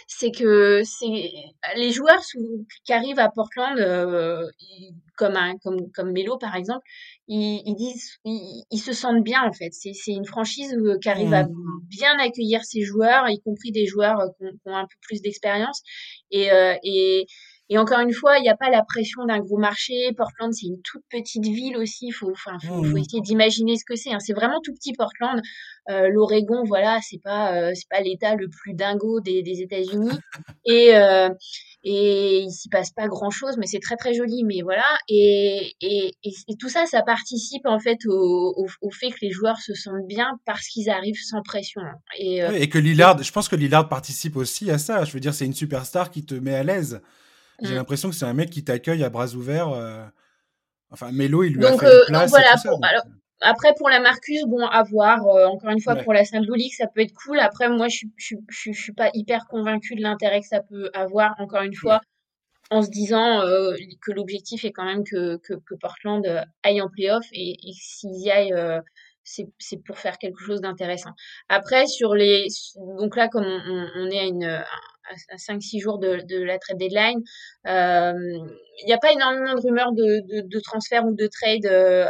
c'est 0.07 0.31
que 0.31 0.81
c'est 0.83 1.31
les 1.75 1.91
joueurs 1.91 2.21
qui 2.85 2.93
arrivent 2.93 3.19
à 3.19 3.29
Portland 3.29 3.77
comme 5.15 5.35
un 5.35 5.57
comme 5.57 5.91
comme 5.91 6.11
Melo 6.11 6.37
par 6.37 6.55
exemple 6.55 6.85
ils, 7.27 7.75
disent 7.75 8.17
ils, 8.25 8.79
se 8.79 8.93
sentent 8.93 9.23
bien 9.23 9.43
en 9.43 9.51
fait 9.51 9.71
c'est 9.71 9.93
c'est 9.93 10.13
une 10.13 10.25
franchise 10.25 10.75
qui 11.01 11.09
arrive 11.09 11.33
à 11.33 11.43
mmh. 11.43 11.81
bien 11.89 12.17
accueillir 12.19 12.63
ses 12.63 12.81
joueurs 12.81 13.29
y 13.29 13.39
compris 13.41 13.71
des 13.71 13.85
joueurs 13.85 14.19
qui 14.37 14.45
ont, 14.65 14.75
un 14.75 14.85
peu 14.85 14.95
plus 15.01 15.21
d'expérience 15.21 15.81
et 16.31 16.49
et 16.83 17.25
et 17.69 17.77
encore 17.77 17.99
une 17.99 18.13
fois, 18.13 18.37
il 18.37 18.43
n'y 18.43 18.49
a 18.49 18.55
pas 18.55 18.69
la 18.69 18.83
pression 18.83 19.25
d'un 19.25 19.39
gros 19.39 19.57
marché. 19.57 20.11
Portland, 20.15 20.53
c'est 20.53 20.67
une 20.67 20.81
toute 20.81 21.03
petite 21.09 21.43
ville 21.43 21.77
aussi. 21.77 22.07
Il 22.07 22.11
faut, 22.11 22.31
enfin, 22.31 22.57
faut, 22.59 22.83
faut, 22.83 22.83
mmh. 22.83 22.97
essayer 22.97 23.21
d'imaginer 23.21 23.75
ce 23.75 23.83
que 23.85 23.95
c'est. 23.95 24.11
Hein. 24.11 24.19
C'est 24.19 24.33
vraiment 24.33 24.59
tout 24.63 24.73
petit 24.73 24.93
Portland. 24.93 25.41
Euh, 25.89 26.07
L'Oregon, 26.09 26.63
voilà, 26.65 26.99
c'est 27.01 27.21
pas, 27.21 27.55
euh, 27.55 27.71
c'est 27.73 27.89
pas 27.89 28.01
l'État 28.01 28.35
le 28.35 28.47
plus 28.49 28.73
dingo 28.73 29.19
des, 29.19 29.43
des 29.43 29.61
États-Unis. 29.61 30.17
Et 30.65 30.95
euh, 30.95 31.29
et 31.89 32.39
il 32.39 32.51
s'y 32.51 32.67
passe 32.67 32.91
pas 32.91 33.07
grand 33.07 33.29
chose, 33.29 33.55
mais 33.57 33.65
c'est 33.65 33.79
très 33.79 33.95
très 33.95 34.13
joli. 34.13 34.43
Mais 34.43 34.61
voilà. 34.61 34.83
Et, 35.07 35.73
et, 35.79 36.11
et, 36.23 36.55
tout 36.59 36.67
ça, 36.69 36.85
ça 36.85 37.01
participe 37.01 37.65
en 37.65 37.79
fait 37.79 37.99
au, 38.05 38.53
au, 38.57 38.67
au, 38.81 38.91
fait 38.91 39.09
que 39.09 39.19
les 39.21 39.31
joueurs 39.31 39.57
se 39.61 39.73
sentent 39.73 40.05
bien 40.05 40.37
parce 40.45 40.67
qu'ils 40.67 40.89
arrivent 40.89 41.21
sans 41.21 41.41
pression. 41.43 41.81
Et, 42.19 42.43
euh, 42.43 42.51
et 42.51 42.67
que 42.67 42.77
Lillard, 42.77 43.21
je 43.23 43.31
pense 43.31 43.47
que 43.47 43.55
Lillard 43.55 43.87
participe 43.87 44.35
aussi 44.35 44.69
à 44.69 44.77
ça. 44.77 45.05
Je 45.05 45.13
veux 45.13 45.21
dire, 45.21 45.33
c'est 45.33 45.45
une 45.45 45.53
superstar 45.53 46.11
qui 46.11 46.25
te 46.25 46.33
met 46.33 46.55
à 46.55 46.63
l'aise. 46.63 47.01
J'ai 47.61 47.73
mmh. 47.73 47.75
l'impression 47.75 48.09
que 48.09 48.15
c'est 48.15 48.25
un 48.25 48.33
mec 48.33 48.49
qui 48.49 48.63
t'accueille 48.63 49.03
à 49.03 49.09
bras 49.09 49.33
ouverts. 49.33 49.69
Euh, 49.69 50.05
enfin, 50.91 51.11
Mélo, 51.11 51.43
il 51.43 51.53
lui 51.53 51.65
a 51.65 51.77
fait 51.77 51.85
euh, 51.85 52.05
place. 52.07 52.29
voilà, 52.29 52.53
euh. 52.65 53.01
après, 53.41 53.73
pour 53.77 53.89
la 53.89 53.99
Marcus, 53.99 54.43
bon, 54.45 54.65
à 54.65 54.83
voir. 54.83 55.25
encore 55.25 55.71
une 55.71 55.81
fois, 55.81 55.95
pour 55.95 56.13
la 56.13 56.23
symbolique, 56.23 56.75
ça 56.75 56.87
peut 56.87 57.01
être 57.01 57.13
cool. 57.13 57.39
Après, 57.39 57.69
moi, 57.69 57.87
je 57.87 58.35
ne 58.67 58.73
suis 58.73 58.93
pas 58.93 59.09
hyper 59.13 59.47
convaincue 59.47 59.95
de 59.95 60.01
l'intérêt 60.01 60.41
que 60.41 60.47
ça 60.47 60.61
peut 60.61 60.91
avoir, 60.93 61.35
encore 61.39 61.63
une 61.63 61.75
fois, 61.75 62.01
en 62.69 62.81
se 62.81 62.89
disant 62.89 63.41
que 64.01 64.11
l'objectif 64.11 64.63
est 64.63 64.71
quand 64.71 64.85
même 64.85 65.03
que, 65.03 65.37
que, 65.37 65.53
que 65.53 65.75
Portland 65.75 66.23
aille 66.63 66.81
en 66.81 66.89
playoff 66.89 67.25
et, 67.31 67.51
et 67.51 67.73
s'ils 67.73 68.21
y 68.21 68.29
aillent 68.29 68.81
c'est 69.59 69.77
pour 69.85 69.97
faire 69.97 70.17
quelque 70.17 70.39
chose 70.39 70.61
d'intéressant. 70.61 71.11
Après, 71.49 71.85
sur 71.87 72.15
les, 72.15 72.47
donc 72.97 73.15
là, 73.15 73.27
comme 73.27 73.45
on, 73.45 73.87
on 73.95 74.09
est 74.09 74.19
à 74.19 74.23
une, 74.23 74.63
à 75.29 75.35
5-6 75.35 75.81
jours 75.81 75.99
de, 75.99 76.21
de, 76.27 76.41
la 76.41 76.57
trade 76.59 76.77
deadline, 76.77 77.21
euh, 77.67 78.13
il 78.81 78.85
n'y 78.85 78.93
a 78.93 78.97
pas 78.97 79.11
énormément 79.11 79.55
de 79.55 79.61
rumeurs 79.61 79.91
de, 79.91 80.21
de, 80.27 80.47
de 80.47 80.59
transfert 80.59 81.05
ou 81.05 81.13
de 81.13 81.27
trade 81.27 81.65
euh, 81.65 82.05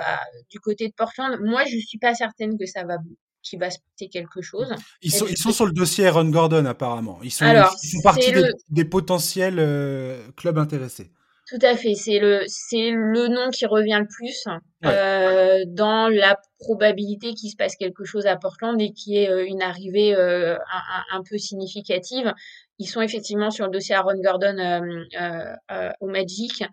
du 0.49 0.59
côté 0.59 0.87
de 0.87 0.93
Portland. 0.93 1.39
Moi, 1.41 1.63
je 1.65 1.77
suis 1.77 1.99
pas 1.99 2.13
certaine 2.13 2.57
que 2.57 2.65
ça 2.65 2.83
va 2.83 2.97
qu'il 3.43 3.59
va 3.59 3.69
se 3.69 3.77
passer 3.77 4.09
quelque 4.09 4.41
chose. 4.41 4.73
Ils 5.01 5.11
sont, 5.11 5.25
ils 5.27 5.37
sont 5.37 5.51
sur 5.51 5.65
le 5.65 5.71
dossier 5.71 6.07
Aaron 6.07 6.29
Gordon 6.29 6.65
apparemment. 6.65 7.19
Ils 7.23 7.31
sont, 7.31 7.45
Alors, 7.45 7.73
ils 7.81 7.91
font 7.91 8.01
partie 8.01 8.31
des, 8.31 8.43
des, 8.69 8.83
potentiels 8.83 9.57
euh, 9.59 10.27
clubs 10.35 10.57
intéressés. 10.57 11.11
Tout 11.47 11.59
à 11.61 11.77
fait, 11.77 11.93
c'est 11.95 12.19
le 12.19 12.43
c'est 12.47 12.91
le 12.91 13.29
nom 13.29 13.49
qui 13.51 13.65
revient 13.65 13.99
le 14.01 14.07
plus 14.07 14.43
euh, 14.83 15.63
dans 15.65 16.09
la 16.09 16.37
probabilité 16.59 17.33
qu'il 17.35 17.49
se 17.49 17.55
passe 17.55 17.77
quelque 17.77 18.03
chose 18.03 18.25
à 18.25 18.35
Portland 18.35 18.79
et 18.81 18.91
qui 18.91 19.15
est 19.15 19.29
euh, 19.29 19.45
une 19.45 19.61
arrivée 19.61 20.13
euh, 20.13 20.57
un, 20.57 21.17
un, 21.17 21.23
peu 21.23 21.37
significative. 21.37 22.33
Ils 22.79 22.87
sont 22.87 22.99
effectivement 22.99 23.49
sur 23.49 23.65
le 23.65 23.71
dossier 23.71 23.95
Aaron 23.95 24.21
Gordon 24.21 24.57
euh, 24.57 25.89
au 26.01 26.07
Magic. 26.07 26.65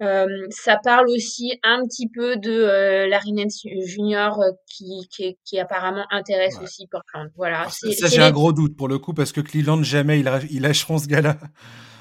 ça 0.00 0.78
parle 0.82 1.08
aussi 1.08 1.60
un 1.62 1.84
petit 1.84 2.08
peu 2.08 2.36
de 2.36 3.06
Larry 3.08 3.32
Nance 3.34 3.64
Junior 3.84 4.42
qui, 4.66 5.06
qui, 5.12 5.38
qui, 5.44 5.60
apparemment 5.60 6.06
intéresse 6.10 6.56
aussi 6.60 6.88
Portland. 6.88 7.30
Voilà. 7.36 7.68
ça, 7.68 8.08
j'ai 8.08 8.20
un 8.20 8.32
gros 8.32 8.52
doute 8.52 8.76
pour 8.76 8.88
le 8.88 8.98
coup 8.98 9.14
parce 9.14 9.30
que 9.30 9.40
Cleveland 9.40 9.84
jamais 9.84 10.18
ils 10.18 10.60
lâcheront 10.60 10.98
ce 10.98 11.06
gars-là. 11.06 11.38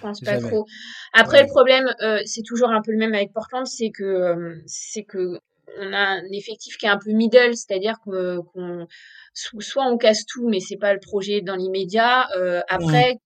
Pense 0.01 0.21
pas 0.21 0.39
trop. 0.39 0.65
Après, 1.13 1.41
le 1.41 1.47
problème, 1.47 1.93
euh, 2.01 2.19
c'est 2.25 2.43
toujours 2.43 2.71
un 2.71 2.81
peu 2.81 2.91
le 2.91 2.97
même 2.97 3.13
avec 3.13 3.31
Portland, 3.33 3.65
c'est 3.67 3.91
que 3.91 4.03
euh, 4.03 4.55
c'est 4.65 5.03
que 5.03 5.39
on 5.79 5.93
a 5.93 5.99
un 5.99 6.23
effectif 6.31 6.77
qui 6.77 6.85
est 6.85 6.89
un 6.89 6.97
peu 6.97 7.11
middle, 7.11 7.55
c'est-à-dire 7.55 7.95
qu'on 8.03 8.87
soit 9.33 9.85
on 9.85 9.97
casse 9.97 10.25
tout, 10.25 10.49
mais 10.49 10.59
c'est 10.59 10.77
pas 10.77 10.93
le 10.93 10.99
projet 10.99 11.41
dans 11.41 11.55
l'immédiat. 11.55 12.27
Euh, 12.35 12.61
après, 12.67 13.19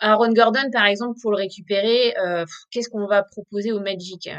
Aaron 0.00 0.32
Gordon, 0.32 0.70
par 0.72 0.86
exemple, 0.86 1.18
pour 1.20 1.30
le 1.30 1.36
récupérer, 1.36 2.14
qu'est-ce 2.70 2.88
qu'on 2.88 3.06
va 3.06 3.22
proposer 3.22 3.72
au 3.72 3.80
Magic 3.80 4.30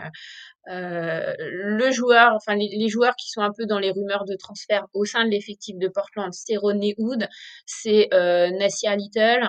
le 0.67 1.91
joueur, 1.91 2.34
enfin 2.36 2.55
les, 2.55 2.89
joueurs 2.89 3.15
qui 3.15 3.30
sont 3.30 3.41
un 3.41 3.51
peu 3.51 3.65
dans 3.65 3.80
les 3.80 3.91
rumeurs 3.91 4.26
de 4.26 4.36
transfert 4.36 4.86
au 4.93 5.05
sein 5.05 5.26
de 5.26 5.32
l'effectif 5.32 5.78
de 5.78 5.88
Portland, 5.88 6.32
c'est 6.34 6.57
Rodney 6.57 6.93
Hood, 6.97 7.28
c'est 7.65 8.13
euh, 8.13 8.49
Nassia 8.51 8.95
Little, 8.95 9.43
euh, 9.43 9.47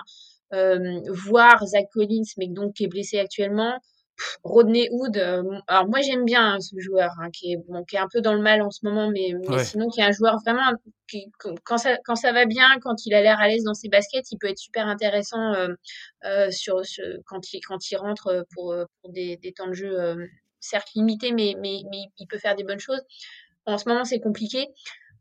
voir 0.51 1.65
Zach 1.65 1.85
Collins, 1.93 2.23
mais 2.37 2.47
donc 2.47 2.73
qui 2.73 2.85
est 2.85 2.87
blessé 2.87 3.19
actuellement. 3.19 3.79
Rodney 4.43 4.89
Hood, 4.91 5.17
euh, 5.17 5.43
alors 5.67 5.87
moi 5.87 6.01
j'aime 6.01 6.25
bien 6.25 6.53
hein, 6.53 6.59
ce 6.59 6.75
joueur 6.79 7.11
hein, 7.19 7.29
qui, 7.31 7.53
est, 7.53 7.57
bon, 7.57 7.83
qui 7.83 7.95
est 7.95 7.99
un 7.99 8.07
peu 8.11 8.21
dans 8.21 8.33
le 8.33 8.41
mal 8.41 8.61
en 8.61 8.71
ce 8.71 8.79
moment, 8.83 9.09
mais, 9.09 9.33
sinon 9.63 9.89
qui 9.89 10.01
est 10.01 10.03
un 10.03 10.11
joueur 10.11 10.37
vraiment 10.45 10.71
qui, 11.07 11.31
quand 11.63 11.77
ça 11.77 11.97
quand 12.05 12.15
ça 12.15 12.31
va 12.31 12.45
bien, 12.45 12.67
quand 12.81 13.05
il 13.05 13.13
a 13.13 13.21
l'air 13.21 13.39
à 13.39 13.47
l'aise 13.47 13.63
dans 13.63 13.73
ses 13.73 13.89
baskets, 13.89 14.31
il 14.31 14.37
peut 14.37 14.49
être 14.49 14.57
super 14.57 14.87
intéressant 14.87 15.53
euh, 15.53 15.69
euh, 16.25 16.51
sur 16.51 16.85
ce, 16.85 17.19
quand 17.25 17.53
il 17.53 17.61
quand 17.61 17.91
il 17.91 17.97
rentre 17.97 18.45
pour, 18.53 18.75
pour 19.01 19.11
des, 19.11 19.37
des 19.37 19.51
temps 19.53 19.67
de 19.67 19.73
jeu 19.73 20.15
certes 20.59 20.89
limités, 20.95 21.31
mais, 21.31 21.55
mais 21.59 21.81
mais 21.89 22.03
il 22.17 22.27
peut 22.27 22.37
faire 22.37 22.55
des 22.55 22.63
bonnes 22.63 22.79
choses. 22.79 23.01
En 23.65 23.77
ce 23.77 23.87
moment 23.87 24.05
c'est 24.05 24.19
compliqué. 24.19 24.67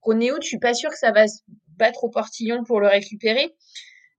Rodney 0.02 0.30
Hood, 0.30 0.42
je 0.42 0.48
suis 0.48 0.58
pas 0.58 0.74
sûre 0.74 0.90
que 0.90 0.98
ça 0.98 1.12
va 1.12 1.28
se 1.28 1.42
battre 1.76 2.04
au 2.04 2.10
portillon 2.10 2.64
pour 2.64 2.80
le 2.80 2.88
récupérer. 2.88 3.54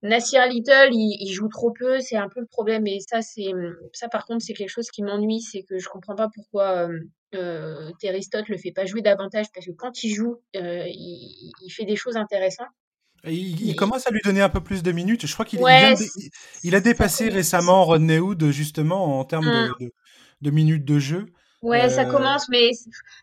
Nasir 0.03 0.47
Little, 0.47 0.89
il, 0.91 1.31
joue 1.31 1.47
trop 1.47 1.71
peu, 1.71 1.99
c'est 1.99 2.17
un 2.17 2.27
peu 2.27 2.39
le 2.39 2.47
problème. 2.47 2.87
Et 2.87 2.99
ça, 2.99 3.21
c'est 3.21 3.51
ça 3.93 4.07
par 4.09 4.25
contre, 4.25 4.43
c'est 4.43 4.53
quelque 4.53 4.69
chose 4.69 4.89
qui 4.89 5.03
m'ennuie, 5.03 5.41
c'est 5.41 5.63
que 5.63 5.77
je 5.77 5.87
comprends 5.87 6.15
pas 6.15 6.27
pourquoi 6.33 6.87
euh, 6.87 6.99
euh, 7.35 7.91
Terry 7.99 8.23
Stott 8.23 8.49
le 8.49 8.57
fait 8.57 8.71
pas 8.71 8.85
jouer 8.85 9.01
davantage, 9.01 9.45
parce 9.53 9.65
que 9.65 9.71
quand 9.71 10.03
il 10.03 10.13
joue, 10.13 10.37
euh, 10.55 10.85
il, 10.87 11.69
fait 11.69 11.85
des 11.85 11.95
choses 11.95 12.17
intéressantes. 12.17 12.67
il, 13.25 13.75
commence 13.75 14.07
à 14.07 14.11
lui 14.11 14.21
donner 14.23 14.41
un 14.41 14.49
peu 14.49 14.61
plus 14.61 14.81
de 14.81 14.91
minutes. 14.91 15.27
Je 15.27 15.33
crois 15.33 15.45
qu'il 15.45 15.59
il, 16.63 16.75
a 16.75 16.79
dépassé 16.79 17.29
récemment 17.29 17.85
Rodney 17.85 18.17
Hood 18.17 18.49
justement 18.49 19.19
en 19.19 19.25
termes 19.25 19.45
de, 19.45 19.85
mmh. 19.85 19.89
de 20.41 20.51
minutes 20.51 20.85
de 20.85 20.97
jeu. 20.97 21.27
Ouais, 21.61 21.89
ça 21.89 22.07
euh, 22.07 22.11
commence, 22.11 22.49
mais 22.49 22.71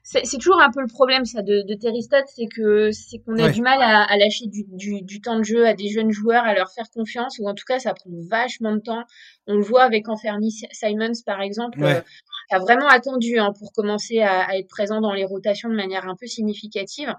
c'est 0.05 0.39
toujours 0.39 0.61
un 0.61 0.71
peu 0.71 0.81
le 0.81 0.87
problème 0.87 1.25
ça 1.25 1.43
de, 1.43 1.63
de 1.67 1.75
Terry 1.75 2.03
c'est 2.03 2.47
que 2.47 2.93
c'est 2.93 3.19
qu'on 3.19 3.37
a 3.37 3.51
du 3.51 3.61
mal 3.61 3.83
à, 3.83 4.05
à 4.05 4.17
lâcher 4.17 4.47
du, 4.47 4.65
du, 4.69 5.03
du, 5.03 5.21
temps 5.21 5.39
de 5.39 5.43
jeu 5.43 5.67
à 5.67 5.75
des 5.75 5.89
jeunes 5.89 6.13
joueurs, 6.13 6.45
à 6.45 6.55
leur 6.55 6.71
faire 6.71 6.89
confiance, 6.91 7.41
ou 7.41 7.49
en 7.49 7.55
tout 7.55 7.65
cas 7.67 7.81
ça 7.81 7.95
prend 7.95 8.11
vachement 8.31 8.77
de 8.77 8.81
temps. 8.81 9.03
On 9.49 9.57
le 9.57 9.63
voit 9.63 9.83
avec 9.83 10.09
Anferny 10.09 10.53
Simons 10.71 11.13
par 11.27 11.41
exemple, 11.41 11.83
euh, 11.83 12.01
qui 12.49 12.55
a 12.55 12.61
vraiment 12.61 12.87
attendu 12.87 13.39
hein, 13.41 13.53
pour 13.59 13.73
commencer 13.73 14.21
à, 14.21 14.45
à, 14.45 14.55
être 14.55 14.69
présent 14.69 15.01
dans 15.01 15.15
les 15.15 15.25
rotations 15.25 15.69
de 15.69 15.75
manière 15.75 16.09
un 16.09 16.15
peu 16.15 16.27
significative. 16.27 17.13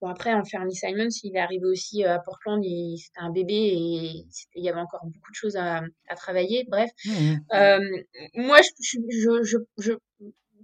Bon 0.00 0.08
après 0.08 0.32
Anferny 0.32 0.74
Simons, 0.74 1.08
il 1.22 1.36
est 1.36 1.40
arrivé 1.40 1.66
aussi 1.66 2.02
euh, 2.02 2.14
à 2.14 2.18
Portland, 2.18 2.64
c'était 2.96 3.20
un 3.20 3.30
bébé 3.30 3.52
et 3.54 4.24
il 4.54 4.64
y 4.64 4.70
avait 4.70 4.80
encore 4.80 5.04
beaucoup 5.04 5.30
de 5.30 5.36
choses 5.36 5.56
à, 5.56 5.82
à 6.08 6.14
travailler. 6.16 6.64
Bref, 6.70 6.90
mmh 7.04 7.34
euh, 7.52 7.78
moi 8.36 8.60
je, 8.62 8.98
je, 9.10 9.42
je, 9.42 9.58
je 9.78 9.92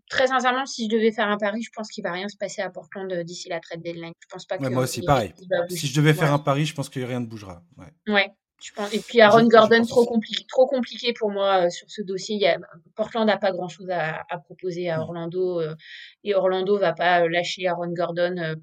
très 0.09 0.27
sincèrement, 0.27 0.67
si 0.67 0.85
je 0.85 0.97
devais 0.97 1.13
faire 1.13 1.29
un 1.29 1.37
pari, 1.37 1.63
je 1.63 1.71
pense 1.75 1.91
qu'il 1.91 2.03
va 2.03 2.13
rien 2.13 2.29
se 2.29 2.37
passer 2.37 2.63
à 2.63 2.71
Portland 2.71 3.11
euh, 3.13 3.23
d'ici 3.23 3.49
la 3.49 3.61
trade 3.61 3.83
deadline. 3.83 4.13
Je 4.21 4.27
pense 4.29 4.47
pas 4.47 4.59
que 4.59 4.67
moi 4.69 4.85
aussi, 4.85 5.03
pareil. 5.03 5.33
Si 5.69 5.87
je 5.87 5.95
devais 5.95 6.15
faire 6.15 6.33
un 6.33 6.39
pari, 6.39 6.65
je 6.65 6.75
pense 6.75 6.89
que 6.89 7.01
rien 7.01 7.21
ne 7.21 7.27
bougera. 7.27 7.63
Ouais. 7.77 8.13
ouais 8.13 8.33
je 8.61 8.73
pense. 8.73 8.93
Et 8.93 8.99
puis 8.99 9.21
Aaron 9.21 9.47
Gordon, 9.47 9.85
trop 9.85 10.05
compliqué, 10.05 10.45
trop 10.49 10.67
compliqué 10.67 11.13
pour 11.13 11.31
moi 11.31 11.67
euh, 11.67 11.71
sur 11.71 11.89
ce 11.91 12.03
dossier. 12.03 12.35
Il 12.35 12.43
y 12.43 12.47
a, 12.47 12.59
Portland 12.97 13.25
n'a 13.27 13.39
pas 13.39 13.53
grand 13.53 13.69
chose 13.69 13.89
à, 13.91 14.25
à, 14.29 14.39
proposer 14.39 14.91
à 14.91 15.01
Orlando 15.01 15.61
euh, 15.61 15.77
et 16.25 16.35
Orlando 16.35 16.77
va 16.77 16.93
pas 16.93 17.29
lâcher 17.29 17.69
Aaron 17.69 17.93
Gordon 17.93 18.57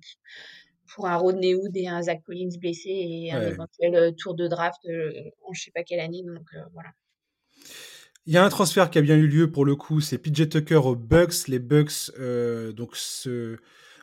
pour 0.93 1.07
un 1.07 1.15
Rodney 1.15 1.55
Hood 1.55 1.75
et 1.77 1.87
un 1.87 2.01
Zach 2.01 2.21
Collins 2.23 2.57
blessé 2.59 2.89
et 2.89 3.31
un 3.31 3.41
éventuel 3.41 4.13
tour 4.17 4.35
de 4.35 4.47
draft 4.47 4.85
en 4.85 5.53
je 5.53 5.61
sais 5.61 5.71
pas 5.71 5.83
quelle 5.83 6.01
année. 6.01 6.23
Donc 6.23 6.47
voilà. 6.73 6.89
Il 8.27 8.33
y 8.33 8.37
a 8.37 8.43
un 8.43 8.49
transfert 8.49 8.89
qui 8.89 8.97
a 8.97 9.01
bien 9.01 9.15
eu 9.15 9.27
lieu 9.27 9.51
pour 9.51 9.65
le 9.65 9.75
coup, 9.75 10.01
c'est 10.01 10.17
PJ 10.17 10.49
Tucker 10.49 10.81
aux 10.83 10.95
Bucks. 10.95 11.47
Les 11.47 11.59
Bucks, 11.59 12.11
euh, 12.19 12.71
donc. 12.71 12.97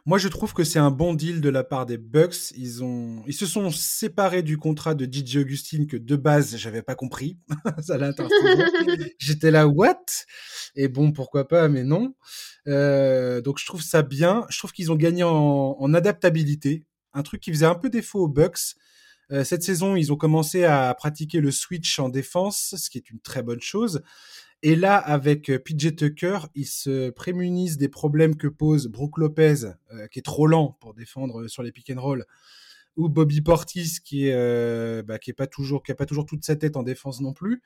Moi, 0.05 0.19
je 0.19 0.27
trouve 0.27 0.53
que 0.53 0.65
c'est 0.65 0.81
un 0.81 0.91
bon 0.91 1.15
deal 1.15 1.41
de 1.41 1.49
la 1.49 1.63
part 1.63 1.87
des 1.87 1.97
Bucks. 1.97 2.51
Ils 2.57 2.83
ont, 2.83 3.23
ils 3.29 3.35
se 3.35 3.47
sont 3.47 3.71
séparés 3.71 4.43
du 4.43 4.59
contrat 4.59 4.97
de 4.97 5.05
DJ 5.05 5.37
Augustine 5.37 5.87
que 5.87 5.97
de 5.97 6.17
base, 6.17 6.57
j'avais 6.57 6.83
pas 6.83 6.97
compris. 6.97 7.39
Ça 7.81 7.99
J'étais 9.19 9.53
là, 9.53 9.69
what? 9.69 10.05
Et 10.75 10.89
bon, 10.89 11.13
pourquoi 11.13 11.47
pas, 11.47 11.69
mais 11.69 11.85
non. 11.85 12.17
Euh, 12.67 13.41
donc, 13.41 13.61
je 13.61 13.67
trouve 13.67 13.83
ça 13.83 14.03
bien. 14.03 14.45
Je 14.51 14.59
trouve 14.59 14.73
qu'ils 14.73 14.91
ont 14.91 14.97
gagné 14.97 15.23
en, 15.23 15.77
en, 15.79 15.95
adaptabilité. 15.95 16.85
Un 17.13 17.23
truc 17.23 17.41
qui 17.41 17.53
faisait 17.53 17.67
un 17.67 17.77
peu 17.77 17.89
défaut 17.89 18.25
aux 18.25 18.29
Bucks. 18.29 18.75
Euh, 19.33 19.45
cette 19.45 19.63
saison, 19.63 19.97
ils 19.97 20.13
ont 20.13 20.17
commencé 20.17 20.65
à 20.65 20.93
pratiquer 20.95 21.41
le 21.41 21.51
switch 21.51 21.99
en 21.99 22.11
défense, 22.11 22.75
ce 22.77 22.91
qui 22.91 22.99
est 22.99 23.11
une 23.11 23.21
très 23.21 23.43
bonne 23.43 23.61
chose. 23.61 24.03
Et 24.63 24.77
là, 24.77 24.97
avec 24.97 25.51
euh, 25.51 25.59
PJ 25.59 25.97
Tucker, 25.97 26.39
ils 26.55 26.67
se 26.67 27.11
prémunissent 27.11 27.79
des 27.79 27.89
problèmes 27.89 28.37
que 28.37 28.47
pose 28.47 28.89
Brook 28.89 29.19
Lopez, 29.19 29.65
euh, 29.93 30.07
qui 30.09 30.19
est 30.19 30.23
trop 30.23 30.47
lent 30.47 30.77
pour 30.81 30.95
défendre 30.95 31.49
sur 31.49 31.63
les 31.63 31.73
pick 31.73 31.91
and 31.91 32.01
roll, 32.01 32.27
ou 32.97 33.09
Bobby 33.09 33.41
Portis, 33.41 34.01
qui 34.05 34.29
est, 34.29 35.03
bah, 35.03 35.19
qui 35.19 35.31
est 35.31 35.35
pas 35.35 35.47
toujours, 35.47 35.83
qui 35.83 35.93
a 35.93 35.95
pas 35.95 36.05
toujours 36.05 36.27
toute 36.27 36.45
sa 36.45 36.57
tête 36.57 36.77
en 36.77 36.83
défense 36.83 37.23
non 37.23 37.33
plus. 37.33 37.63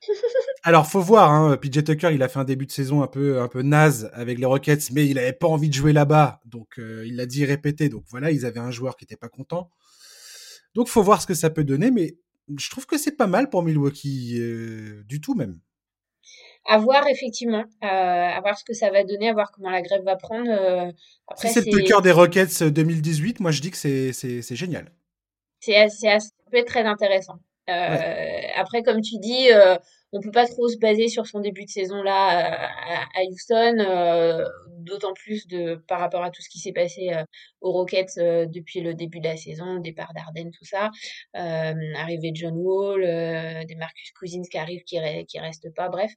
Alors, 0.64 0.88
faut 0.88 1.00
voir, 1.00 1.30
hein, 1.30 1.56
PJ 1.56 1.84
Tucker, 1.84 2.10
il 2.12 2.22
a 2.24 2.28
fait 2.28 2.40
un 2.40 2.44
début 2.44 2.66
de 2.66 2.72
saison 2.72 3.02
un 3.02 3.06
peu, 3.06 3.40
un 3.40 3.46
peu 3.48 3.62
naze 3.62 4.10
avec 4.14 4.38
les 4.38 4.46
Rockets, 4.46 4.90
mais 4.90 5.06
il 5.06 5.18
avait 5.18 5.32
pas 5.32 5.46
envie 5.46 5.68
de 5.68 5.74
jouer 5.74 5.92
là-bas, 5.92 6.40
donc 6.44 6.78
il 6.78 7.14
l'a 7.14 7.26
dit 7.26 7.44
répété. 7.44 7.88
Donc 7.88 8.02
voilà, 8.08 8.32
ils 8.32 8.44
avaient 8.44 8.60
un 8.60 8.72
joueur 8.72 8.96
qui 8.96 9.04
était 9.04 9.16
pas 9.16 9.28
content. 9.28 9.70
Donc, 10.74 10.88
faut 10.88 11.02
voir 11.02 11.22
ce 11.22 11.26
que 11.26 11.34
ça 11.34 11.50
peut 11.50 11.64
donner, 11.64 11.90
mais 11.90 12.16
je 12.56 12.70
trouve 12.70 12.86
que 12.86 12.98
c'est 12.98 13.16
pas 13.16 13.26
mal 13.26 13.50
pour 13.50 13.62
Milwaukee, 13.62 14.36
euh, 14.38 15.02
du 15.06 15.20
tout 15.20 15.34
même. 15.34 15.58
À 16.66 16.78
voir, 16.78 17.06
effectivement, 17.08 17.64
euh, 17.82 17.86
à 17.86 18.40
voir 18.40 18.58
ce 18.58 18.64
que 18.64 18.72
ça 18.72 18.90
va 18.90 19.04
donner, 19.04 19.28
à 19.28 19.34
voir 19.34 19.52
comment 19.52 19.70
la 19.70 19.82
grève 19.82 20.02
va 20.02 20.16
prendre. 20.16 20.50
Euh, 20.50 20.90
après, 21.28 21.48
si 21.48 21.54
c'est 21.54 21.70
le 21.70 21.82
cœur 21.82 22.00
des 22.00 22.10
Rockets 22.10 22.62
2018, 22.62 23.40
moi 23.40 23.50
je 23.50 23.60
dis 23.60 23.70
que 23.70 23.76
c'est 23.76 24.56
génial. 24.56 24.90
C'est 25.60 25.88
ça 25.88 26.18
peut 26.50 26.58
être 26.58 26.66
très 26.66 26.84
intéressant. 26.84 27.38
Après, 27.66 28.82
comme 28.82 29.00
tu 29.00 29.18
dis, 29.18 29.48
on 30.14 30.20
peut 30.20 30.30
pas 30.30 30.46
trop 30.46 30.68
se 30.68 30.78
baser 30.78 31.08
sur 31.08 31.26
son 31.26 31.40
début 31.40 31.64
de 31.64 31.70
saison 31.70 32.00
là 32.02 32.68
à, 33.14 33.22
Houston, 33.28 33.78
euh, 33.80 34.44
d'autant 34.78 35.12
plus 35.12 35.48
de 35.48 35.74
par 35.88 35.98
rapport 35.98 36.22
à 36.22 36.30
tout 36.30 36.40
ce 36.40 36.48
qui 36.48 36.60
s'est 36.60 36.72
passé 36.72 37.10
euh, 37.12 37.24
aux 37.60 37.72
Rockets 37.72 38.18
euh, 38.18 38.46
depuis 38.46 38.80
le 38.80 38.94
début 38.94 39.18
de 39.18 39.26
la 39.26 39.36
saison, 39.36 39.80
départ 39.80 40.12
d'Arden, 40.14 40.52
tout 40.52 40.64
ça, 40.64 40.90
arrivée 41.34 42.30
de 42.30 42.36
John 42.36 42.54
Wall, 42.54 43.00
des 43.66 43.74
Marcus 43.74 44.12
Cousins 44.12 44.42
qui 44.48 44.56
arrivent, 44.56 44.84
qui, 44.84 44.98
qui 45.26 45.38
restent 45.40 45.74
pas, 45.74 45.88
bref. 45.88 46.12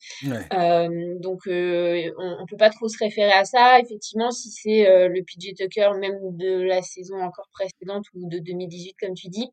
donc 0.52 1.42
on, 1.48 2.38
on 2.40 2.46
peut 2.46 2.58
pas 2.58 2.70
trop 2.70 2.88
se 2.90 3.00
référer 3.00 3.32
à 3.32 3.46
ça. 3.46 3.80
Effectivement, 3.80 4.30
si 4.30 4.52
c'est 4.52 5.08
le 5.10 5.22
PJ 5.24 5.56
Tucker 5.58 5.90
même 6.00 6.20
de 6.38 6.62
la 6.62 6.84
saison 6.84 7.20
encore 7.20 7.50
précédente 7.52 8.06
ou 8.14 8.30
de 8.30 8.38
2018 8.38 8.96
comme 9.00 9.16
tu 9.16 9.30
dis 9.30 9.50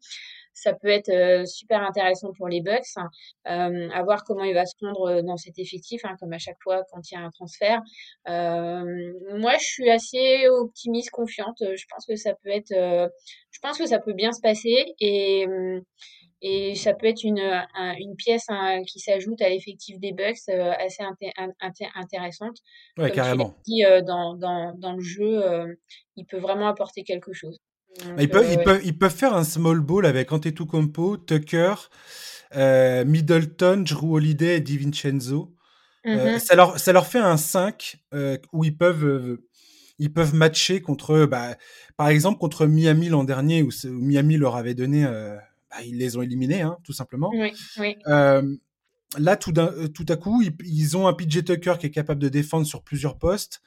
ça 0.54 0.72
peut 0.72 0.88
être 0.88 1.10
euh, 1.10 1.44
super 1.44 1.82
intéressant 1.82 2.32
pour 2.32 2.48
les 2.48 2.62
Bucks. 2.62 2.96
Hein. 2.96 3.08
Euh, 3.48 3.90
à 3.92 4.02
voir 4.04 4.24
comment 4.24 4.44
il 4.44 4.54
va 4.54 4.64
se 4.64 4.76
prendre 4.80 5.08
euh, 5.08 5.22
dans 5.22 5.36
cet 5.36 5.58
effectif, 5.58 6.02
hein, 6.04 6.14
comme 6.18 6.32
à 6.32 6.38
chaque 6.38 6.56
fois 6.62 6.82
quand 6.90 7.00
il 7.10 7.14
y 7.14 7.16
a 7.18 7.20
un 7.20 7.30
transfert. 7.30 7.82
moi, 8.26 9.52
je 9.58 9.64
suis 9.64 9.90
assez 9.90 10.48
optimiste, 10.48 11.10
confiante. 11.10 11.58
Je 11.60 11.84
pense 11.90 12.06
que 12.06 12.16
ça 12.16 12.34
peut 12.34 12.50
être, 12.50 12.72
je 12.72 13.58
pense 13.60 13.76
que 13.76 13.86
ça 13.86 13.98
peut 13.98 14.14
bien 14.14 14.32
se 14.32 14.40
passer 14.40 14.94
et 15.00 15.46
et 16.46 16.74
ça 16.74 16.92
peut 16.92 17.06
être 17.06 17.24
une, 17.24 17.40
une 17.98 18.16
pièce 18.16 18.44
hein, 18.48 18.82
qui 18.86 19.00
s'ajoute 19.00 19.40
à 19.40 19.48
l'effectif 19.48 19.98
des 19.98 20.12
Bucks 20.12 20.48
assez 20.48 21.02
intéressante. 21.94 22.58
Ouais, 22.98 23.10
carrément. 23.10 23.54
Qui, 23.64 23.82
dans, 24.04 24.34
dans, 24.34 24.74
dans, 24.76 24.92
le 24.92 25.02
jeu, 25.02 25.42
il 26.16 26.26
peut 26.26 26.38
vraiment 26.38 26.68
apporter 26.68 27.02
quelque 27.02 27.32
chose. 27.32 27.58
Ils 28.18 28.28
peuvent, 28.28 28.46
ils, 28.50 28.62
peuvent, 28.62 28.80
ils 28.84 28.96
peuvent 28.96 29.14
faire 29.14 29.34
un 29.34 29.44
small 29.44 29.80
ball 29.80 30.06
avec 30.06 30.32
Antetokounmpo, 30.32 31.16
Tucker, 31.18 31.74
euh, 32.56 33.04
Middleton, 33.04 33.84
Drew 33.86 34.16
Holiday 34.16 34.56
et 34.56 34.60
DiVincenzo. 34.60 35.54
Euh, 36.06 36.36
mm-hmm. 36.36 36.38
ça, 36.38 36.54
leur, 36.54 36.78
ça 36.78 36.92
leur 36.92 37.06
fait 37.06 37.18
un 37.18 37.36
5 37.36 37.96
euh, 38.12 38.36
où 38.52 38.64
ils 38.64 38.76
peuvent, 38.76 39.38
ils 39.98 40.12
peuvent 40.12 40.34
matcher 40.34 40.80
contre, 40.80 41.26
bah, 41.26 41.56
par 41.96 42.08
exemple, 42.08 42.38
contre 42.38 42.66
Miami 42.66 43.08
l'an 43.08 43.24
dernier, 43.24 43.62
où, 43.62 43.70
Miami 43.84 44.36
leur 44.36 44.56
avait 44.56 44.74
donné, 44.74 45.04
bah, 45.04 45.82
ils 45.84 45.96
les 45.96 46.16
ont 46.16 46.22
éliminés, 46.22 46.62
hein, 46.62 46.76
tout 46.84 46.92
simplement. 46.92 47.30
Oui, 47.34 47.52
oui. 47.78 47.96
là, 48.06 49.36
tout, 49.36 49.52
tout 49.52 50.06
à 50.08 50.16
coup, 50.16 50.42
ils, 50.42 50.54
ils, 50.64 50.96
ont 50.96 51.06
un 51.06 51.14
PJ 51.14 51.44
Tucker 51.44 51.74
qui 51.78 51.86
est 51.86 51.90
capable 51.90 52.20
de 52.20 52.28
défendre 52.28 52.66
sur 52.66 52.82
plusieurs 52.82 53.18
postes. 53.18 53.62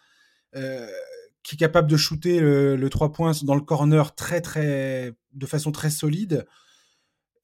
Qui 1.47 1.55
est 1.55 1.57
capable 1.57 1.89
de 1.89 1.95
shooter 1.95 2.41
le, 2.41 2.89
3 2.89 3.13
points 3.13 3.31
dans 3.43 3.55
le 3.55 3.61
corner 3.61 4.13
très 4.15 4.41
très 4.41 5.13
de 5.31 5.45
façon 5.45 5.71
très 5.71 5.89
solide, 5.89 6.45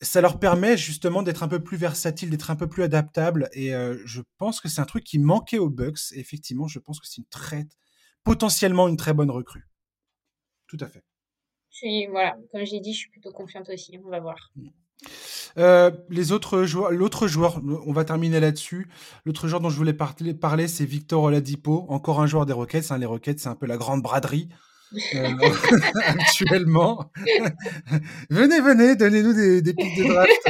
ça 0.02 0.20
leur 0.20 0.40
permet 0.40 0.76
justement 0.76 1.24
d'être 1.24 1.42
un 1.42 1.48
peu 1.48 1.64
plus 1.64 1.78
versatile, 1.78 2.30
d'être 2.30 2.52
un 2.52 2.58
peu 2.58 2.68
plus 2.68 2.84
adaptable. 2.84 3.48
Et 3.54 3.74
euh, 3.74 3.98
je 4.04 4.22
pense 4.38 4.60
que 4.60 4.68
c'est 4.68 4.82
un 4.82 4.86
truc 4.86 5.06
qui 5.06 5.20
manquait 5.20 5.58
aux 5.58 5.70
Bucks. 5.70 6.12
Et 6.12 6.20
effectivement, 6.20 6.68
je 6.68 6.80
pense 6.80 7.00
que 7.00 7.08
c'est 7.08 7.20
une 7.20 7.28
très 7.28 7.66
potentiellement 8.26 8.90
une 8.90 8.98
très 8.98 9.14
bonne 9.14 9.32
recrue. 9.32 9.70
Tout 10.68 10.78
à 10.82 10.88
fait. 10.88 11.04
voilà, 12.10 12.36
comme 12.52 12.66
j'ai 12.66 12.82
dit, 12.82 12.92
je 12.92 12.98
suis 13.00 13.10
plutôt 13.10 13.32
confiante 13.32 13.70
aussi. 13.70 13.98
On 14.04 14.10
va 14.10 14.20
voir. 14.20 14.52
Euh, 15.58 15.92
l'autre 16.10 17.28
joueur, 17.28 17.62
on 17.86 17.94
va 17.94 18.06
terminer 18.06 18.40
là-dessus. 18.40 18.88
L'autre 19.26 19.48
joueur 19.48 19.62
dont 19.62 19.70
je 19.70 19.78
voulais 19.78 19.94
parler, 19.94 20.68
c'est 20.68 20.86
Victor 20.86 21.24
Oladipo, 21.24 21.86
encore 21.90 22.22
un 22.22 22.28
joueur 22.28 22.46
des 22.46 22.54
Rockets. 22.54 22.92
Hein. 22.92 22.98
les 22.98 23.06
Rockets, 23.06 23.40
c'est 23.40 23.50
un 23.50 23.56
peu 23.56 23.66
la 23.66 23.78
grande 23.78 24.02
braderie 24.02 24.50
euh, 25.16 25.30
actuellement. 26.06 27.12
venez, 28.30 28.62
venez, 28.62 28.96
donnez-nous 28.96 29.34
des, 29.34 29.62
des 29.62 29.74
pics 29.74 29.98
de 29.98 30.04
draft 30.06 30.50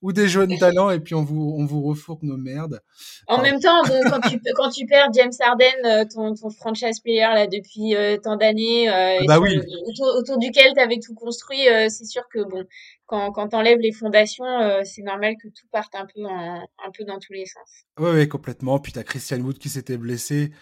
ou 0.00 0.12
des 0.12 0.28
jeunes 0.28 0.56
talents 0.58 0.90
et 0.90 1.00
puis 1.00 1.14
on 1.14 1.24
vous, 1.24 1.54
on 1.58 1.64
vous 1.64 1.82
refourque 1.82 2.22
nos 2.22 2.36
merdes. 2.36 2.80
En 3.26 3.42
même 3.42 3.58
temps, 3.58 3.82
quand, 3.82 4.20
tu, 4.28 4.40
quand 4.54 4.70
tu 4.70 4.86
perds 4.86 5.08
James 5.14 5.32
Harden, 5.40 5.66
euh, 5.84 6.04
ton, 6.04 6.34
ton 6.34 6.50
franchise 6.50 7.00
player 7.00 7.20
là 7.34 7.46
depuis 7.46 7.96
euh, 7.96 8.16
tant 8.16 8.36
d'années, 8.36 8.88
euh, 8.88 9.24
bah 9.26 9.38
autour, 9.38 10.38
duquel 10.38 10.72
tu 10.74 10.80
avais 10.80 10.98
tout 10.98 11.14
construit, 11.14 11.66
c'est 11.88 12.04
sûr 12.04 12.22
que 12.32 12.44
bon, 12.48 12.64
quand, 13.06 13.32
quand 13.32 13.48
t'enlèves 13.48 13.80
les 13.80 13.92
fondations, 13.92 14.44
c'est 14.84 15.02
normal 15.02 15.34
que 15.42 15.48
tout 15.48 15.66
parte 15.72 15.94
un 15.94 16.06
peu, 16.06 16.24
un 16.24 16.90
peu 16.96 17.04
dans 17.04 17.18
tous 17.18 17.32
les 17.32 17.46
sens. 17.46 17.84
Oui, 17.98 18.10
ouais, 18.10 18.28
complètement. 18.28 18.78
Puis 18.78 18.92
tu 18.92 18.98
as 18.98 19.04
Christian 19.04 19.38
Wood 19.40 19.58
qui 19.58 19.68
s'était 19.68 19.96
blessé. 19.96 20.52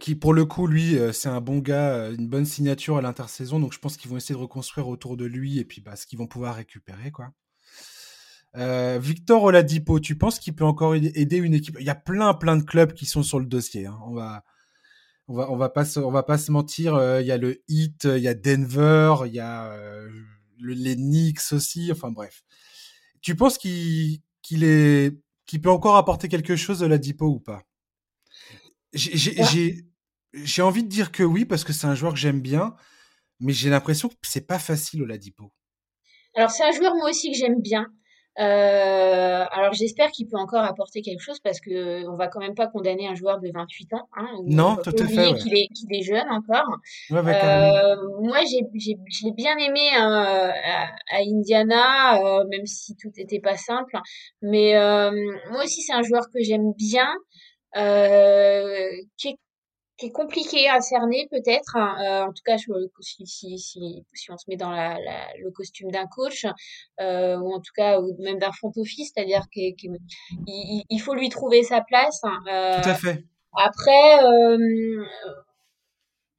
qui 0.00 0.14
pour 0.16 0.34
le 0.34 0.44
coup 0.44 0.66
lui 0.66 0.98
c'est 1.12 1.28
un 1.28 1.40
bon 1.40 1.58
gars 1.58 2.08
une 2.10 2.26
bonne 2.26 2.44
signature 2.44 2.96
à 2.96 3.02
l'intersaison 3.02 3.60
donc 3.60 3.72
je 3.72 3.78
pense 3.78 3.96
qu'ils 3.96 4.10
vont 4.10 4.16
essayer 4.16 4.34
de 4.34 4.40
reconstruire 4.40 4.88
autour 4.88 5.16
de 5.16 5.24
lui 5.24 5.60
et 5.60 5.64
puis 5.64 5.80
bah, 5.80 5.94
ce 5.94 6.06
qu'ils 6.06 6.18
vont 6.18 6.26
pouvoir 6.26 6.56
récupérer 6.56 7.12
quoi 7.12 7.28
euh, 8.56 8.98
Victor 9.00 9.42
Oladipo, 9.42 10.00
tu 10.00 10.16
penses 10.16 10.38
qu'il 10.38 10.54
peut 10.54 10.64
encore 10.64 10.94
aider 10.94 11.36
une 11.36 11.54
équipe? 11.54 11.76
Il 11.80 11.86
y 11.86 11.90
a 11.90 11.94
plein, 11.94 12.34
plein 12.34 12.56
de 12.56 12.62
clubs 12.62 12.92
qui 12.92 13.06
sont 13.06 13.22
sur 13.22 13.40
le 13.40 13.46
dossier. 13.46 13.86
Hein. 13.86 13.98
On 14.06 14.14
va, 14.14 14.44
on 15.28 15.34
va, 15.34 15.50
on 15.50 15.56
va 15.56 15.68
pas, 15.68 15.84
se, 15.84 16.00
on 16.00 16.10
va 16.10 16.22
pas 16.22 16.38
se 16.38 16.52
mentir. 16.52 16.94
Euh, 16.94 17.20
il 17.20 17.26
y 17.26 17.32
a 17.32 17.38
le 17.38 17.62
Heat, 17.68 18.04
il 18.04 18.22
y 18.22 18.28
a 18.28 18.34
Denver, 18.34 19.16
il 19.26 19.32
y 19.32 19.40
a 19.40 19.72
euh, 19.72 20.08
le, 20.58 20.72
les 20.74 20.96
Knicks 20.96 21.52
aussi. 21.52 21.90
Enfin 21.90 22.10
bref. 22.10 22.44
Tu 23.20 23.34
penses 23.34 23.58
qu'il, 23.58 24.20
qu'il 24.42 24.64
est, 24.64 25.18
qu'il 25.46 25.60
peut 25.60 25.70
encore 25.70 25.96
apporter 25.96 26.28
quelque 26.28 26.56
chose 26.56 26.80
de 26.80 26.84
Oladipo 26.84 27.26
ou 27.26 27.40
pas? 27.40 27.62
J'ai, 28.92 29.84
j'ai 30.34 30.62
envie 30.62 30.84
de 30.84 30.88
dire 30.88 31.10
que 31.10 31.22
oui 31.22 31.44
parce 31.44 31.64
que 31.64 31.72
c'est 31.72 31.86
un 31.86 31.94
joueur 31.94 32.12
que 32.12 32.18
j'aime 32.18 32.40
bien, 32.40 32.76
mais 33.40 33.52
j'ai 33.52 33.70
l'impression 33.70 34.08
que 34.08 34.14
c'est 34.22 34.46
pas 34.46 34.58
facile 34.60 35.02
Oladipo. 35.02 35.52
Alors 36.36 36.50
c'est 36.50 36.64
un 36.64 36.72
joueur 36.72 36.94
moi 36.94 37.10
aussi 37.10 37.32
que 37.32 37.38
j'aime 37.38 37.60
bien. 37.60 37.86
Euh, 38.40 39.44
alors 39.48 39.72
j'espère 39.74 40.10
qu'il 40.10 40.26
peut 40.26 40.36
encore 40.36 40.64
apporter 40.64 41.02
quelque 41.02 41.20
chose 41.20 41.38
parce 41.38 41.60
que 41.60 42.04
on 42.08 42.16
va 42.16 42.26
quand 42.26 42.40
même 42.40 42.56
pas 42.56 42.66
condamner 42.66 43.06
un 43.06 43.14
joueur 43.14 43.38
de 43.38 43.48
28 43.52 43.92
ans. 43.94 44.08
Hein, 44.16 44.26
non, 44.44 44.76
tout 44.76 44.90
à 44.98 45.06
fait. 45.06 45.34
Qu'il 45.34 45.56
est, 45.56 45.68
est 45.90 46.02
jeune 46.02 46.28
encore. 46.28 46.68
Ouais, 47.10 47.18
euh, 47.18 47.96
moi, 48.22 48.38
j'ai, 48.50 48.60
j'ai, 48.74 48.96
je 49.08 49.26
l'ai 49.26 49.32
bien 49.32 49.56
aimé 49.56 49.88
hein, 49.96 50.52
à, 50.64 51.16
à, 51.16 51.20
Indiana, 51.20 52.18
euh, 52.18 52.44
même 52.50 52.66
si 52.66 52.96
tout 52.96 53.10
n'était 53.16 53.40
pas 53.40 53.56
simple. 53.56 53.96
Mais 54.42 54.76
euh, 54.76 55.10
moi 55.50 55.62
aussi, 55.62 55.82
c'est 55.82 55.92
un 55.92 56.02
joueur 56.02 56.24
que 56.32 56.42
j'aime 56.42 56.72
bien, 56.76 57.08
euh, 57.76 58.88
qui 59.16 59.28
est 59.28 59.38
qui 59.96 60.06
est 60.06 60.10
compliqué 60.10 60.68
à 60.68 60.80
cerner 60.80 61.28
peut-être. 61.30 61.76
Hein. 61.76 61.96
Euh, 62.00 62.28
en 62.28 62.32
tout 62.32 62.42
cas, 62.44 62.56
si, 62.58 63.26
si, 63.26 63.58
si, 63.58 64.04
si, 64.12 64.30
on 64.30 64.36
se 64.36 64.44
met 64.48 64.56
dans 64.56 64.70
la, 64.70 64.98
la, 65.00 65.36
le 65.38 65.50
costume 65.50 65.90
d'un 65.90 66.06
coach, 66.06 66.46
euh, 67.00 67.36
ou 67.38 67.54
en 67.54 67.60
tout 67.60 67.72
cas, 67.74 68.00
ou 68.00 68.16
même 68.18 68.38
d'un 68.38 68.52
front 68.52 68.72
office, 68.76 69.12
c'est-à-dire 69.14 69.44
qu'il 69.52 69.74
il, 70.46 70.98
faut 71.00 71.14
lui 71.14 71.28
trouver 71.28 71.62
sa 71.62 71.80
place. 71.80 72.20
Hein. 72.24 72.42
Euh, 72.48 72.82
tout 72.82 72.88
à 72.88 72.94
fait. 72.94 73.24
Après, 73.56 74.24
euh, 74.24 75.04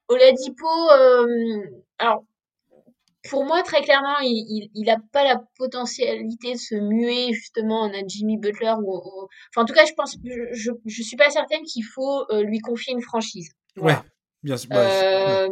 Oladipo, 0.10 0.68
euh, 0.92 1.64
alors 1.98 2.24
pour 3.30 3.46
moi, 3.46 3.62
très 3.64 3.82
clairement, 3.82 4.20
il 4.22 4.84
n'a 4.86 4.98
pas 5.12 5.24
la 5.24 5.42
potentialité 5.58 6.54
de 6.54 6.58
se 6.58 6.76
muer 6.76 7.34
justement 7.34 7.82
en 7.82 7.94
un 7.94 8.08
Jimmy 8.08 8.38
Butler. 8.38 8.74
Ou, 8.84 9.28
Enfin, 9.50 9.64
en 9.64 9.66
tout 9.66 9.74
cas, 9.74 9.86
je 9.86 9.94
pense, 9.94 10.18
je, 10.24 10.72
je, 10.86 11.04
suis 11.04 11.18
pas 11.18 11.30
certaine 11.30 11.64
qu'il 11.64 11.84
faut 11.84 12.26
euh, 12.32 12.44
lui 12.44 12.60
confier 12.60 12.94
une 12.94 13.02
franchise. 13.02 13.52
Ouais. 13.78 13.96
Bien 14.46 14.58
sûr. 14.58 14.70
Euh, 14.74 15.48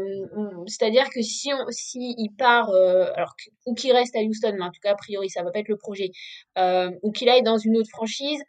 C'est-à-dire 0.67 1.09
que 1.09 1.23
si, 1.23 1.51
on, 1.51 1.65
si 1.71 2.13
il 2.15 2.29
part, 2.37 2.69
euh, 2.69 3.11
alors 3.15 3.33
ou 3.65 3.73
qu'il 3.73 3.91
reste 3.91 4.15
à 4.15 4.19
Houston, 4.19 4.53
mais 4.55 4.65
en 4.65 4.69
tout 4.69 4.79
cas 4.83 4.91
a 4.91 4.95
priori 4.95 5.29
ça 5.29 5.41
va 5.41 5.49
pas 5.49 5.59
être 5.59 5.67
le 5.67 5.77
projet, 5.77 6.11
euh, 6.59 6.91
ou 7.01 7.11
qu'il 7.11 7.27
aille 7.27 7.41
dans 7.41 7.57
une 7.57 7.75
autre 7.75 7.89
franchise, 7.89 8.39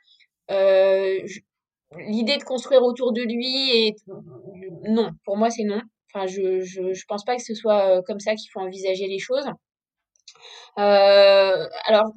euh, 0.51 1.19
l'idée 1.97 2.37
de 2.37 2.45
construire 2.45 2.83
autour 2.83 3.15
de 3.15 3.23
lui 3.23 3.87
est 3.87 3.97
non. 4.87 5.13
Pour 5.25 5.39
moi 5.39 5.49
c'est 5.49 5.65
non. 5.65 5.81
Enfin 6.15 6.27
je, 6.27 6.61
je 6.61 6.93
je 6.93 7.05
pense 7.07 7.25
pas 7.25 7.37
que 7.37 7.43
ce 7.43 7.55
soit 7.55 7.99
euh, 7.99 8.03
comme 8.07 8.21
ça 8.21 8.35
qu'il 8.35 8.51
faut 8.53 8.61
envisager 8.61 9.07
les 9.07 9.19
choses. 9.19 9.47
Euh, 10.79 11.69
alors 11.87 12.13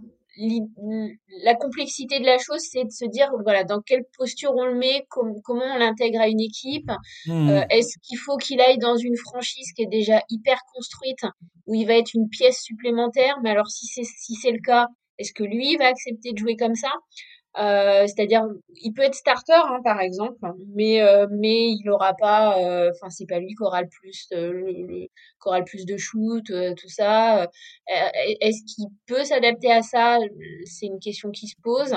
la 1.43 1.55
complexité 1.55 2.19
de 2.19 2.25
la 2.25 2.37
chose, 2.37 2.61
c'est 2.61 2.83
de 2.83 2.91
se 2.91 3.05
dire, 3.05 3.31
voilà, 3.43 3.63
dans 3.63 3.81
quelle 3.81 4.03
posture 4.17 4.53
on 4.55 4.65
le 4.65 4.75
met, 4.75 5.05
comment 5.09 5.65
on 5.65 5.77
l'intègre 5.77 6.21
à 6.21 6.27
une 6.27 6.41
équipe. 6.41 6.91
Mmh. 7.25 7.49
Euh, 7.49 7.65
est-ce 7.69 7.97
qu'il 8.03 8.17
faut 8.17 8.37
qu'il 8.37 8.61
aille 8.61 8.77
dans 8.77 8.97
une 8.97 9.17
franchise 9.17 9.71
qui 9.75 9.83
est 9.83 9.89
déjà 9.89 10.21
hyper 10.29 10.59
construite, 10.73 11.25
où 11.65 11.73
il 11.73 11.87
va 11.87 11.95
être 11.95 12.13
une 12.13 12.29
pièce 12.29 12.61
supplémentaire? 12.61 13.37
Mais 13.43 13.49
alors, 13.49 13.67
si 13.67 13.87
c'est 13.87 14.03
si 14.03 14.35
c'est 14.35 14.51
le 14.51 14.61
cas, 14.63 14.87
est-ce 15.17 15.33
que 15.33 15.43
lui 15.43 15.75
va 15.77 15.87
accepter 15.87 16.33
de 16.33 16.37
jouer 16.37 16.55
comme 16.55 16.75
ça? 16.75 16.91
C'est-à-dire, 17.57 18.43
il 18.83 18.93
peut 18.93 19.01
être 19.01 19.15
starter, 19.15 19.53
hein, 19.53 19.79
par 19.83 19.99
exemple, 19.99 20.37
mais 20.75 21.01
euh, 21.01 21.27
mais 21.31 21.71
il 21.71 21.89
aura 21.89 22.13
pas, 22.13 22.59
euh, 22.59 22.91
enfin 22.93 23.09
c'est 23.09 23.25
pas 23.25 23.39
lui 23.39 23.55
qui 23.55 23.63
aura 23.63 23.81
le 23.81 23.87
plus, 23.89 24.29
aura 25.45 25.59
le 25.59 25.65
plus 25.65 25.85
de 25.85 25.97
shoot, 25.97 26.43
tout 26.45 26.89
ça. 26.89 27.47
Est-ce 27.87 28.63
qu'il 28.65 28.85
peut 29.07 29.23
s'adapter 29.23 29.71
à 29.71 29.81
ça? 29.81 30.19
C'est 30.65 30.85
une 30.87 30.99
question 30.99 31.31
qui 31.31 31.47
se 31.47 31.55
pose. 31.63 31.95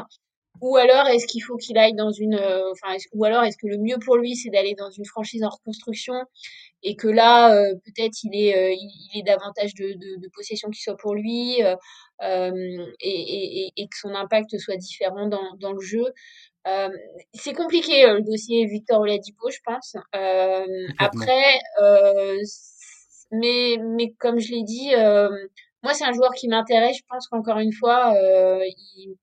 Ou 0.60 0.76
alors 0.76 1.06
est-ce 1.08 1.26
qu'il 1.26 1.42
faut 1.42 1.56
qu'il 1.56 1.78
aille 1.78 1.94
dans 1.94 2.10
une, 2.12 2.34
enfin, 2.36 2.96
ou 3.14 3.24
alors 3.24 3.44
est-ce 3.44 3.56
que 3.56 3.66
le 3.66 3.78
mieux 3.78 3.98
pour 4.04 4.16
lui 4.16 4.36
c'est 4.36 4.50
d'aller 4.50 4.74
dans 4.74 4.90
une 4.90 5.06
franchise 5.06 5.42
en 5.44 5.48
reconstruction? 5.48 6.14
Et 6.82 6.96
que 6.96 7.08
là 7.08 7.54
peut-être 7.84 8.24
il 8.24 8.34
est, 8.34 8.74
il 8.74 9.20
est 9.20 9.22
davantage 9.22 9.74
de, 9.74 9.92
de, 9.92 10.20
de 10.20 10.28
possession 10.34 10.70
qui 10.70 10.80
soit 10.80 10.96
pour 10.96 11.14
lui 11.14 11.62
euh, 12.22 12.86
et, 13.00 13.66
et, 13.66 13.72
et, 13.76 13.86
que 13.86 13.96
son 13.98 14.14
impact 14.14 14.58
soit 14.58 14.76
différent 14.76 15.26
dans, 15.26 15.56
dans 15.58 15.72
le 15.72 15.80
jeu. 15.80 16.04
Euh, 16.66 16.90
c'est 17.32 17.54
compliqué 17.54 18.04
euh, 18.04 18.16
le 18.16 18.22
dossier 18.22 18.66
Victor 18.66 19.00
Oladipo, 19.00 19.50
je 19.50 19.58
pense. 19.64 19.96
Euh, 20.14 20.66
après, 20.98 21.58
euh, 21.82 22.36
mais 23.30 23.76
mais 23.78 24.12
comme 24.18 24.38
je 24.38 24.52
l'ai 24.52 24.64
dit, 24.64 24.90
moi 25.82 25.94
c'est 25.94 26.04
un 26.04 26.12
joueur 26.12 26.32
qui 26.32 26.48
m'intéresse. 26.48 26.96
Je 26.98 27.04
pense 27.08 27.26
qu'encore 27.28 27.58
une 27.58 27.72
fois, 27.72 28.14
il, 28.66 29.16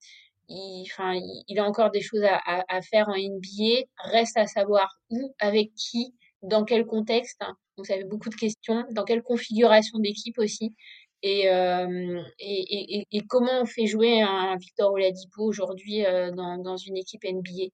il, 0.48 0.82
enfin, 0.90 1.14
il, 1.46 1.58
a 1.58 1.64
encore 1.64 1.90
des 1.90 2.00
choses 2.00 2.24
à, 2.24 2.36
à, 2.36 2.64
à, 2.68 2.82
faire 2.82 3.08
en 3.08 3.16
NBA. 3.16 3.84
Reste 4.12 4.36
à 4.36 4.46
savoir 4.46 4.88
où, 5.10 5.34
avec 5.38 5.72
qui, 5.74 6.14
dans 6.42 6.64
quel 6.64 6.86
contexte. 6.86 7.40
Donc 7.76 7.86
ça 7.86 7.94
fait 7.94 8.04
beaucoup 8.04 8.28
de 8.28 8.34
questions. 8.34 8.84
Dans 8.90 9.04
quelle 9.04 9.22
configuration 9.22 9.98
d'équipe 9.98 10.38
aussi. 10.38 10.74
Euh, 11.24 12.22
et, 12.38 12.98
et, 13.00 13.06
et, 13.10 13.20
comment 13.26 13.62
on 13.62 13.66
fait 13.66 13.86
jouer 13.86 14.22
un 14.22 14.56
Victor 14.56 14.92
Oladipo 14.92 15.42
aujourd'hui 15.42 16.06
euh, 16.06 16.30
dans, 16.30 16.58
dans, 16.58 16.76
une 16.76 16.96
équipe 16.96 17.24
NBA. 17.24 17.72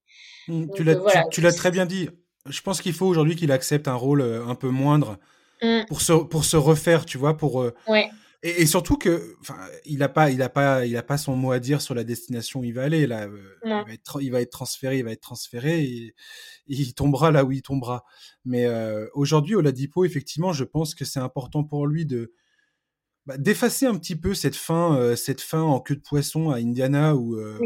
Mmh, 0.48 0.66
tu 0.74 0.82
l'as 0.82 0.94
voilà. 0.94 1.24
tu, 1.30 1.42
très 1.42 1.70
bien 1.70 1.84
dit. 1.84 2.08
Je 2.48 2.60
pense 2.62 2.80
qu'il 2.80 2.94
faut 2.94 3.06
aujourd'hui 3.06 3.36
qu'il 3.36 3.52
accepte 3.52 3.86
un 3.86 3.94
rôle 3.94 4.22
euh, 4.22 4.46
un 4.46 4.54
peu 4.54 4.68
moindre 4.68 5.18
mmh. 5.62 5.84
pour, 5.88 6.00
se, 6.00 6.14
pour 6.14 6.44
se 6.46 6.56
refaire, 6.56 7.04
tu 7.04 7.18
vois, 7.18 7.36
pour... 7.36 7.70
Ouais. 7.86 8.08
Et, 8.46 8.60
et, 8.60 8.66
surtout 8.66 8.98
que, 8.98 9.36
enfin, 9.40 9.56
il 9.86 9.98
n'a 9.98 10.10
pas, 10.10 10.30
il 10.30 10.42
a 10.42 10.50
pas, 10.50 10.84
il 10.84 10.94
a 10.98 11.02
pas 11.02 11.16
son 11.16 11.34
mot 11.34 11.50
à 11.50 11.58
dire 11.58 11.80
sur 11.80 11.94
la 11.94 12.04
destination 12.04 12.60
où 12.60 12.64
il 12.64 12.74
va 12.74 12.82
aller. 12.82 13.06
Là, 13.06 13.26
il 13.64 13.70
va, 13.70 13.84
être, 13.90 14.22
il 14.22 14.30
va 14.30 14.42
être 14.42 14.52
transféré, 14.52 14.98
il 14.98 15.04
va 15.04 15.12
être 15.12 15.22
transféré, 15.22 15.82
et, 15.82 16.14
il 16.66 16.92
tombera 16.92 17.30
là 17.30 17.46
où 17.46 17.52
il 17.52 17.62
tombera. 17.62 18.04
Mais 18.44 18.66
euh, 18.66 19.08
aujourd'hui, 19.14 19.54
Oladipo, 19.54 20.04
effectivement, 20.04 20.52
je 20.52 20.64
pense 20.64 20.94
que 20.94 21.06
c'est 21.06 21.20
important 21.20 21.64
pour 21.64 21.86
lui 21.86 22.04
de, 22.04 22.34
bah, 23.24 23.38
d'effacer 23.38 23.86
un 23.86 23.96
petit 23.96 24.16
peu 24.16 24.34
cette 24.34 24.56
fin, 24.56 24.94
euh, 24.98 25.16
cette 25.16 25.40
fin 25.40 25.62
en 25.62 25.80
queue 25.80 25.96
de 25.96 26.02
poisson 26.02 26.50
à 26.50 26.58
Indiana 26.58 27.16
où 27.16 27.36
euh, 27.36 27.58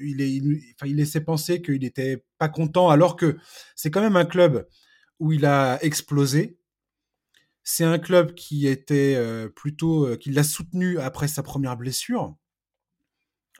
il, 0.00 0.20
est, 0.20 0.30
il, 0.30 0.62
enfin, 0.76 0.88
il 0.88 0.96
laissait 0.96 1.20
penser 1.20 1.60
qu'il 1.60 1.82
était 1.82 2.24
pas 2.38 2.48
content, 2.48 2.90
alors 2.90 3.16
que 3.16 3.38
c'est 3.74 3.90
quand 3.90 4.02
même 4.02 4.16
un 4.16 4.24
club 4.24 4.68
où 5.18 5.32
il 5.32 5.46
a 5.46 5.82
explosé. 5.82 6.58
C'est 7.68 7.84
un 7.84 7.98
club 7.98 8.34
qui 8.34 8.68
était 8.68 9.14
euh, 9.16 9.48
plutôt, 9.48 10.16
qui 10.18 10.30
l'a 10.30 10.44
soutenu 10.44 11.00
après 11.00 11.26
sa 11.26 11.42
première 11.42 11.76
blessure. 11.76 12.36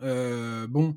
bon, 0.00 0.96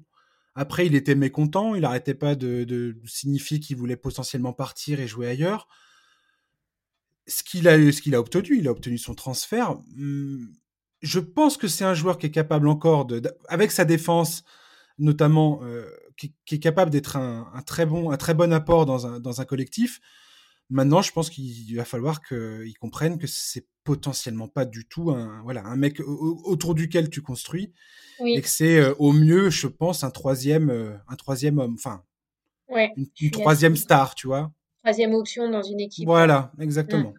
après 0.55 0.85
il 0.85 0.93
était 0.93 1.15
mécontent, 1.15 1.73
il 1.73 1.81
n'arrêtait 1.81 2.13
pas 2.13 2.35
de, 2.35 2.63
de 2.65 2.95
signifier 3.05 3.59
qu'il 3.59 3.77
voulait 3.77 3.95
potentiellement 3.95 4.53
partir 4.53 4.99
et 4.99 5.07
jouer 5.07 5.27
ailleurs 5.27 5.67
ce 7.29 7.43
qu'il 7.43 7.67
a, 7.67 8.19
obtenu, 8.19 8.57
il 8.57 8.67
a 8.67 8.71
obtenu 8.71 8.97
son 8.97 9.13
transfert. 9.13 9.75
Hmm, 9.95 10.47
je 11.01 11.19
pense 11.19 11.57
que 11.57 11.67
c'est 11.67 11.85
un 11.85 11.93
joueur 11.93 12.17
qui 12.17 12.25
est 12.25 12.31
capable 12.31 12.67
encore 12.67 13.05
de, 13.05 13.21
avec 13.47 13.71
sa 13.71 13.85
défense 13.85 14.43
notamment, 14.97 15.61
euh, 15.63 15.89
qui, 16.17 16.35
est 16.51 16.59
capable 16.59 16.91
d'être 16.91 17.15
un, 17.15 17.61
très 17.65 17.85
bon, 17.85 18.11
un 18.11 18.17
très 18.17 18.33
bon 18.33 18.51
apport 18.51 18.85
dans 18.85 19.41
un 19.41 19.45
collectif. 19.45 20.01
Maintenant, 20.69 21.01
je 21.01 21.11
pense 21.11 21.29
qu'il 21.29 21.75
va 21.75 21.85
falloir 21.85 22.21
qu'ils 22.21 22.77
comprennent 22.79 23.17
que 23.17 23.25
c'est 23.27 23.65
potentiellement 23.83 24.47
pas 24.47 24.65
du 24.65 24.87
tout 24.87 25.09
un, 25.09 25.41
voilà, 25.43 25.65
un 25.65 25.75
mec 25.75 25.99
autour 25.99 26.75
duquel 26.75 27.09
tu 27.09 27.21
construis, 27.21 27.73
et 28.23 28.41
que 28.41 28.47
c'est 28.47 28.79
euh, 28.79 28.93
au 28.99 29.11
mieux, 29.11 29.49
je 29.49 29.67
pense, 29.67 30.03
un 30.03 30.11
troisième, 30.11 30.69
euh, 30.69 30.95
un 31.07 31.15
troisième 31.15 31.57
homme, 31.57 31.75
enfin, 31.75 32.03
une 33.19 33.31
troisième 33.31 33.75
star, 33.75 34.13
tu 34.13 34.27
vois? 34.27 34.51
Troisième 34.83 35.13
option 35.13 35.49
dans 35.49 35.63
une 35.63 35.79
équipe. 35.79 36.05
Voilà, 36.05 36.51
exactement. 36.59 37.13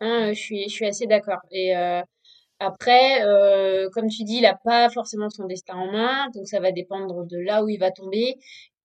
Hein, 0.00 0.32
je, 0.32 0.38
suis, 0.38 0.64
je 0.64 0.74
suis 0.74 0.86
assez 0.86 1.06
d'accord. 1.06 1.40
Et 1.50 1.76
euh, 1.76 2.02
après, 2.58 3.24
euh, 3.24 3.88
comme 3.90 4.08
tu 4.08 4.24
dis, 4.24 4.36
il 4.36 4.42
n'a 4.42 4.58
pas 4.64 4.90
forcément 4.90 5.30
son 5.30 5.46
destin 5.46 5.74
en 5.74 5.92
main, 5.92 6.28
donc 6.34 6.48
ça 6.48 6.60
va 6.60 6.72
dépendre 6.72 7.24
de 7.26 7.38
là 7.38 7.62
où 7.64 7.68
il 7.68 7.78
va 7.78 7.90
tomber. 7.90 8.36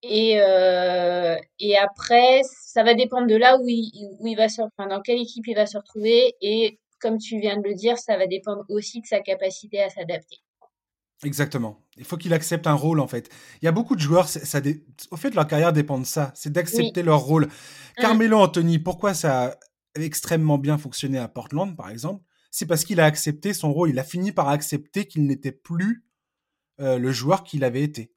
Et, 0.04 0.40
euh, 0.40 1.38
et 1.60 1.78
après, 1.78 2.42
ça 2.66 2.84
va 2.84 2.94
dépendre 2.94 3.28
de 3.28 3.36
là 3.36 3.58
où 3.58 3.68
il, 3.68 3.92
où 4.20 4.28
il 4.28 4.36
va 4.36 4.50
se, 4.50 4.62
enfin, 4.62 4.88
dans 4.88 5.02
quelle 5.02 5.20
équipe 5.20 5.48
il 5.48 5.56
va 5.56 5.66
se 5.66 5.78
retrouver. 5.78 6.36
Et 6.42 6.80
comme 7.00 7.18
tu 7.18 7.40
viens 7.40 7.58
de 7.58 7.64
le 7.68 7.74
dire, 7.74 7.98
ça 7.98 8.18
va 8.18 8.28
dépendre 8.28 8.66
aussi 8.70 9.02
de 9.02 9.06
sa 9.06 9.22
capacité 9.22 9.82
à 9.82 9.90
s'adapter. 9.90 10.38
Exactement. 11.24 11.80
Il 11.96 12.04
faut 12.04 12.18
qu'il 12.18 12.34
accepte 12.34 12.68
un 12.68 12.74
rôle, 12.74 13.00
en 13.00 13.08
fait. 13.08 13.30
Il 13.62 13.66
y 13.66 13.68
a 13.70 13.72
beaucoup 13.72 13.96
de 13.96 14.02
joueurs, 14.02 14.28
ça 14.28 14.60
au 15.12 15.16
fait, 15.16 15.34
leur 15.36 15.48
carrière 15.48 15.72
dépend 15.72 15.98
de 15.98 16.06
ça, 16.06 16.32
c'est 16.36 16.52
d'accepter 16.52 17.02
leur 17.02 17.22
rôle. 17.22 17.46
Mmh. 17.46 18.02
Carmelo 18.02 18.40
Anthony, 18.40 18.80
pourquoi 18.80 19.14
ça 19.14 19.46
a 19.46 19.56
extrêmement 19.96 20.58
bien 20.58 20.78
fonctionné 20.78 21.18
à 21.18 21.30
Portland, 21.30 21.78
par 21.78 21.90
exemple? 21.90 22.24
C'est 22.52 22.66
parce 22.66 22.84
qu'il 22.84 23.00
a 23.00 23.06
accepté 23.06 23.54
son 23.54 23.72
rôle. 23.72 23.90
Il 23.90 24.00
a 24.00 24.04
fini 24.04 24.32
par 24.32 24.50
accepter 24.50 25.06
qu'il 25.06 25.26
n'était 25.26 25.54
plus 25.54 26.04
euh, 26.82 26.98
le 26.98 27.12
joueur 27.12 27.44
qu'il 27.44 27.64
avait 27.64 27.84
été. 27.84 28.12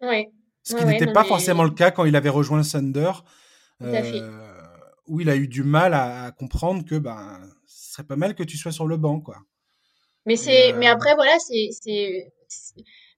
Oui. 0.00 0.26
Ce 0.66 0.74
qui 0.74 0.84
n'était 0.84 1.12
pas 1.12 1.22
forcément 1.22 1.62
le 1.62 1.70
cas 1.70 1.92
quand 1.92 2.04
il 2.04 2.16
avait 2.16 2.28
rejoint 2.28 2.62
Thunder, 2.62 3.12
euh, 3.82 4.30
où 5.06 5.20
il 5.20 5.30
a 5.30 5.36
eu 5.36 5.46
du 5.46 5.62
mal 5.62 5.94
à, 5.94 6.32
comprendre 6.36 6.84
que 6.84 6.96
ben, 6.96 7.40
ce 7.66 7.92
serait 7.92 8.04
pas 8.04 8.16
mal 8.16 8.34
que 8.34 8.42
tu 8.42 8.56
sois 8.56 8.72
sur 8.72 8.86
le 8.86 8.96
banc, 8.96 9.20
quoi. 9.20 9.36
Mais 10.26 10.34
c'est, 10.34 10.72
mais 10.72 10.88
euh, 10.88 10.92
après 10.92 11.14
voilà, 11.14 11.36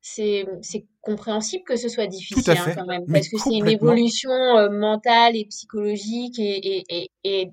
c'est 0.03 0.87
compréhensible 1.01 1.65
que 1.65 1.77
ce 1.77 1.89
soit 1.89 2.07
difficile 2.07 2.51
hein, 2.51 2.75
quand 2.75 2.85
même 2.85 3.07
parce 3.11 3.29
que 3.29 3.39
c'est 3.39 3.55
une 3.55 3.69
évolution 3.69 4.31
euh, 4.31 4.69
mentale 4.69 5.35
et 5.35 5.47
psychologique 5.47 6.39
et, 6.39 6.77
et, 6.77 6.85
et, 6.91 7.11
et 7.25 7.53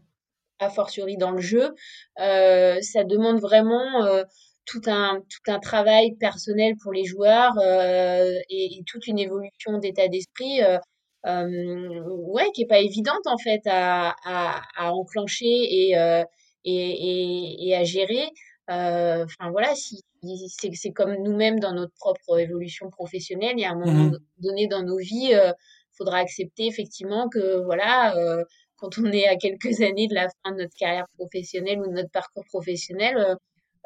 a 0.59 0.69
fortiori 0.69 1.17
dans 1.17 1.31
le 1.31 1.41
jeu. 1.41 1.73
Euh, 2.19 2.81
ça 2.81 3.03
demande 3.03 3.39
vraiment 3.39 4.03
euh, 4.05 4.23
tout 4.65 4.81
un 4.87 5.21
tout 5.29 5.51
un 5.51 5.59
travail 5.59 6.15
personnel 6.15 6.75
pour 6.81 6.93
les 6.93 7.05
joueurs 7.05 7.57
euh, 7.59 8.31
et, 8.49 8.77
et, 8.77 8.83
toute 8.85 9.07
une 9.07 9.19
évolution 9.19 9.77
d'état 9.77 10.07
d'esprit 10.07 10.61
euh, 10.63 10.77
ouais 12.07 12.51
qui 12.53 12.63
est 12.63 12.67
pas 12.67 12.79
évidente 12.79 13.25
en 13.25 13.37
fait 13.37 13.61
à, 13.65 14.15
à, 14.25 14.61
à 14.77 14.91
enclencher 14.91 15.45
et, 15.45 15.95
et, 16.65 17.67
et, 17.67 17.75
à 17.75 17.83
gérer 17.83 18.29
enfin 18.67 19.49
voilà 19.51 19.73
si 19.75 20.01
c'est 20.47 20.91
comme 20.91 21.15
nous-mêmes 21.23 21.59
dans 21.59 21.73
notre 21.73 21.93
propre 21.93 22.39
évolution 22.39 22.89
professionnelle. 22.89 23.55
Il 23.57 23.61
y 23.61 23.65
a 23.65 23.71
un 23.71 23.75
moment 23.75 24.05
mmh 24.05 24.19
donné 24.39 24.67
dans 24.67 24.83
nos 24.83 24.97
vies, 24.97 25.29
il 25.29 25.35
euh, 25.35 25.51
faudra 25.97 26.17
accepter 26.17 26.67
effectivement 26.67 27.29
que 27.29 27.63
voilà, 27.63 28.15
euh, 28.17 28.43
quand 28.75 28.97
on 28.97 29.05
est 29.11 29.27
à 29.27 29.37
quelques 29.37 29.79
années 29.81 30.07
de 30.07 30.13
la 30.15 30.27
fin 30.43 30.51
de 30.51 30.57
notre 30.57 30.75
carrière 30.77 31.07
professionnelle 31.17 31.79
ou 31.79 31.87
de 31.87 31.93
notre 31.93 32.11
parcours 32.11 32.43
professionnel, 32.45 33.37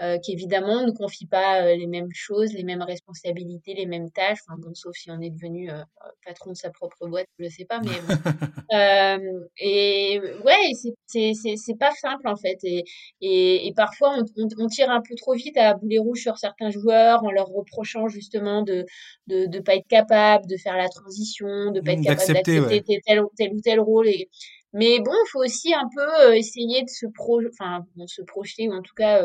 euh, 0.01 0.09
euh, 0.09 0.17
qui 0.17 0.33
évidemment 0.33 0.85
ne 0.85 0.91
confie 0.91 1.25
pas 1.25 1.63
euh, 1.63 1.75
les 1.75 1.87
mêmes 1.87 2.11
choses, 2.13 2.53
les 2.53 2.63
mêmes 2.63 2.81
responsabilités, 2.81 3.73
les 3.73 3.85
mêmes 3.85 4.09
tâches. 4.11 4.39
Enfin 4.47 4.59
bon, 4.59 4.73
sauf 4.73 4.95
si 4.95 5.11
on 5.11 5.19
est 5.21 5.29
devenu 5.29 5.69
euh, 5.69 5.81
patron 6.25 6.51
de 6.51 6.55
sa 6.55 6.69
propre 6.69 7.07
boîte, 7.07 7.27
je 7.37 7.45
ne 7.45 7.49
sais 7.49 7.65
pas, 7.65 7.79
mais 7.81 7.89
euh, 8.73 9.39
et 9.57 10.19
ouais, 10.45 10.71
c'est 11.07 11.33
c'est 11.33 11.55
c'est 11.55 11.77
pas 11.77 11.91
simple 11.91 12.27
en 12.27 12.35
fait. 12.35 12.57
Et 12.63 12.83
et, 13.21 13.67
et 13.67 13.73
parfois 13.73 14.15
on, 14.17 14.25
on, 14.43 14.47
on, 14.57 14.67
tire 14.67 14.89
un 14.89 15.01
peu 15.01 15.15
trop 15.15 15.33
vite 15.33 15.57
à 15.57 15.73
boulet 15.75 15.99
rouge 15.99 16.21
sur 16.21 16.37
certains 16.37 16.69
joueurs 16.69 17.23
en 17.23 17.31
leur 17.31 17.47
reprochant 17.47 18.07
justement 18.07 18.61
de 18.61 18.85
de 19.27 19.45
de 19.45 19.59
pas 19.59 19.75
être 19.75 19.87
capable 19.87 20.47
de 20.47 20.57
faire 20.57 20.77
la 20.77 20.89
transition, 20.89 21.71
de 21.71 21.81
pas 21.81 21.91
être 21.91 21.99
mmh, 21.99 22.03
capable 22.03 22.33
d'accepter 22.33 22.83
tel, 22.83 23.01
tel, 23.05 23.23
tel 23.37 23.53
ou 23.53 23.61
tel 23.61 23.79
rôle. 23.79 24.07
Et 24.07 24.29
Mais 24.73 24.99
bon, 24.99 25.11
il 25.11 25.29
faut 25.31 25.43
aussi 25.43 25.73
un 25.73 25.89
peu 25.95 26.35
essayer 26.35 26.83
de 26.83 26.89
se, 26.89 27.07
pro 27.07 27.41
enfin, 27.51 27.85
se 28.07 28.21
projeter, 28.21 28.69
ou 28.69 28.73
en 28.73 28.81
tout 28.81 28.93
cas 28.95 29.23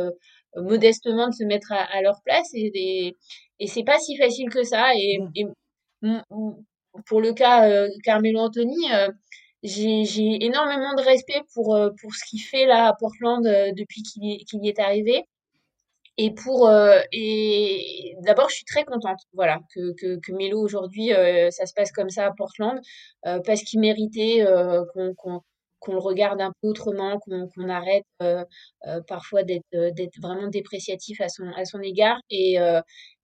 modestement 0.56 1.28
de 1.28 1.34
se 1.34 1.44
mettre 1.44 1.72
à, 1.72 2.02
leur 2.02 2.20
place. 2.24 2.48
Et, 2.54 3.16
et 3.60 3.66
c'est 3.66 3.84
pas 3.84 3.98
si 3.98 4.16
facile 4.16 4.48
que 4.50 4.62
ça. 4.64 4.92
Et, 4.94 5.18
pour 7.06 7.20
le 7.20 7.32
cas 7.32 7.88
Carmelo 8.04 8.40
Anthony, 8.40 8.86
j'ai 9.62 10.44
énormément 10.44 10.94
de 10.94 11.02
respect 11.02 11.42
pour, 11.54 11.78
pour 12.00 12.14
ce 12.14 12.24
qu'il 12.28 12.40
fait 12.40 12.66
là 12.66 12.86
à 12.88 12.94
Portland 12.94 13.42
depuis 13.42 14.02
qu'il 14.02 14.64
y 14.64 14.68
est 14.68 14.78
arrivé. 14.78 15.24
Et 16.16 16.32
pour 16.32 16.68
euh, 16.68 17.00
et 17.12 18.14
d'abord, 18.22 18.48
je 18.48 18.56
suis 18.56 18.64
très 18.64 18.84
contente, 18.84 19.18
voilà, 19.32 19.58
que 19.74 19.92
que, 19.94 20.20
que 20.20 20.32
Melo 20.32 20.60
aujourd'hui, 20.60 21.12
euh, 21.12 21.50
ça 21.50 21.66
se 21.66 21.74
passe 21.74 21.90
comme 21.90 22.08
ça 22.10 22.26
à 22.26 22.32
Portland, 22.32 22.80
euh, 23.26 23.40
parce 23.44 23.62
qu'il 23.62 23.80
méritait 23.80 24.44
qu'on 24.94 25.14
qu'on 25.14 25.40
qu'on 25.84 25.92
le 25.92 25.98
regarde 25.98 26.40
un 26.40 26.52
peu 26.60 26.68
autrement, 26.68 27.18
qu'on 27.20 27.68
arrête 27.68 28.04
parfois 29.06 29.42
d'être 29.42 29.64
d'être 29.72 30.20
vraiment 30.20 30.48
dépréciatif 30.48 31.20
à 31.20 31.28
son 31.28 31.46
à 31.56 31.64
son 31.64 31.80
égard. 31.80 32.18
Et 32.30 32.56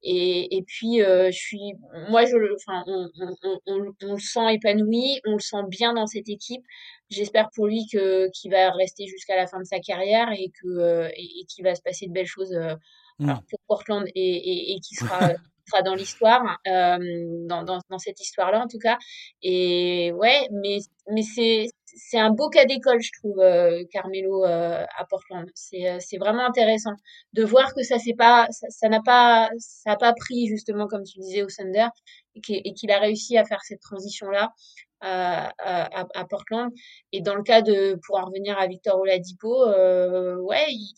et, 0.03 0.57
et 0.57 0.63
puis 0.63 0.99
je 0.99 1.31
suis, 1.31 1.75
moi 2.09 2.25
je, 2.25 2.37
enfin, 2.55 2.83
on, 2.87 3.09
on, 3.21 3.59
on, 3.67 3.93
on, 4.03 4.15
le 4.15 4.21
sent 4.21 4.55
épanoui, 4.55 5.21
on 5.27 5.35
le 5.35 5.41
sent 5.41 5.65
bien 5.69 5.95
dans 5.95 6.07
cette 6.07 6.29
équipe. 6.29 6.63
J'espère 7.11 7.51
pour 7.55 7.67
lui 7.67 7.87
que 7.93 8.31
qu'il 8.31 8.53
va 8.53 8.71
rester 8.71 9.07
jusqu'à 9.07 9.37
la 9.37 9.47
fin 9.47 9.59
de 9.59 9.65
sa 9.65 9.81
carrière 9.81 10.29
et 10.33 10.51
que 10.63 10.69
euh, 10.69 11.09
et, 11.17 11.45
qu'il 11.49 11.65
va 11.65 11.75
se 11.75 11.83
passer 11.83 12.07
de 12.07 12.13
belles 12.13 12.27
choses 12.27 12.53
euh, 12.53 12.77
mmh. 13.19 13.33
pour 13.49 13.59
Portland 13.67 14.07
et, 14.07 14.13
et, 14.15 14.73
et 14.75 14.81
qui 14.81 14.95
sera 14.95 15.19
sera 15.71 15.83
dans 15.83 15.95
l'histoire, 15.95 16.59
euh, 16.67 16.99
dans, 17.47 17.99
cette 17.99 18.21
histoire-là 18.21 18.61
en 18.61 18.69
tout 18.69 18.79
cas. 18.79 18.99
Et 19.43 20.13
ouais, 20.13 20.49
mais 20.51 20.79
c'est 21.23 22.19
un 22.19 22.31
beau 22.31 22.49
cas 22.51 22.65
d'école, 22.65 23.01
je 23.01 23.11
trouve, 23.19 23.41
euh, 23.41 23.85
Carmelo 23.93 24.45
euh, 24.45 24.85
à 24.97 25.05
Portland. 25.07 25.49
C'est 25.55 26.19
vraiment 26.19 26.47
intéressant 26.47 26.95
de 27.33 27.45
voir 27.45 27.75
que 27.75 27.83
ça 27.83 27.99
c'est 27.99 28.15
pas 28.15 28.47
ça 28.51 28.89
n'a 28.89 29.01
pas 29.03 29.51
pas 29.99 30.13
pris 30.15 30.47
justement 30.47 30.87
comme 30.87 31.05
tu 31.05 31.19
disais 31.21 31.43
au 31.43 31.49
Thunder 31.49 31.89
et 32.35 32.73
qu'il 32.75 32.91
a 32.91 32.99
réussi 32.99 33.37
à 33.39 33.45
faire 33.45 33.63
cette 33.63 33.81
transition 33.81 34.29
là 34.31 34.53
à, 35.01 35.53
à, 35.59 36.07
à, 36.15 36.25
Portland. 36.27 36.71
Et 37.13 37.21
dans 37.23 37.35
le 37.35 37.43
cas 37.43 37.63
de 37.63 37.99
pour 38.07 38.19
en 38.19 38.27
revenir 38.27 38.59
à 38.59 38.67
Victor 38.67 38.99
Oladipo, 39.01 39.65
euh, 39.69 40.37
ouais, 40.37 40.67
il, 40.69 40.95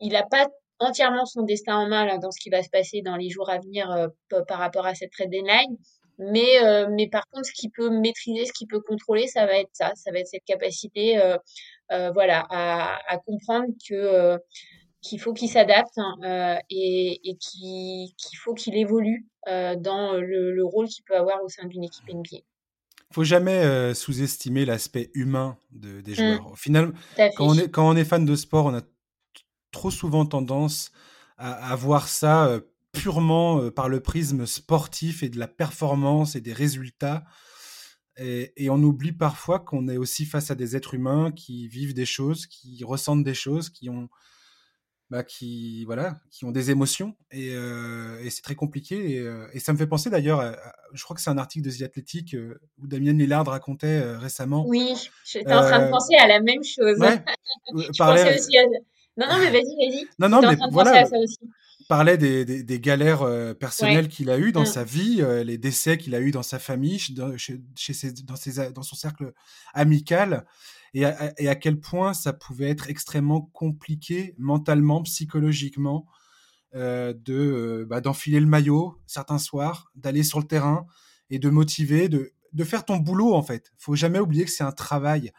il 0.00 0.16
a 0.16 0.24
pas 0.24 0.46
entièrement 0.78 1.26
son 1.26 1.42
destin 1.42 1.76
en 1.76 1.88
main 1.88 2.04
là, 2.04 2.18
dans 2.18 2.30
ce 2.30 2.40
qui 2.40 2.50
va 2.50 2.62
se 2.62 2.70
passer 2.70 3.02
dans 3.02 3.16
les 3.16 3.30
jours 3.30 3.50
à 3.50 3.58
venir 3.58 3.90
euh, 3.90 4.08
par 4.46 4.58
rapport 4.58 4.86
à 4.86 4.94
cette 4.94 5.10
trade 5.10 5.30
deadline. 5.30 5.76
Mais, 6.18 6.64
euh, 6.64 6.88
mais 6.90 7.08
par 7.08 7.26
contre, 7.30 7.46
ce 7.46 7.52
qu'il 7.52 7.70
peut 7.70 7.90
maîtriser, 7.90 8.46
ce 8.46 8.52
qu'il 8.52 8.68
peut 8.68 8.80
contrôler, 8.80 9.26
ça 9.26 9.44
va 9.44 9.58
être 9.58 9.70
ça. 9.72 9.92
Ça 9.96 10.10
va 10.12 10.18
être 10.18 10.28
cette 10.28 10.44
capacité 10.46 11.18
euh, 11.18 12.10
voilà, 12.12 12.46
à, 12.50 12.98
à 13.08 13.18
comprendre 13.18 13.66
que 13.88 14.38
qu'il 15.02 15.20
faut 15.20 15.34
qu'il 15.34 15.48
s'adapte 15.48 15.98
hein, 15.98 16.58
et, 16.68 17.20
et 17.22 17.36
qu'il 17.36 18.38
faut 18.42 18.54
qu'il 18.54 18.76
évolue 18.76 19.26
dans 19.46 20.14
le, 20.14 20.52
le 20.52 20.64
rôle 20.64 20.88
qu'il 20.88 21.04
peut 21.04 21.16
avoir 21.16 21.44
au 21.44 21.48
sein 21.48 21.66
d'une 21.66 21.84
équipe 21.84 22.08
NBA 22.08 22.38
faut 23.12 23.22
jamais 23.22 23.94
sous-estimer 23.94 24.64
l'aspect 24.64 25.10
humain 25.14 25.56
de, 25.70 26.00
des 26.00 26.12
mmh. 26.12 26.14
joueurs. 26.16 26.52
Au 26.52 26.56
final, 26.56 26.92
quand 27.36 27.46
on, 27.46 27.54
est, 27.54 27.70
quand 27.70 27.88
on 27.88 27.94
est 27.94 28.04
fan 28.04 28.24
de 28.24 28.34
sport, 28.34 28.66
on 28.66 28.74
a 28.74 28.82
trop 29.76 29.90
souvent 29.90 30.26
tendance 30.26 30.90
à, 31.38 31.52
à 31.72 31.76
voir 31.76 32.08
ça 32.08 32.60
purement 32.96 33.60
euh, 33.60 33.70
par 33.70 33.88
le 33.88 34.00
prisme 34.00 34.46
sportif 34.46 35.22
et 35.22 35.28
de 35.28 35.38
la 35.38 35.48
performance 35.48 36.34
et 36.36 36.40
des 36.40 36.52
résultats. 36.52 37.24
Et, 38.18 38.70
on 38.70 38.82
oublie 38.82 39.12
parfois 39.12 39.60
qu'on 39.60 39.88
est 39.88 39.98
aussi 39.98 40.24
face 40.24 40.50
à 40.50 40.54
des 40.54 40.74
êtres 40.74 40.94
humains 40.94 41.32
qui 41.32 41.68
vivent 41.68 41.92
des 41.92 42.06
choses, 42.06 42.46
qui 42.46 42.82
ressentent 42.82 43.24
des 43.24 43.34
choses, 43.34 43.68
qui 43.68 43.90
ont, 43.90 44.08
bah, 45.10 45.22
qui, 45.22 45.84
voilà, 45.84 46.16
qui 46.30 46.46
ont 46.46 46.50
des 46.50 46.70
émotions. 46.70 47.14
Et, 47.30 47.50
euh, 47.50 48.26
c'est 48.30 48.40
très 48.40 48.54
compliqué. 48.54 49.18
Euh, 49.18 49.46
et, 49.52 49.60
ça 49.60 49.74
me 49.74 49.76
fait 49.76 49.86
penser 49.86 50.08
d'ailleurs, 50.08 50.56
je 50.94 51.04
crois 51.04 51.14
que 51.14 51.20
c'est 51.20 51.28
un 51.28 51.36
article 51.36 51.66
de 51.66 51.70
The 51.70 51.82
Athletic 51.82 52.34
où 52.78 52.86
Damien 52.86 53.12
Lillard 53.12 53.46
racontait 53.46 54.00
récemment. 54.16 54.64
Oui, 54.66 54.94
j'étais 55.26 55.52
en 55.52 55.60
train 55.60 55.84
de 55.84 55.90
penser 55.90 56.14
à 56.16 56.26
la 56.26 56.40
même 56.40 56.64
chose. 56.64 56.98
Ouais, 56.98 57.22
aussi 58.34 58.56
Non, 59.16 59.26
non, 59.28 59.38
mais 59.38 59.50
vas-y, 59.50 59.76
vas-y. 59.76 60.06
Non, 60.18 60.28
non, 60.28 60.40
mais 60.42 60.56
voilà. 60.70 61.02
À 61.02 61.04
ça 61.06 61.16
aussi 61.18 61.38
parlait 61.88 62.18
des, 62.18 62.44
des, 62.44 62.62
des 62.62 62.80
galères 62.80 63.22
euh, 63.22 63.54
personnelles 63.54 64.08
qu'il 64.08 64.30
a 64.30 64.38
eues 64.38 64.52
dans 64.52 64.62
mmh. 64.62 64.66
sa 64.66 64.84
vie, 64.84 65.18
euh, 65.20 65.44
les 65.44 65.58
décès 65.58 65.98
qu'il 65.98 66.14
a 66.14 66.20
eus 66.20 66.30
dans 66.30 66.42
sa 66.42 66.58
famille, 66.58 67.00
dans, 67.10 67.36
chez, 67.36 67.60
chez 67.76 67.92
ses, 67.92 68.12
dans, 68.12 68.36
ses, 68.36 68.70
dans, 68.70 68.82
son 68.82 68.96
cercle 68.96 69.32
amical, 69.74 70.46
et 70.94 71.04
à, 71.04 71.32
et 71.38 71.48
à, 71.48 71.54
quel 71.54 71.80
point 71.80 72.14
ça 72.14 72.32
pouvait 72.32 72.70
être 72.70 72.88
extrêmement 72.88 73.42
compliqué 73.52 74.34
mentalement, 74.38 75.02
psychologiquement, 75.02 76.06
euh, 76.74 77.14
de 77.16 77.86
bah, 77.88 78.00
d'enfiler 78.00 78.40
le 78.40 78.46
maillot 78.46 79.00
certains 79.06 79.38
soirs, 79.38 79.90
d'aller 79.94 80.22
sur 80.22 80.40
le 80.40 80.46
terrain 80.46 80.86
et 81.30 81.38
de 81.38 81.48
motiver, 81.48 82.08
de, 82.08 82.32
de 82.52 82.64
faire 82.64 82.84
ton 82.84 82.96
boulot 82.96 83.34
en 83.34 83.42
fait. 83.42 83.72
Faut 83.78 83.94
jamais 83.94 84.18
oublier 84.18 84.44
que 84.44 84.50
c'est 84.50 84.64
un 84.64 84.72
travail 84.72 85.32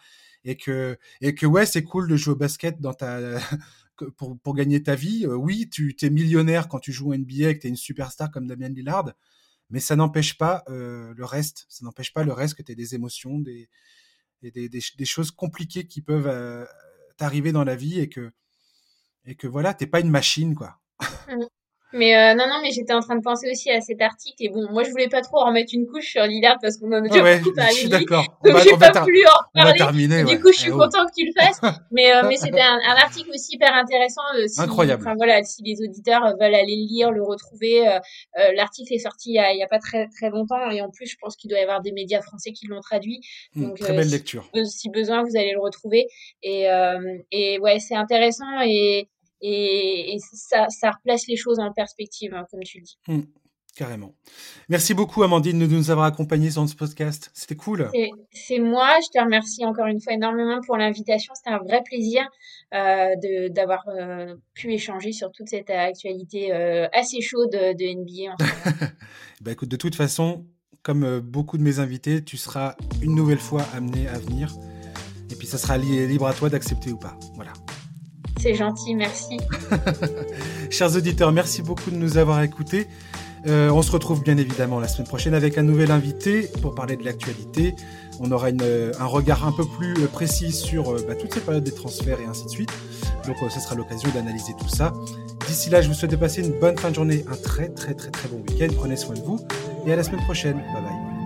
et 0.47 0.55
que 0.55 0.97
et 1.21 1.35
que 1.35 1.45
ouais 1.45 1.65
c'est 1.65 1.83
cool 1.83 2.07
de 2.07 2.15
jouer 2.15 2.33
au 2.33 2.37
basket 2.37 2.79
dans 2.79 2.93
ta 2.93 3.19
pour, 4.17 4.39
pour 4.39 4.55
gagner 4.55 4.81
ta 4.81 4.95
vie. 4.95 5.25
Euh, 5.25 5.35
oui, 5.35 5.69
tu 5.69 5.95
es 6.01 6.09
millionnaire 6.09 6.67
quand 6.69 6.79
tu 6.79 6.91
joues 6.91 7.11
au 7.11 7.17
NBA 7.17 7.49
et 7.49 7.55
que 7.55 7.61
tu 7.61 7.67
es 7.67 7.69
une 7.69 7.75
superstar 7.75 8.31
comme 8.31 8.47
Damien 8.47 8.69
Lillard, 8.69 9.11
mais 9.69 9.79
ça 9.79 9.95
n'empêche 9.95 10.37
pas 10.37 10.63
euh, 10.69 11.13
le 11.15 11.25
reste. 11.25 11.65
Ça 11.69 11.83
n'empêche 11.83 12.13
pas 12.13 12.23
le 12.23 12.33
reste 12.33 12.55
que 12.55 12.63
tu 12.63 12.71
aies 12.71 12.75
des 12.75 12.95
émotions, 12.95 13.39
des, 13.39 13.69
des, 14.41 14.69
des, 14.69 15.05
choses 15.05 15.31
compliquées 15.31 15.85
qui 15.85 16.01
peuvent 16.01 16.27
euh, 16.27 16.65
t'arriver 17.17 17.51
dans 17.51 17.63
la 17.63 17.75
vie 17.75 17.99
et 17.99 18.07
que, 18.07 18.31
et 19.25 19.35
que 19.35 19.47
voilà, 19.47 19.73
t'es 19.73 19.87
pas 19.87 19.99
une 19.99 20.09
machine, 20.09 20.55
quoi. 20.55 20.79
Mais 21.93 22.15
euh, 22.15 22.33
non, 22.35 22.45
non, 22.47 22.59
mais 22.61 22.71
j'étais 22.71 22.93
en 22.93 22.99
train 22.99 23.15
de 23.15 23.21
penser 23.21 23.49
aussi 23.49 23.71
à 23.71 23.79
cet 23.79 24.01
article 24.01 24.35
et 24.39 24.49
bon, 24.49 24.69
moi 24.71 24.83
je 24.83 24.91
voulais 24.91 25.07
pas 25.07 25.21
trop 25.21 25.37
en 25.39 25.47
remettre 25.47 25.73
une 25.73 25.87
couche 25.87 26.11
sur 26.11 26.23
Lillard 26.23 26.57
parce 26.61 26.77
qu'on 26.77 26.87
en 26.87 26.97
a 26.97 27.01
déjà 27.01 27.23
ouais, 27.23 27.39
beaucoup 27.39 27.55
parlé. 27.55 27.71
Je 27.71 27.77
suis 27.79 27.89
d'accord. 27.89 28.25
Donc 28.43 28.57
j'ai 28.61 28.77
pas 28.77 28.91
voulu 29.01 29.23
en 29.25 29.59
parler. 29.59 29.77
Terminer, 29.77 30.23
du 30.25 30.39
coup, 30.39 30.51
je 30.51 30.59
suis 30.59 30.71
content 30.71 31.05
que 31.05 31.13
tu 31.17 31.25
le 31.25 31.31
fasses. 31.39 31.61
mais 31.91 32.13
euh, 32.13 32.23
mais 32.27 32.35
c'était 32.35 32.61
un, 32.61 32.77
un, 32.87 32.95
article 32.95 33.29
aussi 33.33 33.55
hyper 33.55 33.73
intéressant. 33.73 34.21
Euh, 34.37 34.47
si, 34.47 34.59
Incroyable. 34.59 35.03
Enfin 35.03 35.15
voilà, 35.15 35.43
si 35.43 35.63
les 35.63 35.81
auditeurs 35.81 36.23
veulent 36.39 36.55
aller 36.55 36.75
le 36.75 36.87
lire, 36.87 37.11
le 37.11 37.23
retrouver, 37.23 37.87
euh, 37.87 37.99
euh, 38.39 38.51
l'article 38.55 38.93
est 38.93 38.99
sorti 38.99 39.31
il 39.31 39.35
y, 39.35 39.39
a, 39.39 39.53
il 39.53 39.59
y 39.59 39.63
a 39.63 39.67
pas 39.67 39.79
très 39.79 40.07
très 40.07 40.29
longtemps 40.29 40.69
et 40.69 40.81
en 40.81 40.89
plus, 40.89 41.07
je 41.07 41.15
pense 41.19 41.35
qu'il 41.37 41.49
doit 41.49 41.59
y 41.59 41.63
avoir 41.63 41.81
des 41.81 41.91
médias 41.93 42.21
français 42.21 42.51
qui 42.51 42.67
l'ont 42.67 42.81
traduit. 42.81 43.21
Mmh, 43.55 43.63
Donc 43.63 43.79
très 43.79 43.93
belle 43.93 44.09
lecture. 44.09 44.49
Si, 44.53 44.65
si, 44.65 44.89
besoin, 44.89 45.23
vous 45.23 45.37
allez 45.37 45.53
le 45.53 45.61
retrouver. 45.61 46.07
Et 46.43 46.67
et 47.31 47.59
ouais, 47.59 47.79
c'est 47.79 47.95
intéressant 47.95 48.61
et 48.65 49.09
et, 49.41 50.17
ça, 50.33 50.67
ça, 50.69 50.91
replace 50.91 51.27
les 51.27 51.35
choses 51.35 51.59
en 51.59 51.71
perspective, 51.71 52.33
hein, 52.33 52.45
comme 52.49 52.61
tu 52.63 52.79
le 52.79 52.83
dis. 52.83 52.97
Mmh, 53.07 53.21
carrément. 53.75 54.15
Merci 54.69 54.93
beaucoup, 54.93 55.23
Amandine, 55.23 55.59
de 55.59 55.67
nous 55.67 55.91
avoir 55.91 56.07
accompagnés 56.07 56.49
dans 56.49 56.67
ce 56.67 56.75
podcast. 56.75 57.29
C'était 57.33 57.55
cool. 57.55 57.89
C'est 58.31 58.59
moi. 58.59 58.89
Je 59.01 59.17
te 59.17 59.23
remercie 59.23 59.65
encore 59.65 59.85
une 59.85 60.01
fois 60.01 60.13
énormément 60.13 60.59
pour 60.65 60.77
l'invitation. 60.77 61.33
C'était 61.35 61.55
un 61.55 61.59
vrai 61.59 61.81
plaisir 61.85 62.27
euh, 62.73 63.49
d'avoir 63.49 63.83
euh, 63.89 64.35
pu 64.53 64.73
échanger 64.73 65.11
sur 65.11 65.31
toute 65.31 65.47
cette 65.49 65.69
actualité 65.69 66.53
euh, 66.53 66.87
assez 66.93 67.21
chaude 67.21 67.51
de 67.51 67.95
NBA. 67.95 68.33
En 68.33 68.37
bah, 69.41 69.51
écoute, 69.51 69.69
de 69.69 69.77
toute 69.77 69.95
façon, 69.95 70.45
comme 70.87 71.03
euh, 71.03 71.19
beaucoup 71.19 71.57
de 71.57 71.63
mes 71.63 71.79
invités, 71.79 72.23
tu 72.23 72.37
seras 72.37 72.75
une 73.01 73.13
nouvelle 73.13 73.39
fois 73.39 73.63
amené 73.73 74.07
à 74.07 74.17
venir. 74.17 74.53
Et 75.29 75.35
puis, 75.35 75.45
ça 75.45 75.57
sera 75.57 75.77
libre 75.77 76.27
à 76.27 76.33
toi 76.33 76.49
d'accepter 76.49 76.91
ou 76.91 76.97
pas. 76.97 77.19
Voilà. 77.35 77.51
C'est 78.39 78.55
gentil, 78.55 78.95
merci. 78.95 79.37
Chers 80.69 80.95
auditeurs, 80.95 81.31
merci 81.31 81.61
beaucoup 81.61 81.91
de 81.91 81.95
nous 81.95 82.17
avoir 82.17 82.41
écoutés. 82.41 82.87
Euh, 83.47 83.69
on 83.69 83.81
se 83.81 83.91
retrouve 83.91 84.23
bien 84.23 84.37
évidemment 84.37 84.79
la 84.79 84.87
semaine 84.87 85.07
prochaine 85.07 85.33
avec 85.33 85.57
un 85.57 85.63
nouvel 85.63 85.91
invité 85.91 86.49
pour 86.61 86.75
parler 86.75 86.97
de 86.97 87.05
l'actualité. 87.05 87.75
On 88.19 88.31
aura 88.31 88.47
euh, 88.49 88.91
un 88.99 89.05
regard 89.05 89.47
un 89.47 89.51
peu 89.51 89.63
plus 89.65 89.93
euh, 89.93 90.07
précis 90.07 90.51
sur 90.51 90.93
bah, 91.07 91.15
toutes 91.15 91.33
ces 91.33 91.39
périodes 91.39 91.63
des 91.63 91.71
transferts 91.71 92.19
et 92.19 92.25
ainsi 92.25 92.45
de 92.45 92.49
suite. 92.49 92.71
Donc 93.25 93.37
ce 93.51 93.59
sera 93.59 93.75
l'occasion 93.75 94.09
d'analyser 94.13 94.53
tout 94.59 94.69
ça. 94.69 94.93
D'ici 95.47 95.69
là, 95.69 95.81
je 95.81 95.87
vous 95.87 95.93
souhaite 95.93 96.11
de 96.11 96.15
passer 96.17 96.41
une 96.41 96.59
bonne 96.59 96.77
fin 96.77 96.89
de 96.89 96.95
journée, 96.95 97.23
un 97.31 97.35
très 97.35 97.69
très 97.69 97.93
très 97.93 98.11
très 98.11 98.27
bon 98.27 98.43
week-end. 98.49 98.73
Prenez 98.75 98.97
soin 98.97 99.15
de 99.15 99.21
vous 99.21 99.39
et 99.85 99.93
à 99.93 99.95
la 99.95 100.03
semaine 100.03 100.23
prochaine. 100.23 100.55
Bye 100.73 100.83
bye. 100.83 101.16